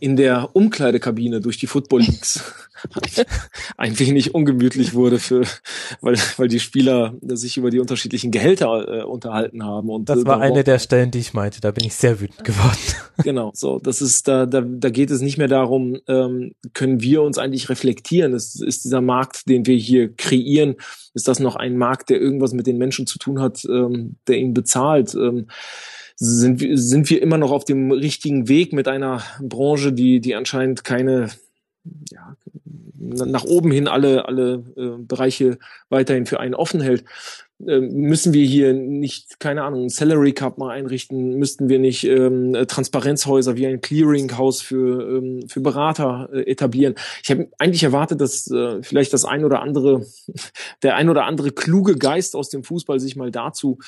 in 0.00 0.16
der 0.16 0.50
Umkleidekabine 0.54 1.40
durch 1.40 1.58
die 1.58 1.66
Football 1.66 2.02
Leagues 2.02 2.42
ein 3.76 3.98
wenig 3.98 4.34
ungemütlich 4.34 4.94
wurde 4.94 5.18
für, 5.18 5.42
weil, 6.00 6.16
weil 6.36 6.48
die 6.48 6.60
Spieler 6.60 7.14
sich 7.22 7.56
über 7.56 7.70
die 7.70 7.80
unterschiedlichen 7.80 8.30
Gehälter 8.30 8.88
äh, 8.88 9.02
unterhalten 9.02 9.64
haben. 9.64 9.90
Und 9.90 10.08
das 10.08 10.24
war 10.24 10.40
eine 10.40 10.62
der 10.62 10.78
Stellen, 10.78 11.10
die 11.10 11.18
ich 11.18 11.34
meinte. 11.34 11.60
Da 11.60 11.72
bin 11.72 11.84
ich 11.84 11.94
sehr 11.94 12.20
wütend 12.20 12.44
geworden. 12.44 12.78
Genau, 13.24 13.50
so 13.52 13.80
das 13.80 14.00
ist 14.00 14.28
da, 14.28 14.46
da, 14.46 14.60
da 14.60 14.90
geht 14.90 15.10
es 15.10 15.20
nicht 15.20 15.38
mehr 15.38 15.48
darum, 15.48 15.98
ähm, 16.06 16.54
können 16.72 17.00
wir 17.00 17.22
uns 17.22 17.36
eigentlich 17.36 17.68
reflektieren? 17.68 18.32
Ist, 18.32 18.62
ist 18.62 18.84
dieser 18.84 19.00
Markt, 19.00 19.48
den 19.48 19.66
wir 19.66 19.74
hier 19.76 20.14
kreieren, 20.14 20.76
ist 21.14 21.26
das 21.26 21.40
noch 21.40 21.56
ein 21.56 21.76
Markt, 21.76 22.10
der 22.10 22.20
irgendwas 22.20 22.52
mit 22.52 22.68
den 22.68 22.78
Menschen 22.78 23.08
zu 23.08 23.18
tun 23.18 23.40
hat, 23.40 23.64
ähm, 23.64 24.18
der 24.28 24.38
ihn 24.38 24.54
bezahlt? 24.54 25.16
Ähm, 25.16 25.48
sind, 26.20 26.60
wir 26.60 26.76
sind 26.76 27.08
wir 27.10 27.22
immer 27.22 27.38
noch 27.38 27.52
auf 27.52 27.64
dem 27.64 27.92
richtigen 27.92 28.48
Weg 28.48 28.72
mit 28.72 28.88
einer 28.88 29.22
Branche, 29.40 29.92
die, 29.92 30.20
die 30.20 30.34
anscheinend 30.34 30.84
keine 30.84 31.28
ja, 32.10 32.36
nach 32.98 33.44
oben 33.44 33.70
hin 33.70 33.88
alle, 33.88 34.26
alle 34.26 34.64
äh, 34.76 35.02
Bereiche 35.02 35.58
weiterhin 35.88 36.26
für 36.26 36.40
einen 36.40 36.54
offen 36.54 36.80
hält. 36.80 37.04
Ähm, 37.66 37.92
müssen 37.92 38.32
wir 38.32 38.44
hier 38.44 38.72
nicht, 38.72 39.40
keine 39.40 39.62
Ahnung, 39.62 39.84
ein 39.84 39.88
Salary 39.88 40.32
Cup 40.32 40.58
mal 40.58 40.70
einrichten? 40.70 41.38
Müssten 41.38 41.68
wir 41.68 41.78
nicht 41.78 42.04
ähm, 42.04 42.56
Transparenzhäuser 42.66 43.56
wie 43.56 43.66
ein 43.66 43.80
Clearinghouse 43.80 44.60
für, 44.60 45.18
ähm, 45.18 45.48
für 45.48 45.60
Berater 45.60 46.28
äh, 46.32 46.50
etablieren? 46.50 46.94
Ich 47.22 47.30
habe 47.30 47.48
eigentlich 47.58 47.82
erwartet, 47.82 48.20
dass 48.20 48.50
äh, 48.50 48.82
vielleicht 48.82 49.12
das 49.12 49.24
ein 49.24 49.44
oder 49.44 49.62
andere, 49.62 50.06
der 50.82 50.96
ein 50.96 51.08
oder 51.08 51.24
andere 51.24 51.52
kluge 51.52 51.96
Geist 51.96 52.36
aus 52.36 52.48
dem 52.48 52.62
Fußball 52.62 53.00
sich 53.00 53.16
mal 53.16 53.30
dazu, 53.30 53.78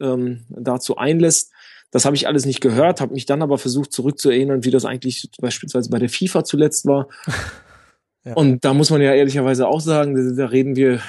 ähm, 0.00 0.44
dazu 0.48 0.96
einlässt. 0.96 1.52
Das 1.90 2.04
habe 2.04 2.16
ich 2.16 2.26
alles 2.28 2.46
nicht 2.46 2.60
gehört, 2.60 3.00
habe 3.00 3.14
mich 3.14 3.26
dann 3.26 3.42
aber 3.42 3.58
versucht 3.58 3.92
zurückzuerinnern, 3.92 4.64
wie 4.64 4.70
das 4.70 4.84
eigentlich 4.84 5.28
beispielsweise 5.40 5.90
bei 5.90 5.98
der 5.98 6.08
FIFA 6.08 6.44
zuletzt 6.44 6.86
war. 6.86 7.08
Ja. 8.22 8.34
Und 8.34 8.66
da 8.66 8.74
muss 8.74 8.90
man 8.90 9.00
ja 9.00 9.14
ehrlicherweise 9.14 9.66
auch 9.66 9.80
sagen, 9.80 10.36
da 10.36 10.44
reden 10.44 10.76
wir 10.76 11.00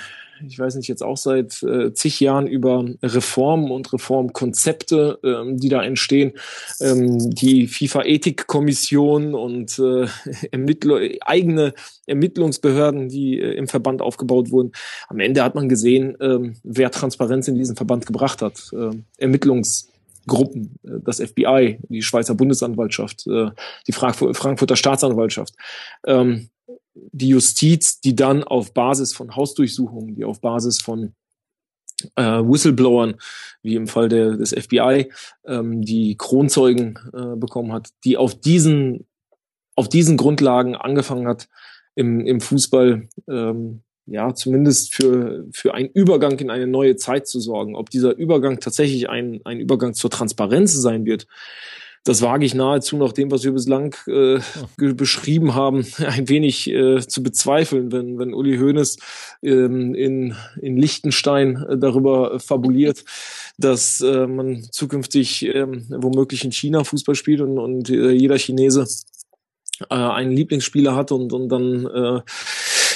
ich 0.47 0.59
weiß 0.59 0.75
nicht, 0.75 0.87
jetzt 0.87 1.03
auch 1.03 1.17
seit 1.17 1.61
äh, 1.63 1.93
zig 1.93 2.19
Jahren 2.19 2.47
über 2.47 2.85
Reformen 3.01 3.71
und 3.71 3.91
Reformkonzepte, 3.91 5.19
ähm, 5.23 5.57
die 5.57 5.69
da 5.69 5.83
entstehen. 5.83 6.33
Ähm, 6.79 7.29
die 7.29 7.67
FIFA-Ethikkommission 7.67 9.33
und 9.33 9.77
äh, 9.79 10.07
Ermittler, 10.51 10.99
eigene 11.21 11.73
Ermittlungsbehörden, 12.07 13.09
die 13.09 13.39
äh, 13.39 13.53
im 13.53 13.67
Verband 13.67 14.01
aufgebaut 14.01 14.51
wurden. 14.51 14.71
Am 15.07 15.19
Ende 15.19 15.43
hat 15.43 15.55
man 15.55 15.69
gesehen, 15.69 16.17
ähm, 16.19 16.55
wer 16.63 16.91
Transparenz 16.91 17.47
in 17.47 17.55
diesen 17.55 17.75
Verband 17.75 18.05
gebracht 18.05 18.41
hat. 18.41 18.71
Äh, 18.73 18.97
Ermittlungsgruppen, 19.17 19.90
äh, 20.27 20.99
das 21.03 21.19
FBI, 21.19 21.79
die 21.89 22.01
Schweizer 22.01 22.35
Bundesanwaltschaft, 22.35 23.27
äh, 23.27 23.51
die 23.87 23.91
Frankfurter 23.91 24.75
Staatsanwaltschaft. 24.75 25.55
Ähm, 26.05 26.49
die 26.93 27.29
Justiz, 27.29 28.01
die 28.01 28.15
dann 28.15 28.43
auf 28.43 28.73
Basis 28.73 29.13
von 29.13 29.35
Hausdurchsuchungen, 29.35 30.15
die 30.15 30.25
auf 30.25 30.41
Basis 30.41 30.81
von 30.81 31.13
äh, 32.15 32.21
Whistleblowern, 32.21 33.15
wie 33.63 33.75
im 33.75 33.87
Fall 33.87 34.09
der, 34.09 34.35
des 34.35 34.51
FBI, 34.51 35.09
ähm, 35.45 35.81
die 35.81 36.17
Kronzeugen 36.17 36.99
bekommen 37.37 37.71
hat, 37.71 37.89
die 38.03 38.17
auf 38.17 38.35
diesen, 38.35 39.07
auf 39.75 39.87
diesen 39.87 40.17
Grundlagen 40.17 40.75
angefangen 40.75 41.27
hat, 41.27 41.47
im, 41.95 42.25
im 42.25 42.41
Fußball 42.41 43.07
ähm, 43.29 43.83
ja 44.05 44.33
zumindest 44.33 44.93
für, 44.93 45.45
für 45.53 45.73
einen 45.73 45.89
Übergang 45.89 46.37
in 46.39 46.49
eine 46.49 46.67
neue 46.67 46.95
Zeit 46.95 47.27
zu 47.27 47.39
sorgen. 47.39 47.75
Ob 47.75 47.89
dieser 47.89 48.15
Übergang 48.15 48.59
tatsächlich 48.59 49.09
ein, 49.09 49.41
ein 49.45 49.59
Übergang 49.59 49.93
zur 49.93 50.09
Transparenz 50.09 50.73
sein 50.73 51.05
wird, 51.05 51.27
das 52.03 52.23
wage 52.23 52.45
ich 52.45 52.55
nahezu 52.55 52.97
nach 52.97 53.13
dem, 53.13 53.29
was 53.29 53.43
wir 53.43 53.51
bislang 53.51 53.95
äh, 54.07 54.39
beschrieben 54.77 55.53
haben, 55.53 55.85
ein 55.97 56.27
wenig 56.29 56.67
äh, 56.67 56.99
zu 56.99 57.21
bezweifeln, 57.21 57.91
wenn, 57.91 58.17
wenn 58.17 58.33
Uli 58.33 58.57
Hoeneß 58.57 58.97
ähm, 59.43 59.93
in, 59.93 60.35
in 60.59 60.77
Liechtenstein 60.77 61.57
äh, 61.57 61.77
darüber 61.77 62.39
fabuliert, 62.39 63.03
dass 63.57 64.01
äh, 64.01 64.25
man 64.25 64.63
zukünftig 64.71 65.45
äh, 65.45 65.67
womöglich 65.89 66.43
in 66.43 66.51
China 66.51 66.83
Fußball 66.83 67.15
spielt 67.15 67.41
und, 67.41 67.59
und 67.59 67.89
äh, 67.91 68.09
jeder 68.09 68.39
Chinese 68.39 68.87
äh, 69.89 69.93
einen 69.93 70.31
Lieblingsspieler 70.31 70.95
hat 70.95 71.11
und, 71.11 71.31
und 71.33 71.49
dann 71.49 71.85
äh, 71.85 72.21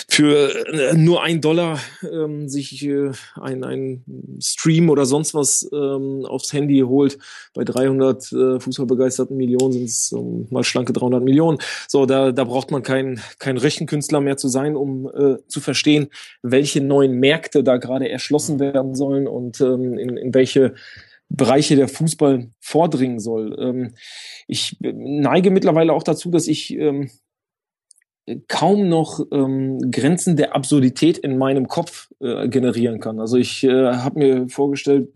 für 0.08 0.68
äh, 0.68 0.94
nur 0.96 1.24
ein 1.24 1.42
Dollar 1.42 1.80
ähm, 2.10 2.48
sich 2.48 2.86
äh, 2.86 3.12
ein, 3.40 3.64
ein 3.64 4.04
Stream 4.40 4.90
oder 4.90 5.06
sonst 5.06 5.34
was 5.34 5.68
ähm, 5.74 6.26
aufs 6.26 6.54
Handy 6.54 6.80
holt. 6.80 7.18
Bei 7.54 7.64
300 7.64 8.32
äh, 8.32 8.60
fußballbegeisterten 8.60 9.36
Millionen 9.36 9.74
sind 9.74 9.86
es 9.86 10.12
um, 10.12 10.48
mal 10.52 10.64
schlanke 10.64 10.94
300 10.94 11.24
Millionen. 11.24 11.58
So, 11.88 12.06
da, 12.06 12.32
da 12.32 12.44
braucht 12.44 12.72
man 12.72 12.84
kein, 12.84 13.20
kein 13.40 13.58
Rechenkünstler 13.58 14.22
mehr 14.22 14.38
zu 14.38 14.48
sein, 14.48 14.76
um 14.76 15.08
äh, 15.08 15.38
zu 15.48 15.60
verstehen, 15.60 16.08
welche 16.42 16.82
neuen 16.82 17.14
Märkte 17.14 17.64
da 17.64 17.78
gerade 17.78 18.10
erschlossen 18.10 18.60
werden 18.60 18.96
sollen 18.96 19.28
und 19.28 19.60
ähm, 19.62 19.98
in, 19.98 20.18
in 20.18 20.34
welche 20.34 20.76
Bereiche 21.30 21.76
der 21.76 21.88
Fußball 21.88 22.50
vordringen 22.60 23.20
soll. 23.20 23.56
Ähm, 23.60 23.96
ich 24.48 24.78
neige 24.80 25.50
mittlerweile 25.50 25.94
auch 25.94 26.04
dazu, 26.04 26.30
dass 26.30 26.48
ich 26.48 26.74
ähm, 26.76 27.10
kaum 28.48 28.90
noch 28.90 29.20
ähm, 29.32 29.92
Grenzen 29.92 30.36
der 30.36 30.56
Absurdität 30.56 31.18
in 31.18 31.38
meinem 31.38 31.68
Kopf 31.68 32.10
äh, 32.20 32.48
generieren 32.48 33.00
kann. 33.00 33.20
Also 33.20 33.38
ich 33.38 33.64
äh, 33.64 33.94
habe 33.98 34.20
mir 34.20 34.50
vorgestellt, 34.50 35.10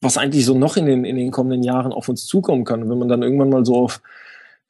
was 0.00 0.16
eigentlich 0.16 0.46
so 0.46 0.56
noch 0.56 0.76
in 0.76 0.86
den 0.86 1.04
in 1.04 1.16
den 1.16 1.30
kommenden 1.30 1.62
Jahren 1.62 1.92
auf 1.92 2.08
uns 2.08 2.26
zukommen 2.26 2.64
kann. 2.64 2.88
Wenn 2.88 2.98
man 2.98 3.08
dann 3.08 3.22
irgendwann 3.22 3.50
mal 3.50 3.66
so 3.66 3.76
auf 3.76 4.00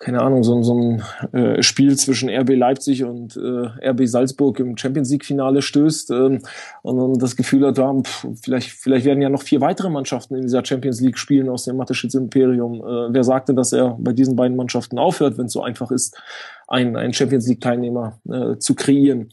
keine 0.03 0.21
Ahnung, 0.21 0.43
so, 0.43 0.61
so 0.65 0.75
ein 0.75 1.03
äh, 1.33 1.63
Spiel 1.63 1.97
zwischen 1.97 2.29
RB 2.29 2.57
Leipzig 2.57 3.05
und 3.05 3.37
äh, 3.37 3.89
RB 3.89 4.09
Salzburg 4.09 4.59
im 4.59 4.77
Champions 4.77 5.11
League-Finale 5.13 5.63
stößt 5.63 6.11
äh, 6.11 6.15
und, 6.15 6.43
und 6.83 7.23
das 7.23 7.37
Gefühl 7.37 7.65
hat, 7.65 7.79
ja, 7.79 7.95
pff, 7.95 8.27
vielleicht, 8.43 8.71
vielleicht 8.71 9.07
werden 9.07 9.23
ja 9.23 9.29
noch 9.29 9.43
vier 9.43 9.61
weitere 9.61 9.91
Mannschaften 9.91 10.35
in 10.35 10.43
dieser 10.43 10.65
Champions 10.65 11.01
League 11.01 11.19
spielen 11.19 11.49
aus 11.49 11.67
dem 11.67 11.77
Mateschitz 11.77 12.15
Imperium. 12.15 12.81
Äh, 12.81 13.15
wer 13.15 13.23
sagte, 13.23 13.55
dass 13.55 13.73
er 13.73 13.97
bei 14.01 14.13
diesen 14.13 14.35
beiden 14.35 14.57
Mannschaften 14.57 14.99
aufhört, 14.99 15.39
wenn 15.39 15.47
es 15.47 15.53
so 15.53 15.63
einfach 15.63 15.93
ist, 15.93 16.21
einen, 16.67 16.97
einen 16.97 17.13
Champions 17.13 17.47
League-Teilnehmer 17.47 18.19
äh, 18.29 18.59
zu 18.59 18.75
kreieren 18.75 19.29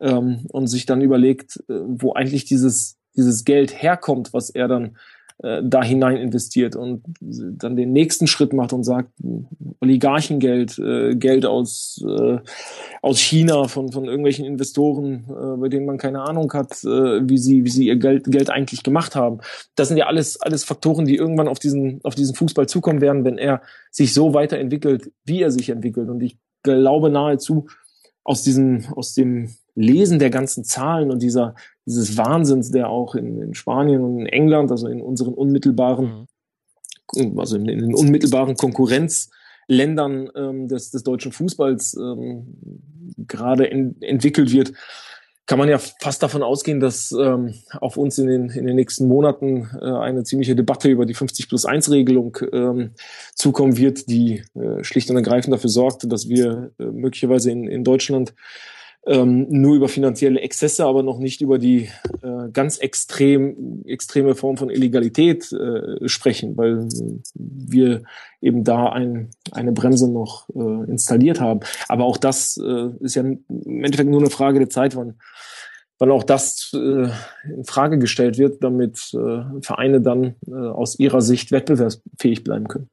ähm, 0.00 0.46
und 0.52 0.68
sich 0.68 0.86
dann 0.86 1.02
überlegt, 1.02 1.62
äh, 1.68 1.74
wo 1.86 2.14
eigentlich 2.14 2.46
dieses, 2.46 2.96
dieses 3.14 3.44
Geld 3.44 3.82
herkommt, 3.82 4.32
was 4.32 4.48
er 4.48 4.68
dann 4.68 4.96
äh, 5.42 5.62
da 5.64 5.82
hinein 5.82 6.16
investiert 6.16 6.76
und 6.76 7.02
dann 7.20 7.76
den 7.76 7.92
nächsten 7.92 8.26
Schritt 8.26 8.52
macht 8.52 8.72
und 8.72 8.84
sagt, 8.84 9.10
Oligarchengeld, 9.80 10.78
äh, 10.78 11.16
Geld 11.16 11.44
aus, 11.44 12.04
äh, 12.06 12.38
aus 13.02 13.18
China 13.18 13.68
von, 13.68 13.90
von 13.90 14.04
irgendwelchen 14.04 14.44
Investoren, 14.44 15.24
äh, 15.28 15.56
bei 15.60 15.68
denen 15.68 15.86
man 15.86 15.98
keine 15.98 16.22
Ahnung 16.22 16.52
hat, 16.52 16.72
äh, 16.84 17.28
wie 17.28 17.38
sie, 17.38 17.64
wie 17.64 17.70
sie 17.70 17.88
ihr 17.88 17.96
Geld, 17.96 18.24
Geld 18.30 18.48
eigentlich 18.48 18.82
gemacht 18.82 19.16
haben. 19.16 19.40
Das 19.74 19.88
sind 19.88 19.96
ja 19.96 20.06
alles, 20.06 20.40
alles 20.40 20.64
Faktoren, 20.64 21.04
die 21.04 21.16
irgendwann 21.16 21.48
auf 21.48 21.58
diesen, 21.58 22.00
auf 22.04 22.14
diesen 22.14 22.34
Fußball 22.34 22.68
zukommen 22.68 23.00
werden, 23.00 23.24
wenn 23.24 23.38
er 23.38 23.60
sich 23.90 24.14
so 24.14 24.34
weiterentwickelt, 24.34 25.10
wie 25.24 25.42
er 25.42 25.50
sich 25.50 25.68
entwickelt. 25.70 26.08
Und 26.08 26.22
ich 26.22 26.38
glaube 26.62 27.10
nahezu, 27.10 27.66
aus 28.24 28.42
diesem, 28.42 28.86
aus 28.94 29.14
dem 29.14 29.50
Lesen 29.74 30.18
der 30.18 30.30
ganzen 30.30 30.64
Zahlen 30.64 31.10
und 31.10 31.22
dieser, 31.22 31.54
dieses 31.86 32.16
Wahnsinns, 32.16 32.70
der 32.70 32.88
auch 32.88 33.14
in, 33.14 33.40
in 33.40 33.54
Spanien 33.54 34.02
und 34.02 34.20
in 34.20 34.26
England, 34.26 34.70
also 34.70 34.88
in 34.88 35.00
unseren 35.00 35.34
unmittelbaren, 35.34 36.26
mhm. 37.14 37.38
also 37.38 37.56
in, 37.56 37.68
in, 37.68 37.80
den 37.80 37.94
unmittelbaren 37.94 38.56
Konkurrenzländern 38.56 40.30
ähm, 40.34 40.68
des, 40.68 40.90
des 40.90 41.02
deutschen 41.02 41.32
Fußballs 41.32 41.94
ähm, 41.94 42.56
gerade 43.26 43.70
entwickelt 43.70 44.52
wird, 44.52 44.72
kann 45.46 45.58
man 45.58 45.68
ja 45.68 45.78
fast 45.78 46.22
davon 46.22 46.42
ausgehen, 46.42 46.80
dass 46.80 47.12
ähm, 47.12 47.54
auf 47.80 47.98
uns 47.98 48.16
in 48.16 48.28
den, 48.28 48.48
in 48.48 48.66
den 48.66 48.76
nächsten 48.76 49.06
Monaten 49.06 49.68
äh, 49.80 49.84
eine 49.84 50.24
ziemliche 50.24 50.56
Debatte 50.56 50.88
über 50.88 51.04
die 51.04 51.12
50 51.12 51.48
plus 51.48 51.66
1 51.66 51.90
Regelung 51.90 52.38
ähm, 52.50 52.92
zukommen 53.34 53.76
wird, 53.76 54.08
die 54.08 54.42
äh, 54.54 54.82
schlicht 54.82 55.10
und 55.10 55.16
ergreifend 55.16 55.52
dafür 55.52 55.68
sorgt, 55.68 56.10
dass 56.10 56.30
wir 56.30 56.70
äh, 56.78 56.84
möglicherweise 56.84 57.50
in, 57.50 57.68
in 57.68 57.84
Deutschland 57.84 58.34
ähm, 59.06 59.46
nur 59.50 59.76
über 59.76 59.88
finanzielle 59.88 60.40
Exzesse, 60.40 60.84
aber 60.84 61.02
noch 61.02 61.18
nicht 61.18 61.40
über 61.40 61.58
die 61.58 61.88
äh, 62.22 62.48
ganz 62.52 62.78
extrem 62.78 63.82
extreme 63.84 64.34
Form 64.34 64.56
von 64.56 64.70
Illegalität 64.70 65.52
äh, 65.52 66.08
sprechen, 66.08 66.56
weil 66.56 66.88
wir 67.34 68.02
eben 68.40 68.64
da 68.64 68.90
ein, 68.90 69.30
eine 69.52 69.72
Bremse 69.72 70.10
noch 70.10 70.48
äh, 70.50 70.90
installiert 70.90 71.40
haben. 71.40 71.60
Aber 71.88 72.04
auch 72.04 72.16
das 72.16 72.56
äh, 72.56 72.90
ist 73.00 73.14
ja 73.14 73.22
im 73.22 73.44
Endeffekt 73.84 74.10
nur 74.10 74.20
eine 74.20 74.30
Frage 74.30 74.58
der 74.58 74.70
Zeit, 74.70 74.96
wann 74.96 75.14
wann 75.98 76.10
auch 76.10 76.24
das 76.24 76.72
äh, 76.74 77.08
in 77.48 77.64
Frage 77.64 77.98
gestellt 77.98 78.38
wird, 78.38 78.62
damit 78.62 79.14
äh, 79.14 79.62
Vereine 79.62 80.00
dann 80.00 80.34
äh, 80.46 80.52
aus 80.52 80.98
ihrer 80.98 81.20
Sicht 81.20 81.52
wettbewerbsfähig 81.52 82.44
bleiben 82.44 82.68
können. 82.68 82.90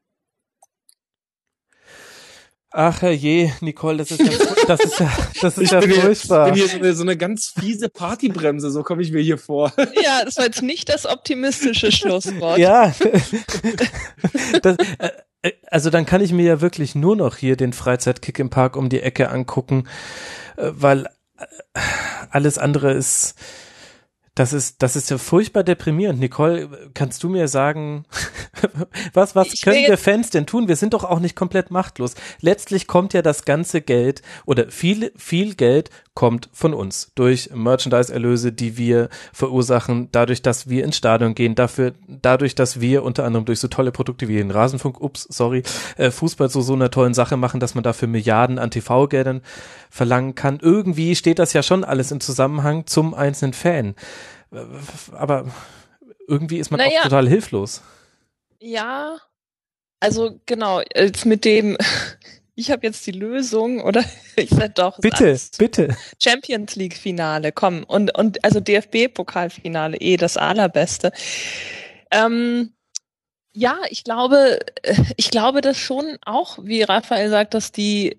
Ach 2.73 3.03
je, 3.03 3.51
Nicole, 3.59 3.97
das 3.97 4.11
ist 4.11 4.21
ja, 4.21 4.65
das 4.65 4.79
ist 4.79 4.99
ja, 4.99 5.11
das 5.41 5.57
ist 5.57 5.71
ja 5.71 5.81
furchtbar. 5.81 6.47
ich 6.47 6.53
bin 6.53 6.63
hier 6.63 6.69
so 6.69 6.77
eine, 6.77 6.93
so 6.93 7.03
eine 7.03 7.17
ganz 7.17 7.47
fiese 7.47 7.89
Partybremse, 7.89 8.71
so 8.71 8.81
komme 8.83 9.01
ich 9.01 9.11
mir 9.11 9.21
hier 9.21 9.37
vor. 9.37 9.73
Ja, 10.01 10.23
das 10.23 10.37
war 10.37 10.45
jetzt 10.45 10.61
nicht 10.61 10.87
das 10.87 11.05
optimistische 11.05 11.91
Schlusswort. 11.91 12.57
Ja. 12.57 12.93
Das, 14.61 14.77
äh, 14.99 15.09
äh, 15.41 15.51
also 15.69 15.89
dann 15.89 16.05
kann 16.05 16.21
ich 16.21 16.31
mir 16.31 16.45
ja 16.45 16.61
wirklich 16.61 16.95
nur 16.95 17.15
noch 17.15 17.35
hier 17.35 17.55
den 17.57 17.73
Freizeitkick 17.73 18.39
im 18.39 18.49
Park 18.49 18.75
um 18.75 18.89
die 18.89 19.01
Ecke 19.01 19.29
angucken, 19.29 19.87
äh, 20.57 20.71
weil 20.73 21.07
alles 22.29 22.57
andere 22.57 22.93
ist, 22.93 23.35
Das 24.33 24.53
ist, 24.53 24.81
das 24.81 24.95
ist 24.95 25.09
ja 25.09 25.17
furchtbar 25.17 25.63
deprimierend. 25.63 26.21
Nicole, 26.21 26.69
kannst 26.93 27.21
du 27.21 27.27
mir 27.27 27.49
sagen, 27.49 28.05
was, 29.13 29.35
was 29.35 29.53
Ich 29.53 29.61
können 29.61 29.85
wir 29.85 29.97
Fans 29.97 30.29
denn 30.29 30.45
tun? 30.45 30.69
Wir 30.69 30.77
sind 30.77 30.93
doch 30.93 31.03
auch 31.03 31.19
nicht 31.19 31.35
komplett 31.35 31.69
machtlos. 31.69 32.15
Letztlich 32.39 32.87
kommt 32.87 33.13
ja 33.13 33.21
das 33.21 33.43
ganze 33.43 33.81
Geld 33.81 34.21
oder 34.45 34.69
viel, 34.71 35.11
viel 35.17 35.55
Geld 35.55 35.89
kommt 36.13 36.49
von 36.53 36.73
uns 36.73 37.11
durch 37.15 37.49
Merchandise-Erlöse, 37.53 38.53
die 38.53 38.77
wir 38.77 39.09
verursachen, 39.33 40.09
dadurch, 40.11 40.41
dass 40.41 40.69
wir 40.69 40.83
ins 40.83 40.97
Stadion 40.97 41.35
gehen, 41.35 41.55
dafür, 41.55 41.93
dadurch, 42.07 42.55
dass 42.55 42.79
wir 42.79 43.03
unter 43.03 43.25
anderem 43.25 43.45
durch 43.45 43.59
so 43.59 43.67
tolle 43.67 43.91
Produkte 43.91 44.27
wie 44.27 44.35
den 44.35 44.51
Rasenfunk, 44.51 45.01
ups, 45.01 45.27
sorry, 45.29 45.63
äh, 45.97 46.11
Fußball 46.11 46.49
zu 46.49 46.61
so 46.61 46.73
einer 46.73 46.91
tollen 46.91 47.13
Sache 47.13 47.37
machen, 47.37 47.59
dass 47.59 47.75
man 47.75 47.83
dafür 47.83 48.07
Milliarden 48.07 48.59
an 48.59 48.71
TV-Geldern 48.71 49.41
verlangen 49.89 50.35
kann. 50.35 50.59
Irgendwie 50.61 51.15
steht 51.15 51.39
das 51.39 51.53
ja 51.53 51.63
schon 51.63 51.83
alles 51.83 52.11
im 52.11 52.19
Zusammenhang 52.19 52.85
zum 52.87 53.13
einzelnen 53.13 53.53
Fan. 53.53 53.95
Aber 55.13 55.45
irgendwie 56.27 56.59
ist 56.59 56.71
man 56.71 56.79
Naja. 56.79 56.99
auch 56.99 57.03
total 57.03 57.27
hilflos. 57.27 57.81
Ja, 58.59 59.17
also 59.99 60.39
genau, 60.45 60.81
jetzt 60.95 61.25
mit 61.25 61.45
dem, 61.45 61.77
ich 62.55 62.69
habe 62.71 62.85
jetzt 62.85 63.05
die 63.07 63.11
Lösung, 63.11 63.81
oder? 63.81 64.03
Ich 64.37 64.49
sag 64.49 64.75
doch, 64.75 64.97
Bitte, 64.99 65.37
bitte. 65.57 65.95
Champions 66.21 66.75
League 66.75 66.95
Finale, 66.97 67.51
komm. 67.51 67.83
Und, 67.83 68.17
und 68.17 68.43
also 68.45 68.59
DFB 68.61 69.13
Pokalfinale, 69.13 69.97
eh 69.97 70.15
das 70.17 70.37
allerbeste. 70.37 71.11
Ähm, 72.11 72.73
ja, 73.53 73.77
ich 73.89 74.03
glaube, 74.05 74.59
ich 75.17 75.29
glaube 75.31 75.61
das 75.61 75.77
schon 75.77 76.17
auch, 76.25 76.59
wie 76.63 76.81
Raphael 76.83 77.29
sagt, 77.29 77.53
dass 77.53 77.71
die, 77.71 78.17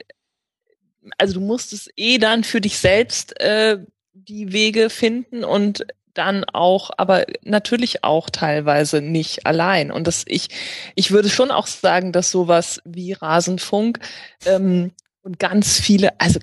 also 1.18 1.34
du 1.34 1.40
musst 1.40 1.72
es 1.72 1.88
eh 1.96 2.18
dann 2.18 2.44
für 2.44 2.60
dich 2.60 2.78
selbst 2.78 3.40
äh, 3.40 3.78
die 4.12 4.52
Wege 4.52 4.90
finden 4.90 5.42
und 5.44 5.86
dann 6.14 6.44
auch, 6.44 6.90
aber 6.96 7.24
natürlich 7.42 8.04
auch 8.04 8.30
teilweise 8.30 9.00
nicht 9.00 9.46
allein. 9.46 9.90
Und 9.90 10.06
das 10.06 10.24
ich, 10.26 10.48
ich 10.94 11.10
würde 11.10 11.28
schon 11.28 11.50
auch 11.50 11.66
sagen, 11.66 12.12
dass 12.12 12.30
sowas 12.30 12.80
wie 12.84 13.12
Rasenfunk 13.12 13.98
ähm, 14.44 14.92
und 15.22 15.38
ganz 15.38 15.80
viele, 15.80 16.20
also 16.20 16.40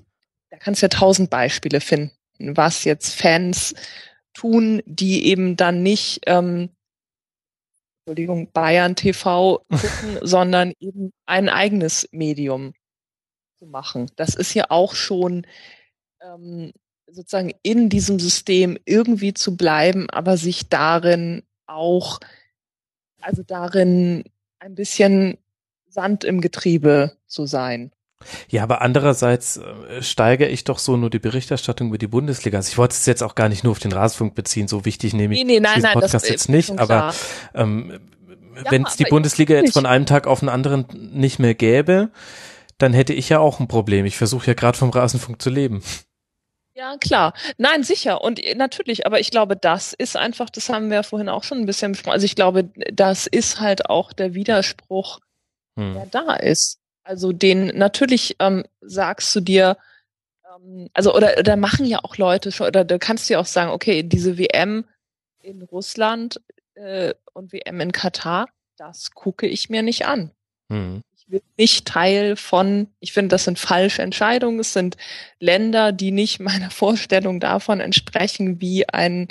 da 0.49 0.57
kannst 0.57 0.81
du 0.81 0.85
ja 0.85 0.89
tausend 0.89 1.29
Beispiele 1.29 1.81
finden, 1.81 2.11
was 2.39 2.83
jetzt 2.83 3.13
Fans 3.13 3.75
tun, 4.33 4.81
die 4.85 5.25
eben 5.27 5.55
dann 5.55 5.83
nicht, 5.83 6.21
ähm, 6.25 6.69
Entschuldigung, 8.05 8.51
Bayern 8.51 8.95
TV 8.95 9.63
gucken, 9.69 10.19
sondern 10.21 10.73
eben 10.79 11.11
ein 11.25 11.49
eigenes 11.49 12.07
Medium 12.11 12.73
zu 13.59 13.67
machen. 13.67 14.09
Das 14.15 14.35
ist 14.35 14.53
ja 14.53 14.65
auch 14.69 14.95
schon 14.95 15.45
ähm, 16.21 16.71
sozusagen 17.11 17.53
in 17.64 17.90
diesem 17.90 18.19
System 18.19 18.77
irgendwie 18.86 19.34
zu 19.34 19.56
bleiben, 19.56 20.10
aber 20.10 20.38
sich 20.38 20.69
darin 20.69 21.44
auch, 21.65 22.19
also 23.22 23.44
darin 23.44 24.23
ein 24.60 24.76
bisschen 24.76 25.38
Sand 25.88 26.23
im 26.23 26.41
Getriebe 26.41 27.14
zu 27.27 27.45
sein. 27.45 27.91
Ja, 28.49 28.64
aber 28.64 28.81
andererseits 28.81 29.57
äh, 29.57 30.02
steigere 30.02 30.49
ich 30.49 30.65
doch 30.65 30.77
so 30.77 30.98
nur 30.98 31.10
die 31.10 31.19
Berichterstattung 31.19 31.88
über 31.88 31.98
die 31.98 32.07
Bundesliga. 32.07 32.57
Also 32.57 32.69
ich 32.69 32.77
wollte 32.77 32.94
es 32.94 33.06
jetzt 33.06 33.23
auch 33.23 33.34
gar 33.34 33.48
nicht 33.48 33.64
nur 33.64 33.72
auf 33.72 33.80
den 33.80 33.94
Rasenfunk 33.94 34.36
beziehen, 34.36 34.68
so 34.68 34.84
wichtig 34.84 35.14
nehme 35.14 35.34
ich 35.34 35.44
Nee, 35.44 35.53
nee, 35.53 35.60
nein, 35.60 35.76
diesen 35.76 35.84
nein, 35.84 35.94
das 35.94 36.11
Podcast 36.11 36.30
jetzt 36.30 36.49
nicht, 36.49 36.77
aber 36.77 37.14
ähm, 37.53 37.99
Ja, 38.65 38.72
wenn 38.72 38.86
es 38.86 38.98
die 38.98 39.06
Bundesliga 39.06 39.56
jetzt 39.56 39.73
von 39.73 39.86
einem 39.86 40.06
Tag 40.06 40.27
auf 40.27 40.41
den 40.41 40.49
anderen 40.49 40.86
nicht 41.14 41.40
mehr 41.40 41.56
gäbe, 41.56 42.10
dann 42.77 42.94
hätte 42.94 43.14
ich 43.14 43.30
ja 43.30 43.40
auch 43.40 43.60
ein 43.60 43.68
Problem. 43.68 44.06
Ich 44.06 44.18
versuche 44.18 44.48
ja 44.48 44.53
gerade 44.53 44.77
vom 44.77 44.90
Rasenfunk 44.90 45.41
zu 45.41 45.49
leben. 45.49 45.81
Ja, 46.80 46.95
klar. 46.97 47.34
Nein, 47.57 47.84
sicher. 47.84 48.22
Und 48.22 48.41
äh, 48.41 48.56
natürlich, 48.56 49.06
aber 49.06 49.19
ich 49.19 49.31
glaube, 49.31 49.57
das 49.57 49.91
ist 49.91 50.15
einfach, 50.15 50.49
das 50.49 50.69
haben 50.69 50.89
wir 50.89 50.95
ja 50.95 51.03
vorhin 51.03 51.27
auch 51.27 51.43
schon 51.43 51.57
ein 51.57 51.65
bisschen 51.65 51.91
besprochen. 51.91 52.14
Also 52.14 52.23
ich 52.26 52.35
glaube, 52.35 52.69
das 52.93 53.27
ist 53.27 53.60
halt 53.60 53.89
auch 53.89 54.14
der 54.14 54.34
Widerspruch, 54.34 55.19
Hm. 55.77 55.93
der 55.93 56.06
da 56.06 56.35
ist. 56.35 56.80
Also 57.03 57.34
den, 57.34 57.77
natürlich 57.77 58.38
ähm, 58.39 58.64
sagst 58.80 59.35
du 59.35 59.41
dir, 59.41 59.77
ähm, 60.56 60.89
also 60.93 61.14
oder, 61.14 61.38
oder 61.38 61.57
machen 61.57 61.85
ja 61.85 61.99
auch 62.01 62.15
Leute 62.15 62.53
schon, 62.53 62.68
oder 62.68 62.85
du 62.85 62.97
kannst 62.97 63.30
dir 63.30 63.41
auch 63.41 63.45
sagen, 63.45 63.72
okay, 63.72 64.01
diese 64.03 64.38
WM 64.38 64.85
in 65.41 65.61
Russland 65.64 66.39
äh, 66.76 67.14
und 67.34 67.51
WM 67.51 67.81
in 67.81 67.91
Katar, 67.91 68.47
das 68.77 69.11
gucke 69.11 69.47
ich 69.47 69.69
mir 69.69 69.84
nicht 69.84 70.06
an. 70.06 70.31
Hm. 70.72 71.01
Nicht 71.57 71.85
Teil 71.85 72.35
von, 72.35 72.88
ich 72.99 73.14
finde, 73.14 73.30
das 73.30 73.43
sind 73.43 73.60
falsche 73.60 74.01
Entscheidungen. 74.01 74.60
Es 74.60 74.73
sind 74.73 74.97
Länder, 75.39 75.91
die 75.91 76.11
nicht 76.11 76.39
meiner 76.39 76.72
Vorstellung 76.72 77.39
davon 77.39 77.80
entsprechen, 77.80 78.60
wie 78.61 78.88
ein, 78.89 79.27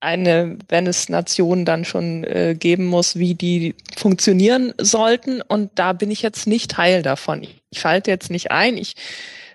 eine, 0.00 0.58
wenn 0.68 0.86
es 0.86 1.08
Nationen 1.08 1.64
dann 1.64 1.84
schon 1.84 2.24
äh, 2.24 2.56
geben 2.58 2.86
muss, 2.86 3.16
wie 3.16 3.34
die 3.34 3.74
funktionieren 3.96 4.74
sollten. 4.78 5.40
Und 5.42 5.70
da 5.76 5.92
bin 5.92 6.10
ich 6.10 6.22
jetzt 6.22 6.46
nicht 6.46 6.72
Teil 6.72 7.02
davon. 7.02 7.42
Ich, 7.42 7.62
ich 7.70 7.80
schalte 7.80 8.10
jetzt 8.10 8.30
nicht 8.30 8.50
ein. 8.50 8.76
Ich 8.76 8.94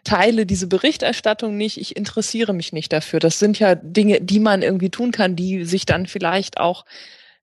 teile 0.04 0.46
diese 0.46 0.68
Berichterstattung 0.68 1.58
nicht. 1.58 1.78
Ich 1.78 1.98
interessiere 1.98 2.54
mich 2.54 2.72
nicht 2.72 2.94
dafür. 2.94 3.20
Das 3.20 3.40
sind 3.40 3.60
ja 3.60 3.76
Dinge, 3.76 4.22
die 4.22 4.40
man 4.40 4.62
irgendwie 4.62 4.90
tun 4.90 5.12
kann, 5.12 5.36
die 5.36 5.66
sich 5.66 5.86
dann 5.86 6.08
vielleicht 6.08 6.60
auch 6.60 6.86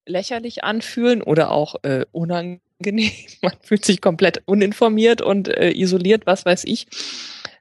lächerlich 0.06 0.64
anfühlen 0.64 1.22
oder 1.22 1.50
auch 1.50 1.76
äh, 1.82 2.04
unangenehm. 2.12 2.60
Man 3.42 3.54
fühlt 3.62 3.84
sich 3.84 4.00
komplett 4.00 4.42
uninformiert 4.46 5.22
und 5.22 5.48
äh, 5.48 5.72
isoliert, 5.72 6.26
was 6.26 6.44
weiß 6.44 6.64
ich. 6.64 6.86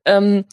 Ähm, 0.05 0.45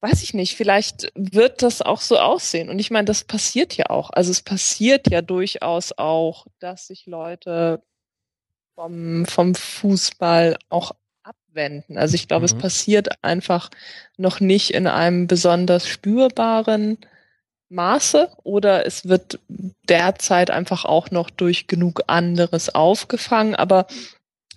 weiß 0.00 0.22
ich 0.22 0.34
nicht, 0.34 0.56
vielleicht 0.56 1.10
wird 1.14 1.62
das 1.62 1.82
auch 1.82 2.00
so 2.00 2.18
aussehen. 2.18 2.68
Und 2.68 2.78
ich 2.78 2.90
meine, 2.90 3.06
das 3.06 3.24
passiert 3.24 3.76
ja 3.76 3.90
auch. 3.90 4.10
Also 4.10 4.30
es 4.30 4.42
passiert 4.42 5.10
ja 5.10 5.22
durchaus 5.22 5.92
auch, 5.96 6.46
dass 6.58 6.88
sich 6.88 7.06
Leute 7.06 7.82
vom, 8.74 9.24
vom 9.26 9.54
Fußball 9.54 10.58
auch 10.68 10.92
abwenden. 11.22 11.98
Also 11.98 12.14
ich 12.14 12.28
glaube, 12.28 12.44
es 12.44 12.54
Mhm. 12.54 12.58
passiert 12.58 13.24
einfach 13.24 13.70
noch 14.16 14.40
nicht 14.40 14.70
in 14.70 14.86
einem 14.86 15.26
besonders 15.26 15.88
spürbaren 15.88 16.98
Maße 17.68 18.30
oder 18.44 18.86
es 18.86 19.08
wird 19.08 19.40
derzeit 19.88 20.50
einfach 20.50 20.84
auch 20.84 21.10
noch 21.10 21.30
durch 21.30 21.66
genug 21.66 22.02
anderes 22.06 22.74
aufgefangen. 22.74 23.54
Aber 23.54 23.86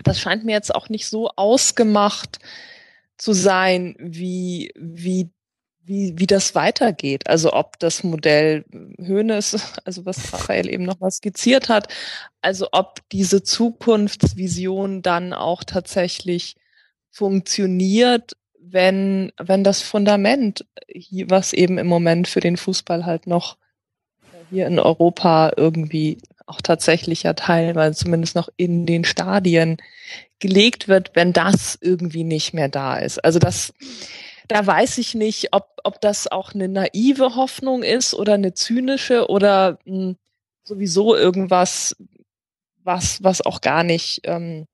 das 0.03 0.19
scheint 0.19 0.45
mir 0.45 0.53
jetzt 0.53 0.73
auch 0.73 0.89
nicht 0.89 1.07
so 1.07 1.29
ausgemacht 1.35 2.39
zu 3.17 3.33
sein, 3.33 3.95
wie, 3.99 4.71
wie, 4.75 5.29
wie, 5.81 6.13
wie 6.17 6.27
das 6.27 6.55
weitergeht. 6.55 7.27
Also 7.27 7.53
ob 7.53 7.79
das 7.79 8.03
Modell 8.03 8.63
Höhnes, 8.99 9.57
also 9.85 10.05
was 10.05 10.31
Raphael 10.31 10.69
eben 10.69 10.83
noch 10.83 10.99
mal 10.99 11.11
skizziert 11.11 11.67
hat, 11.67 11.91
also 12.41 12.69
ob 12.71 13.01
diese 13.11 13.43
Zukunftsvision 13.43 15.01
dann 15.01 15.33
auch 15.33 15.63
tatsächlich 15.63 16.55
funktioniert, 17.11 18.33
wenn, 18.61 19.31
wenn 19.37 19.63
das 19.63 19.81
Fundament, 19.81 20.65
was 21.27 21.53
eben 21.53 21.77
im 21.77 21.87
Moment 21.87 22.27
für 22.27 22.39
den 22.39 22.57
Fußball 22.57 23.05
halt 23.05 23.27
noch 23.27 23.57
hier 24.49 24.67
in 24.67 24.79
Europa 24.79 25.53
irgendwie 25.55 26.17
auch 26.45 26.61
tatsächlich 26.61 27.23
ja 27.23 27.33
teilweise 27.33 27.95
zumindest 28.03 28.35
noch 28.35 28.49
in 28.57 28.85
den 28.85 29.05
Stadien 29.05 29.77
gelegt 30.39 30.87
wird, 30.87 31.11
wenn 31.15 31.33
das 31.33 31.77
irgendwie 31.79 32.23
nicht 32.23 32.53
mehr 32.53 32.69
da 32.69 32.97
ist. 32.97 33.23
Also 33.23 33.39
das, 33.39 33.73
da 34.47 34.65
weiß 34.65 34.97
ich 34.97 35.13
nicht, 35.13 35.53
ob, 35.53 35.67
ob 35.83 36.01
das 36.01 36.31
auch 36.31 36.53
eine 36.53 36.67
naive 36.67 37.35
Hoffnung 37.35 37.83
ist 37.83 38.13
oder 38.13 38.33
eine 38.33 38.53
zynische 38.53 39.29
oder 39.29 39.77
mh, 39.85 40.15
sowieso 40.63 41.15
irgendwas, 41.15 41.95
was, 42.83 43.23
was 43.23 43.41
auch 43.41 43.61
gar 43.61 43.83
nicht, 43.83 44.21
ähm, 44.23 44.65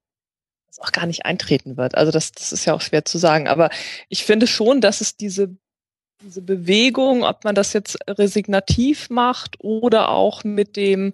was 0.77 0.88
auch 0.88 0.91
gar 0.91 1.06
nicht 1.06 1.26
eintreten 1.26 1.77
wird. 1.77 1.95
Also 1.95 2.11
das, 2.11 2.31
das 2.31 2.52
ist 2.52 2.65
ja 2.65 2.73
auch 2.73 2.81
schwer 2.81 3.06
zu 3.06 3.18
sagen. 3.18 3.47
Aber 3.47 3.69
ich 4.10 4.23
finde 4.23 4.47
schon, 4.47 4.81
dass 4.81 5.02
es 5.02 5.15
diese, 5.15 5.56
diese 6.22 6.41
Bewegung, 6.41 7.23
ob 7.23 7.43
man 7.43 7.56
das 7.56 7.73
jetzt 7.73 7.97
resignativ 8.07 9.10
macht 9.10 9.56
oder 9.60 10.10
auch 10.10 10.43
mit 10.43 10.76
dem, 10.76 11.14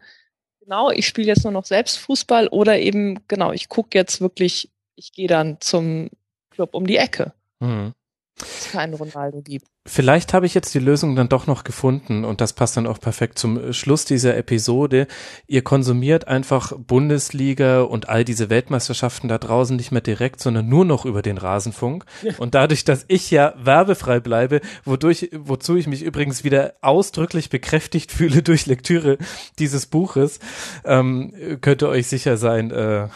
genau, 0.59 0.91
ich 0.91 1.07
spiele 1.07 1.27
jetzt 1.27 1.43
nur 1.43 1.53
noch 1.53 1.65
selbst 1.65 1.97
Fußball 1.97 2.47
oder 2.47 2.79
eben, 2.79 3.19
genau, 3.27 3.51
ich 3.51 3.69
gucke 3.69 3.97
jetzt 3.97 4.21
wirklich, 4.21 4.71
ich 4.95 5.11
gehe 5.11 5.27
dann 5.27 5.59
zum 5.59 6.09
Club 6.51 6.75
um 6.75 6.85
die 6.85 6.97
Ecke, 6.97 7.33
Hm. 7.61 7.93
wenn 8.38 8.47
es 8.47 8.71
keinen 8.71 8.93
Ronaldo 8.93 9.41
gibt. 9.41 9.67
Vielleicht 9.87 10.35
habe 10.35 10.45
ich 10.45 10.53
jetzt 10.53 10.75
die 10.75 10.79
Lösung 10.79 11.15
dann 11.15 11.27
doch 11.27 11.47
noch 11.47 11.63
gefunden 11.63 12.23
und 12.23 12.39
das 12.39 12.53
passt 12.53 12.77
dann 12.77 12.85
auch 12.85 12.99
perfekt 12.99 13.39
zum 13.39 13.57
äh, 13.57 13.73
Schluss 13.73 14.05
dieser 14.05 14.37
Episode. 14.37 15.07
Ihr 15.47 15.63
konsumiert 15.63 16.27
einfach 16.27 16.73
Bundesliga 16.77 17.81
und 17.81 18.07
all 18.07 18.23
diese 18.23 18.51
Weltmeisterschaften 18.51 19.27
da 19.27 19.39
draußen 19.39 19.75
nicht 19.75 19.91
mehr 19.91 20.01
direkt, 20.01 20.39
sondern 20.39 20.69
nur 20.69 20.85
noch 20.85 21.05
über 21.05 21.23
den 21.23 21.39
Rasenfunk. 21.39 22.05
Und 22.37 22.53
dadurch, 22.53 22.85
dass 22.85 23.05
ich 23.07 23.31
ja 23.31 23.55
werbefrei 23.57 24.19
bleibe, 24.19 24.61
wodurch, 24.85 25.31
wozu 25.33 25.75
ich 25.75 25.87
mich 25.87 26.03
übrigens 26.03 26.43
wieder 26.43 26.75
ausdrücklich 26.81 27.49
bekräftigt 27.49 28.11
fühle 28.11 28.43
durch 28.43 28.67
Lektüre 28.67 29.17
dieses 29.57 29.87
Buches, 29.87 30.39
ähm, 30.85 31.33
könnt 31.61 31.81
ihr 31.81 31.89
euch 31.89 32.05
sicher 32.05 32.37
sein, 32.37 32.69
äh, 32.69 33.07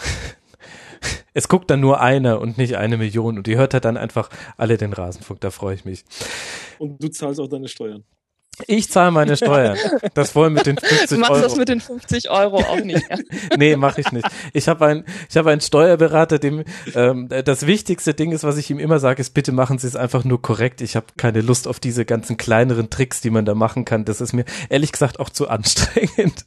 es 1.34 1.48
guckt 1.48 1.70
dann 1.70 1.80
nur 1.80 2.02
einer 2.02 2.40
und 2.42 2.58
nicht 2.58 2.76
eine 2.78 2.98
Million 2.98 3.38
und 3.38 3.48
ihr 3.48 3.58
hört 3.58 3.74
halt 3.74 3.86
dann 3.86 3.98
einfach 3.98 4.30
alle 4.58 4.78
den 4.78 4.94
Rasenfunk, 4.94 5.42
da 5.42 5.52
freue 5.52 5.76
ich 5.76 5.86
mich. 5.86 6.06
Und 6.80 7.02
du 7.02 7.10
zahlst 7.10 7.40
auch 7.40 7.48
deine 7.48 7.68
Steuern. 7.68 8.04
Ich 8.68 8.90
zahle 8.90 9.12
meine 9.12 9.36
Steuern. 9.38 9.78
Das 10.14 10.36
wollen 10.36 10.54
mit 10.54 10.66
den 10.66 10.78
50 10.78 11.10
du 11.10 11.18
machst 11.18 11.32
Euro. 11.32 11.42
das 11.42 11.56
mit 11.58 11.68
den 11.68 11.82
50 11.82 12.30
Euro 12.30 12.58
auch 12.58 12.80
nicht. 12.82 13.06
Ja. 13.10 13.18
nee, 13.58 13.76
mache 13.76 14.02
ich 14.02 14.12
nicht. 14.12 14.28
Ich 14.54 14.68
habe 14.68 14.86
ein, 14.86 15.06
ich 15.30 15.38
habe 15.38 15.52
einen 15.52 15.62
Steuerberater, 15.62 16.40
dem 16.40 16.64
ähm, 16.94 17.28
das 17.28 17.68
wichtigste 17.68 18.14
Ding 18.14 18.32
ist, 18.32 18.44
was 18.44 18.58
ich 18.58 18.70
ihm 18.70 18.80
immer 18.80 19.00
sage, 19.00 19.22
ist, 19.22 19.34
bitte 19.34 19.52
machen 19.52 19.78
Sie 19.78 19.88
es 19.88 19.96
einfach 19.96 20.24
nur 20.24 20.42
korrekt. 20.42 20.82
Ich 20.82 20.96
habe 20.96 21.08
keine 21.18 21.42
Lust 21.42 21.68
auf 21.68 21.80
diese 21.80 22.06
ganzen 22.06 22.38
kleineren 22.38 22.90
Tricks, 22.90 23.22
die 23.22 23.30
man 23.30 23.46
da 23.46 23.56
machen 23.56 23.86
kann. 23.86 24.06
Das 24.06 24.22
ist 24.22 24.34
mir 24.34 24.46
ehrlich 24.70 24.92
gesagt 24.92 25.20
auch 25.20 25.30
zu 25.30 25.50
anstrengend. 25.50 26.46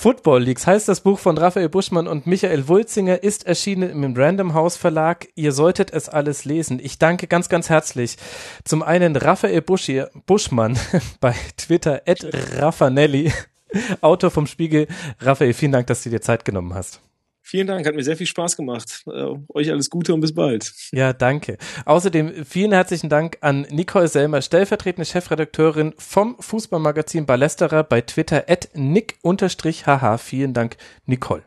Football 0.00 0.44
Leagues 0.44 0.66
heißt 0.66 0.88
das 0.88 1.02
Buch 1.02 1.18
von 1.18 1.36
Raphael 1.36 1.68
Buschmann 1.68 2.08
und 2.08 2.26
Michael 2.26 2.68
Wulzinger, 2.68 3.22
ist 3.22 3.46
erschienen 3.46 3.90
im 3.90 4.16
Random 4.16 4.54
House 4.54 4.78
Verlag. 4.78 5.28
Ihr 5.34 5.52
solltet 5.52 5.92
es 5.92 6.08
alles 6.08 6.46
lesen. 6.46 6.80
Ich 6.82 6.98
danke 6.98 7.26
ganz, 7.26 7.50
ganz 7.50 7.68
herzlich 7.68 8.16
zum 8.64 8.82
einen 8.82 9.14
Raphael 9.14 9.60
Buschi, 9.60 10.04
Buschmann 10.24 10.78
bei 11.20 11.34
Twitter, 11.58 12.00
at 12.06 12.24
Raffanelli, 12.56 13.30
Autor 14.00 14.30
vom 14.30 14.46
Spiegel. 14.46 14.88
Raphael, 15.20 15.52
vielen 15.52 15.72
Dank, 15.72 15.88
dass 15.88 16.02
du 16.02 16.08
dir 16.08 16.22
Zeit 16.22 16.46
genommen 16.46 16.72
hast. 16.72 17.02
Vielen 17.50 17.66
Dank, 17.66 17.84
hat 17.84 17.96
mir 17.96 18.04
sehr 18.04 18.16
viel 18.16 18.28
Spaß 18.28 18.56
gemacht. 18.56 19.02
Äh, 19.08 19.34
euch 19.48 19.72
alles 19.72 19.90
Gute 19.90 20.14
und 20.14 20.20
bis 20.20 20.32
bald. 20.32 20.72
Ja, 20.92 21.12
danke. 21.12 21.58
Außerdem 21.84 22.44
vielen 22.44 22.70
herzlichen 22.70 23.08
Dank 23.08 23.38
an 23.40 23.62
Nicole 23.70 24.06
Selmer, 24.06 24.40
stellvertretende 24.40 25.04
Chefredakteurin 25.04 25.92
vom 25.98 26.36
Fußballmagazin 26.38 27.26
Ballesterer 27.26 27.82
bei 27.82 28.02
Twitter 28.02 28.44
at 28.48 28.68
nick-hh. 28.74 30.18
Vielen 30.18 30.54
Dank, 30.54 30.76
Nicole. 31.06 31.42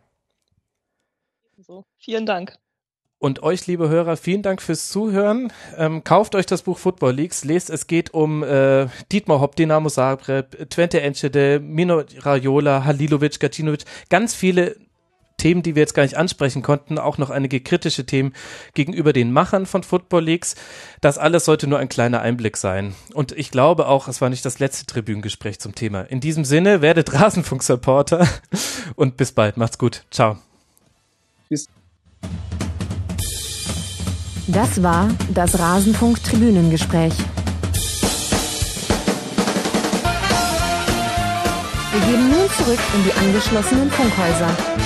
So, 1.60 1.86
vielen 1.98 2.26
Dank. 2.26 2.58
Und 3.18 3.42
euch, 3.42 3.66
liebe 3.68 3.88
Hörer, 3.88 4.18
vielen 4.18 4.42
Dank 4.42 4.62
fürs 4.62 4.90
Zuhören. 4.90 5.54
Ähm, 5.78 6.04
kauft 6.04 6.36
euch 6.36 6.46
das 6.46 6.64
Buch 6.64 6.80
Football 6.80 7.14
Leagues, 7.14 7.46
lest, 7.46 7.70
es 7.70 7.88
geht 7.88 8.14
um 8.14 8.44
äh, 8.44 8.88
Dietmar 9.14 9.40
Hopp, 9.40 9.56
Dinamo 9.56 9.88
Zagreb, 9.90 10.70
Twente 10.70 11.00
Enschede, 11.00 11.62
Mino 11.62 12.04
Raiola, 12.20 12.84
Halilovic, 12.84 13.40
Gacinovic, 13.40 13.86
ganz 14.10 14.36
viele 14.36 14.76
Themen, 15.38 15.64
die 15.64 15.76
wir 15.76 15.82
jetzt 15.82 15.94
gar 15.94 16.04
nicht 16.04 16.18
ansprechen 16.18 16.62
konnten, 16.62 16.98
auch 16.98 17.18
noch 17.18 17.30
einige 17.30 17.60
kritische 17.60 18.06
Themen 18.06 18.34
gegenüber 18.74 19.14
den 19.14 19.32
Machern 19.32 19.66
von 19.66 19.84
Football 19.84 20.24
Leagues. 20.24 20.56
Das 21.02 21.18
alles 21.18 21.46
sollte 21.46 21.68
nur 21.68 21.80
ein 21.80 21.90
kleiner 21.90 22.22
Einblick 22.22 22.58
sein. 22.58 22.96
Und 23.14 23.32
ich 23.32 23.52
glaube 23.52 23.88
auch, 23.88 24.08
es 24.08 24.22
war 24.22 24.30
nicht 24.30 24.46
das 24.46 24.60
letzte 24.60 24.86
Tribünengespräch 24.86 25.60
zum 25.60 25.76
Thema. 25.76 26.02
In 26.02 26.20
diesem 26.20 26.46
Sinne, 26.46 26.82
werdet 26.82 27.14
Rasenfunk-Supporter 27.20 28.28
und 28.96 29.18
bis 29.18 29.32
bald. 29.32 29.58
Macht's 29.58 29.78
gut. 29.78 30.04
Ciao. 30.12 30.38
Tschüss. 31.50 31.68
Das 34.48 34.84
war 34.84 35.10
das 35.34 35.58
Rasenfunk-Tribünengespräch. 35.58 37.14
Wir 41.92 42.02
gehen 42.02 42.30
nun 42.30 42.50
zurück 42.58 42.80
in 42.96 43.04
die 43.04 43.14
angeschlossenen 43.14 43.92
Funkhäuser. 43.92 44.83